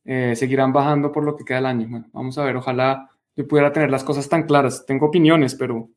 eh, 0.05 0.35
seguirán 0.35 0.73
bajando 0.73 1.13
por 1.13 1.25
lo 1.25 1.37
que 1.37 1.45
queda 1.45 1.59
del 1.59 1.67
año. 1.67 1.87
Bueno, 1.89 2.09
vamos 2.13 2.37
a 2.39 2.45
ver, 2.45 2.57
ojalá 2.57 3.11
yo 3.37 3.47
pudiera 3.47 3.73
tener 3.73 3.91
las 3.91 4.05
cosas 4.05 4.29
tan 4.29 4.45
claras. 4.45 4.85
Tengo 4.87 5.07
opiniones, 5.07 5.55
pero 5.55 5.91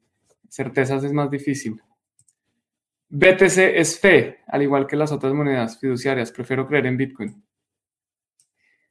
certezas 0.49 1.03
es 1.03 1.13
más 1.13 1.29
difícil. 1.29 1.81
BTC 3.09 3.57
es 3.75 3.99
fe, 3.99 4.39
al 4.47 4.61
igual 4.63 4.87
que 4.87 4.95
las 4.95 5.11
otras 5.11 5.33
monedas 5.33 5.79
fiduciarias. 5.79 6.31
Prefiero 6.31 6.67
creer 6.67 6.87
en 6.87 6.97
Bitcoin. 6.97 7.43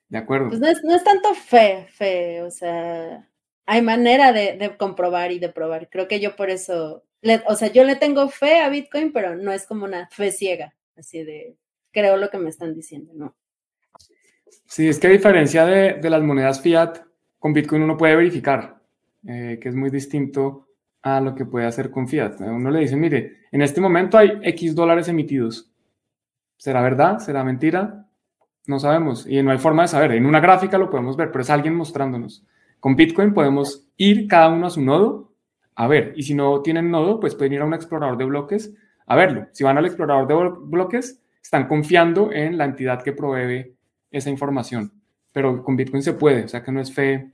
De 0.08 0.18
acuerdo. 0.18 0.48
Pues 0.48 0.60
no 0.60 0.94
es, 0.94 1.04
tanto 1.04 1.34
fe, 1.34 1.86
fe, 1.90 2.42
o 2.42 2.50
sea, 2.50 3.26
hay 3.66 3.82
manera 3.82 4.32
de, 4.32 4.56
de 4.58 4.76
comprobar 4.76 5.32
y 5.32 5.38
de 5.38 5.48
probar. 5.48 5.88
Creo 5.88 6.06
que 6.06 6.20
yo 6.20 6.36
por 6.36 6.50
eso 6.50 7.04
o 7.46 7.54
sea, 7.54 7.72
yo 7.72 7.84
le 7.84 7.96
tengo 7.96 8.28
fe 8.28 8.60
a 8.60 8.68
Bitcoin, 8.68 9.12
pero 9.12 9.36
no 9.36 9.52
es 9.52 9.66
como 9.66 9.84
una 9.84 10.08
fe 10.08 10.32
ciega, 10.32 10.74
así 10.96 11.22
de 11.22 11.56
creo 11.92 12.16
lo 12.16 12.30
que 12.30 12.38
me 12.38 12.50
están 12.50 12.74
diciendo, 12.74 13.12
¿no? 13.14 13.34
Sí, 14.66 14.88
es 14.88 14.98
que 14.98 15.06
a 15.06 15.10
diferencia 15.10 15.66
de, 15.66 16.10
las 16.10 16.22
monedas 16.22 16.60
fiat, 16.60 16.98
con 17.38 17.52
Bitcoin 17.52 17.82
uno 17.82 17.96
puede 17.96 18.16
verificar, 18.16 18.80
eh, 19.26 19.58
que 19.60 19.68
es 19.68 19.74
muy 19.74 19.90
distinto 19.90 20.68
a 21.02 21.20
lo 21.20 21.34
que 21.34 21.44
puede 21.44 21.66
hacer 21.66 21.90
con 21.90 22.08
fiat. 22.08 22.40
Uno 22.40 22.70
le 22.70 22.80
dice, 22.80 22.96
mire, 22.96 23.42
en 23.50 23.62
este 23.62 23.80
momento 23.80 24.16
hay 24.16 24.38
X 24.42 24.74
dólares 24.74 25.08
emitidos. 25.08 25.70
¿Será 26.56 26.80
verdad? 26.80 27.18
¿Será 27.18 27.44
mentira? 27.44 28.06
No 28.66 28.78
sabemos 28.78 29.26
y 29.26 29.42
no 29.42 29.50
hay 29.50 29.58
forma 29.58 29.82
de 29.82 29.88
saber. 29.88 30.12
En 30.12 30.26
una 30.26 30.40
gráfica 30.40 30.78
lo 30.78 30.90
podemos 30.90 31.16
ver, 31.16 31.30
pero 31.32 31.42
es 31.42 31.50
alguien 31.50 31.74
mostrándonos. 31.74 32.46
Con 32.78 32.94
Bitcoin 32.94 33.34
podemos 33.34 33.88
ir 33.96 34.28
cada 34.28 34.48
uno 34.48 34.68
a 34.68 34.70
su 34.70 34.80
nodo 34.80 35.31
a 35.74 35.86
ver. 35.86 36.12
Y 36.16 36.22
si 36.22 36.34
no 36.34 36.62
tienen 36.62 36.90
nodo, 36.90 37.20
pues 37.20 37.34
pueden 37.34 37.54
ir 37.54 37.60
a 37.60 37.64
un 37.64 37.74
explorador 37.74 38.16
de 38.16 38.24
bloques 38.24 38.72
a 39.06 39.16
verlo. 39.16 39.46
Si 39.52 39.64
van 39.64 39.78
al 39.78 39.86
explorador 39.86 40.26
de 40.26 40.60
bloques, 40.66 41.20
están 41.42 41.66
confiando 41.68 42.32
en 42.32 42.56
la 42.56 42.64
entidad 42.64 43.02
que 43.02 43.12
provee 43.12 43.74
esa 44.10 44.30
información. 44.30 44.92
Pero 45.32 45.62
con 45.62 45.76
Bitcoin 45.76 46.02
se 46.02 46.12
puede, 46.12 46.44
o 46.44 46.48
sea 46.48 46.62
que 46.62 46.72
no 46.72 46.80
es 46.80 46.92
fe, 46.92 47.32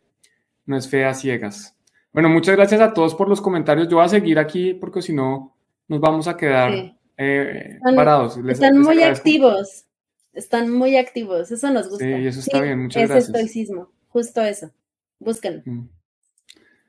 no 0.67 0.77
es 0.77 0.89
fe 0.89 1.05
a 1.05 1.15
ciegas. 1.15 1.77
Bueno, 2.13 2.29
muchas 2.29 2.57
gracias 2.57 2.81
a 2.81 2.93
todos 2.93 3.15
por 3.15 3.29
los 3.29 3.41
comentarios. 3.41 3.89
Yo 3.89 3.97
voy 3.97 4.07
a 4.07 4.09
seguir 4.09 4.39
aquí 4.39 4.75
porque 4.75 5.03
si 5.03 5.13
no 5.13 5.55
nos 5.89 6.01
vamos 6.01 6.27
a 6.29 6.37
quedar 6.37 6.97
eh, 7.17 7.79
parados. 7.95 8.39
están 8.49 8.79
muy 8.79 9.03
activos. 9.03 9.85
Están 10.33 10.71
muy 10.71 10.97
activos. 10.97 11.51
Eso 11.51 11.71
nos 11.71 11.89
gusta. 11.89 12.05
Sí, 12.05 12.27
eso 12.27 12.41
está 12.41 12.61
bien. 12.61 12.83
Muchas 12.83 13.09
gracias. 13.09 13.27
estoicismo. 13.27 13.91
Justo 14.09 14.43
eso. 14.43 14.71
Búsquenlo. 15.19 15.63
Mm. 15.65 15.89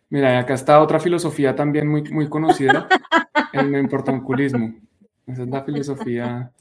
Mira, 0.09 0.39
acá 0.39 0.55
está 0.55 0.81
otra 0.81 0.99
filosofía 0.99 1.55
también 1.55 1.87
muy, 1.87 2.03
muy 2.11 2.27
conocida, 2.27 2.87
el 3.53 3.75
importanculismo. 3.75 4.73
Esa 5.27 5.43
es 5.43 5.47
la 5.49 5.63
filosofía. 5.63 6.51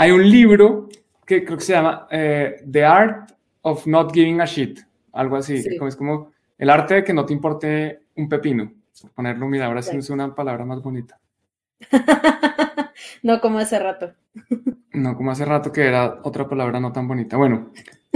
Hay 0.00 0.10
un 0.10 0.28
libro 0.28 0.88
que 1.24 1.44
creo 1.44 1.58
que 1.58 1.64
se 1.64 1.74
llama 1.74 2.08
eh, 2.10 2.56
The 2.68 2.84
Art 2.84 3.32
of 3.62 3.86
Not 3.86 4.12
Giving 4.12 4.40
a 4.40 4.44
Shit, 4.44 4.80
algo 5.12 5.36
así. 5.36 5.62
Es 5.80 5.96
como 5.96 6.32
el 6.56 6.70
arte 6.70 6.94
de 6.94 7.04
que 7.04 7.12
no 7.12 7.24
te 7.24 7.32
importe 7.32 8.00
un 8.16 8.28
pepino. 8.28 8.72
Ponerlo, 9.14 9.46
mira, 9.46 9.66
ahora 9.66 9.82
sí 9.82 9.96
es 9.96 10.10
una 10.10 10.34
palabra 10.34 10.64
más 10.64 10.82
bonita. 10.82 11.20
no 13.22 13.40
como 13.40 13.58
hace 13.60 13.78
rato. 13.78 14.12
no 14.92 15.16
como 15.16 15.30
hace 15.30 15.44
rato 15.44 15.70
que 15.70 15.86
era 15.86 16.18
otra 16.24 16.48
palabra 16.48 16.80
no 16.80 16.90
tan 16.90 17.06
bonita. 17.06 17.36
Bueno, 17.36 17.70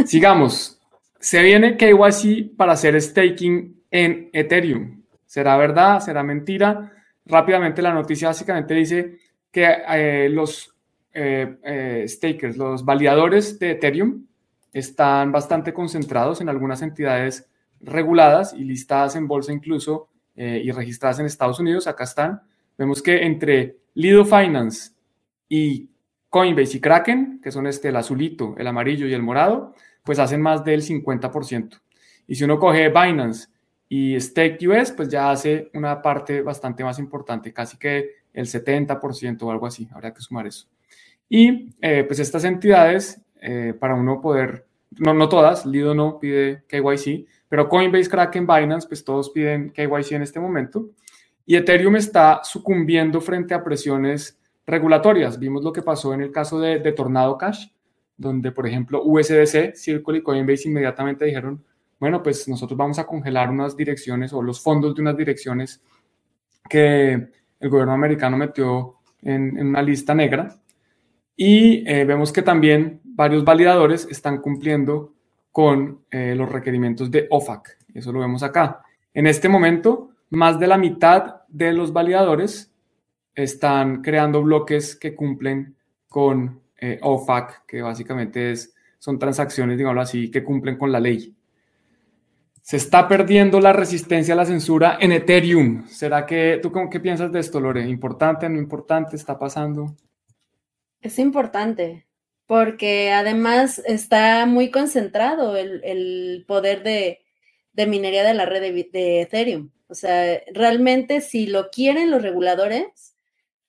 sigamos. 0.04 0.80
Se 1.20 1.40
viene 1.40 1.76
KYC 1.76 2.56
para 2.56 2.72
hacer 2.72 3.00
staking 3.00 3.81
en 3.92 4.30
Ethereum. 4.32 5.02
¿Será 5.26 5.56
verdad? 5.56 6.00
¿Será 6.00 6.24
mentira? 6.24 6.92
Rápidamente 7.26 7.82
la 7.82 7.94
noticia 7.94 8.28
básicamente 8.28 8.74
dice 8.74 9.18
que 9.52 9.68
eh, 9.88 10.28
los 10.30 10.74
eh, 11.12 11.58
eh, 11.62 12.04
stakers, 12.08 12.56
los 12.56 12.84
validadores 12.84 13.58
de 13.58 13.72
Ethereum, 13.72 14.26
están 14.72 15.30
bastante 15.30 15.74
concentrados 15.74 16.40
en 16.40 16.48
algunas 16.48 16.80
entidades 16.80 17.48
reguladas 17.80 18.54
y 18.54 18.64
listadas 18.64 19.14
en 19.14 19.28
bolsa 19.28 19.52
incluso 19.52 20.08
y 20.34 20.70
registradas 20.70 21.18
en 21.18 21.26
Estados 21.26 21.60
Unidos. 21.60 21.86
Acá 21.86 22.04
están. 22.04 22.40
Vemos 22.78 23.02
que 23.02 23.26
entre 23.26 23.76
Lido 23.92 24.24
Finance 24.24 24.92
y 25.46 25.90
Coinbase 26.30 26.78
y 26.78 26.80
Kraken, 26.80 27.40
que 27.42 27.52
son 27.52 27.66
este, 27.66 27.88
el 27.88 27.96
azulito, 27.96 28.54
el 28.56 28.66
amarillo 28.66 29.06
y 29.06 29.12
el 29.12 29.22
morado, 29.22 29.74
pues 30.02 30.18
hacen 30.18 30.40
más 30.40 30.64
del 30.64 30.80
50%. 30.80 31.82
Y 32.26 32.34
si 32.34 32.44
uno 32.44 32.58
coge 32.58 32.88
Binance 32.88 33.51
y 33.94 34.18
Stake 34.18 34.66
US, 34.66 34.90
pues 34.92 35.10
ya 35.10 35.30
hace 35.30 35.70
una 35.74 36.00
parte 36.00 36.40
bastante 36.40 36.82
más 36.82 36.98
importante, 36.98 37.52
casi 37.52 37.76
que 37.76 38.22
el 38.32 38.46
70% 38.46 39.42
o 39.42 39.50
algo 39.50 39.66
así, 39.66 39.86
habría 39.92 40.14
que 40.14 40.22
sumar 40.22 40.46
eso. 40.46 40.66
Y 41.28 41.68
eh, 41.82 42.02
pues 42.04 42.18
estas 42.18 42.44
entidades, 42.44 43.20
eh, 43.42 43.74
para 43.78 43.94
uno 43.94 44.18
poder, 44.18 44.64
no, 44.92 45.12
no 45.12 45.28
todas, 45.28 45.66
Lido 45.66 45.94
no 45.94 46.18
pide 46.18 46.62
KYC, 46.68 47.26
pero 47.50 47.68
Coinbase, 47.68 48.08
Kraken, 48.08 48.46
Binance, 48.46 48.88
pues 48.88 49.04
todos 49.04 49.28
piden 49.28 49.68
KYC 49.68 50.12
en 50.12 50.22
este 50.22 50.40
momento. 50.40 50.88
Y 51.44 51.56
Ethereum 51.56 51.96
está 51.96 52.40
sucumbiendo 52.44 53.20
frente 53.20 53.52
a 53.52 53.62
presiones 53.62 54.40
regulatorias. 54.64 55.38
Vimos 55.38 55.62
lo 55.62 55.70
que 55.70 55.82
pasó 55.82 56.14
en 56.14 56.22
el 56.22 56.32
caso 56.32 56.58
de, 56.58 56.78
de 56.78 56.92
Tornado 56.92 57.36
Cash, 57.36 57.66
donde, 58.16 58.52
por 58.52 58.66
ejemplo, 58.66 59.02
USDC, 59.04 59.74
Circle 59.74 60.16
y 60.16 60.22
Coinbase 60.22 60.66
inmediatamente 60.70 61.26
dijeron, 61.26 61.62
bueno, 62.02 62.20
pues 62.20 62.48
nosotros 62.48 62.76
vamos 62.76 62.98
a 62.98 63.06
congelar 63.06 63.48
unas 63.48 63.76
direcciones 63.76 64.32
o 64.32 64.42
los 64.42 64.60
fondos 64.60 64.92
de 64.92 65.02
unas 65.02 65.16
direcciones 65.16 65.80
que 66.68 67.12
el 67.60 67.70
gobierno 67.70 67.92
americano 67.92 68.36
metió 68.36 68.96
en, 69.20 69.56
una 69.68 69.80
lista 69.82 70.12
negra. 70.12 70.52
Y 71.36 71.88
eh, 71.88 72.04
vemos 72.04 72.32
que 72.32 72.42
también 72.42 73.00
varios 73.04 73.44
validadores 73.44 74.08
están 74.10 74.38
cumpliendo 74.38 75.14
con 75.52 76.00
eh, 76.10 76.34
los 76.34 76.50
requerimientos 76.50 77.08
de 77.08 77.28
OFAC. 77.30 77.78
Eso 77.94 78.10
lo 78.10 78.18
vemos 78.18 78.42
acá. 78.42 78.82
En 79.14 79.28
este 79.28 79.48
momento, 79.48 80.10
más 80.30 80.58
de 80.58 80.66
la 80.66 80.78
mitad 80.78 81.42
de 81.46 81.72
los 81.72 81.92
validadores 81.92 82.74
están 83.32 84.02
creando 84.02 84.42
bloques 84.42 84.96
que 84.96 85.14
cumplen 85.14 85.76
con 86.08 86.62
eh, 86.80 86.98
OFAC, 87.00 87.64
que 87.64 87.80
básicamente 87.80 88.50
es, 88.50 88.74
son 88.98 89.20
transacciones, 89.20 89.78
digamos 89.78 90.02
así, 90.02 90.32
que 90.32 90.42
cumplen 90.42 90.76
con 90.76 90.90
la 90.90 90.98
ley. 90.98 91.36
Se 92.62 92.76
está 92.76 93.08
perdiendo 93.08 93.60
la 93.60 93.72
resistencia 93.72 94.34
a 94.34 94.36
la 94.36 94.46
censura 94.46 94.96
en 95.00 95.10
Ethereum. 95.10 95.88
¿Será 95.88 96.24
que 96.24 96.60
tú 96.62 96.72
qué 96.90 97.00
piensas 97.00 97.32
de 97.32 97.40
esto, 97.40 97.58
Lore? 97.60 97.88
¿Importante, 97.88 98.48
no 98.48 98.56
importante? 98.56 99.16
¿Está 99.16 99.36
pasando? 99.36 99.96
Es 101.00 101.18
importante, 101.18 102.06
porque 102.46 103.10
además 103.10 103.82
está 103.84 104.46
muy 104.46 104.70
concentrado 104.70 105.56
el, 105.56 106.44
poder 106.46 106.84
de, 106.84 107.18
minería 107.86 108.22
de 108.22 108.34
la 108.34 108.46
red 108.46 108.60
de, 108.92 109.22
Ethereum. 109.22 109.70
O 109.88 109.94
sea, 109.94 110.40
realmente 110.54 111.20
si 111.20 111.48
lo 111.48 111.68
quieren 111.68 112.12
los 112.12 112.22
reguladores, 112.22 113.16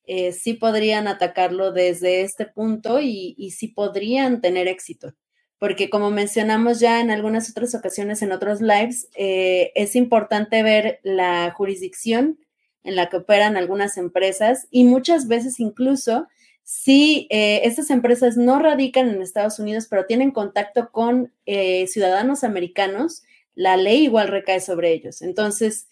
eh, 0.06 0.34
sí 0.34 0.54
podrían 0.54 1.08
atacarlo 1.08 1.72
desde 1.72 2.22
este 2.22 2.46
punto 2.46 3.02
y, 3.02 3.34
y 3.39 3.52
sí 3.52 3.70
podrían 3.70 4.39
tener 4.39 4.68
éxito 4.68 5.16
porque 5.64 5.89
como 5.89 6.11
mencionamos 6.11 6.82
ya 6.82 6.99
en 6.99 7.09
algunas 7.09 7.49
otras 7.49 7.74
ocasiones 7.74 8.22
en 8.22 8.34
otros 8.34 8.59
lives, 8.59 9.07
eh, 9.16 9.72
es 9.76 9.95
importante 9.95 10.61
ver 10.61 10.99
la 11.03 11.53
jurisdicción 11.55 12.38
en 12.84 12.97
la 12.97 13.07
que 13.07 13.16
operan 13.16 13.55
algunas 13.55 13.95
empresas 13.95 14.68
y 14.72 14.84
muchas 14.84 15.30
veces 15.30 15.61
incluso 15.61 16.28
si 16.64 17.28
eh, 17.30 17.61
estas 17.64 17.91
empresas 17.91 18.36
no 18.36 18.59
radican 18.59 19.07
en 19.07 19.22
Estados 19.22 19.57
Unidos, 19.57 19.88
pero 19.89 20.05
tienen 20.05 20.32
contacto 20.32 20.91
con 20.91 21.32
eh, 21.45 21.88
ciudadanos 21.88 22.43
americanos, 22.43 23.24
la 23.55 23.78
ley 23.78 24.03
igual 24.03 24.28
recae 24.28 24.59
sobre 24.59 24.91
ellos. 24.91 25.22
Entonces, 25.22 25.88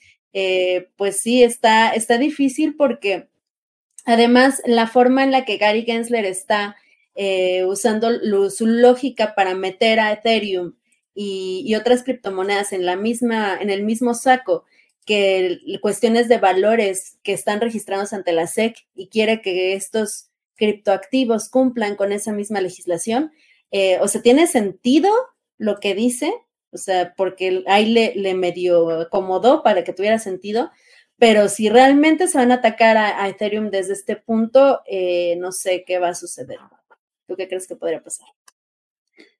pues 0.97 1.21
sí, 1.21 1.43
está, 1.43 1.91
está 1.91 2.17
difícil 2.17 2.75
porque 2.75 3.29
además 4.03 4.61
la 4.65 4.87
forma 4.87 5.23
en 5.23 5.31
la 5.31 5.45
que 5.45 5.55
Gary 5.55 5.83
Gensler 5.83 6.25
está 6.25 6.75
eh, 7.15 7.65
usando 7.65 8.09
su 8.49 8.65
lógica 8.65 9.35
para 9.35 9.53
meter 9.53 9.99
a 9.99 10.13
Ethereum 10.13 10.73
y, 11.13 11.75
otras 11.75 12.03
criptomonedas 12.03 12.71
en 12.71 12.85
la 12.85 12.95
misma, 12.95 13.57
en 13.59 13.69
el 13.69 13.83
mismo 13.83 14.13
saco 14.13 14.65
que 15.05 15.59
cuestiones 15.81 16.29
de 16.29 16.37
valores 16.37 17.17
que 17.23 17.33
están 17.33 17.59
registrados 17.59 18.13
ante 18.13 18.31
la 18.31 18.47
SEC 18.47 18.77
y 18.95 19.09
quiere 19.09 19.41
que 19.41 19.73
estos 19.73 20.29
criptoactivos 20.55 21.49
cumplan 21.49 21.95
con 21.95 22.11
esa 22.11 22.31
misma 22.31 22.61
legislación. 22.61 23.31
Eh, 23.71 23.99
o 23.99 24.07
sea, 24.07 24.21
tiene 24.21 24.47
sentido 24.47 25.11
lo 25.57 25.79
que 25.79 25.95
dice, 25.95 26.33
o 26.71 26.77
sea, 26.77 27.13
porque 27.15 27.63
ahí 27.67 27.91
le, 27.91 28.33
medio 28.35 29.01
acomodó 29.01 29.63
para 29.63 29.83
que 29.83 29.93
tuviera 29.93 30.19
sentido, 30.19 30.71
pero 31.17 31.49
si 31.49 31.67
realmente 31.67 32.27
se 32.27 32.37
van 32.37 32.51
a 32.51 32.55
atacar 32.55 32.95
a, 32.97 33.27
Ethereum 33.27 33.69
desde 33.69 33.93
este 33.93 34.15
punto, 34.15 34.81
eh, 34.85 35.35
no 35.39 35.51
sé 35.51 35.83
qué 35.85 35.99
va 35.99 36.09
a 36.09 36.15
suceder 36.15 36.59
qué 37.35 37.47
crees 37.47 37.67
que 37.67 37.75
podría 37.75 38.01
pasar? 38.01 38.27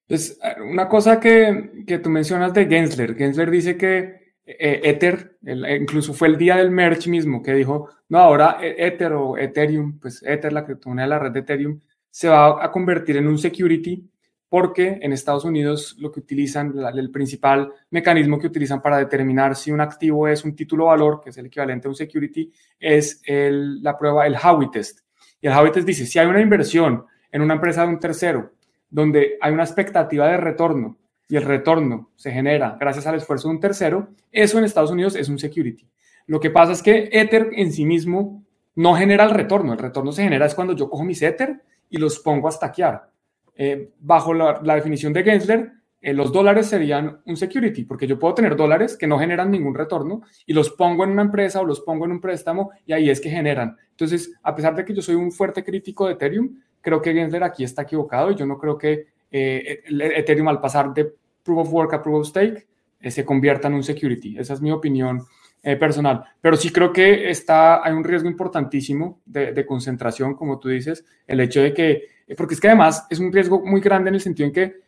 Pues 0.06 0.38
eh, 0.42 0.60
una 0.62 0.88
cosa 0.88 1.18
que, 1.20 1.84
que 1.86 1.98
tú 1.98 2.10
mencionas 2.10 2.52
de 2.52 2.66
Gensler. 2.66 3.14
Gensler 3.16 3.50
dice 3.50 3.76
que 3.76 4.34
eh, 4.44 4.80
Ether, 4.84 5.38
eh, 5.46 5.78
incluso 5.80 6.12
fue 6.12 6.28
el 6.28 6.36
día 6.36 6.56
del 6.56 6.70
merch 6.70 7.06
mismo, 7.06 7.42
que 7.42 7.54
dijo, 7.54 7.88
no, 8.08 8.18
ahora 8.18 8.58
Ether 8.60 9.12
o 9.12 9.36
Ethereum, 9.38 9.98
pues 9.98 10.22
Ether, 10.22 10.52
la 10.52 10.64
criptomoneda 10.64 11.04
de 11.04 11.10
la 11.10 11.18
red 11.18 11.30
de 11.32 11.40
Ethereum, 11.40 11.80
se 12.10 12.28
va 12.28 12.62
a 12.62 12.70
convertir 12.70 13.16
en 13.16 13.26
un 13.26 13.38
security 13.38 14.08
porque 14.52 14.98
en 15.00 15.14
Estados 15.14 15.46
Unidos 15.46 15.96
lo 15.98 16.12
que 16.12 16.20
utilizan, 16.20 16.74
el 16.94 17.10
principal 17.10 17.72
mecanismo 17.88 18.38
que 18.38 18.48
utilizan 18.48 18.82
para 18.82 18.98
determinar 18.98 19.56
si 19.56 19.72
un 19.72 19.80
activo 19.80 20.28
es 20.28 20.44
un 20.44 20.54
título 20.54 20.86
valor, 20.86 21.22
que 21.22 21.30
es 21.30 21.38
el 21.38 21.46
equivalente 21.46 21.88
a 21.88 21.90
un 21.90 21.94
security, 21.94 22.52
es 22.78 23.22
el, 23.24 23.82
la 23.82 23.96
prueba, 23.96 24.26
el 24.26 24.36
Howey 24.36 24.70
test. 24.70 25.00
Y 25.40 25.46
el 25.46 25.54
Howey 25.54 25.72
test 25.72 25.86
dice, 25.86 26.04
si 26.04 26.18
hay 26.18 26.26
una 26.26 26.42
inversión 26.42 27.06
en 27.32 27.42
una 27.42 27.54
empresa 27.54 27.82
de 27.82 27.88
un 27.88 27.98
tercero, 27.98 28.52
donde 28.88 29.38
hay 29.40 29.52
una 29.52 29.64
expectativa 29.64 30.28
de 30.28 30.36
retorno 30.36 30.98
y 31.28 31.36
el 31.36 31.44
retorno 31.44 32.10
se 32.14 32.30
genera 32.30 32.76
gracias 32.78 33.06
al 33.06 33.14
esfuerzo 33.14 33.48
de 33.48 33.54
un 33.54 33.60
tercero, 33.60 34.10
eso 34.30 34.58
en 34.58 34.64
Estados 34.64 34.90
Unidos 34.90 35.16
es 35.16 35.28
un 35.28 35.38
security. 35.38 35.88
Lo 36.26 36.38
que 36.38 36.50
pasa 36.50 36.72
es 36.72 36.82
que 36.82 37.08
Ether 37.10 37.50
en 37.54 37.72
sí 37.72 37.84
mismo 37.84 38.44
no 38.74 38.94
genera 38.94 39.24
el 39.24 39.30
retorno. 39.30 39.72
El 39.72 39.78
retorno 39.78 40.12
se 40.12 40.22
genera 40.22 40.46
es 40.46 40.54
cuando 40.54 40.74
yo 40.74 40.88
cojo 40.88 41.04
mis 41.04 41.22
Ether 41.22 41.62
y 41.88 41.98
los 41.98 42.18
pongo 42.20 42.48
a 42.48 42.52
stackear. 42.52 43.10
Eh, 43.54 43.92
bajo 43.98 44.32
la, 44.32 44.74
definición 44.74 45.12
de 45.12 45.24
Gensler, 45.24 45.72
eh, 46.02 46.12
los 46.12 46.32
dólares 46.32 46.66
serían 46.66 47.20
un 47.24 47.36
security, 47.36 47.84
porque 47.84 48.06
yo 48.06 48.18
puedo 48.18 48.34
tener 48.34 48.56
dólares 48.56 48.96
que 48.96 49.06
no 49.06 49.18
generan 49.18 49.50
ningún 49.50 49.74
retorno 49.74 50.22
y 50.44 50.52
los 50.52 50.70
pongo 50.70 51.04
en 51.04 51.10
una 51.10 51.22
empresa 51.22 51.60
o 51.60 51.64
los 51.64 51.80
pongo 51.80 52.04
en 52.04 52.12
un 52.12 52.20
préstamo 52.20 52.72
y 52.84 52.92
ahí 52.92 53.08
es 53.08 53.20
que 53.20 53.30
generan. 53.30 53.76
Entonces, 53.90 54.34
a 54.42 54.54
pesar 54.54 54.74
de 54.74 54.84
que 54.84 54.92
yo 54.92 55.00
soy 55.00 55.14
un 55.14 55.30
fuerte 55.30 55.62
crítico 55.62 56.06
de 56.06 56.14
Ethereum, 56.14 56.58
creo 56.80 57.00
que 57.00 57.14
Gensler 57.14 57.44
aquí 57.44 57.64
está 57.64 57.82
equivocado 57.82 58.32
y 58.32 58.34
yo 58.34 58.44
no 58.44 58.58
creo 58.58 58.76
que 58.76 59.06
eh, 59.30 59.82
Ethereum 59.88 60.48
al 60.48 60.60
pasar 60.60 60.92
de 60.92 61.14
proof 61.42 61.58
of 61.60 61.72
work 61.72 61.94
a 61.94 62.02
proof 62.02 62.20
of 62.20 62.28
stake 62.28 62.66
eh, 63.00 63.10
se 63.10 63.24
convierta 63.24 63.68
en 63.68 63.74
un 63.74 63.82
security. 63.82 64.36
Esa 64.38 64.54
es 64.54 64.60
mi 64.60 64.70
opinión 64.70 65.22
eh, 65.62 65.76
personal. 65.76 66.24
Pero 66.40 66.56
sí 66.56 66.70
creo 66.70 66.92
que 66.92 67.30
está, 67.30 67.84
hay 67.84 67.92
un 67.92 68.04
riesgo 68.04 68.28
importantísimo 68.28 69.20
de, 69.24 69.64
concentración, 69.64 70.34
como 70.34 70.58
tú 70.58 70.68
dices, 70.68 71.04
el 71.26 71.40
hecho 71.40 71.62
de 71.62 71.72
que, 71.72 72.02
porque 72.36 72.54
es 72.54 72.60
que 72.60 72.68
además 72.68 73.06
es 73.08 73.20
un 73.20 73.32
riesgo 73.32 73.64
muy 73.64 73.80
grande 73.80 74.08
en 74.08 74.16
el 74.16 74.20
sentido 74.20 74.48
en 74.48 74.52
que 74.52 74.82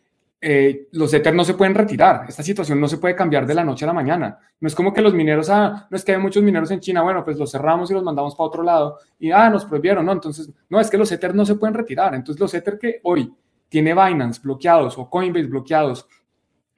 los 0.92 1.14
Ether 1.14 1.34
no 1.34 1.44
se 1.44 1.54
pueden 1.54 1.74
retirar. 1.74 2.26
Esta 2.28 2.42
situación 2.42 2.80
no 2.80 2.86
se 2.86 2.98
puede 2.98 3.14
cambiar 3.14 3.46
de 3.46 3.54
la 3.54 3.64
noche 3.64 3.84
a 3.84 3.88
la 3.88 3.94
mañana. 3.94 4.38
No 4.60 4.68
es 4.68 4.74
como 4.74 4.92
que 4.92 5.00
los 5.00 5.14
mineros, 5.14 5.48
ah, 5.48 5.86
no 5.90 5.96
es 5.96 6.04
que 6.04 6.12
hay 6.12 6.18
muchos 6.18 6.42
mineros 6.42 6.70
en 6.70 6.80
China, 6.80 7.02
bueno, 7.02 7.24
pues 7.24 7.38
los 7.38 7.50
cerramos 7.50 7.90
y 7.90 7.94
los 7.94 8.02
mandamos 8.02 8.34
para 8.34 8.48
otro 8.48 8.62
lado 8.62 8.98
y, 9.18 9.30
ah, 9.30 9.48
nos 9.48 9.64
prohibieron, 9.64 10.04
¿no? 10.04 10.12
Entonces, 10.12 10.50
no, 10.68 10.80
es 10.80 10.90
que 10.90 10.98
los 10.98 11.10
Ether 11.10 11.34
no 11.34 11.46
se 11.46 11.54
pueden 11.54 11.74
retirar. 11.74 12.14
Entonces, 12.14 12.40
los 12.40 12.52
Ether 12.52 12.78
que 12.78 13.00
hoy 13.04 13.34
tiene 13.68 13.94
Binance 13.94 14.40
bloqueados 14.42 14.98
o 14.98 15.08
Coinbase 15.08 15.46
bloqueados 15.46 16.06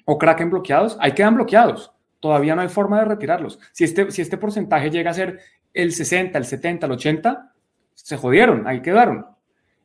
o 0.04 0.16
Kraken 0.16 0.50
bloqueados, 0.50 0.96
ahí 1.00 1.12
quedan 1.12 1.34
bloqueados. 1.34 1.92
Todavía 2.20 2.54
no 2.54 2.62
hay 2.62 2.68
forma 2.68 3.00
de 3.00 3.06
retirarlos. 3.06 3.58
Si 3.72 3.84
este, 3.84 4.10
si 4.10 4.22
este 4.22 4.38
porcentaje 4.38 4.90
llega 4.90 5.10
a 5.10 5.14
ser 5.14 5.40
el 5.74 5.92
60, 5.92 6.38
el 6.38 6.44
70, 6.44 6.86
el 6.86 6.92
80, 6.92 7.52
se 7.94 8.16
jodieron, 8.16 8.66
ahí 8.66 8.80
quedaron. 8.80 9.26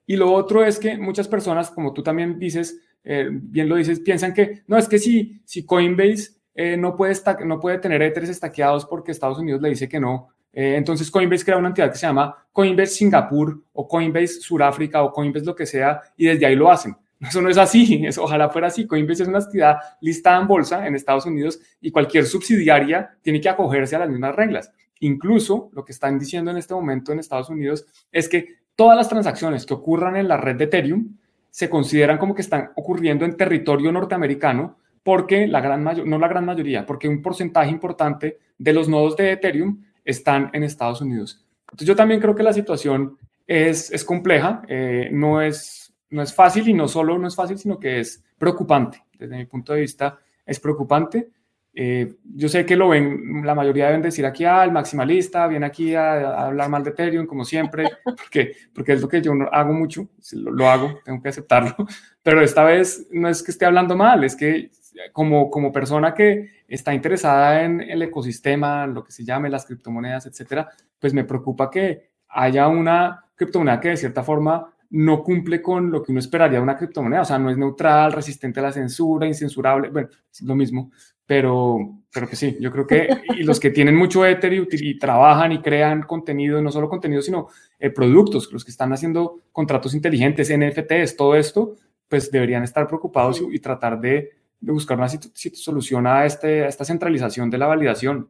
Y 0.06 0.18
lo 0.18 0.32
otro 0.32 0.64
es 0.64 0.78
que 0.78 0.98
muchas 0.98 1.28
personas, 1.28 1.72
como 1.72 1.94
tú 1.94 2.04
también 2.04 2.38
dices, 2.38 2.80
eh, 3.04 3.28
bien 3.32 3.68
lo 3.68 3.76
dices, 3.76 4.00
piensan 4.00 4.34
que 4.34 4.64
no, 4.68 4.78
es 4.78 4.88
que 4.88 5.00
si, 5.00 5.42
si 5.46 5.66
Coinbase 5.66 6.32
eh, 6.54 6.78
no, 6.78 6.96
puede 6.96 7.16
no 7.46 7.60
puede 7.60 7.80
tener 7.80 8.02
Ethers 8.02 8.30
estaqueados 8.30 8.86
porque 8.86 9.12
Estados 9.12 9.40
Unidos 9.40 9.62
le 9.62 9.70
dice 9.70 9.90
que 9.90 10.00
no, 10.00 10.30
eh, 10.54 10.76
entonces 10.76 11.10
Coinbase 11.10 11.46
crea 11.46 11.58
una 11.58 11.70
entidad 11.70 11.92
que 11.92 11.98
se 11.98 12.06
llama 12.06 12.36
Coinbase 12.52 12.94
Singapur 12.94 13.64
o 13.74 13.88
Coinbase 13.88 14.42
Suráfrica 14.42 15.02
o 15.04 15.12
Coinbase 15.12 15.46
lo 15.46 15.56
que 15.56 15.66
sea 15.66 16.02
y 16.18 16.26
desde 16.26 16.46
ahí 16.46 16.56
lo 16.56 16.70
hacen. 16.70 16.96
Eso 17.22 17.42
no 17.42 17.50
es 17.50 17.58
así, 17.60 18.04
eso, 18.04 18.24
ojalá 18.24 18.50
fuera 18.50 18.68
así. 18.68 18.88
Coinbase 18.88 19.24
es 19.24 19.30
una 19.30 19.38
entidad 19.38 19.78
listada 20.02 20.42
en 20.42 20.48
bolsa 20.48 20.88
en 20.88 20.96
Estados 20.96 21.28
Unidos 21.28 21.60
y 21.80 21.92
cualquier 21.92 22.26
subsidiaria 22.26 23.16
tiene 23.22 23.40
que 23.40 23.48
acogerse 23.48 23.96
a 23.96 24.00
las 24.00 24.10
mismas 24.10 24.36
reglas. 24.36 24.72
Incluso 25.02 25.70
lo 25.74 25.86
que 25.86 25.92
están 25.92 26.18
diciendo 26.18 26.50
en 26.50 26.58
este 26.58 26.74
momento 26.74 27.12
en 27.12 27.20
Estados 27.20 27.50
Unidos 27.50 27.86
es 28.12 28.28
que 28.28 28.62
todas 28.76 28.98
las 28.98 29.08
transacciones 29.08 29.68
que 29.68 29.76
ocurran 29.76 30.16
en 30.16 30.28
la 30.28 30.38
red 30.38 30.56
de 30.56 30.64
Ethereum 30.64 31.16
se 31.52 31.70
consideran 31.70 32.18
como 32.18 32.34
que 32.34 32.42
están 32.42 32.72
ocurriendo 32.76 33.24
en 33.26 33.38
territorio 33.38 33.92
norteamericano 33.92 34.78
porque 35.04 35.48
la 35.48 35.62
gran 35.62 35.84
mayoría, 35.84 36.10
no 36.10 36.18
la 36.18 36.28
gran 36.28 36.46
mayoría, 36.46 36.86
porque 36.86 37.08
un 37.08 37.22
porcentaje 37.22 37.70
importante 37.70 38.40
de 38.58 38.74
los 38.74 38.90
nodos 38.90 39.16
de 39.18 39.34
Ethereum 39.34 39.84
están 40.04 40.50
en 40.54 40.64
Estados 40.64 41.02
Unidos. 41.02 41.46
Entonces 41.66 41.88
yo 41.88 41.96
también 41.96 42.20
creo 42.20 42.34
que 42.34 42.44
la 42.44 42.54
situación 42.54 43.18
es, 43.46 43.92
es 43.92 44.04
compleja, 44.04 44.64
eh, 44.68 45.10
no 45.12 45.42
es 45.42 45.82
no 46.12 46.22
es 46.22 46.34
fácil 46.34 46.68
y 46.68 46.74
no 46.74 46.88
solo 46.88 47.18
no 47.18 47.28
es 47.28 47.36
fácil, 47.36 47.58
sino 47.58 47.80
que 47.80 48.02
es 48.02 48.24
preocupante. 48.38 49.04
Desde 49.18 49.38
mi 49.38 49.46
punto 49.46 49.74
de 49.74 49.82
vista, 49.82 50.20
es 50.46 50.60
preocupante. 50.60 51.30
Eh, 51.74 52.16
yo 52.36 52.50
sé 52.50 52.66
que 52.66 52.76
lo 52.76 52.90
ven, 52.90 53.46
la 53.46 53.56
mayoría 53.56 53.86
deben 53.86 54.02
decir 54.02 54.26
aquí, 54.26 54.44
ah, 54.44 54.64
el 54.64 54.72
maximalista 54.72 55.48
viene 55.48 55.66
aquí 55.66 55.96
a, 55.96 56.48
hablar 56.48 56.70
mal 56.70 56.84
de 56.84 56.90
Ethereum, 56.90 57.26
como 57.26 57.46
siempre, 57.46 57.90
porque, 58.04 58.54
porque 58.74 58.94
es 58.94 59.02
lo 59.02 59.08
que 59.08 59.22
yo 59.22 59.34
no 59.34 59.48
hago 59.52 59.72
mucho, 59.72 60.10
lo, 60.34 60.52
lo, 60.52 60.70
hago, 60.70 61.00
tengo 61.06 61.22
que 61.22 61.30
aceptarlo, 61.30 61.76
pero 62.24 62.42
esta 62.42 62.66
vez 62.66 63.08
no 63.12 63.30
es 63.30 63.42
que 63.42 63.52
esté 63.52 63.66
hablando 63.66 63.96
mal, 63.96 64.24
es 64.26 64.36
que 64.36 64.70
como, 65.14 65.50
como 65.50 65.72
persona 65.72 66.14
que 66.14 66.50
está 66.68 66.94
interesada 66.94 67.64
en 67.64 67.82
el 67.82 68.02
ecosistema, 68.02 68.86
lo 68.86 69.04
que 69.04 69.12
se 69.12 69.24
llame 69.24 69.50
las 69.50 69.66
criptomonedas, 69.66 70.26
etcétera, 70.26 70.70
pues 71.00 71.14
me 71.14 71.24
preocupa 71.24 71.70
que 71.72 72.12
haya 72.28 72.68
una 72.68 73.26
criptomoneda 73.36 73.80
que 73.80 73.90
de 73.90 73.98
cierta 73.98 74.24
forma 74.24 74.74
no 74.92 75.24
cumple 75.24 75.62
con 75.62 75.90
lo 75.90 76.04
que 76.04 76.12
uno 76.12 76.20
esperaría 76.20 76.58
de 76.58 76.64
una 76.64 76.78
criptomoneda, 76.78 77.22
o 77.22 77.26
sea, 77.26 77.40
no 77.40 77.50
es 77.50 77.58
neutral, 77.58 78.12
resistente 78.12 78.60
a 78.60 78.64
la 78.64 78.72
censura, 78.72 79.26
incensurable, 79.26 79.90
bueno, 79.90 80.10
es 80.32 80.42
lo 80.42 80.56
mismo, 80.56 80.92
pero, 81.26 82.04
pero 82.14 82.28
que 82.28 82.36
sí, 82.36 82.58
yo 82.60 82.72
creo 82.72 82.86
que 82.86 83.08
y 83.38 83.44
los 83.44 83.58
que 83.60 83.70
tienen 83.70 83.96
mucho 83.96 84.26
Ether 84.26 84.52
y, 84.54 85.00
trabajan 85.00 85.54
y 85.54 85.62
crean 85.62 86.04
contenido, 86.04 86.62
no 86.62 86.72
solo 86.72 86.90
contenido, 86.90 87.22
sino 87.22 87.48
eh, 87.80 87.90
productos, 87.90 88.52
los 88.52 88.66
que 88.66 88.72
están 88.72 88.92
haciendo 88.92 89.40
contratos 89.54 89.94
inteligentes, 89.94 90.52
NFTs, 90.52 91.16
todo 91.16 91.36
esto, 91.36 91.76
pues 92.10 92.30
deberían 92.30 92.64
estar 92.64 92.86
preocupados 92.86 93.42
y, 93.50 93.60
tratar 93.60 94.02
de, 94.02 94.32
buscar 94.60 94.98
una 94.98 95.08
solución 95.08 96.06
a, 96.06 96.26
este, 96.26 96.66
a 96.66 96.68
esta 96.68 96.84
centralización 96.84 97.50
de 97.50 97.58
la 97.58 97.68
validación. 97.68 98.30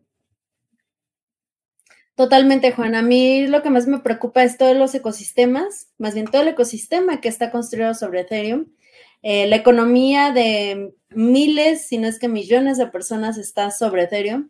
Totalmente, 2.22 2.72
Juan. 2.72 2.94
A 2.94 3.02
mí 3.02 3.48
lo 3.48 3.64
que 3.64 3.72
más 3.72 3.88
me 3.88 3.98
preocupa 3.98 4.44
es 4.44 4.56
todos 4.56 4.78
los 4.78 4.94
ecosistemas, 4.94 5.88
más 5.98 6.14
bien 6.14 6.28
todo 6.28 6.44
el 6.44 6.50
ecosistema 6.50 7.20
que 7.20 7.28
está 7.28 7.50
construido 7.50 7.96
sobre 7.96 8.22
Ethereum. 8.22 8.68
Eh, 9.24 9.48
la 9.48 9.56
economía 9.56 10.32
de 10.32 10.94
miles, 11.10 11.88
si 11.88 11.98
no 11.98 12.08
es 12.08 12.20
que 12.20 12.28
millones 12.28 12.78
de 12.78 12.86
personas 12.86 13.40
está 13.40 13.72
sobre 13.72 14.04
Ethereum. 14.04 14.50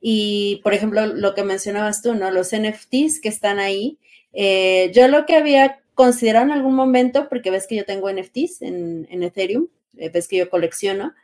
Y, 0.00 0.60
por 0.64 0.74
ejemplo, 0.74 1.06
lo 1.06 1.32
que 1.36 1.44
mencionabas 1.44 2.02
tú, 2.02 2.12
¿no? 2.16 2.32
Los 2.32 2.50
NFTs 2.52 3.20
que 3.20 3.28
están 3.28 3.60
ahí. 3.60 4.00
Eh, 4.32 4.90
yo 4.92 5.06
lo 5.06 5.24
que 5.24 5.36
había 5.36 5.78
considerado 5.94 6.46
en 6.46 6.50
algún 6.50 6.74
momento, 6.74 7.28
porque 7.28 7.52
ves 7.52 7.68
que 7.68 7.76
yo 7.76 7.84
tengo 7.84 8.10
NFTs 8.10 8.62
en, 8.62 9.22
Ethereum, 9.22 9.68
eh, 9.96 10.08
ves 10.08 10.26
que 10.26 10.38
yo 10.38 10.50
colecciono, 10.50 11.14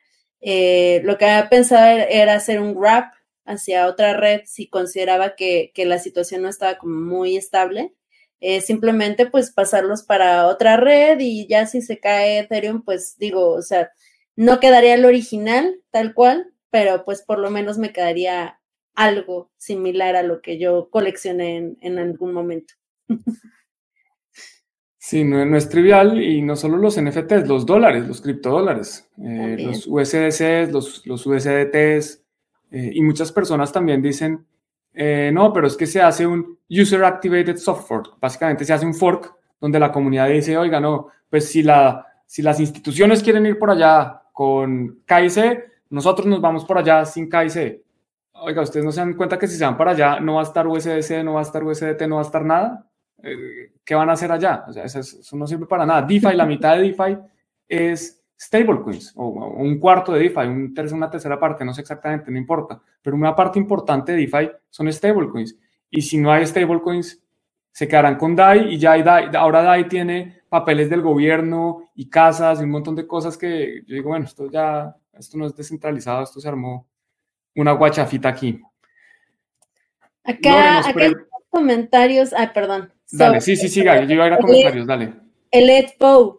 lo 0.41 1.19
que 1.19 1.25
había 1.25 1.49
pensado 1.49 2.07
era 2.09 2.35
hacer 2.35 2.61
un 2.61 2.77
wrap 2.77 3.18
hacia 3.49 3.87
otra 3.87 4.15
red 4.15 4.43
si 4.45 4.69
consideraba 4.69 5.35
que, 5.35 5.73
la 5.77 5.99
situación 5.99 6.43
no 6.43 6.49
estaba 6.49 6.79
como 6.79 6.95
muy 6.95 7.37
estable. 7.37 7.95
Eh, 8.41 8.61
simplemente 8.61 9.27
pues 9.27 9.51
pasarlos 9.51 10.05
para 10.05 10.47
otra 10.47 10.77
red 10.77 11.19
y 11.19 11.49
ya 11.49 11.67
si 11.67 11.83
se 11.83 11.99
cae 11.99 12.39
Ethereum, 12.39 12.83
pues 12.83 13.17
digo, 13.19 13.51
o 13.51 13.63
sea, 13.63 13.91
no 14.37 14.61
quedaría 14.61 14.95
el 14.95 15.05
original 15.05 15.81
tal 15.91 16.15
cual, 16.15 16.53
pero 16.71 17.05
pues 17.05 17.23
por 17.23 17.41
lo 17.41 17.51
menos 17.51 17.79
me 17.79 17.93
quedaría 17.93 18.61
algo 18.95 19.51
similar 19.57 20.15
a 20.15 20.23
lo 20.23 20.41
que 20.41 20.59
yo 20.59 20.89
coleccioné 20.91 21.77
en, 21.81 21.99
algún 21.99 22.33
momento. 22.33 22.75
Sí, 25.01 25.25
no, 25.25 25.57
es 25.57 25.71
trivial 25.71 26.23
y 26.23 26.43
no 26.43 26.55
solo 26.55 26.77
los 26.77 27.01
NFTs, 27.01 27.49
los 27.49 27.65
dólares, 27.65 28.07
los 28.07 28.21
criptodólares, 28.21 29.09
eh, 29.17 29.57
los 29.59 29.87
USDCs, 29.87 30.71
los, 30.71 31.07
los 31.07 31.25
USDTs, 31.25 32.28
eh, 32.71 32.91
y 32.95 33.03
muchas 33.03 33.33
personas 33.33 33.73
también 33.73 34.03
dicen, 34.03 34.47
eh, 34.93 35.31
no, 35.33 35.53
pero 35.53 35.67
es 35.67 35.77
que 35.77 35.87
se 35.87 36.03
hace 36.03 36.27
un 36.27 36.59
User 36.69 37.05
Activated 37.05 37.57
Soft 37.57 37.87
Fork. 37.87 38.19
Básicamente 38.21 38.65
se 38.65 38.73
hace 38.73 38.87
un 38.87 38.95
fork 38.95 39.35
donde 39.61 39.79
la 39.79 39.93
comunidad 39.93 40.29
dice, 40.29 40.57
oiga, 40.57 40.81
no, 40.81 41.09
pues 41.31 41.49
si, 41.49 41.63
la, 41.63 42.07
si 42.27 42.43
las 42.43 42.61
instituciones 42.61 43.23
quieren 43.23 43.47
ir 43.47 43.59
por 43.59 43.71
allá 43.71 44.23
con 44.33 45.03
KIC, 45.07 45.65
nosotros 45.91 46.27
nos 46.27 46.41
vamos 46.41 46.65
por 46.65 46.79
allá 46.79 47.05
sin 47.05 47.29
KIC. 47.29 47.83
Oiga, 48.41 48.63
ustedes 48.63 48.85
no 48.85 48.93
se 48.93 49.01
dan 49.01 49.15
cuenta 49.15 49.39
que 49.39 49.49
si 49.49 49.57
se 49.57 49.65
van 49.65 49.77
para 49.77 49.93
allá 49.93 50.21
no 50.21 50.35
va 50.35 50.41
a 50.41 50.45
estar 50.45 50.67
USDC, 50.67 51.25
no 51.25 51.35
va 51.35 51.41
a 51.41 51.43
estar 51.43 51.65
USDT, 51.65 52.03
no 52.03 52.17
va 52.17 52.23
a 52.23 52.25
estar 52.25 52.45
nada. 52.45 52.87
Eh, 53.23 53.73
¿Qué 53.85 53.95
van 53.95 54.11
a 54.11 54.13
hacer 54.13 54.31
allá? 54.31 54.65
O 54.69 54.73
sea, 54.73 54.85
eso, 54.85 55.01
eso 55.01 55.37
no 55.37 55.47
sirve 55.47 55.67
para 55.67 55.85
nada. 55.85 56.03
DeFi, 56.03 56.35
la 56.35 56.47
mitad 56.47 56.77
de 56.77 56.83
DeFi 56.83 57.19
es 57.69 58.18
stablecoins 58.39 59.13
o, 59.17 59.27
un 59.27 59.79
cuarto 59.79 60.13
de 60.13 60.21
DeFi, 60.21 60.41
un 60.41 60.75
una 60.93 61.11
tercera 61.11 61.39
parte, 61.39 61.65
no 61.65 61.75
sé 61.75 61.81
exactamente, 61.81 62.31
no 62.31 62.39
importa, 62.39 62.81
pero 63.03 63.17
una 63.17 63.35
parte 63.35 63.59
importante 63.59 64.13
de 64.13 64.19
DeFi 64.19 64.51
son 64.71 64.93
stablecoins. 64.93 65.57
Y 65.91 66.03
si 66.03 66.19
no 66.19 66.31
hay 66.31 66.47
stablecoins, 66.47 67.21
se 67.73 67.89
quedarán 67.89 68.17
con 68.17 68.37
DAI 68.37 68.75
y 68.75 68.79
ya 68.79 68.93
hay 68.93 69.03
DAI, 69.03 69.31
ahora 69.35 69.63
DAI 69.63 69.89
tiene 69.89 70.43
papeles 70.49 70.89
del 70.89 71.03
gobierno 71.03 71.91
y 71.95 72.09
casas 72.09 72.61
y 72.61 72.65
un 72.65 72.71
montón 72.71 72.95
de 72.95 73.07
cosas 73.07 73.37
que 73.37 73.83
yo 73.87 73.95
digo, 73.95 74.11
bueno, 74.11 74.25
esto 74.25 74.51
ya, 74.51 74.97
esto 75.19 75.37
no 75.37 75.47
es 75.47 75.55
descentralizado, 75.55 76.23
esto 76.23 76.41
se 76.41 76.49
armó 76.49 76.87
una 77.55 77.73
guachafita 77.73 78.29
aquí. 78.29 78.61
Acá, 80.23 80.89
acá 80.89 81.05
hay 81.05 81.13
comentarios, 81.51 82.33
ay, 82.33 82.49
perdón. 82.55 82.93
Dale, 83.11 83.41
sí, 83.41 83.57
sí, 83.57 83.69
sí, 83.69 83.83
yo 83.83 83.93
iba 83.93 84.25
a 84.25 84.27
ir 84.27 84.33
a 84.35 84.39
comentarios, 84.39 84.87
dale. 84.87 85.15
El 85.51 85.71
Ed 85.71 85.91
Poe 85.99 86.39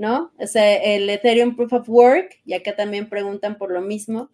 ¿no? 0.00 0.32
O 0.38 0.46
sea, 0.46 0.76
el 0.76 1.10
Ethereum 1.10 1.54
Proof 1.54 1.74
of 1.74 1.88
Work, 1.90 2.40
y 2.46 2.54
acá 2.54 2.74
también 2.74 3.10
preguntan 3.10 3.58
por 3.58 3.70
lo 3.70 3.82
mismo. 3.82 4.30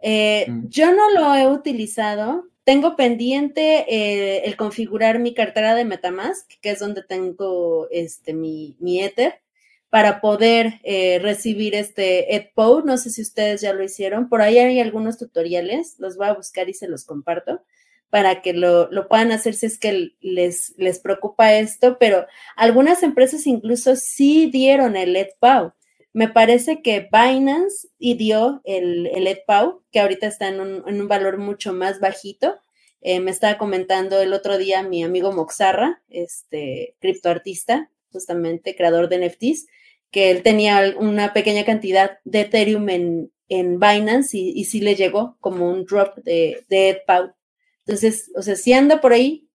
Eh, 0.00 0.46
mm. 0.48 0.68
Yo 0.68 0.94
no 0.94 1.10
lo 1.10 1.34
he 1.34 1.46
utilizado. 1.46 2.48
Tengo 2.64 2.96
pendiente 2.96 3.84
eh, 3.86 4.44
el 4.46 4.56
configurar 4.56 5.18
mi 5.18 5.34
cartera 5.34 5.74
de 5.74 5.84
Metamask, 5.84 6.50
que 6.62 6.70
es 6.70 6.78
donde 6.78 7.02
tengo 7.02 7.86
este, 7.90 8.32
mi, 8.32 8.78
mi 8.80 9.02
Ether, 9.02 9.42
para 9.90 10.22
poder 10.22 10.80
eh, 10.84 11.18
recibir 11.20 11.74
este 11.74 12.34
ETHPOW. 12.34 12.86
No 12.86 12.96
sé 12.96 13.10
si 13.10 13.20
ustedes 13.20 13.60
ya 13.60 13.74
lo 13.74 13.84
hicieron. 13.84 14.30
Por 14.30 14.40
ahí 14.40 14.56
hay 14.58 14.80
algunos 14.80 15.18
tutoriales, 15.18 15.96
los 15.98 16.16
voy 16.16 16.28
a 16.28 16.34
buscar 16.34 16.70
y 16.70 16.72
se 16.72 16.88
los 16.88 17.04
comparto 17.04 17.62
para 18.10 18.42
que 18.42 18.52
lo, 18.52 18.90
puedan 19.08 19.32
hacer 19.32 19.54
si 19.54 19.66
es 19.66 19.78
que 19.78 20.10
les, 20.20 20.74
les 20.76 20.98
preocupa 20.98 21.54
esto, 21.54 21.96
pero 21.98 22.26
algunas 22.56 23.02
empresas 23.02 23.46
incluso 23.46 23.96
sí 23.96 24.50
dieron 24.50 24.96
el 24.96 25.16
EdPow. 25.16 25.72
me 26.12 26.28
parece 26.28 26.82
que 26.82 27.08
Binance 27.12 27.88
y 27.98 28.14
dio 28.14 28.60
el, 28.64 29.06
el 29.06 29.28
EdPau, 29.28 29.82
que 29.92 30.00
ahorita 30.00 30.26
está 30.26 30.48
en 30.48 30.60
un, 30.60 30.82
en 30.86 31.00
un 31.00 31.08
valor 31.08 31.38
mucho 31.38 31.72
más 31.72 32.00
bajito. 32.00 32.56
Eh, 33.00 33.20
me 33.20 33.30
estaba 33.30 33.58
comentando 33.58 34.20
el 34.20 34.32
otro 34.32 34.58
día 34.58 34.82
mi 34.82 35.04
amigo 35.04 35.32
Moxarra, 35.32 36.02
este 36.10 36.96
criptoartista, 37.00 37.90
justamente 38.12 38.74
creador 38.74 39.08
de 39.08 39.26
NFTs, 39.26 39.68
que 40.10 40.32
él 40.32 40.42
tenía 40.42 40.94
una 40.98 41.32
pequeña 41.32 41.64
cantidad 41.64 42.18
de 42.24 42.40
Ethereum 42.40 42.88
en, 42.88 43.32
en 43.48 43.78
Binance 43.78 44.36
y, 44.36 44.50
y 44.50 44.64
sí 44.64 44.80
le 44.80 44.96
llegó 44.96 45.36
como 45.40 45.70
un 45.70 45.84
drop 45.84 46.16
de, 46.18 46.64
de 46.68 46.90
EdPau. 46.90 47.34
Entonces, 47.90 48.30
o 48.36 48.42
sea, 48.42 48.54
si 48.54 48.72
anda 48.72 49.00
por 49.00 49.12
ahí, 49.12 49.50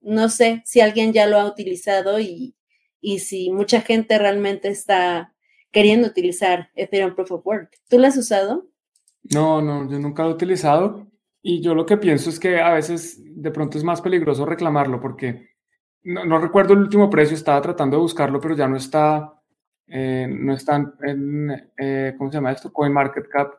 no 0.00 0.28
sé 0.28 0.62
si 0.64 0.80
alguien 0.80 1.12
ya 1.12 1.26
lo 1.26 1.40
ha 1.40 1.44
utilizado 1.44 2.20
y, 2.20 2.54
y 3.00 3.18
si 3.18 3.50
mucha 3.50 3.80
gente 3.80 4.16
realmente 4.16 4.68
está 4.68 5.34
queriendo 5.72 6.06
utilizar 6.06 6.70
Ethereum 6.76 7.16
Proof 7.16 7.32
of 7.32 7.44
Work. 7.44 7.70
¿Tú 7.88 7.98
lo 7.98 8.06
has 8.06 8.16
usado? 8.16 8.68
No, 9.24 9.60
no, 9.60 9.90
yo 9.90 9.98
nunca 9.98 10.22
lo 10.22 10.30
he 10.30 10.34
utilizado 10.34 11.10
y 11.42 11.62
yo 11.62 11.74
lo 11.74 11.84
que 11.84 11.96
pienso 11.96 12.30
es 12.30 12.38
que 12.38 12.60
a 12.60 12.74
veces 12.74 13.20
de 13.24 13.50
pronto 13.50 13.76
es 13.76 13.82
más 13.82 14.00
peligroso 14.00 14.46
reclamarlo 14.46 15.00
porque 15.00 15.48
no, 16.04 16.38
recuerdo 16.38 16.74
el 16.74 16.82
último 16.82 17.10
precio, 17.10 17.34
estaba 17.34 17.60
tratando 17.60 17.96
de 17.96 18.02
buscarlo, 18.02 18.40
pero 18.40 18.54
ya 18.54 18.68
no 18.68 18.76
está, 18.76 19.34
eh, 19.88 20.28
no 20.30 20.54
está 20.54 20.76
en, 21.02 21.72
eh, 21.76 22.14
¿cómo 22.16 22.30
se 22.30 22.36
llama 22.36 22.52
esto? 22.52 22.72
CoinMarketCap. 22.72 23.52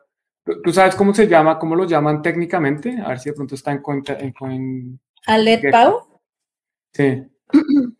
¿Tú 0.44 0.72
sabes 0.72 0.94
cómo 0.94 1.14
se 1.14 1.28
llama, 1.28 1.58
cómo 1.58 1.76
lo 1.76 1.84
llaman 1.84 2.22
técnicamente? 2.22 3.00
A 3.00 3.08
ver 3.08 3.18
si 3.20 3.30
de 3.30 3.34
pronto 3.34 3.54
está 3.54 3.72
en 3.72 3.80
Coin... 3.80 4.02
En 4.18 4.32
coin 4.32 5.00
¿Aletpau? 5.26 6.20
Sí. 6.92 7.22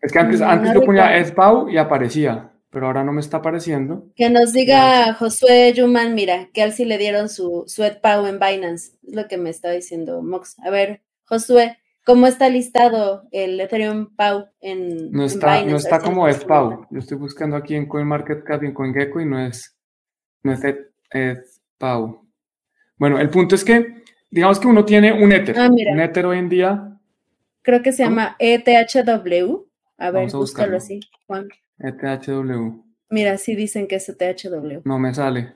Es 0.01 0.11
que 0.11 0.19
antes, 0.19 0.41
antes 0.41 0.73
yo 0.73 0.81
ponía 0.81 1.17
EdPau 1.17 1.69
y 1.69 1.77
aparecía 1.77 2.53
pero 2.73 2.87
ahora 2.87 3.03
no 3.03 3.13
me 3.13 3.21
está 3.21 3.37
apareciendo. 3.37 4.11
Que 4.15 4.31
nos 4.31 4.51
diga 4.51 5.13
Josué 5.13 5.71
Yuman, 5.73 6.15
mira, 6.15 6.49
que 6.51 6.63
a 6.63 6.65
él 6.65 6.73
sí 6.73 6.85
le 6.85 6.97
dieron 6.97 7.29
su, 7.29 7.65
su 7.67 7.83
EdPau 7.83 8.25
en 8.25 8.39
Binance, 8.39 8.97
es 9.03 9.13
lo 9.13 9.27
que 9.27 9.37
me 9.37 9.51
está 9.51 9.69
diciendo 9.69 10.23
Mox. 10.23 10.57
A 10.65 10.71
ver, 10.71 11.03
Josué, 11.25 11.77
¿cómo 12.03 12.25
está 12.25 12.49
listado 12.49 13.27
el 13.31 13.59
Ethereum 13.59 14.15
Pau 14.15 14.47
en, 14.59 15.11
no 15.11 15.23
está, 15.23 15.63
No 15.63 15.77
está 15.77 15.99
como 15.99 16.27
EdPau, 16.27 16.87
yo 16.89 16.99
estoy 16.99 17.17
buscando 17.17 17.55
aquí 17.55 17.75
en 17.75 17.85
CoinMarketCap 17.85 18.63
y 18.63 18.65
en 18.65 18.73
CoinGecko 18.73 19.21
y 19.21 19.25
no 19.27 19.39
es, 19.39 19.77
no 20.41 20.53
es 20.53 20.61
EdPau. 21.11 22.22
Bueno, 22.97 23.19
el 23.19 23.29
punto 23.29 23.55
es 23.55 23.63
que, 23.63 24.03
digamos 24.29 24.59
que 24.59 24.67
uno 24.67 24.85
tiene 24.85 25.11
un 25.11 25.31
Ether, 25.31 25.57
ah, 25.59 25.69
un 25.69 25.99
Ether 25.99 26.25
hoy 26.25 26.39
en 26.39 26.49
día. 26.49 26.99
Creo 27.61 27.81
que 27.81 27.91
se 27.91 28.03
llama 28.03 28.35
ETHW. 28.39 29.65
A 29.97 30.11
ver, 30.11 30.29
búscalo 30.31 30.77
así, 30.77 30.99
Juan. 31.27 31.47
ETHW. 31.79 32.83
Mira, 33.09 33.37
sí 33.37 33.55
dicen 33.55 33.87
que 33.87 33.95
es 33.95 34.09
ETHW. 34.09 34.81
No 34.83 34.99
me 34.99 35.13
sale. 35.13 35.53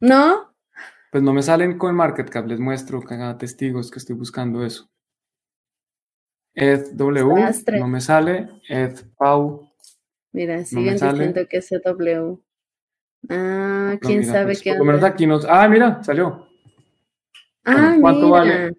¿No? 0.00 0.54
Pues 1.10 1.22
no 1.22 1.32
me 1.32 1.42
salen 1.42 1.72
con 1.72 1.90
CoinMarketCap, 1.90 2.46
les 2.46 2.60
muestro 2.60 3.00
que 3.00 3.14
haga 3.14 3.38
testigos 3.38 3.90
que 3.90 3.98
estoy 3.98 4.16
buscando 4.16 4.64
eso. 4.64 4.88
ETHW, 6.54 7.34
no 7.78 7.88
me 7.88 8.00
sale. 8.00 8.48
ETHPAU. 8.68 9.70
Mira, 10.32 10.64
siguen 10.64 10.94
diciendo 10.94 11.46
que 11.48 11.56
es 11.58 11.72
ETHW. 11.72 12.40
Ah, 13.28 13.96
quién 14.00 14.24
sabe 14.24 14.46
pues, 14.46 14.62
qué. 14.62 14.70
Por 14.70 14.80
lo 14.80 14.84
menos 14.84 15.02
aquí 15.02 15.26
nos. 15.26 15.44
Ah, 15.44 15.68
mira, 15.68 16.02
salió. 16.02 16.45
Ah, 17.66 17.96
¿Cuánto 18.00 18.30
vale? 18.30 18.72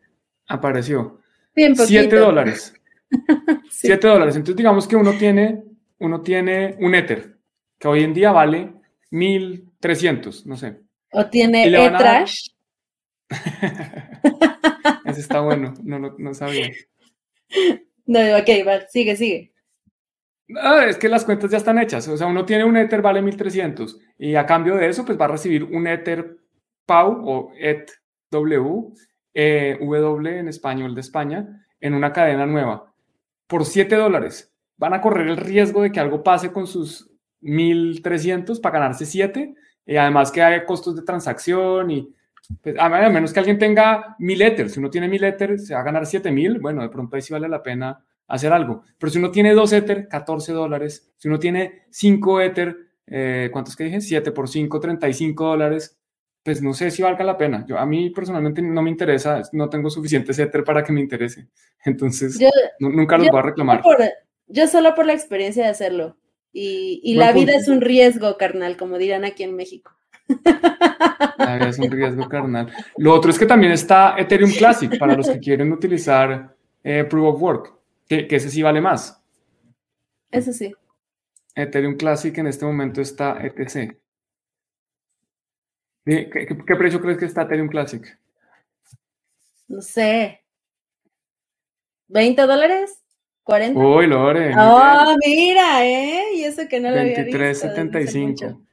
Apareció. 0.47 1.19
Bien 1.55 1.75
7 1.75 2.15
dólares. 2.15 2.73
7 3.69 4.07
dólares. 4.07 4.35
Entonces, 4.35 4.55
digamos 4.55 4.87
que 4.87 4.95
uno 4.95 5.11
tiene 5.13 5.67
uno 5.99 6.21
tiene 6.21 6.75
un 6.79 6.95
Ether, 6.95 7.37
que 7.79 7.87
hoy 7.87 8.03
en 8.03 8.13
día 8.13 8.31
vale 8.31 8.73
1300, 9.11 10.45
no 10.45 10.57
sé. 10.57 10.79
O 11.11 11.25
tiene 11.27 11.67
E-Trash. 11.67 12.49
Ese 15.05 15.19
está 15.19 15.41
bueno, 15.41 15.73
no, 15.83 16.15
no, 16.17 16.33
sabía. 16.33 16.69
No, 18.05 18.19
ok, 18.37 18.49
va, 18.67 18.87
sigue, 18.87 19.15
sigue. 19.15 19.53
Ah, 20.55 20.85
es 20.87 20.97
que 20.97 21.09
las 21.09 21.25
cuentas 21.25 21.51
ya 21.51 21.57
están 21.57 21.79
hechas. 21.79 22.07
O 22.07 22.15
sea, 22.15 22.27
uno 22.27 22.45
tiene 22.45 22.63
un 22.63 22.77
Ether, 22.77 23.01
vale 23.01 23.21
1300. 23.21 23.99
Y 24.17 24.35
a 24.35 24.45
cambio 24.45 24.75
de 24.75 24.87
eso, 24.87 25.03
pues 25.03 25.19
va 25.19 25.25
a 25.25 25.29
recibir 25.29 25.63
un 25.63 25.87
Ether 25.87 26.37
PAU 26.85 27.27
o 27.27 27.53
ETW, 28.31 28.93
eh, 29.33 29.77
W 29.79 30.39
en 30.39 30.47
español 30.47 30.95
de 30.95 31.01
España, 31.01 31.65
en 31.79 31.93
una 31.93 32.11
cadena 32.11 32.45
nueva, 32.45 32.93
por 33.47 33.65
7 33.65 33.95
dólares 33.95 34.53
van 34.77 34.93
a 34.93 35.01
correr 35.01 35.27
el 35.27 35.37
riesgo 35.37 35.81
de 35.81 35.91
que 35.91 35.99
algo 35.99 36.23
pase 36.23 36.51
con 36.51 36.67
sus 36.67 37.09
1300 37.41 38.59
para 38.59 38.79
ganarse 38.79 39.05
7 39.05 39.55
y 39.85 39.95
además 39.95 40.31
que 40.31 40.41
hay 40.41 40.65
costos 40.65 40.95
de 40.95 41.01
transacción 41.03 41.89
y 41.91 42.13
pues, 42.61 42.75
a 42.79 42.89
menos 42.89 43.33
que 43.33 43.39
alguien 43.39 43.57
tenga 43.57 44.15
1000 44.19 44.41
Ether, 44.41 44.69
si 44.69 44.79
uno 44.79 44.89
tiene 44.89 45.07
1000 45.07 45.23
Ether 45.23 45.59
se 45.59 45.73
va 45.73 45.81
a 45.81 45.83
ganar 45.83 46.05
7000, 46.05 46.59
bueno, 46.59 46.81
de 46.81 46.89
pronto 46.89 47.15
ahí 47.15 47.21
sí 47.21 47.33
vale 47.33 47.49
la 47.49 47.63
pena 47.63 48.03
hacer 48.27 48.53
algo. 48.53 48.83
Pero 48.97 49.11
si 49.11 49.19
uno 49.19 49.31
tiene 49.31 49.53
2 49.53 49.73
Ether, 49.73 50.07
14 50.07 50.53
dólares. 50.53 51.13
Si 51.17 51.27
uno 51.27 51.39
tiene 51.39 51.85
5 51.89 52.41
Ether, 52.41 52.77
eh, 53.07 53.49
¿cuántos 53.51 53.75
que 53.75 53.85
dije? 53.85 54.01
7 54.01 54.31
por 54.31 54.49
5, 54.49 54.79
35 54.79 55.45
dólares. 55.45 55.96
Pues 56.43 56.61
no 56.61 56.73
sé 56.73 56.91
si 56.91 57.01
valga 57.01 57.23
la 57.23 57.37
pena. 57.37 57.65
Yo, 57.67 57.77
a 57.77 57.85
mí 57.85 58.09
personalmente 58.09 58.61
no 58.61 58.81
me 58.81 58.89
interesa, 58.89 59.41
no 59.51 59.69
tengo 59.69 59.89
suficiente 59.89 60.31
Ether 60.31 60.63
para 60.63 60.83
que 60.83 60.93
me 60.93 61.01
interese. 61.01 61.47
Entonces, 61.85 62.39
nunca 62.79 63.17
los 63.17 63.27
voy 63.29 63.39
a 63.39 63.43
reclamar. 63.43 63.81
Yo 64.47 64.67
solo 64.67 64.95
por 64.95 65.05
la 65.05 65.13
experiencia 65.13 65.63
de 65.63 65.69
hacerlo. 65.69 66.17
Y, 66.53 67.13
la 67.15 67.33
vida 67.33 67.53
es 67.53 67.67
un 67.67 67.81
riesgo, 67.81 68.35
carnal, 68.37 68.77
como 68.77 68.97
dirán 68.97 69.25
aquí 69.25 69.43
en 69.43 69.55
México. 69.55 69.91
La 71.37 71.55
vida 71.55 71.69
es 71.69 71.77
un 71.77 71.91
riesgo, 71.91 72.27
carnal. 72.27 72.71
Lo 72.97 73.13
otro 73.13 73.29
es 73.29 73.37
que 73.37 73.45
también 73.45 73.73
está 73.73 74.15
Ethereum 74.17 74.51
Classic 74.51 74.97
para 74.97 75.15
los 75.15 75.29
que 75.29 75.39
quieren 75.39 75.71
utilizar 75.71 76.55
eh, 76.83 77.03
Proof 77.03 77.35
of 77.35 77.41
Work, 77.41 77.73
que, 78.07 78.27
ese 78.29 78.49
sí 78.49 78.63
vale 78.63 78.81
más. 78.81 79.21
Eso 80.31 80.51
sí. 80.51 80.73
Ethereum 81.53 81.95
Classic 81.95 82.35
en 82.37 82.47
este 82.47 82.65
momento 82.65 83.01
está 83.01 83.37
ETC. 83.39 83.97
¿Qué, 86.07 86.29
qué 86.65 86.75
precio 86.75 87.01
crees 87.01 87.17
que 87.17 87.25
está 87.25 87.41
Ethereum 87.41 87.67
Classic? 87.67 88.17
No 89.67 89.81
sé. 89.81 90.41
¿20 92.07 92.47
dólares? 92.47 93.03
40. 93.43 93.77
Uy, 93.77 94.07
Lore. 94.07 94.53
Oh, 94.57 95.15
mira, 95.25 95.85
¿eh? 95.85 96.35
Y 96.35 96.45
eso 96.45 96.67
que 96.69 96.79
no 96.79 96.91
lo 96.91 97.01
había 97.01 97.23
visto. 97.23 97.37
23.75. 97.37 98.65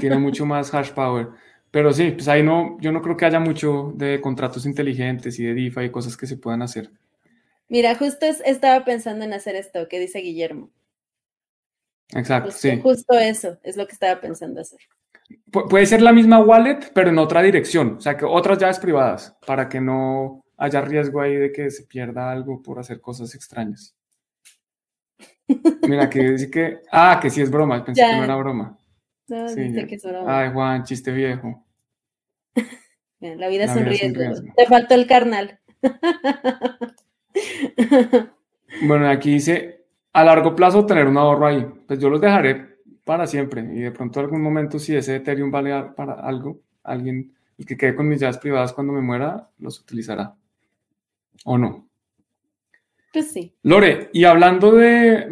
Tiene 0.00 0.16
mucho 0.18 0.46
más 0.46 0.72
hash 0.72 0.92
power. 0.92 1.28
Pero 1.70 1.92
sí, 1.92 2.12
pues 2.12 2.26
ahí 2.28 2.42
no, 2.42 2.78
yo 2.80 2.90
no 2.90 3.02
creo 3.02 3.18
que 3.18 3.26
haya 3.26 3.40
mucho 3.40 3.92
de 3.94 4.22
contratos 4.22 4.64
inteligentes 4.64 5.38
y 5.38 5.44
de 5.44 5.52
DeFi 5.52 5.84
y 5.84 5.90
cosas 5.90 6.16
que 6.16 6.26
se 6.26 6.38
puedan 6.38 6.62
hacer. 6.62 6.90
Mira, 7.68 7.94
justo 7.94 8.24
estaba 8.24 8.82
pensando 8.86 9.26
en 9.26 9.34
hacer 9.34 9.56
esto 9.56 9.88
que 9.88 10.00
dice 10.00 10.20
Guillermo. 10.20 10.70
Exacto, 12.14 12.50
sí. 12.50 12.80
Justo 12.80 13.18
eso 13.18 13.58
es 13.62 13.76
lo 13.76 13.86
que 13.86 13.92
estaba 13.92 14.18
pensando 14.22 14.62
hacer. 14.62 14.80
Puede 15.50 15.86
ser 15.86 16.02
la 16.02 16.12
misma 16.12 16.40
wallet, 16.40 16.90
pero 16.94 17.10
en 17.10 17.18
otra 17.18 17.42
dirección, 17.42 17.96
o 17.98 18.00
sea, 18.00 18.16
que 18.16 18.24
otras 18.24 18.58
llaves 18.58 18.78
privadas, 18.78 19.36
para 19.46 19.68
que 19.68 19.80
no 19.80 20.44
haya 20.56 20.80
riesgo 20.80 21.20
ahí 21.20 21.36
de 21.36 21.52
que 21.52 21.70
se 21.70 21.84
pierda 21.84 22.30
algo 22.30 22.62
por 22.62 22.78
hacer 22.78 23.00
cosas 23.00 23.34
extrañas. 23.34 23.94
Mira, 25.88 26.10
que 26.10 26.32
dice 26.32 26.50
que. 26.50 26.80
Ah, 26.92 27.18
que 27.20 27.30
sí 27.30 27.40
es 27.40 27.50
broma, 27.50 27.82
pensé 27.84 28.02
que 28.02 28.16
no 28.16 28.24
era 28.24 28.36
broma. 28.36 28.78
No, 29.28 29.54
dice 29.54 29.86
que 29.86 29.94
es 29.94 30.02
broma. 30.02 30.40
Ay, 30.40 30.50
Juan, 30.52 30.84
chiste 30.84 31.10
viejo. 31.10 31.64
La 33.20 33.48
vida, 33.48 33.64
es, 33.64 33.74
un 33.74 33.84
riesgo. 33.84 34.22
Te 34.56 34.66
faltó 34.66 34.94
el 34.94 35.06
carnal. 35.06 35.58
bueno, 38.82 39.08
aquí 39.08 39.32
dice: 39.32 39.86
a 40.12 40.22
largo 40.22 40.54
plazo 40.54 40.86
tener 40.86 41.06
un 41.06 41.16
ahorro 41.16 41.46
ahí. 41.46 41.66
Pues 41.86 41.98
yo 41.98 42.10
los 42.10 42.20
dejaré 42.20 42.77
para 43.08 43.26
siempre. 43.26 43.62
Y 43.62 43.80
de 43.80 43.90
pronto, 43.90 44.20
algún 44.20 44.42
momento, 44.42 44.78
si 44.78 44.94
ese 44.94 45.16
Ethereum 45.16 45.50
vale 45.50 45.72
para 45.96 46.12
algo, 46.12 46.60
alguien, 46.82 47.32
el 47.56 47.64
que 47.64 47.74
quede 47.74 47.94
con 47.94 48.06
mis 48.06 48.20
llaves 48.20 48.36
privadas 48.36 48.74
cuando 48.74 48.92
me 48.92 49.00
muera, 49.00 49.48
los 49.58 49.80
utilizará. 49.80 50.34
¿O 51.46 51.56
no? 51.56 51.88
Pues 53.10 53.32
sí. 53.32 53.54
Lore, 53.62 54.10
y 54.12 54.24
hablando 54.24 54.72
de... 54.72 55.26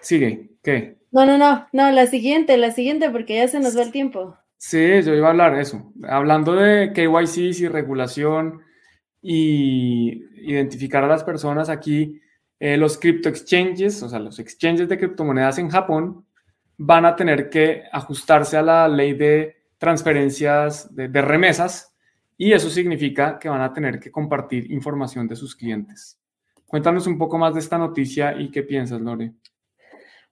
Sigue, 0.00 0.52
¿qué? 0.62 0.96
No, 1.10 1.26
no, 1.26 1.36
no, 1.36 1.68
no, 1.74 1.90
la 1.90 2.06
siguiente, 2.06 2.56
la 2.56 2.70
siguiente, 2.70 3.10
porque 3.10 3.36
ya 3.36 3.46
se 3.46 3.60
nos 3.60 3.76
va 3.76 3.82
el 3.82 3.92
tiempo. 3.92 4.34
Sí, 4.56 5.02
yo 5.02 5.14
iba 5.14 5.26
a 5.26 5.32
hablar 5.32 5.58
eso. 5.58 5.92
Hablando 6.08 6.54
de 6.54 6.94
KYC 6.94 7.60
y 7.60 7.68
regulación 7.68 8.62
y 9.20 10.24
identificar 10.50 11.04
a 11.04 11.08
las 11.08 11.24
personas 11.24 11.68
aquí, 11.68 12.22
eh, 12.58 12.78
los 12.78 12.96
crypto 12.96 13.28
exchanges, 13.28 14.02
o 14.02 14.08
sea, 14.08 14.18
los 14.18 14.38
exchanges 14.38 14.88
de 14.88 14.96
criptomonedas 14.96 15.58
en 15.58 15.68
Japón, 15.68 16.24
van 16.76 17.04
a 17.04 17.16
tener 17.16 17.48
que 17.50 17.84
ajustarse 17.92 18.56
a 18.56 18.62
la 18.62 18.88
ley 18.88 19.14
de 19.14 19.56
transferencias 19.78 20.94
de 20.94 21.22
remesas 21.22 21.92
y 22.36 22.52
eso 22.52 22.70
significa 22.70 23.38
que 23.38 23.48
van 23.48 23.60
a 23.60 23.72
tener 23.72 24.00
que 24.00 24.10
compartir 24.10 24.70
información 24.72 25.28
de 25.28 25.36
sus 25.36 25.54
clientes. 25.54 26.18
Cuéntanos 26.66 27.06
un 27.06 27.18
poco 27.18 27.38
más 27.38 27.54
de 27.54 27.60
esta 27.60 27.78
noticia 27.78 28.34
y 28.36 28.50
qué 28.50 28.62
piensas, 28.62 29.00
Lore. 29.00 29.32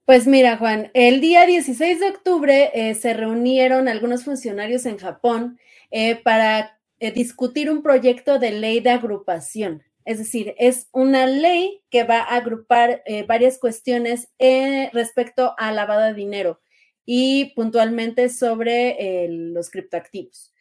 Pues 0.07 0.27
mira, 0.27 0.57
Juan, 0.57 0.91
el 0.95 1.21
día 1.21 1.47
16 1.47 2.01
de 2.01 2.09
octubre 2.09 2.71
eh, 2.75 2.95
se 2.95 3.15
reunieron 3.15 3.87
algunos 3.87 4.25
funcionarios 4.25 4.87
en 4.87 4.99
Japón 4.99 5.59
eh, 5.91 6.17
para 6.17 6.81
eh, 6.99 7.13
discutir 7.13 7.71
un 7.71 7.83
proyecto 7.83 8.39
de 8.39 8.53
ley 8.53 8.81
de 8.81 8.91
agrupación. 8.91 9.85
Es 10.11 10.19
decir, 10.19 10.57
es 10.59 10.89
una 10.91 11.27
ley 11.27 11.85
que 11.89 12.03
va 12.03 12.19
a 12.19 12.35
agrupar 12.35 13.05
varias 13.29 13.59
cuestiones 13.59 14.29
respecto 14.93 15.55
al 15.57 15.77
lavado 15.77 16.01
de 16.01 16.15
dinero 16.15 16.61
y 17.07 17.53
puntualmente 17.55 18.29
sobre 18.29 19.29
los 19.31 19.71
criptoactivos. 19.71 20.53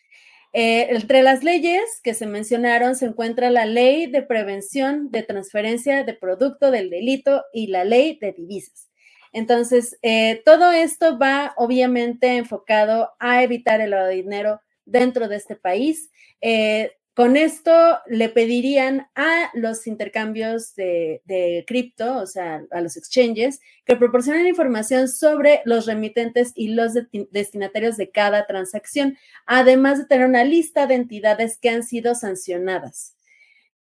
entre 0.53 1.23
las 1.23 1.43
leyes 1.43 1.81
que 2.03 2.13
se 2.13 2.27
mencionaron 2.27 2.95
se 2.95 3.07
encuentra 3.07 3.49
la 3.49 3.65
ley 3.65 4.05
de 4.05 4.21
prevención 4.21 5.09
de 5.09 5.23
transferencia 5.23 6.03
de 6.03 6.13
producto 6.13 6.69
del 6.69 6.91
delito 6.91 7.43
y 7.51 7.67
la 7.67 7.85
ley 7.85 8.19
de 8.21 8.33
divisas. 8.33 8.89
Entonces, 9.31 9.97
eh, 10.03 10.43
todo 10.45 10.71
esto 10.71 11.17
va 11.17 11.53
obviamente 11.57 12.37
enfocado 12.37 13.13
a 13.19 13.41
evitar 13.41 13.81
el 13.81 13.89
lavado 13.89 14.09
de 14.09 14.15
dinero 14.15 14.61
dentro 14.85 15.27
de 15.27 15.37
este 15.37 15.55
país. 15.55 16.11
Eh, 16.39 16.91
con 17.20 17.36
esto 17.36 17.99
le 18.07 18.30
pedirían 18.30 19.09
a 19.13 19.51
los 19.53 19.88
intercambios 19.88 20.74
de, 20.76 21.65
cripto, 21.67 22.20
o 22.20 22.26
sea, 22.26 22.63
a 22.72 22.80
los 22.80 22.95
exchanges, 22.95 23.59
que 23.84 23.97
proporcionen 23.97 24.47
información 24.47 25.09
sobre 25.09 25.59
los 25.65 25.86
remitentes 25.86 26.53
y 26.55 26.70
los 26.70 26.93
destinatarios 27.32 27.97
de 27.97 28.09
cada 28.09 28.47
transacción, 28.47 29.17
además 29.45 29.97
de 29.97 30.05
tener 30.05 30.28
una 30.28 30.45
lista 30.45 30.88
de 30.88 30.95
entidades 30.95 31.57
que 31.57 31.70
han 31.70 31.84
sido 31.84 32.15
sancionadas. 32.15 33.17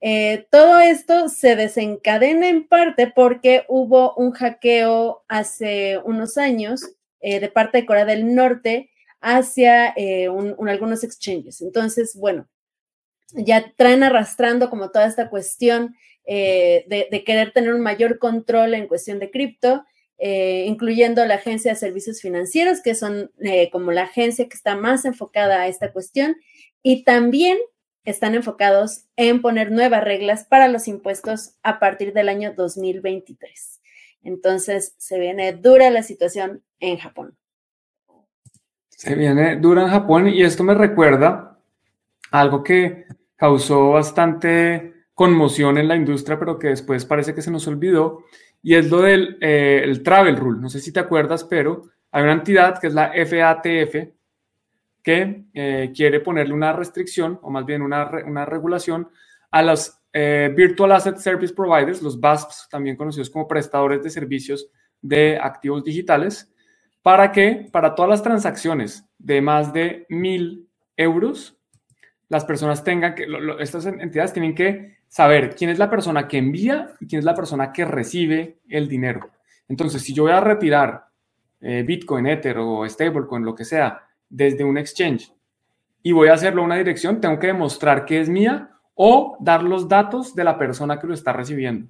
Eh, 0.01 0.45
todo 0.51 0.81
esto 0.81 1.29
se 1.29 1.55
desencadena 1.55 2.49
en 2.49 2.67
parte 2.67 3.07
porque 3.07 3.63
hubo 3.69 4.15
un 4.15 4.33
hackeo 4.33 5.23
hace 5.29 5.97
unos 6.03 6.37
años 6.37 6.81
eh, 7.21 7.39
de 7.39 7.47
parte 7.47 7.77
de 7.77 7.85
Corea 7.85 8.03
del 8.03 8.35
Norte 8.35 8.89
hacia 9.21 9.93
eh, 9.95 10.27
algunos 10.27 11.05
exchanges. 11.05 11.61
Entonces, 11.61 12.17
bueno, 12.19 12.49
ya 13.33 13.73
traen 13.75 14.03
arrastrando 14.03 14.69
como 14.69 14.91
toda 14.91 15.07
esta 15.07 15.29
cuestión 15.29 15.95
de, 16.25 17.23
querer 17.25 17.51
tener 17.51 17.73
un 17.73 17.81
mayor 17.81 18.19
control 18.19 18.75
en 18.75 18.87
cuestión 18.87 19.19
de 19.19 19.31
cripto, 19.31 19.83
incluyendo 20.19 21.25
la 21.25 21.35
Agencia 21.35 21.71
de 21.71 21.79
Servicios 21.79 22.21
Financieros, 22.21 22.81
que 22.81 22.93
son 22.93 23.31
como 23.71 23.91
la 23.91 24.03
agencia 24.03 24.47
que 24.47 24.55
está 24.55 24.75
más 24.75 25.05
enfocada 25.05 25.61
a 25.61 25.67
esta 25.67 25.91
cuestión, 25.91 26.35
y 26.83 27.03
también 27.03 27.57
están 28.05 28.35
enfocados 28.35 29.05
en 29.15 29.41
poner 29.41 29.71
nuevas 29.71 30.03
reglas 30.03 30.45
para 30.45 30.67
los 30.67 30.87
impuestos 30.87 31.55
a 31.63 31.79
partir 31.79 32.13
del 32.13 32.29
año 32.29 32.53
2023. 32.55 33.81
Entonces, 34.23 34.95
se 34.97 35.19
viene 35.19 35.53
dura 35.53 35.89
la 35.89 36.03
situación 36.03 36.63
en 36.79 36.97
Japón. 36.97 37.37
Se 38.89 39.15
viene 39.15 39.55
dura 39.55 39.83
en 39.83 39.89
Japón 39.89 40.27
y 40.27 40.43
esto 40.43 40.63
me 40.63 40.73
recuerda 40.73 41.57
algo 42.31 42.63
que 42.63 43.05
causó 43.39 43.91
bastante 43.91 45.05
conmoción 45.13 45.77
en 45.77 45.87
la 45.87 45.95
industria, 45.95 46.37
pero 46.37 46.59
que 46.59 46.67
después 46.67 47.05
parece 47.05 47.33
que 47.33 47.41
se 47.41 47.49
nos 47.49 47.65
olvidó, 47.67 48.25
y 48.61 48.75
es 48.75 48.91
lo 48.91 49.01
del 49.01 49.37
eh, 49.39 49.81
el 49.81 50.03
Travel 50.03 50.35
Rule. 50.35 50.59
No 50.59 50.69
sé 50.69 50.81
si 50.81 50.91
te 50.91 50.99
acuerdas, 50.99 51.45
pero 51.45 51.83
hay 52.11 52.23
una 52.23 52.33
entidad 52.33 52.77
que 52.79 52.87
es 52.87 52.93
la 52.93 53.13
FATF, 53.13 54.13
que 55.01 55.45
eh, 55.53 55.91
quiere 55.95 56.19
ponerle 56.19 56.53
una 56.53 56.73
restricción, 56.73 57.39
o 57.41 57.49
más 57.49 57.65
bien 57.65 57.81
una, 57.81 58.11
una 58.25 58.45
regulación, 58.45 59.07
a 59.51 59.63
los 59.63 59.97
eh, 60.11 60.51
Virtual 60.53 60.91
Asset 60.91 61.17
Service 61.17 61.53
Providers, 61.53 62.01
los 62.01 62.19
VASPs, 62.19 62.67
también 62.69 62.97
conocidos 62.97 63.29
como 63.29 63.47
prestadores 63.47 64.03
de 64.03 64.09
servicios 64.09 64.69
de 65.01 65.39
activos 65.41 65.85
digitales, 65.85 66.53
para 67.01 67.31
que 67.31 67.69
para 67.71 67.95
todas 67.95 68.09
las 68.09 68.21
transacciones 68.21 69.05
de 69.17 69.41
más 69.41 69.71
de 69.71 70.05
mil 70.09 70.67
euros, 70.97 71.58
las 72.29 72.45
personas 72.45 72.83
tengan 72.83 73.15
que, 73.15 73.27
estas 73.59 73.85
entidades 73.87 74.33
tienen 74.33 74.55
que 74.55 74.99
saber 75.07 75.55
quién 75.55 75.71
es 75.71 75.79
la 75.79 75.89
persona 75.89 76.27
que 76.27 76.37
envía 76.37 76.93
y 76.99 77.07
quién 77.07 77.19
es 77.19 77.25
la 77.25 77.33
persona 77.33 77.73
que 77.73 77.85
recibe 77.85 78.59
el 78.69 78.87
dinero. 78.87 79.31
Entonces, 79.67 80.03
si 80.03 80.13
yo 80.13 80.23
voy 80.23 80.31
a 80.31 80.39
retirar 80.39 81.05
eh, 81.59 81.83
Bitcoin, 81.85 82.27
Ether 82.27 82.57
o 82.59 82.87
Stablecoin, 82.87 83.43
lo 83.43 83.55
que 83.55 83.65
sea, 83.65 84.03
desde 84.29 84.63
un 84.63 84.77
exchange 84.77 85.33
y 86.03 86.11
voy 86.11 86.29
a 86.29 86.33
hacerlo 86.33 86.61
a 86.61 86.65
una 86.65 86.77
dirección, 86.77 87.19
tengo 87.19 87.39
que 87.39 87.47
demostrar 87.47 88.05
que 88.05 88.21
es 88.21 88.29
mía 88.29 88.71
o 88.93 89.37
dar 89.39 89.63
los 89.63 89.87
datos 89.87 90.35
de 90.35 90.43
la 90.43 90.57
persona 90.57 90.99
que 90.99 91.07
lo 91.07 91.13
está 91.13 91.33
recibiendo. 91.33 91.87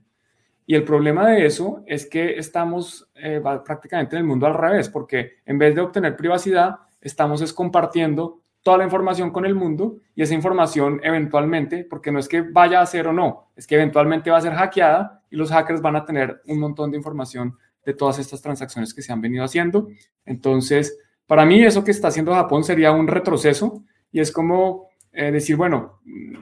Y 0.66 0.76
el 0.76 0.84
problema 0.84 1.28
de 1.28 1.46
eso 1.46 1.84
es 1.86 2.06
que 2.06 2.38
estamos 2.38 3.10
eh, 3.16 3.42
prácticamente 3.66 4.16
en 4.16 4.22
el 4.22 4.28
mundo 4.28 4.46
al 4.46 4.54
revés, 4.54 4.88
porque 4.88 5.38
en 5.46 5.58
vez 5.58 5.76
de 5.76 5.82
obtener 5.82 6.16
privacidad, 6.16 6.78
estamos 7.02 7.42
es 7.42 7.52
compartiendo 7.54 8.42
toda 8.70 8.78
la 8.78 8.84
información 8.84 9.32
con 9.32 9.47
el 9.47 9.55
mundo 9.55 9.97
y 10.13 10.22
esa 10.22 10.36
información 10.36 11.01
eventualmente, 11.01 11.88
porque 11.89 12.11
no 12.11 12.20
es 12.20 12.28
que 12.28 12.41
vaya 12.41 12.82
a 12.82 12.86
ser 12.86 13.07
o 13.07 13.13
no, 13.13 13.49
es 13.55 13.65
que 13.65 13.74
eventualmente 13.74 14.30
va 14.30 14.38
a 14.38 14.41
ser 14.41 14.53
hackeada 14.53 15.24
y 15.32 15.38
los 15.38 15.49
hackers 15.49 15.82
van 15.82 15.95
a 15.95 16.05
tener 16.05 16.39
un 16.45 16.59
montón 16.59 16.91
de 16.91 16.97
información 16.97 17.57
de 17.84 17.95
todas 17.95 18.20
estas 18.20 18.43
transacciones 18.43 18.93
que 18.93 19.01
se 19.01 19.11
han 19.11 19.22
venido 19.22 19.43
haciendo. 19.43 19.88
Entonces, 20.24 20.99
para 21.26 21.47
mí 21.47 21.63
eso 21.63 21.84
que 21.84 21.89
está 21.89 22.09
haciendo 22.09 22.32
Japón 22.32 22.63
sería 22.63 22.91
un 22.91 23.07
retroceso 23.07 23.84
y 24.11 24.20
es 24.20 24.32
como 24.32 24.89
eh, 25.13 25.32
decir, 25.32 25.55
bueno, 25.55 26.01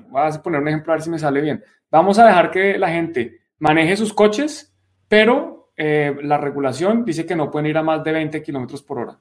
voy 0.09 0.21
a 0.21 0.43
poner 0.43 0.59
un 0.59 0.67
ejemplo 0.67 0.91
a 0.91 0.97
ver 0.97 1.03
si 1.03 1.09
me 1.09 1.19
sale 1.19 1.39
bien. 1.39 1.63
Vamos 1.89 2.19
a 2.19 2.25
dejar 2.25 2.51
que 2.51 2.78
la 2.78 2.89
gente 2.89 3.39
maneje 3.59 3.95
sus 3.95 4.13
coches, 4.13 4.75
pero 5.07 5.71
eh, 5.78 6.13
la 6.23 6.38
regulación 6.38 7.05
dice 7.05 7.25
que 7.25 7.38
no 7.38 7.49
pueden 7.49 7.67
ir 7.67 7.78
a 7.78 7.84
más 7.84 8.03
de 8.03 8.11
20 8.11 8.43
kilómetros 8.43 8.84
por 8.84 8.99
hora. 8.99 9.17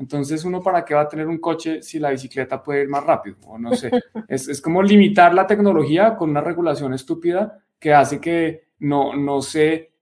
Entonces, 0.00 0.46
¿uno 0.46 0.62
para 0.62 0.82
qué 0.82 0.94
va 0.94 1.02
a 1.02 1.08
tener 1.08 1.28
un 1.28 1.36
coche 1.36 1.82
si 1.82 1.98
la 1.98 2.08
bicicleta 2.10 2.62
puede 2.62 2.80
ir 2.82 2.88
más 2.88 3.04
rápido? 3.04 3.36
O 3.46 3.58
no 3.58 3.74
sé. 3.76 3.90
Es, 4.28 4.60
como 4.62 4.82
limitar 4.82 5.34
la 5.34 5.46
tecnología 5.46 6.16
con 6.16 6.30
una 6.30 6.40
regulación 6.40 6.94
estúpida 6.94 7.62
que 7.78 7.92
hace 7.92 8.18
que 8.18 8.68
no, 8.78 9.14
no 9.14 9.42
se, 9.42 9.92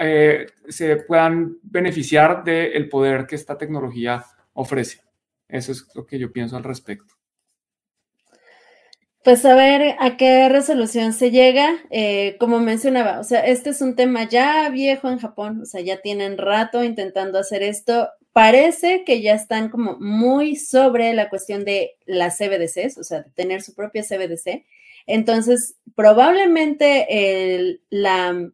eh, 0.00 0.46
se 0.68 0.96
puedan 0.96 1.58
beneficiar 1.62 2.42
del 2.42 2.88
poder 2.88 3.24
que 3.24 3.36
esta 3.36 3.56
tecnología 3.56 4.24
ofrece. 4.52 5.00
Eso 5.48 5.70
es 5.70 5.86
lo 5.94 6.04
que 6.04 6.18
yo 6.18 6.32
pienso 6.32 6.56
al 6.56 6.64
respecto. 6.64 7.14
Pues 9.22 9.44
a 9.44 9.54
ver 9.54 9.96
a 10.00 10.16
qué 10.16 10.48
resolución 10.48 11.12
se 11.12 11.30
llega. 11.30 11.76
Eh, 11.90 12.36
como 12.40 12.58
mencionaba, 12.58 13.20
o 13.20 13.24
sea, 13.24 13.40
este 13.46 13.70
es 13.70 13.80
un 13.80 13.94
tema 13.94 14.28
ya 14.28 14.68
viejo 14.70 15.08
en 15.08 15.18
Japón, 15.18 15.60
o 15.62 15.66
sea, 15.66 15.82
ya 15.82 16.00
tienen 16.00 16.36
rato 16.36 16.82
intentando 16.82 17.38
hacer 17.38 17.62
esto. 17.62 18.08
Parece 18.32 19.04
que 19.04 19.22
ya 19.22 19.34
están 19.34 19.70
como 19.70 19.98
muy 19.98 20.56
sobre 20.56 21.12
la 21.14 21.28
cuestión 21.28 21.64
de 21.64 21.96
las 22.06 22.38
CBDCs, 22.38 22.98
o 22.98 23.02
sea, 23.02 23.22
de 23.22 23.30
tener 23.30 23.62
su 23.62 23.74
propia 23.74 24.02
CBDC. 24.02 24.64
Entonces, 25.06 25.76
probablemente 25.96 27.54
el, 27.54 27.82
la, 27.90 28.50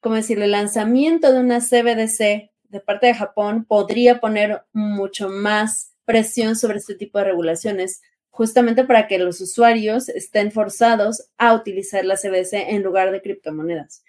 ¿cómo 0.00 0.14
decirlo? 0.14 0.44
El 0.44 0.52
lanzamiento 0.52 1.32
de 1.32 1.40
una 1.40 1.60
CBDC 1.60 2.50
de 2.70 2.80
parte 2.80 3.08
de 3.08 3.14
Japón 3.14 3.66
podría 3.66 4.18
poner 4.18 4.62
mucho 4.72 5.28
más 5.28 5.92
presión 6.06 6.56
sobre 6.56 6.78
este 6.78 6.94
tipo 6.94 7.18
de 7.18 7.24
regulaciones, 7.24 8.00
justamente 8.30 8.84
para 8.84 9.06
que 9.08 9.18
los 9.18 9.42
usuarios 9.42 10.08
estén 10.08 10.52
forzados 10.52 11.28
a 11.36 11.52
utilizar 11.54 12.04
la 12.04 12.16
CBDC 12.16 12.54
en 12.70 12.82
lugar 12.82 13.12
de 13.12 13.20
criptomonedas. 13.20 14.02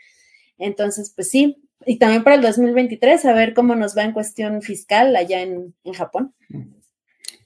Entonces, 0.57 1.11
pues 1.13 1.29
sí, 1.29 1.61
y 1.85 1.97
también 1.97 2.23
para 2.23 2.35
el 2.35 2.41
2023, 2.41 3.25
a 3.25 3.33
ver 3.33 3.53
cómo 3.53 3.75
nos 3.75 3.97
va 3.97 4.03
en 4.03 4.11
cuestión 4.11 4.61
fiscal 4.61 5.15
allá 5.15 5.41
en, 5.41 5.73
Japón. 5.93 6.33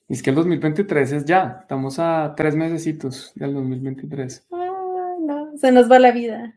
Es 0.07 0.21
que 0.21 0.29
el 0.29 0.35
2023 0.35 1.11
es 1.11 1.25
ya, 1.25 1.59
estamos 1.61 1.99
a 1.99 2.33
tres 2.35 2.55
mesecitos 2.55 3.31
del 3.35 3.53
2023. 3.53 4.47
Ah, 4.51 5.15
no, 5.19 5.57
se 5.57 5.71
nos 5.71 5.91
va 5.91 5.99
la 5.99 6.11
vida. 6.11 6.55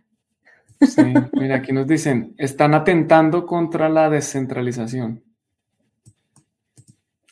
Sí, 0.80 1.02
mira, 1.32 1.56
aquí 1.56 1.72
nos 1.72 1.86
dicen, 1.86 2.34
están 2.38 2.74
atentando 2.74 3.44
contra 3.44 3.88
la 3.88 4.08
descentralización. 4.08 5.22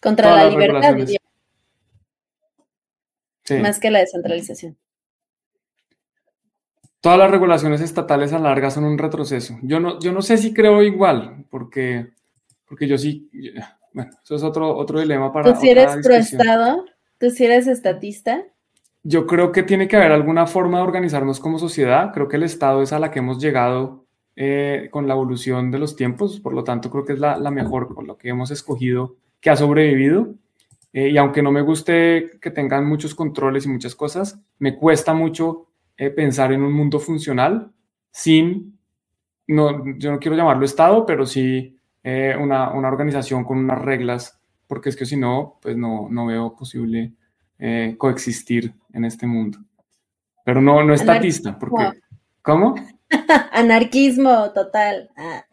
Contra 0.01 0.37
la 0.37 0.51
libertad, 0.51 0.97
Más 3.61 3.81
que 3.81 3.91
la 3.91 4.01
descentralización. 4.01 4.77
Todas 7.01 7.19
las 7.19 7.31
regulaciones 7.31 7.81
estatales 7.81 8.33
a 8.33 8.39
larga 8.39 8.71
son 8.71 8.85
un 8.85 8.99
retroceso. 8.99 9.57
Yo 9.63 9.79
no, 9.79 10.01
yo 10.01 10.13
no 10.13 10.21
sé 10.21 10.37
si 10.37 10.53
creo 10.53 10.83
igual, 10.83 11.45
porque, 11.49 12.09
porque 12.67 12.89
yo 12.89 12.99
sí, 12.99 13.31
bueno, 13.93 14.11
eso 14.23 14.35
es 14.35 14.43
otro, 14.43 14.77
otro 14.77 15.01
dilema 15.01 15.33
para. 15.33 15.53
¿Tú 15.53 15.61
si 15.61 15.71
eres 15.71 15.97
proestado? 16.03 16.85
¿Tú 17.19 17.31
si 17.31 17.45
eres 17.45 17.67
estatista? 17.67 18.45
Yo 19.03 19.27
creo 19.27 19.53
que 19.53 19.63
tiene 19.63 19.89
que 19.89 19.97
haber 19.97 20.13
alguna 20.13 20.47
forma 20.47 20.79
de 20.79 20.85
organizarnos 20.85 21.41
como 21.41 21.59
sociedad. 21.59 22.13
Creo 22.13 22.29
que 22.29 22.37
el 22.37 22.43
Estado 22.43 22.83
es 22.83 22.93
a 22.93 22.99
la 22.99 23.11
que 23.11 23.21
hemos 23.21 23.41
llegado 23.41 24.05
eh, 24.37 24.89
con 24.91 25.09
la 25.09 25.15
evolución 25.15 25.71
de 25.71 25.79
los 25.79 25.97
tiempos, 25.97 26.41
por 26.41 26.53
lo 26.53 26.63
tanto 26.65 26.91
creo 26.91 27.05
que 27.05 27.15
es 27.15 27.19
la, 27.19 27.39
mejor, 27.51 27.95
con 27.95 28.07
lo 28.07 28.19
que 28.19 28.29
hemos 28.29 28.51
escogido, 28.51 29.17
que 29.41 29.51
ha 29.51 29.57
sobrevivido. 29.57 30.35
Eh, 30.93 31.11
y 31.11 31.17
aunque 31.17 31.43
no 31.43 31.53
me 31.53 31.63
guste 31.63 32.39
que 32.41 32.51
tengan 32.51 32.87
muchos 32.87 33.15
controles 33.15 33.67
y 33.67 33.69
muchas 33.69 33.95
cosas, 33.95 34.41
me 34.59 34.77
cuesta 34.77 35.15
mucho 35.15 35.68
eh, 36.01 36.11
pensar 36.11 36.53
en 36.53 36.63
un 36.63 36.73
mundo 36.73 37.01
funcional 37.01 37.73
sin, 38.13 38.79
no, 39.49 39.85
yo 39.99 40.13
no 40.13 40.21
quiero 40.21 40.37
llamarlo 40.37 40.65
Estado, 40.65 41.05
pero 41.05 41.27
sí 41.27 41.77
eh, 42.05 42.37
una, 42.41 42.71
una, 42.71 42.87
organización 42.87 43.43
con 43.43 43.59
unas 43.59 43.83
reglas, 43.83 44.41
porque 44.69 44.91
es 44.91 44.97
que 44.97 45.07
si 45.07 45.17
no, 45.17 45.59
pues 45.61 45.77
no, 45.77 46.07
no 46.09 46.27
veo 46.27 46.55
posible 46.55 47.15
eh, 47.59 47.97
coexistir 47.99 48.73
en 48.93 49.05
este 49.05 49.27
mundo. 49.27 49.59
Pero 50.45 50.61
no, 50.61 50.85
no 50.85 50.95
estatista, 50.95 51.59
porque... 51.59 52.01
¿Cómo? 52.43 52.77
Anarquismo 53.53 54.53
total. 54.53 55.11
Ah. 55.17 55.45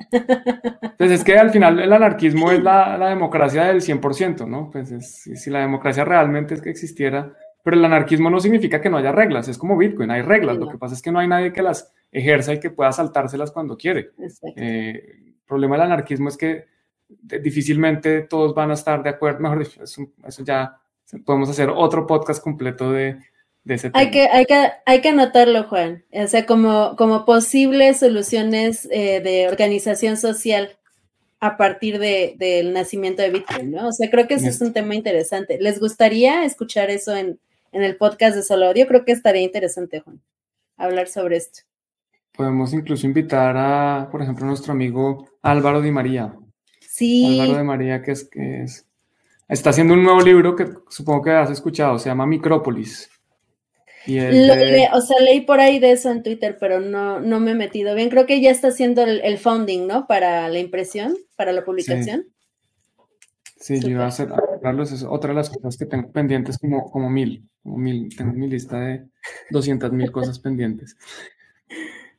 Pues 0.97 1.11
es 1.11 1.23
que 1.23 1.37
al 1.37 1.49
final 1.49 1.79
el 1.79 1.91
anarquismo 1.91 2.51
es 2.51 2.63
la, 2.63 2.97
la 2.97 3.09
democracia 3.09 3.63
del 3.63 3.81
100%, 3.81 4.47
¿no? 4.47 4.69
Pues 4.69 4.93
si 5.11 5.49
la 5.49 5.59
democracia 5.59 6.05
realmente 6.05 6.53
es 6.53 6.61
que 6.61 6.69
existiera, 6.69 7.33
pero 7.65 7.77
el 7.77 7.85
anarquismo 7.85 8.29
no 8.29 8.39
significa 8.39 8.79
que 8.79 8.91
no 8.91 8.97
haya 8.97 9.11
reglas, 9.11 9.47
es 9.47 9.57
como 9.57 9.75
Bitcoin, 9.75 10.11
hay 10.11 10.21
reglas, 10.21 10.57
lo 10.57 10.69
que 10.69 10.77
pasa 10.77 10.93
es 10.93 11.01
que 11.01 11.11
no 11.11 11.17
hay 11.17 11.27
nadie 11.27 11.51
que 11.51 11.63
las 11.63 11.91
ejerza 12.11 12.53
y 12.53 12.59
que 12.59 12.69
pueda 12.69 12.91
saltárselas 12.91 13.49
cuando 13.49 13.75
quiere. 13.75 14.11
Eh, 14.55 15.01
el 15.25 15.35
problema 15.47 15.75
del 15.75 15.87
anarquismo 15.87 16.29
es 16.29 16.37
que 16.37 16.65
difícilmente 17.09 18.21
todos 18.21 18.53
van 18.53 18.69
a 18.69 18.75
estar 18.75 19.01
de 19.01 19.09
acuerdo, 19.09 19.39
mejor 19.39 19.65
dicho, 19.65 19.81
eso, 19.83 20.43
ya 20.43 20.77
podemos 21.25 21.49
hacer 21.49 21.71
otro 21.71 22.05
podcast 22.05 22.43
completo 22.43 22.91
de, 22.91 23.17
de 23.63 23.73
ese 23.73 23.89
tema. 23.89 23.99
Hay 23.99 24.11
que, 24.11 24.27
hay, 24.27 24.45
que, 24.45 24.71
hay 24.85 25.01
que 25.01 25.09
anotarlo, 25.09 25.63
Juan, 25.63 26.03
o 26.11 26.27
sea, 26.27 26.45
como, 26.45 26.95
como 26.95 27.25
posibles 27.25 27.97
soluciones 27.97 28.87
eh, 28.91 29.21
de 29.21 29.47
organización 29.47 30.17
social 30.17 30.77
a 31.39 31.57
partir 31.57 31.97
de, 31.97 32.35
del 32.37 32.73
nacimiento 32.73 33.23
de 33.23 33.31
Bitcoin, 33.31 33.71
¿no? 33.71 33.87
O 33.87 33.91
sea, 33.91 34.11
creo 34.11 34.27
que 34.27 34.35
ese 34.35 34.49
es 34.49 34.61
un 34.61 34.71
tema 34.71 34.93
interesante. 34.93 35.57
¿Les 35.59 35.79
gustaría 35.79 36.45
escuchar 36.45 36.91
eso 36.91 37.15
en, 37.15 37.39
en 37.75 37.83
el 37.83 37.97
podcast 37.97 38.37
de 38.37 38.41
Solo 38.41 38.67
Audio. 38.67 38.87
Creo 38.87 39.03
que 39.03 39.11
estaría 39.11 39.41
interesante, 39.41 39.99
Juan, 39.99 40.21
hablar 40.77 41.09
sobre 41.09 41.35
esto. 41.35 41.59
Podemos 42.31 42.73
incluso 42.73 43.05
invitar 43.05 43.55
a, 43.57 44.07
por 44.09 44.21
ejemplo, 44.21 44.45
a 44.45 44.47
nuestro 44.47 44.71
amigo 44.71 45.29
Álvaro 45.41 45.81
Di 45.81 45.91
María. 45.91 46.33
Sí. 46.79 47.39
Álvaro 47.41 47.59
Di 47.59 47.65
María, 47.65 48.01
que 48.01 48.11
es, 48.11 48.29
que 48.29 48.63
es, 48.63 48.87
está 49.49 49.71
haciendo 49.71 49.93
un 49.93 50.03
nuevo 50.03 50.21
libro 50.21 50.55
que 50.55 50.69
supongo 50.89 51.21
que 51.23 51.31
has 51.31 51.51
escuchado, 51.51 51.99
se 51.99 52.09
llama 52.09 52.25
Micrópolis. 52.25 53.09
Y 54.07 54.19
o 54.19 55.01
sea, 55.01 55.19
leí 55.19 55.41
por 55.41 55.59
ahí 55.59 55.79
de 55.79 55.91
eso 55.91 56.11
en 56.11 56.23
Twitter, 56.23 56.57
pero 56.59 56.79
no, 56.79 57.19
no 57.19 57.39
me 57.39 57.51
he 57.51 57.55
metido 57.55 57.95
bien. 57.95 58.09
Creo 58.09 58.25
que 58.25 58.39
ya 58.39 58.51
está 58.51 58.69
haciendo 58.69 59.01
el, 59.01 59.19
el 59.21 59.37
founding, 59.37 59.87
¿no? 59.87 60.05
Para 60.07 60.47
la 60.47 60.59
impresión, 60.59 61.17
para 61.35 61.51
la 61.51 61.65
publicación. 61.65 62.21
Sí, 62.21 62.34
yo 63.67 63.89
iba 63.89 64.03
a 64.03 64.07
hacer, 64.07 64.29
es 64.81 65.03
otra 65.03 65.29
de 65.29 65.35
las 65.35 65.49
cosas 65.49 65.77
que 65.77 65.85
tengo 65.85 66.11
pendientes 66.11 66.57
como, 66.59 66.89
como 66.91 67.09
mil, 67.09 67.47
como 67.63 67.77
mil, 67.77 68.15
tengo 68.15 68.33
mi 68.33 68.47
lista 68.47 68.79
de 68.79 69.07
200 69.49 69.91
mil 69.91 70.11
cosas 70.11 70.39
pendientes. 70.39 70.95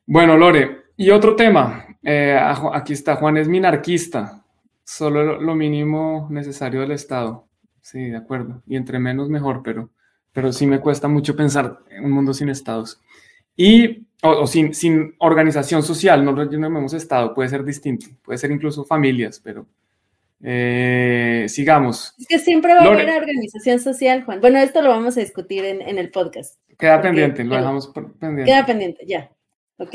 Bueno, 0.06 0.36
Lore, 0.36 0.86
y 0.96 1.10
otro 1.10 1.36
tema, 1.36 1.86
eh, 2.02 2.38
aquí 2.72 2.92
está, 2.92 3.16
Juan 3.16 3.36
es 3.36 3.48
minarquista, 3.48 4.44
solo 4.84 5.40
lo, 5.40 5.54
mínimo 5.54 6.26
necesario 6.30 6.80
del 6.80 6.92
Estado, 6.92 7.46
sí, 7.80 8.10
de 8.10 8.16
acuerdo, 8.16 8.62
y 8.66 8.76
entre 8.76 8.98
menos 8.98 9.28
mejor, 9.28 9.62
pero, 9.62 9.90
pero 10.32 10.52
sí 10.52 10.66
me 10.66 10.80
cuesta 10.80 11.06
mucho 11.06 11.36
pensar 11.36 11.78
en 11.90 12.04
un 12.04 12.10
mundo 12.10 12.34
sin 12.34 12.48
estados. 12.48 13.00
Y, 13.56 14.06
o, 14.22 14.46
sin, 14.46 14.74
sin 14.74 15.14
organización 15.18 15.82
social, 15.82 16.24
no 16.24 16.32
lo 16.32 16.50
llamemos 16.50 16.92
Estado, 16.92 17.34
puede 17.34 17.48
ser 17.48 17.64
distinto, 17.64 18.06
puede 18.22 18.38
ser 18.38 18.50
incluso 18.50 18.84
familias, 18.84 19.40
pero 19.42 19.66
eh, 20.42 21.46
sigamos. 21.48 22.14
Es 22.18 22.26
que 22.26 22.38
siempre 22.38 22.74
va 22.74 22.80
a 22.80 22.84
haber 22.84 23.10
organización 23.10 23.80
social, 23.80 24.24
Juan. 24.24 24.40
Bueno, 24.40 24.58
esto 24.58 24.82
lo 24.82 24.90
vamos 24.90 25.16
a 25.16 25.20
discutir 25.20 25.64
en, 25.64 25.98
el 25.98 26.10
podcast. 26.10 26.60
Queda 26.78 27.00
pendiente, 27.00 27.44
lo 27.44 27.56
dejamos 27.56 27.88
pendiente. 27.88 28.44
Queda 28.44 28.66
pendiente, 28.66 29.06
ya. 29.06 29.30
Ok. 29.78 29.94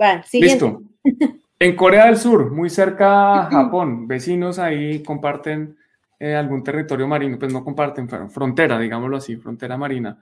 Va, 0.00 0.22
siguiente. 0.22 0.64
Listo. 0.64 0.82
En 1.60 1.74
Corea 1.74 2.06
del 2.06 2.16
Sur, 2.16 2.52
muy 2.52 2.70
cerca 2.70 3.40
a 3.40 3.50
Japón, 3.50 4.06
vecinos 4.06 4.60
ahí 4.60 5.02
comparten 5.02 5.76
eh, 6.20 6.36
algún 6.36 6.62
territorio 6.62 7.08
marino, 7.08 7.36
pues 7.36 7.52
no 7.52 7.64
comparten, 7.64 8.08
frontera, 8.30 8.78
digámoslo 8.78 9.16
así, 9.16 9.34
frontera 9.34 9.76
marina. 9.76 10.20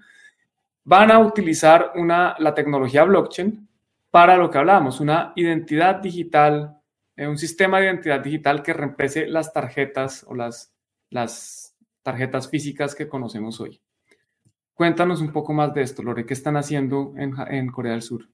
Van 0.84 1.11
a 1.11 1.18
utilizar 1.18 1.92
una, 1.97 2.36
la 2.38 2.55
tecnología 2.55 3.05
blockchain 3.05 3.68
para 4.11 4.38
lo 4.38 4.51
que 4.51 4.57
hablábamos, 4.57 4.99
una 5.01 5.34
identidad 5.36 5.97
digital 5.97 6.78
un 7.16 7.38
sistema 7.38 7.78
de 7.78 7.86
identidad 7.86 8.20
digital 8.20 8.62
que 8.62 8.72
reemplace 8.72 9.26
las 9.26 9.52
tarjetas 9.52 10.24
o 10.28 10.34
las, 10.34 10.74
las 11.10 11.74
tarjetas 12.02 12.48
físicas 12.48 12.94
que 12.94 13.08
conocemos 13.08 13.60
hoy. 13.60 13.80
Cuéntanos 14.74 15.22
un 15.22 15.32
poco 15.32 15.54
más 15.54 15.72
de 15.72 15.82
esto, 15.82 16.02
Lore, 16.02 16.26
¿qué 16.26 16.34
están 16.34 16.58
haciendo 16.58 17.14
en, 17.16 17.68
Corea 17.68 17.92
del 17.92 18.02
Sur? 18.02 18.28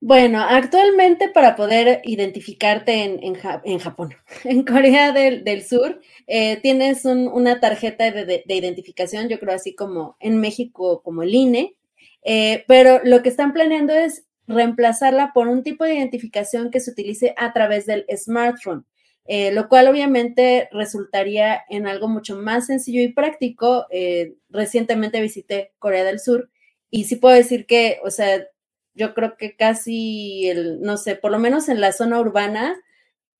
Bueno, 0.00 0.40
actualmente 0.40 1.30
para 1.30 1.56
poder 1.56 2.00
identificarte 2.04 3.02
en, 3.02 3.18
en, 3.22 3.78
Japón, 3.80 4.14
en 4.44 4.64
Corea 4.64 5.10
del, 5.10 5.62
Sur, 5.64 6.00
eh, 6.28 6.60
tienes 6.62 7.04
una 7.04 7.58
tarjeta 7.58 8.12
de, 8.12 8.44
identificación, 8.46 9.28
yo 9.28 9.40
creo 9.40 9.54
así 9.54 9.74
como 9.74 10.16
en 10.20 10.40
México, 10.40 11.02
como 11.02 11.24
el 11.24 11.34
INE, 11.34 11.76
eh, 12.22 12.64
pero 12.68 13.00
lo 13.02 13.22
que 13.22 13.30
están 13.30 13.52
planeando 13.52 13.92
es 13.94 14.24
reemplazarla 14.46 15.32
por 15.32 15.48
un 15.48 15.62
tipo 15.62 15.84
de 15.84 15.94
identificación 15.94 16.70
que 16.70 16.80
se 16.80 16.90
utilice 16.90 17.34
a 17.36 17.52
través 17.52 17.86
del 17.86 18.04
smartphone, 18.16 18.84
eh, 19.26 19.52
lo 19.52 19.68
cual 19.68 19.88
obviamente 19.88 20.68
resultaría 20.72 21.62
en 21.70 21.86
algo 21.86 22.08
mucho 22.08 22.36
más 22.36 22.66
sencillo 22.66 23.00
y 23.00 23.12
práctico. 23.12 23.86
Eh, 23.90 24.34
recientemente 24.50 25.20
visité 25.20 25.72
Corea 25.78 26.04
del 26.04 26.20
Sur 26.20 26.50
y 26.90 27.04
sí 27.04 27.16
puedo 27.16 27.34
decir 27.34 27.66
que, 27.66 27.98
o 28.04 28.10
sea, 28.10 28.46
yo 28.94 29.14
creo 29.14 29.36
que 29.36 29.56
casi, 29.56 30.48
el, 30.48 30.80
no 30.80 30.96
sé, 30.96 31.16
por 31.16 31.32
lo 31.32 31.38
menos 31.38 31.68
en 31.68 31.80
la 31.80 31.92
zona 31.92 32.20
urbana, 32.20 32.76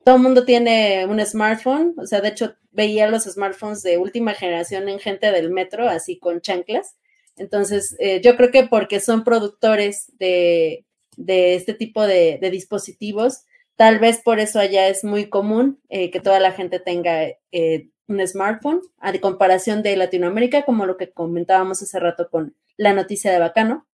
todo 0.05 0.17
el 0.17 0.23
mundo 0.23 0.45
tiene 0.45 1.07
un 1.07 1.25
smartphone, 1.25 1.95
o 1.99 2.07
sea, 2.07 2.21
de 2.21 2.29
hecho 2.29 2.57
veía 2.73 3.09
los 3.09 3.25
smartphones 3.25 3.83
de 3.83 3.99
última 3.99 4.35
generación 4.35 4.89
en 4.89 4.99
gente 4.99 5.31
del 5.31 5.51
metro, 5.51 5.89
así 5.89 6.19
con 6.19 6.41
chanclas. 6.41 6.97
Entonces, 7.37 7.97
eh, 7.99 8.21
yo 8.23 8.37
creo 8.37 8.51
que 8.51 8.65
porque 8.65 9.01
son 9.01 9.25
productores 9.25 10.13
de, 10.19 10.85
de 11.17 11.55
este 11.55 11.75
tipo 11.75 12.07
de, 12.07 12.39
dispositivos. 12.51 13.45
Tal 13.77 13.99
vez 13.99 14.21
por 14.23 14.39
eso 14.39 14.61
allá 14.61 14.89
es 14.89 15.05
muy 15.05 15.29
común 15.29 15.81
eh, 15.89 16.11
que 16.11 16.21
toda 16.21 16.39
la 16.41 16.53
gente 16.53 16.79
tenga 16.79 17.27
eh, 17.53 17.89
un 18.07 18.27
smartphone, 18.27 18.81
a 18.99 19.13
comparación 19.19 19.83
de 19.83 19.97
Latinoamérica, 19.97 20.65
como 20.65 20.87
lo 20.87 20.97
que 20.97 21.11
comentábamos 21.11 21.83
hace 21.83 21.99
rato 21.99 22.29
con 22.31 22.55
la 22.77 22.93
noticia 22.93 23.33
de 23.33 23.39
Bacano. 23.39 23.87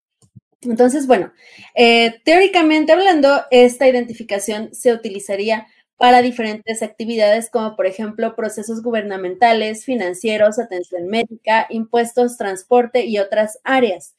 Entonces, 0.62 1.08
bueno, 1.08 1.32
eh, 1.76 2.20
teóricamente 2.26 2.92
hablando, 2.92 3.44
esta 3.52 3.88
identificación 3.88 4.74
se 4.74 4.92
utilizaría 4.92 5.68
para 5.96 6.22
diferentes 6.22 6.82
actividades 6.82 7.50
como 7.50 7.76
por 7.76 7.86
ejemplo 7.86 8.36
procesos 8.36 8.82
gubernamentales, 8.82 9.86
financieros, 9.86 10.60
atención 10.60 11.08
médica, 11.08 11.68
impuestos, 11.70 12.38
transporte 12.38 13.06
y 13.06 13.20
otras 13.20 13.60
áreas. 13.64 14.16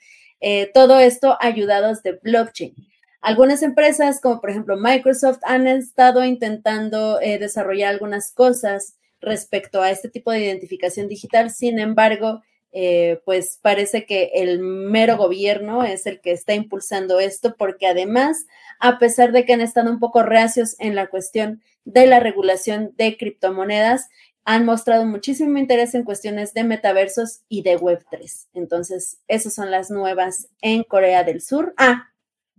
todo 0.73 0.99
esto 0.99 1.37
ayudados 1.41 2.03
de 2.03 2.13
blockchain. 2.23 2.90
Algunas 3.21 3.63
empresas, 3.63 4.21
como 4.21 4.41
por 4.41 4.51
ejemplo 4.51 4.77
Microsoft, 4.79 5.41
han 5.43 5.67
estado 5.67 6.25
intentando 6.25 7.21
eh, 7.21 7.39
desarrollar 7.39 7.91
algunas 7.91 8.33
cosas 8.33 8.97
respecto 9.21 9.83
a 9.83 9.91
este 9.91 10.09
tipo 10.09 10.31
de 10.31 10.45
identificación 10.45 11.07
digital. 11.09 11.51
Sin 11.51 11.79
embargo, 11.79 12.43
eh, 12.73 13.21
pues 13.25 13.59
parece 13.61 14.07
que 14.07 14.31
el 14.35 14.61
mero 14.61 15.17
gobierno 15.17 15.85
es 15.85 16.07
el 16.07 16.21
que 16.21 16.33
está 16.33 16.55
impulsando 16.55 17.21
esto, 17.21 17.57
porque 17.59 17.87
además, 17.87 18.47
a 18.79 18.99
pesar 18.99 19.33
de 19.33 19.45
que 19.45 19.53
han 19.53 19.61
estado 19.61 19.91
un 19.91 19.99
poco 19.99 20.23
reacios 20.23 20.77
en 20.79 20.95
la 20.95 21.09
cuestión 21.09 21.61
de 21.85 22.07
la 22.07 22.21
regulación 22.21 22.95
de 22.97 23.17
criptomonedas, 23.17 24.09
han 24.45 24.65
mostrado 24.65 25.05
muchísimo 25.05 25.59
interés 25.59 25.95
en 25.95 26.05
cuestiones 26.05 26.55
de 26.55 26.65
metaversos 26.65 27.43
y 27.49 27.63
de 27.63 27.79
Web3. 27.79 28.49
Entonces, 28.55 29.19
esas 29.29 29.55
son 29.55 29.71
las 29.71 29.91
nuevas 29.91 30.49
en 30.63 30.83
Corea 30.85 31.25
del 31.25 31.43
Sur. 31.43 31.75
Ah, 31.77 32.11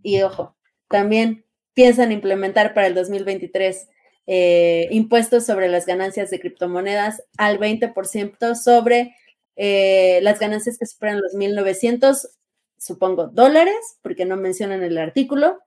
y 0.04 0.22
ojo, 0.22 0.56
también 0.89 1.45
piensan 1.74 2.12
implementar 2.12 2.74
para 2.74 2.88
el 2.88 2.95
2023 2.95 3.88
eh, 4.28 4.88
impuestos 4.91 5.45
sobre 5.45 5.68
las 5.68 5.86
ganancias 5.86 6.30
de 6.30 6.39
criptomonedas 6.39 7.24
al 7.38 7.60
20% 7.60 8.56
sobre 8.56 9.16
eh, 9.56 10.20
las 10.22 10.39
ganancias 10.39 10.78
que 10.78 10.86
superan 10.86 11.22
los 11.22 11.34
1.900, 11.34 12.30
supongo, 12.78 13.28
dólares, 13.28 13.97
porque 14.02 14.26
no 14.26 14.38
mencionan 14.38 14.84
el 14.84 14.97
artículo. 14.97 15.60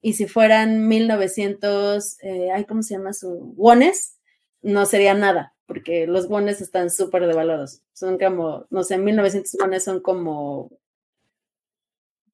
Y 0.00 0.14
si 0.14 0.26
fueran 0.26 0.88
1.900, 0.88 2.16
eh, 2.22 2.50
ay, 2.52 2.64
¿cómo 2.64 2.82
se 2.82 2.94
llama 2.94 3.12
su? 3.12 3.54
Wones, 3.56 4.18
no 4.62 4.86
sería 4.86 5.14
nada, 5.14 5.54
porque 5.66 6.06
los 6.06 6.28
wones 6.28 6.60
están 6.60 6.90
súper 6.90 7.26
devaluados. 7.26 7.82
Son 7.92 8.18
como, 8.18 8.66
no 8.70 8.84
sé, 8.84 8.98
1.900 8.98 9.60
wones 9.60 9.84
son 9.84 10.00
como 10.00 10.70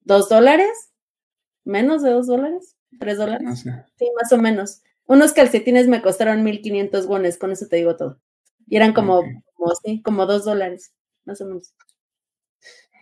2 0.01 0.29
dólares 0.29 0.92
menos 1.63 2.01
de 2.01 2.11
dos 2.11 2.27
dólares, 2.27 2.75
tres 2.99 3.17
dólares. 3.17 3.65
Sí, 3.97 4.11
más 4.19 4.31
o 4.31 4.37
menos. 4.37 4.81
Unos 5.05 5.33
calcetines 5.33 5.87
me 5.87 6.01
costaron 6.01 6.43
1500 6.43 7.05
wones, 7.07 7.37
con 7.37 7.51
eso 7.51 7.67
te 7.67 7.77
digo 7.77 7.95
todo. 7.95 8.19
Y 8.67 8.77
eran 8.77 8.93
como, 8.93 9.21
como, 9.55 9.75
sí, 9.83 10.01
como 10.01 10.25
dos 10.25 10.45
dólares, 10.45 10.93
más 11.25 11.41
o 11.41 11.45
menos. 11.45 11.73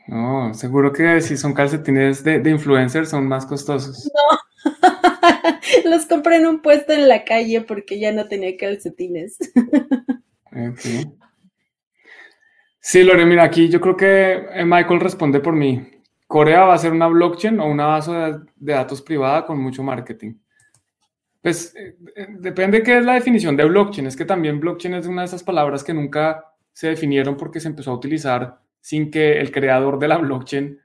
No, 0.07 0.53
seguro 0.53 0.91
que 0.91 1.21
si 1.21 1.37
son 1.37 1.53
calcetines 1.53 2.23
de, 2.23 2.39
de 2.39 2.49
influencers 2.49 3.09
son 3.09 3.27
más 3.27 3.45
costosos. 3.45 4.09
No, 4.31 4.41
Los 5.85 6.05
compré 6.05 6.37
en 6.37 6.47
un 6.47 6.61
puesto 6.61 6.93
en 6.93 7.07
la 7.07 7.23
calle 7.23 7.61
porque 7.61 7.99
ya 7.99 8.11
no 8.11 8.27
tenía 8.27 8.55
calcetines. 8.57 9.37
Sí, 12.79 13.03
Lore, 13.03 13.25
mira, 13.25 13.43
aquí 13.43 13.69
yo 13.69 13.79
creo 13.79 13.95
que 13.95 14.33
eh, 14.53 14.65
Michael 14.65 14.99
responde 14.99 15.39
por 15.39 15.53
mí. 15.53 15.90
Corea 16.31 16.63
va 16.63 16.75
a 16.75 16.77
ser 16.77 16.93
una 16.93 17.07
blockchain 17.07 17.59
o 17.59 17.65
una 17.65 17.87
base 17.87 18.11
de 18.55 18.73
datos 18.73 19.01
privada 19.01 19.45
con 19.45 19.59
mucho 19.61 19.83
marketing. 19.83 20.35
Pues 21.41 21.75
eh, 21.75 21.97
eh, 22.15 22.27
depende 22.39 22.81
qué 22.83 22.99
es 22.99 23.03
la 23.03 23.15
definición 23.15 23.57
de 23.57 23.65
blockchain. 23.65 24.07
Es 24.07 24.15
que 24.15 24.23
también 24.23 24.61
blockchain 24.61 24.93
es 24.93 25.07
una 25.07 25.23
de 25.23 25.25
esas 25.25 25.43
palabras 25.43 25.83
que 25.83 25.93
nunca 25.93 26.45
se 26.71 26.87
definieron 26.87 27.35
porque 27.35 27.59
se 27.59 27.67
empezó 27.67 27.91
a 27.91 27.95
utilizar 27.95 28.61
sin 28.79 29.11
que 29.11 29.41
el 29.41 29.51
creador 29.51 29.99
de 29.99 30.07
la 30.07 30.19
blockchain 30.19 30.79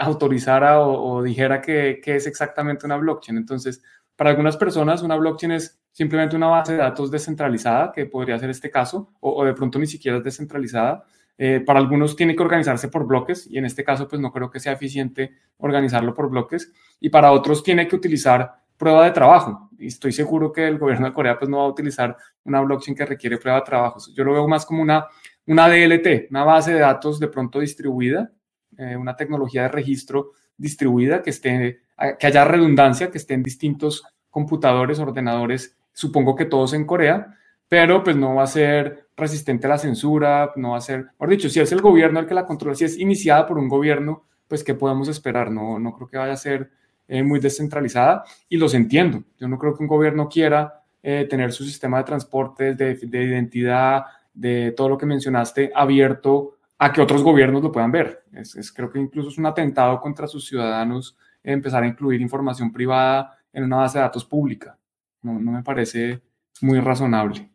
autorizara 0.00 0.80
o, 0.80 1.22
dijera 1.22 1.60
que, 1.60 2.00
es 2.04 2.26
exactamente 2.26 2.84
una 2.84 2.96
blockchain. 2.96 3.38
Entonces, 3.38 3.84
para 4.16 4.30
algunas 4.30 4.56
personas, 4.56 5.02
una 5.02 5.14
blockchain 5.14 5.52
es 5.52 5.80
simplemente 5.92 6.34
una 6.34 6.48
base 6.48 6.72
de 6.72 6.78
datos 6.78 7.12
descentralizada, 7.12 7.92
que 7.92 8.06
podría 8.06 8.40
ser 8.40 8.50
este 8.50 8.72
caso, 8.72 9.12
o, 9.20 9.44
de 9.44 9.54
pronto 9.54 9.78
ni 9.78 9.86
siquiera 9.86 10.18
es 10.18 10.24
descentralizada. 10.24 11.04
Eh, 11.42 11.60
para 11.64 11.78
algunos 11.78 12.16
tiene 12.16 12.36
que 12.36 12.42
organizarse 12.42 12.88
por 12.88 13.06
bloques 13.06 13.46
y 13.50 13.56
en 13.56 13.64
este 13.64 13.82
caso 13.82 14.06
pues 14.06 14.20
no 14.20 14.30
creo 14.30 14.50
que 14.50 14.60
sea 14.60 14.74
eficiente 14.74 15.38
organizarlo 15.56 16.12
por 16.12 16.28
bloques 16.28 16.70
y 17.00 17.08
para 17.08 17.32
otros 17.32 17.62
tiene 17.62 17.88
que 17.88 17.96
utilizar 17.96 18.56
prueba 18.76 19.06
de 19.06 19.10
trabajo 19.12 19.70
y 19.78 19.86
estoy 19.86 20.12
seguro 20.12 20.52
que 20.52 20.68
el 20.68 20.76
gobierno 20.76 21.06
de 21.06 21.14
Corea 21.14 21.38
pues 21.38 21.48
no 21.48 21.56
va 21.56 21.64
a 21.64 21.68
utilizar 21.68 22.14
una 22.44 22.60
blockchain 22.60 22.94
que 22.94 23.06
requiere 23.06 23.38
prueba 23.38 23.60
de 23.60 23.64
trabajo. 23.64 23.98
Yo 24.14 24.22
lo 24.22 24.34
veo 24.34 24.46
más 24.46 24.66
como 24.66 24.82
una, 24.82 25.06
una 25.46 25.66
DLT, 25.66 26.28
una 26.28 26.44
base 26.44 26.74
de 26.74 26.80
datos 26.80 27.18
de 27.18 27.28
pronto 27.28 27.60
distribuida, 27.60 28.30
eh, 28.76 28.94
una 28.96 29.16
tecnología 29.16 29.62
de 29.62 29.68
registro 29.68 30.32
distribuida 30.58 31.22
que 31.22 31.30
esté, 31.30 31.80
que 32.18 32.26
haya 32.26 32.44
redundancia, 32.44 33.10
que 33.10 33.16
esté 33.16 33.32
en 33.32 33.42
distintos 33.42 34.04
computadores, 34.28 34.98
ordenadores, 34.98 35.74
supongo 35.94 36.36
que 36.36 36.44
todos 36.44 36.74
en 36.74 36.84
Corea, 36.84 37.34
pero 37.66 38.04
pues 38.04 38.14
no 38.16 38.34
va 38.34 38.42
a 38.42 38.46
ser 38.46 39.08
resistente 39.20 39.66
a 39.66 39.70
la 39.70 39.78
censura, 39.78 40.52
no 40.56 40.70
va 40.70 40.78
a 40.78 40.80
ser, 40.80 41.08
por 41.16 41.28
dicho, 41.28 41.48
si 41.48 41.60
es 41.60 41.70
el 41.72 41.80
gobierno 41.80 42.20
el 42.20 42.26
que 42.26 42.34
la 42.34 42.46
controla, 42.46 42.74
si 42.74 42.84
es 42.84 42.98
iniciada 42.98 43.46
por 43.46 43.58
un 43.58 43.68
gobierno, 43.68 44.24
pues 44.48 44.64
¿qué 44.64 44.74
podemos 44.74 45.08
esperar? 45.08 45.50
No, 45.50 45.78
no 45.78 45.94
creo 45.94 46.08
que 46.08 46.18
vaya 46.18 46.32
a 46.32 46.36
ser 46.36 46.70
eh, 47.06 47.22
muy 47.22 47.40
descentralizada 47.40 48.24
y 48.48 48.56
los 48.56 48.74
entiendo. 48.74 49.24
Yo 49.38 49.48
no 49.48 49.58
creo 49.58 49.76
que 49.76 49.82
un 49.82 49.88
gobierno 49.88 50.28
quiera 50.28 50.82
eh, 51.02 51.26
tener 51.28 51.52
su 51.52 51.64
sistema 51.64 51.98
de 51.98 52.04
transporte, 52.04 52.74
de, 52.74 52.94
de, 52.94 53.24
identidad, 53.24 54.04
de 54.32 54.72
todo 54.76 54.90
lo 54.90 54.98
que 54.98 55.06
mencionaste, 55.06 55.72
abierto 55.74 56.58
a 56.78 56.92
que 56.92 57.00
otros 57.00 57.22
gobiernos 57.22 57.62
lo 57.62 57.72
puedan 57.72 57.90
ver. 57.90 58.24
Es, 58.32 58.72
creo 58.72 58.90
que 58.90 59.00
incluso 59.00 59.28
es 59.28 59.38
un 59.38 59.46
atentado 59.46 60.00
contra 60.00 60.26
sus 60.26 60.46
ciudadanos 60.46 61.16
empezar 61.42 61.82
a 61.82 61.86
incluir 61.86 62.20
información 62.20 62.72
privada 62.72 63.38
en 63.52 63.64
una 63.64 63.78
base 63.78 63.98
de 63.98 64.04
datos 64.04 64.24
pública. 64.24 64.78
No, 65.22 65.38
no 65.38 65.52
me 65.52 65.62
parece 65.62 66.22
muy 66.60 66.80
razonable. 66.80 67.50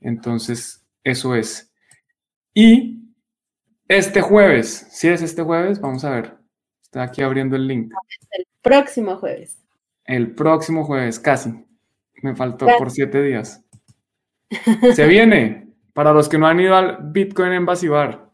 Entonces, 0.00 0.85
eso 1.06 1.36
es. 1.36 1.72
Y 2.52 2.98
este 3.86 4.20
jueves, 4.20 4.88
si 4.90 5.06
es 5.06 5.22
este 5.22 5.42
jueves, 5.42 5.80
vamos 5.80 6.04
a 6.04 6.10
ver. 6.10 6.36
Estoy 6.82 7.02
aquí 7.02 7.22
abriendo 7.22 7.54
el 7.54 7.68
link. 7.68 7.92
El 8.30 8.46
próximo 8.60 9.16
jueves. 9.16 9.62
El 10.04 10.34
próximo 10.34 10.84
jueves, 10.84 11.20
casi. 11.20 11.64
Me 12.22 12.34
faltó 12.34 12.66
por 12.78 12.90
siete 12.90 13.22
días. 13.22 13.64
Se 14.94 15.06
viene. 15.06 15.68
Para 15.92 16.12
los 16.12 16.28
que 16.28 16.38
no 16.38 16.48
han 16.48 16.58
ido 16.58 16.74
al 16.74 16.98
Bitcoin 17.00 17.52
Embassy 17.52 17.86
Bar. 17.86 18.28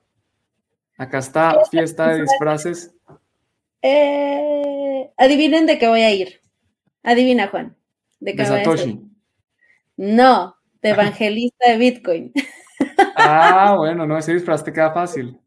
Acá 0.97 1.18
está 1.18 1.64
fiesta 1.70 2.09
de 2.09 2.23
disfraces. 2.23 2.95
Eh, 3.83 5.11
adivinen 5.18 5.66
de 5.66 5.79
qué 5.79 5.89
voy 5.89 6.01
a 6.01 6.11
ir. 6.11 6.41
Adivina, 7.03 7.49
Juan. 7.49 7.77
De, 8.18 8.35
qué 8.35 8.47
Satoshi. 8.47 9.01
No, 9.97 10.57
de 10.81 10.89
evangelista 10.89 11.70
de 11.70 11.77
Bitcoin. 11.77 12.33
Ah, 13.16 13.74
bueno, 13.76 14.06
no, 14.06 14.18
ese 14.18 14.34
disfraz 14.34 14.64
te 14.64 14.72
queda 14.72 14.92
fácil. 14.92 15.38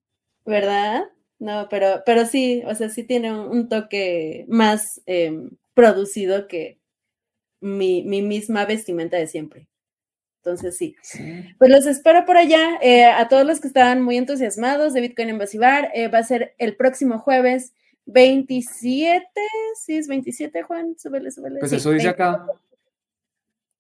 ¿Verdad? 0.46 1.04
No, 1.40 1.68
pero, 1.70 2.02
pero 2.06 2.26
sí, 2.26 2.64
o 2.66 2.76
sea, 2.76 2.90
sí 2.90 3.04
tiene 3.04 3.38
un, 3.38 3.68
toque 3.68 4.46
más 4.48 5.02
em, 5.06 5.52
producido 5.74 6.48
que 6.48 6.80
mi, 7.60 8.04
misma 8.04 8.66
vestimenta 8.66 9.18
de 9.18 9.28
siempre. 9.28 9.68
Entonces 10.38 10.78
sí. 10.78 10.96
Pues 11.58 11.72
los 11.72 11.88
espero 11.88 12.24
por 12.26 12.38
allá. 12.38 12.78
Eh, 12.82 13.06
a 13.06 13.28
todos 13.28 13.46
los 13.46 13.60
que 13.60 13.68
estaban 13.68 14.02
muy 14.04 14.18
entusiasmados 14.18 14.94
de 14.94 15.02
Bitcoin 15.02 15.30
en 15.30 15.38
Basibar, 15.40 15.90
eh, 15.96 16.08
va 16.08 16.20
a 16.20 16.24
ser 16.24 16.54
el 16.60 16.76
próximo 16.76 17.18
jueves 17.18 17.74
27. 18.06 19.26
Sí, 19.84 19.98
es 19.98 20.08
27, 20.08 20.62
Juan. 20.62 20.96
Súbele, 20.98 21.32
súbele. 21.32 21.60
Pues 21.60 21.74
eso 21.74 21.90
dice 21.92 22.10
acá. 22.10 22.46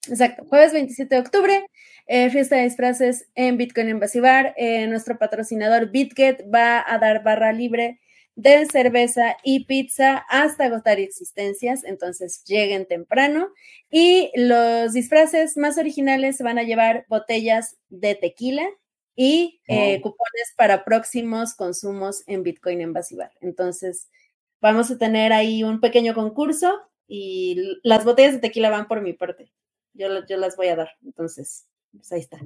Exacto, 0.07 0.45
jueves 0.45 0.73
27 0.73 1.15
de 1.15 1.21
octubre, 1.21 1.69
eh, 2.07 2.29
fiesta 2.29 2.57
de 2.57 2.63
disfraces 2.63 3.27
en 3.35 3.57
Bitcoin 3.57 3.99
Basibar. 3.99 4.53
Eh, 4.57 4.87
nuestro 4.87 5.17
patrocinador 5.17 5.89
BitGet 5.91 6.45
va 6.53 6.83
a 6.85 6.99
dar 6.99 7.23
barra 7.23 7.51
libre 7.51 7.99
de 8.35 8.65
cerveza 8.65 9.37
y 9.43 9.65
pizza 9.65 10.17
hasta 10.29 10.65
agotar 10.65 10.99
existencias, 10.99 11.83
entonces 11.83 12.43
lleguen 12.45 12.85
temprano. 12.85 13.49
Y 13.89 14.31
los 14.35 14.93
disfraces 14.93 15.57
más 15.57 15.77
originales 15.77 16.39
van 16.39 16.59
a 16.59 16.63
llevar 16.63 17.05
botellas 17.07 17.77
de 17.89 18.15
tequila 18.15 18.67
y 19.15 19.61
eh, 19.67 20.01
cupones 20.01 20.53
para 20.57 20.83
próximos 20.83 21.55
consumos 21.55 22.23
en 22.27 22.43
Bitcoin 22.43 22.91
Basibar. 22.93 23.31
Entonces, 23.39 24.09
vamos 24.61 24.91
a 24.91 24.97
tener 24.97 25.31
ahí 25.33 25.63
un 25.63 25.79
pequeño 25.79 26.13
concurso 26.13 26.81
y 27.07 27.79
las 27.83 28.03
botellas 28.03 28.33
de 28.33 28.39
tequila 28.39 28.69
van 28.69 28.87
por 28.87 29.01
mi 29.01 29.13
parte 29.13 29.51
yo, 29.95 30.37
las 30.37 30.55
voy 30.55 30.67
a 30.67 30.75
dar. 30.75 30.89
Entonces, 31.03 31.67
pues 31.91 32.11
ahí 32.11 32.19
está. 32.19 32.39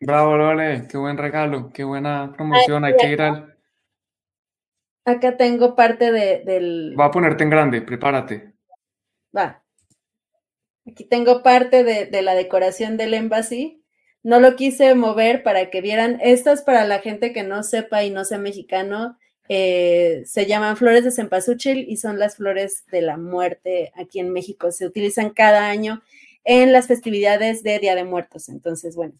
Bravo, 0.00 0.36
Lole, 0.36 0.86
qué 0.88 0.98
buen 0.98 1.16
regalo, 1.16 1.70
qué 1.72 1.84
buena 1.84 2.32
promoción. 2.36 2.84
Hay 2.84 2.96
que 2.96 3.08
ir 3.08 3.22
al. 3.22 3.56
Acá 5.04 5.36
tengo 5.36 5.74
parte 5.74 6.12
de, 6.12 6.42
del. 6.44 6.96
Va 6.98 7.06
a 7.06 7.10
ponerte 7.10 7.44
en 7.44 7.50
grande, 7.50 7.82
prepárate. 7.82 8.54
Va. 9.36 9.62
Aquí 10.86 11.04
tengo 11.04 11.42
parte 11.42 11.84
de, 11.84 12.06
de 12.06 12.22
la 12.22 12.34
decoración 12.34 12.96
del 12.96 13.14
embassy. 13.14 13.82
No 14.22 14.40
lo 14.40 14.56
quise 14.56 14.94
mover 14.94 15.42
para 15.42 15.70
que 15.70 15.80
vieran. 15.80 16.18
Estas 16.22 16.62
para 16.62 16.84
la 16.86 17.00
gente 17.00 17.32
que 17.32 17.42
no 17.42 17.62
sepa 17.62 18.04
y 18.04 18.10
no 18.10 18.24
sea 18.24 18.38
mexicano. 18.38 19.18
Eh, 19.48 20.22
se 20.24 20.46
llaman 20.46 20.78
flores 20.78 21.04
de 21.04 21.10
cempasúchil 21.10 21.86
y 21.88 21.98
son 21.98 22.18
las 22.18 22.36
flores 22.36 22.84
de 22.90 23.02
la 23.02 23.18
muerte 23.18 23.92
aquí 23.94 24.20
en 24.20 24.32
México. 24.32 24.72
Se 24.72 24.86
utilizan 24.86 25.30
cada 25.30 25.68
año 25.68 26.02
en 26.44 26.72
las 26.72 26.86
festividades 26.86 27.62
de 27.62 27.78
Día 27.78 27.94
de 27.94 28.04
Muertos. 28.04 28.48
Entonces, 28.48 28.96
bueno, 28.96 29.14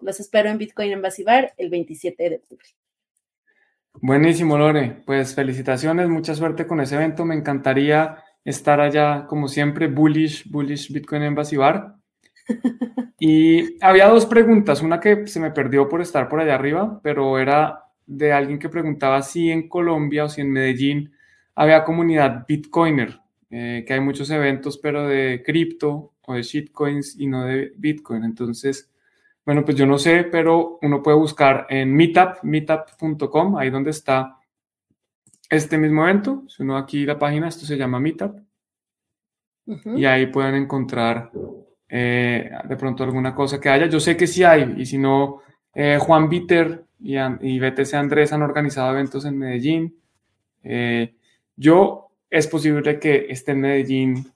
los 0.00 0.20
espero 0.20 0.48
en 0.48 0.58
Bitcoin 0.58 0.92
en 0.92 1.02
Basibar 1.02 1.52
el 1.56 1.70
27 1.70 2.30
de 2.30 2.36
octubre. 2.36 2.66
Buenísimo, 3.94 4.58
Lore. 4.58 5.02
Pues 5.06 5.34
felicitaciones, 5.34 6.08
mucha 6.08 6.34
suerte 6.34 6.66
con 6.66 6.80
ese 6.80 6.96
evento. 6.96 7.24
Me 7.24 7.34
encantaría 7.34 8.22
estar 8.44 8.80
allá, 8.80 9.26
como 9.26 9.48
siempre, 9.48 9.86
bullish, 9.86 10.50
bullish 10.50 10.92
Bitcoin 10.92 11.22
en 11.22 11.34
Basibar. 11.34 11.96
Y 13.26 13.82
había 13.82 14.08
dos 14.08 14.26
preguntas, 14.26 14.82
una 14.82 15.00
que 15.00 15.26
se 15.28 15.40
me 15.40 15.50
perdió 15.50 15.88
por 15.88 16.02
estar 16.02 16.28
por 16.28 16.40
allá 16.40 16.56
arriba, 16.56 17.00
pero 17.02 17.38
era 17.38 17.84
de 18.04 18.32
alguien 18.32 18.58
que 18.58 18.68
preguntaba 18.68 19.22
si 19.22 19.50
en 19.50 19.68
Colombia 19.68 20.24
o 20.24 20.28
si 20.28 20.42
en 20.42 20.50
Medellín 20.50 21.12
había 21.54 21.84
comunidad 21.84 22.44
Bitcoiner, 22.46 23.20
eh, 23.50 23.84
que 23.86 23.94
hay 23.94 24.00
muchos 24.00 24.28
eventos, 24.28 24.76
pero 24.76 25.06
de 25.06 25.42
cripto 25.42 26.13
o 26.26 26.34
de 26.34 26.42
shitcoins 26.42 27.18
y 27.18 27.26
no 27.26 27.44
de 27.44 27.72
Bitcoin. 27.76 28.24
Entonces, 28.24 28.90
bueno, 29.44 29.64
pues 29.64 29.76
yo 29.76 29.86
no 29.86 29.98
sé, 29.98 30.24
pero 30.24 30.78
uno 30.82 31.02
puede 31.02 31.16
buscar 31.16 31.66
en 31.68 31.94
Meetup, 31.94 32.42
meetup.com, 32.42 33.58
ahí 33.58 33.70
donde 33.70 33.90
está 33.90 34.38
este 35.50 35.76
mismo 35.78 36.04
evento. 36.04 36.44
Si 36.48 36.62
uno 36.62 36.76
aquí 36.76 37.04
la 37.04 37.18
página, 37.18 37.48
esto 37.48 37.66
se 37.66 37.76
llama 37.76 38.00
Meetup. 38.00 38.40
Y 39.96 40.04
ahí 40.04 40.26
pueden 40.26 40.56
encontrar 40.56 41.30
eh, 41.88 42.50
de 42.68 42.76
pronto 42.76 43.02
alguna 43.02 43.34
cosa 43.34 43.60
que 43.60 43.68
haya. 43.70 43.86
Yo 43.86 43.98
sé 43.98 44.16
que 44.16 44.26
sí 44.26 44.44
hay, 44.44 44.74
y 44.76 44.84
si 44.84 44.98
no, 44.98 45.40
eh, 45.74 45.98
Juan 46.00 46.28
Bitter 46.28 46.84
y, 47.00 47.16
y, 47.16 47.58
BTC 47.58 47.94
Andrés 47.94 48.32
han 48.32 48.42
organizado 48.42 48.92
eventos 48.92 49.24
en 49.24 49.38
Medellín. 49.38 49.96
Eh, 50.62 51.14
yo 51.56 52.10
es 52.28 52.46
posible 52.46 52.98
que 52.98 53.26
esté 53.28 53.52
en 53.52 53.60
Medellín 53.60 54.33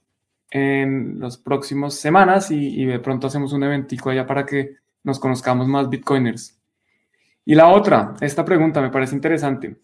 en 0.51 1.19
las 1.19 1.37
próximas 1.37 1.95
semanas 1.95 2.51
y, 2.51 2.85
de 2.85 2.99
pronto 2.99 3.27
hacemos 3.27 3.53
un 3.53 3.63
eventico 3.63 4.09
allá 4.09 4.25
para 4.25 4.45
que 4.45 4.77
nos 5.03 5.19
conozcamos 5.19 5.67
más 5.67 5.89
bitcoiners. 5.89 6.59
Y 7.45 7.55
la 7.55 7.69
otra, 7.69 8.15
esta 8.21 8.45
pregunta 8.45 8.81
me 8.81 8.89
parece 8.89 9.15
interesante. 9.15 9.77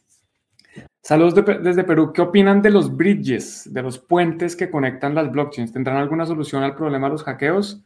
Saludos 1.02 1.36
desde 1.62 1.84
Perú. 1.84 2.12
¿Qué 2.12 2.22
opinan 2.22 2.62
de 2.62 2.72
los 2.72 2.96
bridges, 2.96 3.72
de 3.72 3.82
los 3.84 4.00
puentes 4.00 4.56
que 4.56 4.70
conectan 4.70 5.14
las 5.14 5.32
blockchains? 5.32 5.72
¿Tendrán 5.72 5.98
alguna 5.98 6.26
solución 6.26 6.64
al 6.64 6.76
problema 6.76 7.08
de 7.08 7.14
los 7.14 7.24
hackeos? 7.24 7.84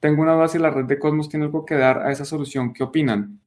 Tengo 0.00 0.22
una 0.22 0.34
duda 0.34 0.48
si 0.48 0.58
la 0.58 0.70
red 0.70 0.84
de 0.84 0.98
Cosmos 0.98 1.28
tiene 1.28 1.46
algo 1.46 1.64
que 1.64 1.74
dar 1.74 2.06
a 2.06 2.12
esa 2.12 2.24
solución. 2.24 2.72
¿Qué 2.72 2.84
opinan? 2.84 3.40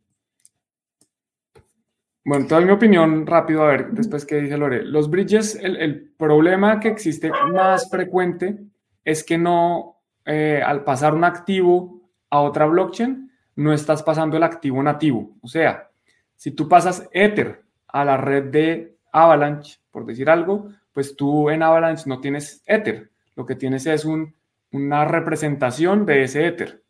Bueno, 2.25 2.45
toda 2.45 2.61
mi 2.61 2.71
opinión 2.71 3.25
rápido, 3.25 3.63
a 3.63 3.67
ver, 3.67 3.91
después 3.91 4.25
que 4.25 4.41
dice 4.41 4.57
Lore. 4.57 4.83
Los 4.83 5.09
bridges, 5.09 5.55
el, 5.55 5.77
el 5.77 6.11
problema 6.17 6.79
que 6.79 6.89
existe 6.89 7.31
más 7.51 7.89
frecuente 7.89 8.70
es 9.03 9.23
que 9.23 9.37
no, 9.37 10.01
eh, 10.25 10.61
al 10.65 10.83
pasar 10.83 11.13
un 11.13 11.23
activo 11.23 12.01
a 12.29 12.41
otra 12.41 12.65
blockchain, 12.65 13.31
no 13.55 13.73
estás 13.73 14.03
pasando 14.03 14.37
el 14.37 14.43
activo 14.43 14.81
nativo. 14.81 15.35
O 15.41 15.47
sea, 15.47 15.89
si 16.35 16.51
tú 16.51 16.67
pasas 16.67 17.07
Ether 17.11 17.63
a 17.87 18.05
la 18.05 18.17
red 18.17 18.45
de 18.45 18.97
Avalanche, 19.11 19.79
por 19.91 20.05
decir 20.05 20.29
algo, 20.29 20.69
pues 20.93 21.15
tú 21.15 21.49
en 21.49 21.63
Avalanche 21.63 22.03
no 22.07 22.19
tienes 22.19 22.63
Ether. 22.65 23.11
Lo 23.35 23.45
que 23.45 23.55
tienes 23.55 23.85
es 23.85 24.05
una 24.05 25.05
representación 25.05 26.05
de 26.05 26.23
ese 26.23 26.47
Ether. 26.47 26.83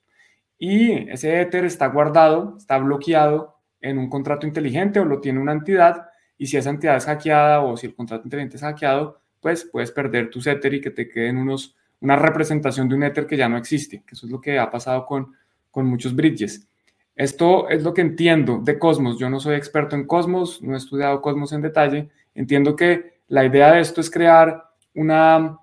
Y 0.58 1.10
ese 1.10 1.42
Ether 1.42 1.66
está 1.66 1.88
guardado, 1.88 2.56
está 2.58 2.78
bloqueado 2.78 3.58
en 3.82 3.98
un 3.98 4.10
contrato 4.10 4.46
inteligente 4.46 5.00
o 5.00 5.06
lo 5.06 5.20
tiene 5.20 5.40
una 5.40 5.54
entidad. 5.54 6.10
Y 6.38 6.48
si 6.48 6.58
esa 6.58 6.70
entidad 6.70 6.98
es 6.98 7.06
hackeada 7.06 7.62
o 7.62 7.76
si 7.78 7.88
el 7.88 7.96
contrato 7.96 8.26
inteligente 8.26 8.58
es 8.58 8.62
hackeado, 8.62 9.22
pues 9.40 9.66
puedes 9.66 9.92
perder 9.92 10.30
tu 10.30 10.40
Ether 10.40 10.74
y 10.76 10.82
que 10.82 10.92
te 10.92 11.10
queden 11.10 11.38
unos, 11.38 11.76
una 12.02 12.16
representación 12.16 12.90
de 12.90 12.96
un 12.96 13.04
Ether 13.04 13.26
que 13.26 13.38
ya 13.38 13.48
no 13.48 13.58
existe. 13.58 14.04
Que 14.06 14.16
eso 14.16 14.26
es 14.26 14.32
lo 14.32 14.42
que 14.42 14.60
ha 14.60 14.70
pasado 14.70 15.06
con, 15.06 15.34
con 15.70 15.86
muchos 15.86 16.16
bridges. 16.16 16.68
Esto 17.16 17.70
es 17.70 17.84
lo 17.84 17.94
que 17.94 18.02
entiendo 18.02 18.60
de 18.64 18.78
Cosmos. 18.78 19.18
Yo 19.20 19.30
no 19.30 19.40
soy 19.40 19.56
experto 19.56 19.96
en 19.96 20.08
Cosmos, 20.08 20.62
no 20.62 20.74
he 20.74 20.78
estudiado 20.78 21.22
Cosmos 21.22 21.54
en 21.54 21.62
detalle. 21.62 22.10
Entiendo 22.34 22.76
que 22.76 23.22
la 23.28 23.46
idea 23.46 23.74
de 23.74 23.82
esto 23.82 24.02
es 24.02 24.10
crear 24.10 24.64
una... 24.96 25.58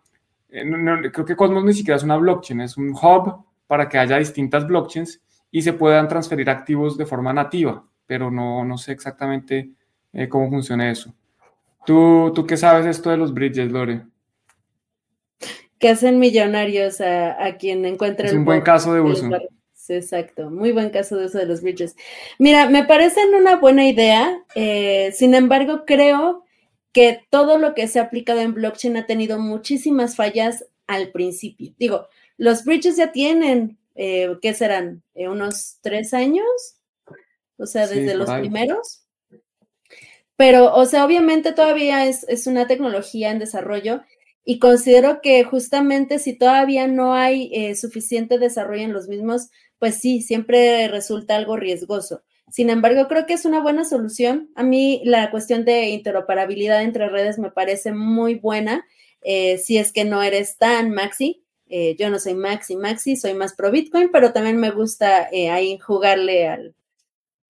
Eh, 0.50 0.64
creo 1.12 1.26
que 1.26 1.36
Cosmos 1.36 1.64
ni 1.64 1.74
siquiera 1.74 1.96
es 1.96 2.04
una 2.04 2.16
blockchain, 2.16 2.60
es 2.60 2.76
un 2.76 2.90
hub 2.90 3.44
para 3.66 3.88
que 3.88 3.98
haya 3.98 4.18
distintas 4.18 4.66
blockchains 4.66 5.20
y 5.50 5.62
se 5.62 5.72
puedan 5.72 6.08
transferir 6.08 6.48
activos 6.48 6.96
de 6.96 7.06
forma 7.06 7.32
nativa, 7.32 7.84
pero 8.06 8.30
no, 8.30 8.64
no 8.64 8.78
sé 8.78 8.92
exactamente 8.92 9.70
eh, 10.12 10.28
cómo 10.28 10.48
funciona 10.48 10.90
eso. 10.90 11.14
¿Tú, 11.84 12.32
¿Tú 12.34 12.46
qué 12.46 12.56
sabes 12.56 12.86
esto 12.86 13.10
de 13.10 13.16
los 13.16 13.32
bridges, 13.32 13.70
Lore? 13.70 14.02
Que 15.78 15.90
hacen 15.90 16.18
millonarios 16.18 17.00
a, 17.00 17.44
a 17.44 17.56
quien 17.56 17.84
encuentre 17.84 18.28
es 18.28 18.34
un 18.34 18.44
buen 18.44 18.62
caso 18.62 18.92
de 18.94 19.00
uso 19.00 19.28
exacto. 19.88 20.50
Muy 20.50 20.72
buen 20.72 20.90
caso 20.90 21.16
de 21.16 21.26
eso 21.26 21.38
de 21.38 21.46
los 21.46 21.62
bridges. 21.62 21.96
Mira, 22.38 22.68
me 22.68 22.84
parecen 22.84 23.34
una 23.34 23.56
buena 23.56 23.86
idea. 23.88 24.44
Eh, 24.54 25.12
sin 25.14 25.34
embargo, 25.34 25.84
creo 25.86 26.44
que 26.92 27.20
todo 27.30 27.58
lo 27.58 27.74
que 27.74 27.88
se 27.88 27.98
ha 27.98 28.04
aplicado 28.04 28.40
en 28.40 28.54
blockchain 28.54 28.96
ha 28.96 29.06
tenido 29.06 29.38
muchísimas 29.38 30.16
fallas 30.16 30.66
al 30.86 31.10
principio. 31.10 31.74
Digo, 31.78 32.08
los 32.36 32.64
bridges 32.64 32.96
ya 32.96 33.12
tienen, 33.12 33.78
eh, 33.94 34.36
¿qué 34.40 34.54
serán? 34.54 35.02
Eh, 35.14 35.28
¿Unos 35.28 35.78
tres 35.80 36.14
años? 36.14 36.46
O 37.56 37.66
sea, 37.66 37.86
desde 37.86 38.14
los 38.14 38.30
primeros. 38.30 39.04
Pero, 40.36 40.72
o 40.72 40.86
sea, 40.86 41.04
obviamente 41.04 41.52
todavía 41.52 42.06
es, 42.06 42.24
es 42.28 42.46
una 42.46 42.68
tecnología 42.68 43.30
en 43.30 43.40
desarrollo 43.40 44.02
y 44.50 44.60
considero 44.60 45.20
que 45.20 45.44
justamente 45.44 46.18
si 46.18 46.32
todavía 46.32 46.86
no 46.86 47.12
hay 47.12 47.50
eh, 47.52 47.74
suficiente 47.74 48.38
desarrollo 48.38 48.80
en 48.82 48.94
los 48.94 49.06
mismos, 49.06 49.50
pues 49.78 49.96
sí, 49.96 50.22
siempre 50.22 50.88
resulta 50.88 51.36
algo 51.36 51.58
riesgoso. 51.58 52.22
Sin 52.50 52.70
embargo, 52.70 53.08
creo 53.08 53.26
que 53.26 53.34
es 53.34 53.44
una 53.44 53.60
buena 53.60 53.84
solución. 53.84 54.48
A 54.54 54.62
mí 54.62 55.02
la 55.04 55.30
cuestión 55.30 55.66
de 55.66 55.90
interoperabilidad 55.90 56.82
entre 56.82 57.10
redes 57.10 57.38
me 57.38 57.50
parece 57.50 57.92
muy 57.92 58.36
buena. 58.36 58.86
Eh, 59.20 59.58
si 59.58 59.76
es 59.76 59.92
que 59.92 60.06
no 60.06 60.22
eres 60.22 60.56
tan 60.56 60.92
maxi, 60.92 61.44
eh, 61.68 61.94
yo 61.98 62.08
no 62.08 62.18
soy 62.18 62.32
maxi 62.32 62.74
maxi, 62.74 63.16
soy 63.16 63.34
más 63.34 63.52
pro 63.54 63.70
Bitcoin, 63.70 64.08
pero 64.10 64.32
también 64.32 64.56
me 64.56 64.70
gusta 64.70 65.28
ahí 65.50 65.76
jugarle 65.76 66.48
al, 66.48 66.74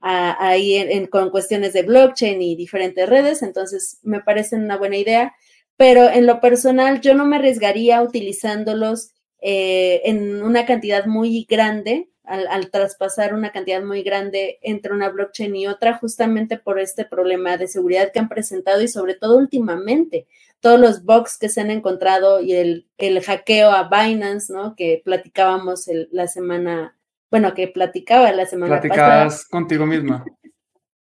ahí 0.01 1.07
con 1.11 1.31
cuestiones 1.31 1.75
de 1.75 1.83
blockchain 1.83 2.43
y 2.43 2.57
diferentes 2.57 3.09
redes, 3.09 3.43
entonces 3.43 4.01
me 4.03 4.21
parece 4.21 4.57
una 4.57 4.77
buena 4.77 4.97
idea 4.97 5.37
pero 5.79 6.11
en 6.11 6.27
lo 6.27 6.41
personal 6.41 7.01
yo 7.01 7.15
no 7.15 7.25
me 7.25 7.37
arriesgaría 7.37 8.03
utilizándolos 8.03 9.13
eh, 9.41 10.03
en 10.05 10.43
una 10.43 10.67
cantidad 10.67 11.07
muy 11.07 11.47
grande, 11.49 12.11
al, 12.25 12.71
traspasar 12.71 13.33
una 13.33 13.53
cantidad 13.53 13.83
muy 13.83 14.03
grande 14.03 14.59
entre 14.61 14.93
una 14.93 15.09
blockchain 15.09 15.55
y 15.55 15.69
otra, 15.69 15.97
justamente 15.97 16.59
por 16.59 16.81
este 16.81 17.05
problema 17.05 17.57
de 17.57 17.69
seguridad 17.69 18.11
que 18.13 18.19
han 18.19 18.29
presentado 18.29 18.83
y 18.83 18.89
sobre 18.89 19.15
todo 19.15 19.39
últimamente, 19.39 20.27
todos 20.59 20.81
los 20.81 21.05
bugs 21.05 21.39
que 21.39 21.49
se 21.49 21.61
han 21.61 21.71
encontrado 21.71 22.41
y 22.41 22.55
el, 22.55 22.89
el 22.99 23.23
hackeo 23.23 23.71
a 23.71 23.89
Binance, 23.89 24.53
¿no? 24.53 24.75
Que 24.75 25.01
platicábamos 25.05 25.89
la 26.11 26.27
semana, 26.27 26.99
bueno, 27.31 27.55
que 27.55 27.69
platicaba 27.69 28.33
la 28.33 28.47
semana 28.47 28.81
Platicabas 28.81 29.47
contigo 29.47 29.87
misma. 29.87 30.25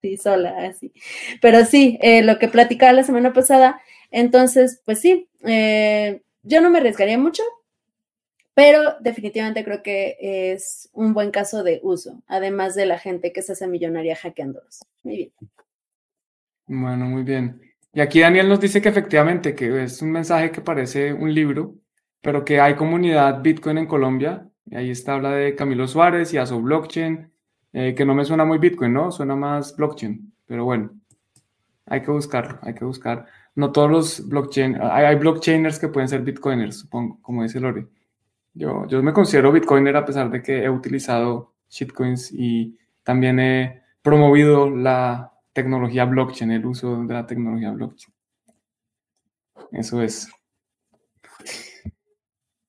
sí, 0.03 0.19
sola, 0.19 0.55
así. 0.67 0.93
Pero 1.41 1.65
sí, 1.65 1.99
eh, 2.03 2.23
lo 2.23 2.39
que 2.39 2.49
platicaba 2.49 2.93
la 2.93 3.05
semana 3.05 3.33
pasada 3.33 3.81
entonces, 4.11 4.81
pues 4.85 5.01
sí, 5.01 5.29
eh, 5.45 6.23
yo 6.43 6.61
no 6.61 6.71
me 6.71 6.79
arriesgaría 6.79 7.19
mucho, 7.19 7.43
pero 8.55 8.97
definitivamente 9.01 9.65
creo 9.65 9.83
que 9.83 10.17
es 10.21 10.89
un 10.93 11.13
buen 11.13 11.31
caso 11.31 11.63
de 11.63 11.81
uso, 11.83 12.23
además 12.27 12.75
de 12.75 12.87
la 12.87 12.99
gente 12.99 13.33
que 13.33 13.43
se 13.43 13.53
hace 13.53 13.67
millonaria 13.67 14.17
hackeándolos. 14.17 14.81
Muy 15.03 15.17
bien. 15.17 15.33
Bueno, 16.67 17.05
muy 17.07 17.23
bien. 17.23 17.61
Y 17.93 18.01
aquí 18.01 18.21
Daniel 18.21 18.49
nos 18.49 18.61
dice 18.61 18.83
que 18.83 18.89
efectivamente, 18.89 19.55
que 19.55 19.85
es 19.85 20.03
un 20.03 20.11
mensaje 20.11 20.51
que 20.51 20.61
parece 20.61 21.13
un 21.13 21.33
libro, 21.33 21.77
pero 22.21 22.45
que 22.45 22.61
hay 22.61 22.75
comunidad 22.75 23.41
Bitcoin 23.43 23.79
en 23.79 23.87
Colombia. 23.87 24.49
Y 24.67 24.75
ahí 24.75 24.91
está, 24.91 25.15
habla 25.15 25.31
de 25.31 25.55
Camilo 25.55 25.87
Suárez 25.87 26.35
y 26.35 26.39
Aso 26.39 26.61
Blockchain, 26.61 27.31
eh, 27.73 27.95
que 27.95 28.05
no 28.05 28.15
me 28.15 28.25
suena 28.25 28.45
muy 28.45 28.59
Bitcoin, 28.59 28.93
¿no? 28.93 29.13
Suena 29.13 29.37
más 29.37 29.77
blockchain. 29.77 30.33
Pero 30.47 30.65
bueno, 30.65 30.91
hay 31.87 32.03
que 32.03 32.11
buscar, 32.11 32.59
hay 32.63 32.75
que 32.75 32.85
buscar 32.85 33.27
no 33.57 33.73
todos 33.73 33.91
los 33.91 34.29
blockchain, 34.29 34.79
hay, 34.81 35.17
blockchainers 35.17 35.79
que 35.79 35.89
pueden 35.89 36.09
ser 36.09 36.21
bitcoiners, 36.21 36.79
supongo, 36.81 37.19
como 37.23 37.43
dice 37.43 37.59
Lori. 37.59 37.87
Yo, 38.53 38.87
yo 38.87 39.03
me 39.03 39.13
considero 39.13 39.51
bitcoiner 39.51 39.97
a 39.97 40.05
pesar 40.05 40.31
de 40.31 40.43
que 40.43 40.63
he 40.63 40.71
utilizado 40.71 41.55
shitcoins 41.69 42.33
y 42.33 42.79
también 43.03 43.41
he 43.41 43.83
promovido 44.03 44.71
la 44.71 45.33
tecnología 45.53 46.05
blockchain, 46.05 46.51
el 46.53 46.67
uso 46.67 47.03
de 47.05 47.15
la 47.15 47.27
tecnología 47.27 47.71
blockchain. 47.71 48.15
Eso 49.73 50.03
es. 50.03 50.29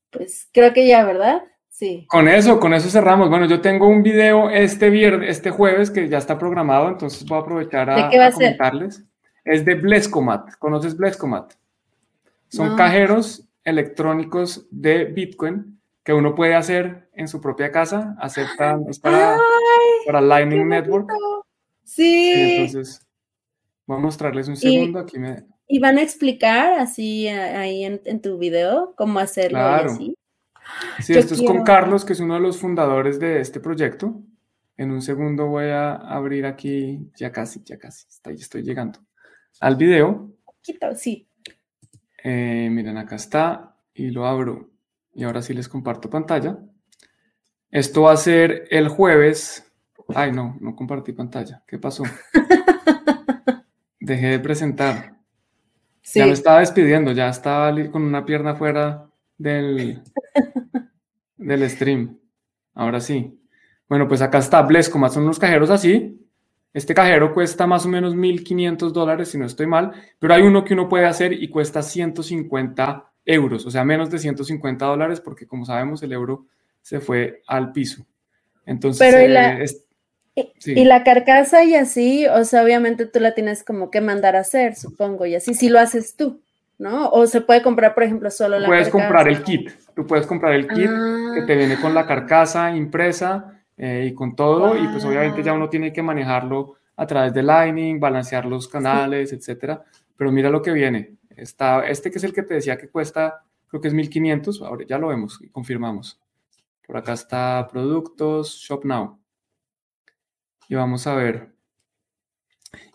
Pues 0.10 0.50
creo 0.54 0.74
que 0.74 0.88
ya, 0.88 1.04
¿verdad? 1.04 1.44
Sí. 1.70 2.06
Con 2.10 2.28
eso, 2.30 2.60
con 2.60 2.74
eso 2.74 2.90
cerramos. 2.90 3.30
Bueno, 3.30 3.46
yo 3.46 3.60
tengo 3.60 3.88
un 3.88 4.04
video 4.04 4.50
este 4.50 4.90
viernes, 4.90 5.30
este 5.30 5.52
jueves 5.52 5.92
que 5.92 6.08
ya 6.08 6.18
está 6.18 6.40
programado, 6.40 6.88
entonces 6.88 7.26
voy 7.26 7.38
a 7.38 7.42
aprovechar 7.42 7.90
a, 7.90 8.10
¿De 8.10 8.32
comentarles 8.32 9.06
es 9.48 9.64
de 9.64 9.76
Blescomat. 9.76 10.56
¿Conoces 10.60 10.96
Blescomat? 10.96 11.54
Son 12.50 12.76
cajeros 12.76 13.48
electrónicos 13.64 14.68
de 14.72 15.06
Bitcoin 15.06 15.82
que 16.04 16.14
uno 16.14 16.36
puede 16.36 16.56
hacer 16.56 17.10
en 17.14 17.28
su 17.28 17.42
propia 17.42 17.72
casa. 17.72 18.16
Aceptan, 18.20 18.86
es 18.90 19.00
para, 19.00 19.38
para 20.06 20.22
Lightning 20.22 20.68
Network. 20.68 21.12
Sí. 21.84 22.34
Entonces, 22.36 23.06
voy 23.86 23.98
a 23.98 24.02
mostrarles 24.02 24.48
un 24.48 24.58
segundo. 24.58 25.00
Aquí 25.00 25.18
me... 25.18 25.46
¿Y 25.68 25.80
van 25.80 25.98
a 25.98 26.02
explicar 26.02 26.80
así 26.80 27.28
ahí 27.28 27.84
en, 27.84 28.22
tu 28.22 28.38
video 28.38 28.94
cómo 28.96 29.20
hacerlo 29.20 29.60
claro. 29.60 29.92
así? 29.92 30.18
Sí, 31.00 31.14
esto 31.14 31.34
es 31.34 31.42
con 31.42 31.64
Carlos, 31.64 32.04
que 32.06 32.14
es 32.14 32.20
uno 32.20 32.36
de 32.36 32.42
los 32.42 32.58
fundadores 32.58 33.20
de 33.20 33.42
este 33.42 33.60
proyecto. 33.60 34.22
En 34.78 34.92
un 34.92 35.02
segundo 35.02 35.48
voy 35.48 35.66
a 35.66 35.96
abrir 35.96 36.46
aquí, 36.46 37.10
ya 37.16 37.32
casi, 37.32 37.62
ya 37.66 37.78
casi, 37.78 38.06
estoy 38.08 38.62
llegando 38.62 39.00
al 39.60 39.76
video. 39.76 40.32
sí. 40.96 41.28
Eh, 42.24 42.70
miren, 42.72 42.98
acá 42.98 43.16
está 43.16 43.76
y 43.94 44.12
lo 44.12 44.26
abro. 44.26 44.70
Y 45.14 45.24
ahora 45.24 45.42
sí 45.42 45.54
les 45.54 45.70
comparto 45.70 46.10
pantalla. 46.10 46.60
Esto 47.72 48.04
va 48.04 48.14
a 48.14 48.18
ser 48.18 48.68
el 48.70 48.88
jueves. 48.88 49.72
Ay, 50.16 50.32
no, 50.32 50.58
no 50.60 50.76
compartí 50.76 51.14
pantalla. 51.14 51.64
¿Qué 51.68 51.80
pasó? 51.80 52.04
Dejé 54.00 54.28
de 54.28 54.40
presentar. 54.40 55.18
Ya 56.14 56.26
me 56.26 56.32
estaba 56.32 56.60
despidiendo, 56.62 57.12
ya 57.12 57.28
estaba 57.28 57.74
con 57.92 58.04
una 58.04 58.24
pierna 58.26 58.56
fuera 58.56 59.10
del, 59.38 60.02
del 61.38 61.70
stream. 61.70 62.18
Ahora 62.74 63.02
sí. 63.02 63.38
Bueno, 63.90 64.08
pues 64.08 64.22
acá 64.22 64.38
está 64.38 64.62
Blesco, 64.62 64.98
son 65.10 65.24
unos 65.24 65.40
cajeros 65.40 65.70
así. 65.70 66.27
Este 66.78 66.94
cajero 66.94 67.34
cuesta 67.34 67.66
más 67.66 67.88
o 67.88 67.90
menos 67.90 68.16
1.500 68.16 68.92
dólares, 68.92 69.30
si 69.30 69.40
no 69.40 69.48
estoy 69.48 69.66
mal, 69.66 69.94
pero 70.20 70.36
hay 70.36 70.44
uno 70.44 70.64
que 70.64 70.76
uno 70.76 70.88
puede 70.88 71.08
hacer 71.08 71.34
y 71.34 71.48
cuesta 71.48 71.82
150 71.82 73.04
euros, 73.26 73.66
o 73.66 73.72
sea, 73.72 73.84
menos 73.84 74.12
de 74.12 74.20
150 74.20 74.86
dólares, 74.86 75.20
porque 75.20 75.48
como 75.48 75.66
sabemos 75.66 76.04
el 76.04 76.12
euro 76.12 76.46
se 76.84 77.00
fue 77.00 77.42
al 77.48 77.72
piso. 77.72 78.06
Entonces, 78.64 79.00
pero 79.00 79.26
¿y 79.26 79.28
la, 79.28 79.60
eh, 80.36 80.54
y 80.68 80.86
la 80.86 81.04
carcasa 81.04 81.64
y 81.64 81.74
así, 81.74 82.28
o 82.28 82.44
sea, 82.46 82.64
obviamente 82.64 83.08
tú 83.08 83.22
la 83.22 83.34
tienes 83.34 83.64
como 83.64 83.90
que 83.90 84.00
mandar 84.00 84.36
a 84.36 84.42
hacer, 84.42 84.76
supongo, 84.76 85.26
y 85.26 85.34
así 85.34 85.56
si 85.56 85.70
lo 85.70 85.80
haces 85.80 86.16
tú, 86.16 86.44
¿no? 86.78 87.10
O 87.10 87.26
se 87.26 87.42
puede 87.42 87.64
comprar, 87.64 87.96
por 87.96 88.04
ejemplo, 88.04 88.30
solo 88.30 88.60
la 88.60 88.68
Puedes 88.68 88.90
comprar 88.90 89.28
el 89.28 89.42
kit, 89.42 89.72
tú 89.96 90.06
puedes 90.06 90.28
comprar 90.28 90.54
el 90.54 90.68
kit 90.68 90.92
que 91.34 91.42
te 91.48 91.56
viene 91.56 91.82
con 91.82 91.96
la 91.96 92.06
carcasa 92.06 92.76
impresa 92.76 93.57
eh, 93.78 94.08
y 94.10 94.14
con 94.14 94.36
todo, 94.36 94.76
y 94.76 94.88
pues 94.88 95.06
obviamente 95.06 95.44
ya 95.44 95.54
uno 95.54 95.70
tiene 95.70 95.94
que 95.94 96.02
manejarlo 96.02 96.76
a 96.96 97.06
través 97.06 97.34
de 97.34 97.44
Lightning, 97.44 98.00
balancear 98.00 98.46
los 98.46 98.68
canales, 98.68 99.32
etcétera. 99.32 99.84
Pero 100.16 100.32
mira 100.32 100.50
lo 100.50 100.62
que 100.62 100.72
viene. 100.72 101.18
Está, 101.30 101.88
este 101.88 102.10
que 102.10 102.18
es 102.18 102.24
el 102.24 102.34
que 102.34 102.44
te 102.44 102.56
decía 102.56 102.78
que 102.78 102.90
cuesta 102.90 103.44
creo 103.68 103.82
que 103.82 103.88
es 103.90 103.94
1500, 103.94 104.62
ahora 104.62 104.86
ya 104.88 104.98
lo 104.98 105.08
vemos 105.08 105.40
y 105.42 105.50
confirmamos. 105.50 106.20
Por 106.86 106.98
acá 106.98 107.14
está 107.14 107.68
productos, 107.70 108.56
Shop 108.56 108.86
Now. 108.86 109.20
Y 110.70 110.76
vamos 110.76 111.06
a 111.06 111.16
ver. 111.16 111.54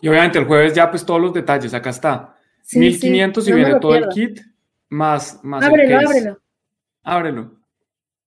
Y 0.01 0.07
obviamente 0.07 0.39
el 0.39 0.45
jueves 0.45 0.73
ya 0.73 0.89
pues 0.89 1.05
todos 1.05 1.21
los 1.21 1.33
detalles, 1.33 1.73
acá 1.73 1.91
está. 1.91 2.37
1500 2.73 3.47
y 3.47 3.53
viene 3.53 3.79
todo 3.79 3.95
el 3.95 4.07
kit 4.09 4.39
más, 4.89 5.43
más 5.43 5.63
ábrelo, 5.63 5.99
ábrelo. 5.99 6.41
Ábrelo. 7.03 7.51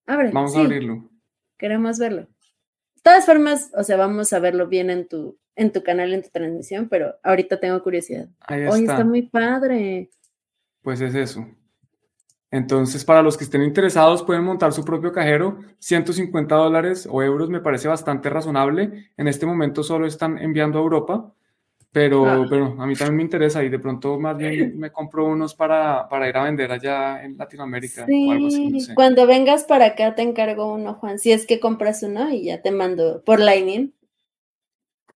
Ábrelo. 0.07 0.33
Vamos 0.33 0.57
a 0.57 0.61
abrirlo. 0.61 1.11
Queremos 1.57 1.99
verlo. 1.99 2.28
Todas 3.07 3.24
formas, 3.24 3.70
o 3.73 3.85
sea, 3.85 3.97
vamos 3.97 4.33
a 4.33 4.41
verlo 4.41 4.66
bien 4.66 4.91
en 4.91 5.07
tu, 5.07 5.39
en 5.55 5.70
tu 5.70 5.85
canal, 5.85 6.12
en 6.12 6.24
tu 6.24 6.28
transmisión, 6.31 6.89
pero 6.89 7.15
ahorita 7.23 7.61
tengo 7.61 7.81
curiosidad. 7.81 8.27
Ahí 8.41 8.62
está. 8.62 8.78
está 8.78 9.05
muy 9.05 9.23
padre. 9.23 10.11
Pues 10.83 11.01
es 11.01 11.15
eso. 11.15 11.47
Entonces, 12.51 13.05
para 13.05 13.23
los 13.23 13.37
que 13.37 13.45
estén 13.45 13.62
interesados, 13.62 14.24
pueden 14.24 14.43
montar 14.43 14.73
su 14.73 14.85
propio 14.85 15.12
cajero. 15.12 15.61
150 15.78 16.53
dólares 16.57 17.09
o 17.09 17.23
euros 17.23 17.49
me 17.49 17.61
parece 17.61 17.87
bastante 17.87 18.28
razonable. 18.28 19.12
En 19.16 19.28
este 19.28 19.47
momento 19.47 19.85
solo 19.85 20.05
están 20.05 20.39
enviando 20.39 20.81
a 20.81 20.83
Europa, 20.83 21.33
pero, 21.97 22.27
ah. 22.27 22.47
pero 22.47 22.77
a 22.78 22.86
mí 22.86 22.94
también 22.94 23.16
me 23.16 23.23
interesa 23.23 23.64
y 23.64 23.70
de 23.70 23.78
pronto 23.78 24.20
más 24.20 24.36
bien 24.36 24.78
me 24.78 24.93
compro 24.93 25.24
unos 25.24 25.55
para, 25.55 26.06
para 26.10 26.28
ir 26.28 26.36
a 26.36 26.44
vender 26.44 26.70
allá 26.70 27.24
en 27.24 27.39
Latinoamérica 27.39 28.02
o 28.05 28.32
algo 28.32 28.48
así. 28.48 28.89
Cuando 28.94 29.27
vengas 29.27 29.64
para 29.64 29.86
acá 29.86 30.14
te 30.14 30.20
encargo 30.20 30.74
uno, 30.74 30.93
Juan. 30.93 31.18
Si 31.18 31.32
es 31.32 31.47
que 31.47 31.59
compras 31.59 32.02
uno 32.02 32.31
y 32.31 32.44
ya 32.44 32.60
te 32.60 32.70
mando 32.70 33.23
por 33.24 33.40
Lightning. 33.40 33.94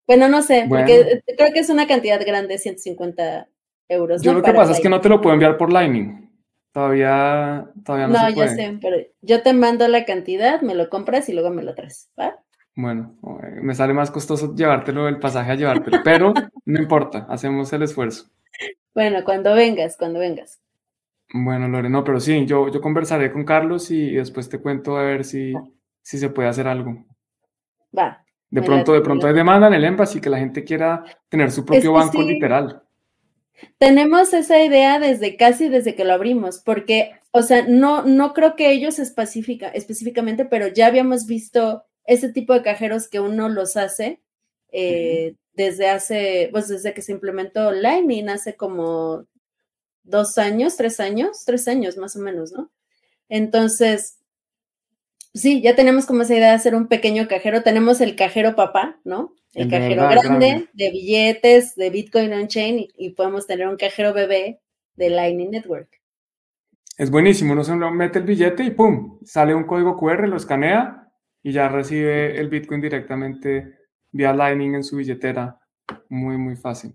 Bueno, 0.05 0.27
no 0.27 0.43
sé, 0.43 0.67
porque 0.69 1.23
creo 1.35 1.51
que 1.51 1.61
es 1.61 1.69
una 1.71 1.87
cantidad 1.87 2.23
grande, 2.23 2.59
150 2.59 3.49
euros. 3.89 4.21
Yo 4.21 4.33
lo 4.33 4.43
que 4.43 4.53
pasa 4.53 4.73
es 4.73 4.79
que 4.79 4.87
no 4.87 5.01
te 5.01 5.09
lo 5.09 5.19
puedo 5.19 5.33
enviar 5.33 5.57
por 5.57 5.73
Lightning. 5.73 6.29
Todavía, 6.71 7.71
todavía 7.83 8.05
no, 8.05 8.13
no 8.13 8.27
se 8.27 8.33
puede. 8.35 8.49
ya 8.49 8.55
sé, 8.55 8.77
pero 8.79 8.97
yo 9.21 9.41
te 9.41 9.53
mando 9.53 9.87
la 9.87 10.05
cantidad, 10.05 10.61
me 10.61 10.75
lo 10.75 10.91
compras 10.91 11.27
y 11.27 11.33
luego 11.33 11.49
me 11.49 11.63
lo 11.63 11.73
traes, 11.73 12.11
¿va? 12.19 12.39
Bueno, 12.77 13.17
me 13.63 13.73
sale 13.73 13.91
más 13.91 14.11
costoso 14.11 14.53
llevártelo 14.53 15.07
el 15.07 15.17
pasaje 15.17 15.51
a 15.51 15.55
llevártelo, 15.55 15.97
pero 16.03 16.31
no 16.65 16.79
importa, 16.79 17.25
hacemos 17.27 17.73
el 17.73 17.81
esfuerzo. 17.81 18.29
Bueno, 18.93 19.23
cuando 19.23 19.55
vengas, 19.55 19.97
cuando 19.97 20.19
vengas. 20.19 20.61
Bueno, 21.33 21.67
Lore, 21.67 21.89
no, 21.89 22.03
pero 22.03 22.19
sí, 22.19 22.45
yo, 22.45 22.69
yo 22.71 22.79
conversaré 22.79 23.31
con 23.33 23.45
Carlos 23.45 23.89
y 23.89 24.13
después 24.13 24.47
te 24.47 24.59
cuento 24.59 24.95
a 24.95 25.01
ver 25.01 25.25
si, 25.25 25.53
si 26.03 26.19
se 26.19 26.29
puede 26.29 26.49
hacer 26.49 26.67
algo. 26.67 27.03
Va. 27.97 28.23
De 28.51 28.61
pronto, 28.61 28.93
de 28.93 29.01
pronto 29.01 29.25
hay 29.25 29.33
demanda 29.33 29.65
en 29.65 29.73
el 29.73 29.83
Embassy 29.83 30.21
que 30.21 30.29
la 30.29 30.37
gente 30.37 30.63
quiera 30.63 31.03
tener 31.29 31.49
su 31.49 31.65
propio 31.65 31.93
banco 31.93 32.21
literal. 32.21 32.83
Tenemos 33.79 34.33
esa 34.33 34.61
idea 34.63 34.99
desde 34.99 35.35
casi 35.35 35.67
desde 35.67 35.95
que 35.95 36.05
lo 36.05 36.13
abrimos, 36.13 36.61
porque, 36.63 37.13
o 37.31 37.41
sea, 37.41 37.65
no, 37.67 38.03
no 38.03 38.35
creo 38.35 38.55
que 38.55 38.69
ellos 38.69 38.99
específicamente, 38.99 40.45
pero 40.45 40.67
ya 40.67 40.85
habíamos 40.85 41.25
visto 41.25 41.86
ese 42.07 42.31
tipo 42.31 42.53
de 42.53 42.63
cajeros 42.63 43.07
que 43.07 43.19
uno 43.19 43.49
los 43.49 43.77
hace 43.77 44.21
eh, 44.71 45.35
desde 45.53 45.89
hace, 45.89 46.49
pues 46.51 46.67
desde 46.67 46.93
que 46.93 47.01
se 47.01 47.11
implementó 47.11 47.71
Lightning, 47.71 48.29
hace 48.29 48.55
como 48.55 49.25
dos 50.03 50.37
años, 50.37 50.77
tres 50.77 50.99
años, 50.99 51.43
tres 51.45 51.67
años 51.67 51.97
más 51.97 52.15
o 52.15 52.19
menos, 52.19 52.51
¿no? 52.51 52.71
Entonces, 53.27 54.19
sí, 55.33 55.61
ya 55.61 55.75
tenemos 55.75 56.05
como 56.05 56.21
esa 56.21 56.35
idea 56.35 56.49
de 56.49 56.55
hacer 56.55 56.75
un 56.75 56.87
pequeño 56.87 57.27
cajero. 57.27 57.61
Tenemos 57.61 57.99
el 57.99 58.15
cajero 58.15 58.55
papá, 58.55 58.99
¿no? 59.03 59.35
El, 59.53 59.69
cajero 59.69 60.07
grande, 60.07 60.69
de 60.73 60.91
billetes, 60.91 61.75
de 61.75 61.89
Bitcoin 61.89 62.31
on-chain 62.31 62.87
y, 62.95 63.09
podemos 63.11 63.47
tener 63.47 63.67
un 63.67 63.75
cajero 63.75 64.13
bebé 64.13 64.61
de 64.95 65.09
Lightning 65.09 65.49
Network. 65.49 65.89
Es 66.97 67.09
buenísimo, 67.09 67.53
uno 67.53 67.63
se 67.63 67.75
mete 67.75 68.19
el 68.19 68.25
billete 68.25 68.63
y 68.63 68.71
¡pum! 68.71 69.19
Sale 69.25 69.55
un 69.55 69.63
código 69.65 69.97
QR, 69.97 70.27
lo 70.27 70.37
escanea 70.37 71.06
y 71.43 71.51
ya 71.51 71.69
recibe 71.69 72.39
el 72.39 72.49
Bitcoin 72.49 72.81
directamente 72.81 73.77
vía 74.11 74.33
Lightning 74.33 74.75
en 74.75 74.83
su 74.83 74.97
billetera. 74.97 75.59
Muy, 76.09 76.37
muy 76.37 76.55
fácil. 76.55 76.93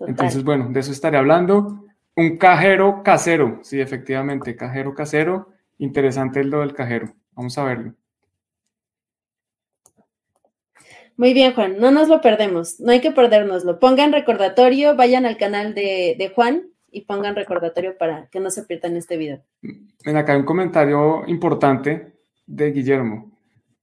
Entonces, 0.00 0.44
bueno, 0.44 0.68
de 0.70 0.80
eso 0.80 0.92
estaré 0.92 1.18
hablando. 1.18 1.84
Un 2.14 2.36
cajero 2.36 3.02
casero, 3.02 3.60
sí, 3.62 3.80
efectivamente, 3.80 4.56
cajero 4.56 4.94
casero. 4.94 5.52
Interesante 5.78 6.44
lo 6.44 6.60
del 6.60 6.74
cajero. 6.74 7.14
Vamos 7.32 7.56
a 7.58 7.64
verlo. 7.64 7.94
Muy 11.16 11.34
bien, 11.34 11.54
Juan, 11.54 11.78
no 11.78 11.90
nos 11.90 12.08
lo 12.08 12.20
perdemos, 12.20 12.80
no 12.80 12.90
hay 12.90 13.00
que 13.00 13.10
perdernoslo. 13.10 13.78
Pongan 13.78 14.12
recordatorio, 14.12 14.96
vayan 14.96 15.26
al 15.26 15.36
canal 15.36 15.74
de, 15.74 16.32
Juan 16.34 16.70
y 16.90 17.02
pongan 17.02 17.36
recordatorio 17.36 17.96
para 17.98 18.28
que 18.28 18.40
no 18.40 18.50
se 18.50 18.64
pierdan 18.64 18.96
este 18.96 19.16
video. 19.16 19.42
Ven 19.60 20.16
acá 20.16 20.32
hay 20.32 20.40
un 20.40 20.44
comentario 20.44 21.22
importante 21.26 22.11
de 22.46 22.72
Guillermo, 22.72 23.30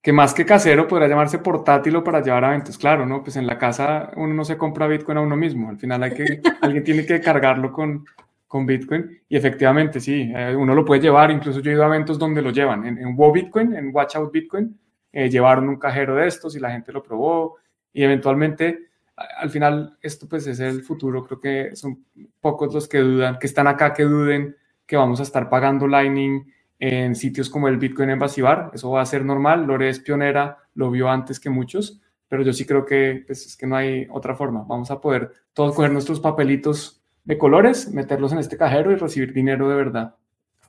que 0.02 0.14
más 0.14 0.34
que 0.34 0.46
casero 0.46 0.88
podrá 0.88 1.08
llamarse 1.08 1.40
portátil 1.40 1.96
o 1.98 2.04
para 2.04 2.22
llevar 2.22 2.46
a 2.46 2.50
eventos. 2.50 2.78
Claro, 2.78 3.06
¿no? 3.06 3.24
Pues 3.24 3.36
en 3.36 3.48
la 3.48 3.58
casa 3.58 4.12
uno 4.16 4.34
no 4.34 4.46
se 4.46 4.58
compra 4.58 4.88
Bitcoin 4.88 5.18
a 5.18 5.22
uno 5.22 5.36
mismo, 5.36 5.70
al 5.70 5.78
final 5.78 6.04
hay 6.04 6.14
que, 6.14 6.42
alguien 6.62 6.84
tiene 6.84 7.06
que 7.06 7.20
cargarlo 7.22 7.72
con, 7.72 8.06
con 8.48 8.66
Bitcoin. 8.66 9.22
Y 9.28 9.38
efectivamente 9.38 10.00
sí, 10.00 10.32
eh, 10.36 10.56
uno 10.56 10.74
lo 10.74 10.86
puede 10.86 11.02
llevar, 11.02 11.32
incluso 11.32 11.60
yo 11.60 11.72
he 11.72 11.74
ido 11.74 11.84
a 11.84 11.88
eventos 11.88 12.18
donde 12.18 12.42
lo 12.42 12.52
llevan, 12.52 12.86
en, 12.86 12.98
en 12.98 13.16
Wow 13.16 13.32
Bitcoin, 13.32 13.76
en 13.76 13.94
Watch 13.94 14.16
Out 14.16 14.32
Bitcoin, 14.32 14.78
eh, 15.12 15.30
llevaron 15.30 15.68
un 15.70 15.78
cajero 15.78 16.16
de 16.16 16.28
estos 16.28 16.56
y 16.56 16.60
la 16.60 16.72
gente 16.72 16.92
lo 16.92 17.02
probó. 17.04 17.58
Y 17.92 18.04
eventualmente 18.04 18.90
al 19.38 19.50
final 19.50 19.98
esto 20.02 20.28
pues 20.28 20.48
es 20.48 20.60
el 20.60 20.84
futuro, 20.84 21.26
creo 21.26 21.40
que 21.40 21.76
son 21.76 22.06
pocos 22.40 22.74
los 22.74 22.88
que 22.88 23.00
dudan, 23.00 23.38
que 23.38 23.48
están 23.48 23.68
acá 23.68 23.94
que 23.94 24.04
duden 24.04 24.56
que 24.86 24.96
vamos 24.96 25.20
a 25.20 25.24
estar 25.24 25.50
pagando 25.50 25.88
Lightning 25.88 26.52
en 26.80 27.16
sitios 27.16 27.50
como 27.50 27.68
el 27.68 27.78
Bitcoin 27.78 28.10
en 28.10 28.20
Basibar, 28.20 28.72
eso 28.74 28.90
va 28.92 29.02
a 29.02 29.06
ser 29.06 29.26
normal, 29.26 29.66
Lore 29.66 29.90
es 29.90 30.00
pionera, 30.00 30.60
lo 30.76 30.90
vio 30.90 31.10
antes 31.10 31.40
que 31.40 31.50
muchos, 31.50 32.00
pero 32.28 32.42
yo 32.44 32.54
sí 32.54 32.66
creo 32.66 32.86
que 32.86 33.24
pues, 33.28 33.46
es 33.46 33.58
que 33.58 33.68
no 33.68 33.76
hay 33.76 34.08
otra 34.10 34.36
forma, 34.36 34.64
vamos 34.68 34.90
a 34.92 35.02
poder 35.02 35.32
todos 35.54 35.76
coger 35.76 35.92
nuestros 35.92 36.20
papelitos 36.20 37.02
de 37.26 37.38
colores, 37.38 37.92
meterlos 37.92 38.32
en 38.32 38.40
este 38.40 38.58
cajero 38.58 38.92
y 38.92 38.96
recibir 38.96 39.34
dinero 39.34 39.70
de 39.70 39.76
verdad. 39.76 40.16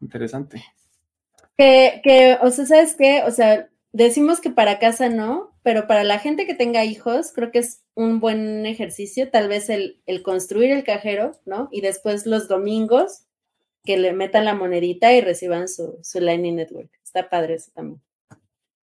Interesante. 0.00 0.62
Que, 1.56 2.00
que 2.02 2.38
o 2.42 2.50
sea, 2.50 2.66
¿sabes 2.66 2.96
qué? 2.96 3.22
O 3.26 3.30
sea, 3.30 3.68
decimos 3.92 4.40
que 4.40 4.50
para 4.50 4.78
casa 4.78 5.08
no, 5.08 5.50
pero 5.62 5.86
para 5.86 6.04
la 6.04 6.18
gente 6.18 6.46
que 6.46 6.54
tenga 6.54 6.84
hijos, 6.84 7.32
creo 7.34 7.50
que 7.50 7.58
es 7.58 7.82
un 7.94 8.20
buen 8.20 8.64
ejercicio, 8.66 9.30
tal 9.30 9.48
vez 9.48 9.68
el, 9.68 10.00
construir 10.22 10.70
el 10.70 10.84
cajero, 10.84 11.32
¿no? 11.44 11.68
Y 11.70 11.82
después 11.82 12.26
los 12.26 12.48
domingos 12.48 13.24
que 13.84 13.96
le 13.96 14.12
metan 14.12 14.44
la 14.44 14.54
monedita 14.54 15.12
y 15.12 15.20
reciban 15.20 15.68
su, 15.68 15.98
su 16.02 16.20
Lightning 16.20 16.56
Network. 16.56 16.90
Está 17.02 17.28
padre 17.28 17.54
eso 17.54 17.70
también. 17.74 18.00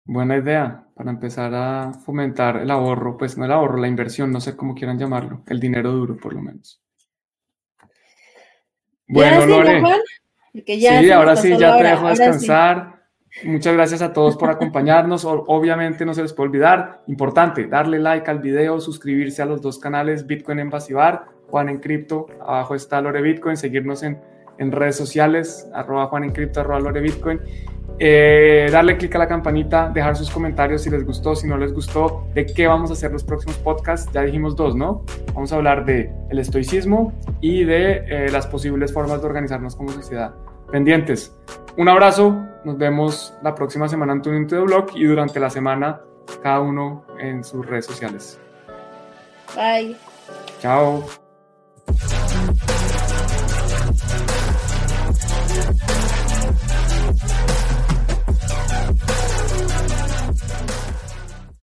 Buena 0.05 0.39
idea 0.39 0.86
para 0.94 1.10
empezar 1.10 1.52
a 1.55 1.93
fomentar 1.93 2.56
el 2.56 2.70
ahorro, 2.70 3.19
pues 3.19 3.36
no 3.36 3.44
el 3.44 3.52
ahorro, 3.52 3.77
la 3.77 3.89
inversión, 3.89 4.32
no 4.32 4.40
sé 4.40 4.56
cómo 4.56 4.74
quieran 4.74 4.98
llamarlo, 4.98 5.43
el 5.47 5.60
dinero 5.60 5.93
duro 5.93 6.16
por 6.16 6.32
lo 6.32 6.40
menos. 6.40 6.81
Bueno, 9.06 9.44
Lore. 9.44 9.82
sí, 10.55 11.10
ahora 11.10 11.36
sí, 11.36 11.56
ya 11.59 11.77
te 11.77 11.85
dejo 11.85 12.09
descansar. 12.09 13.02
Muchas 13.44 13.74
gracias 13.74 14.01
a 14.01 14.12
todos 14.12 14.36
por 14.36 14.51
acompañarnos. 14.51 15.27
Obviamente 15.27 16.06
no 16.06 16.15
se 16.15 16.23
les 16.23 16.32
puede 16.32 16.48
olvidar, 16.48 17.02
importante, 17.06 17.66
darle 17.66 17.98
like 17.98 18.31
al 18.31 18.39
video, 18.39 18.81
suscribirse 18.81 19.43
a 19.43 19.47
los 19.47 19.60
dos 19.60 19.78
canales 19.78 20.27
Bitcoin 20.27 20.59
en 20.59 20.70
Basibar, 20.70 21.27
Juan 21.48 21.69
en 21.69 21.81
Cripto, 21.81 22.28
abajo 22.40 22.74
está 22.74 23.01
Lore 23.02 23.20
Bitcoin, 23.23 23.56
seguirnos 23.56 24.02
en, 24.02 24.20
en 24.59 24.72
redes 24.72 24.97
sociales, 24.97 25.68
arroba 25.72 26.06
Juan 26.06 26.24
en 26.24 26.32
Cripto, 26.32 26.60
arroba 26.60 26.80
Lore 26.80 27.01
Bitcoin. 27.01 27.40
Eh, 28.01 28.68
darle 28.70 28.97
clic 28.97 29.14
a 29.16 29.18
la 29.18 29.26
campanita, 29.26 29.90
dejar 29.93 30.14
sus 30.14 30.30
comentarios 30.30 30.82
si 30.82 30.90
les 30.90 31.05
gustó, 31.05 31.35
si 31.35 31.48
no 31.48 31.56
les 31.56 31.72
gustó, 31.72 32.28
de 32.32 32.47
qué 32.47 32.68
vamos 32.68 32.90
a 32.90 32.93
hacer 32.93 33.10
los 33.10 33.24
próximos 33.24 33.56
podcasts. 33.59 34.10
Ya 34.12 34.22
dijimos 34.22 34.55
dos, 34.55 34.76
¿no? 34.76 35.05
Vamos 35.35 35.52
a 35.52 35.56
hablar 35.56 35.85
de 35.85 36.12
el 36.30 36.39
estoicismo 36.39 37.12
y 37.40 37.64
de 37.64 38.05
eh, 38.06 38.30
las 38.30 38.47
posibles 38.47 38.93
formas 38.93 39.20
de 39.20 39.26
organizarnos 39.26 39.74
como 39.74 39.90
sociedad 39.90 40.35
pendientes. 40.70 41.35
Un 41.76 41.89
abrazo, 41.89 42.44
nos 42.64 42.78
vemos 42.78 43.35
la 43.43 43.55
próxima 43.55 43.89
semana 43.89 44.12
en 44.12 44.22
tu 44.22 44.30
de 44.30 44.60
blog 44.60 44.86
y 44.94 45.05
durante 45.05 45.40
la 45.40 45.51
semana 45.51 46.01
cada 46.43 46.60
uno 46.60 47.05
en 47.18 47.43
sus 47.43 47.66
redes 47.66 47.86
sociales. 47.86 48.39
Bye. 49.56 49.97
Chao. 50.60 51.05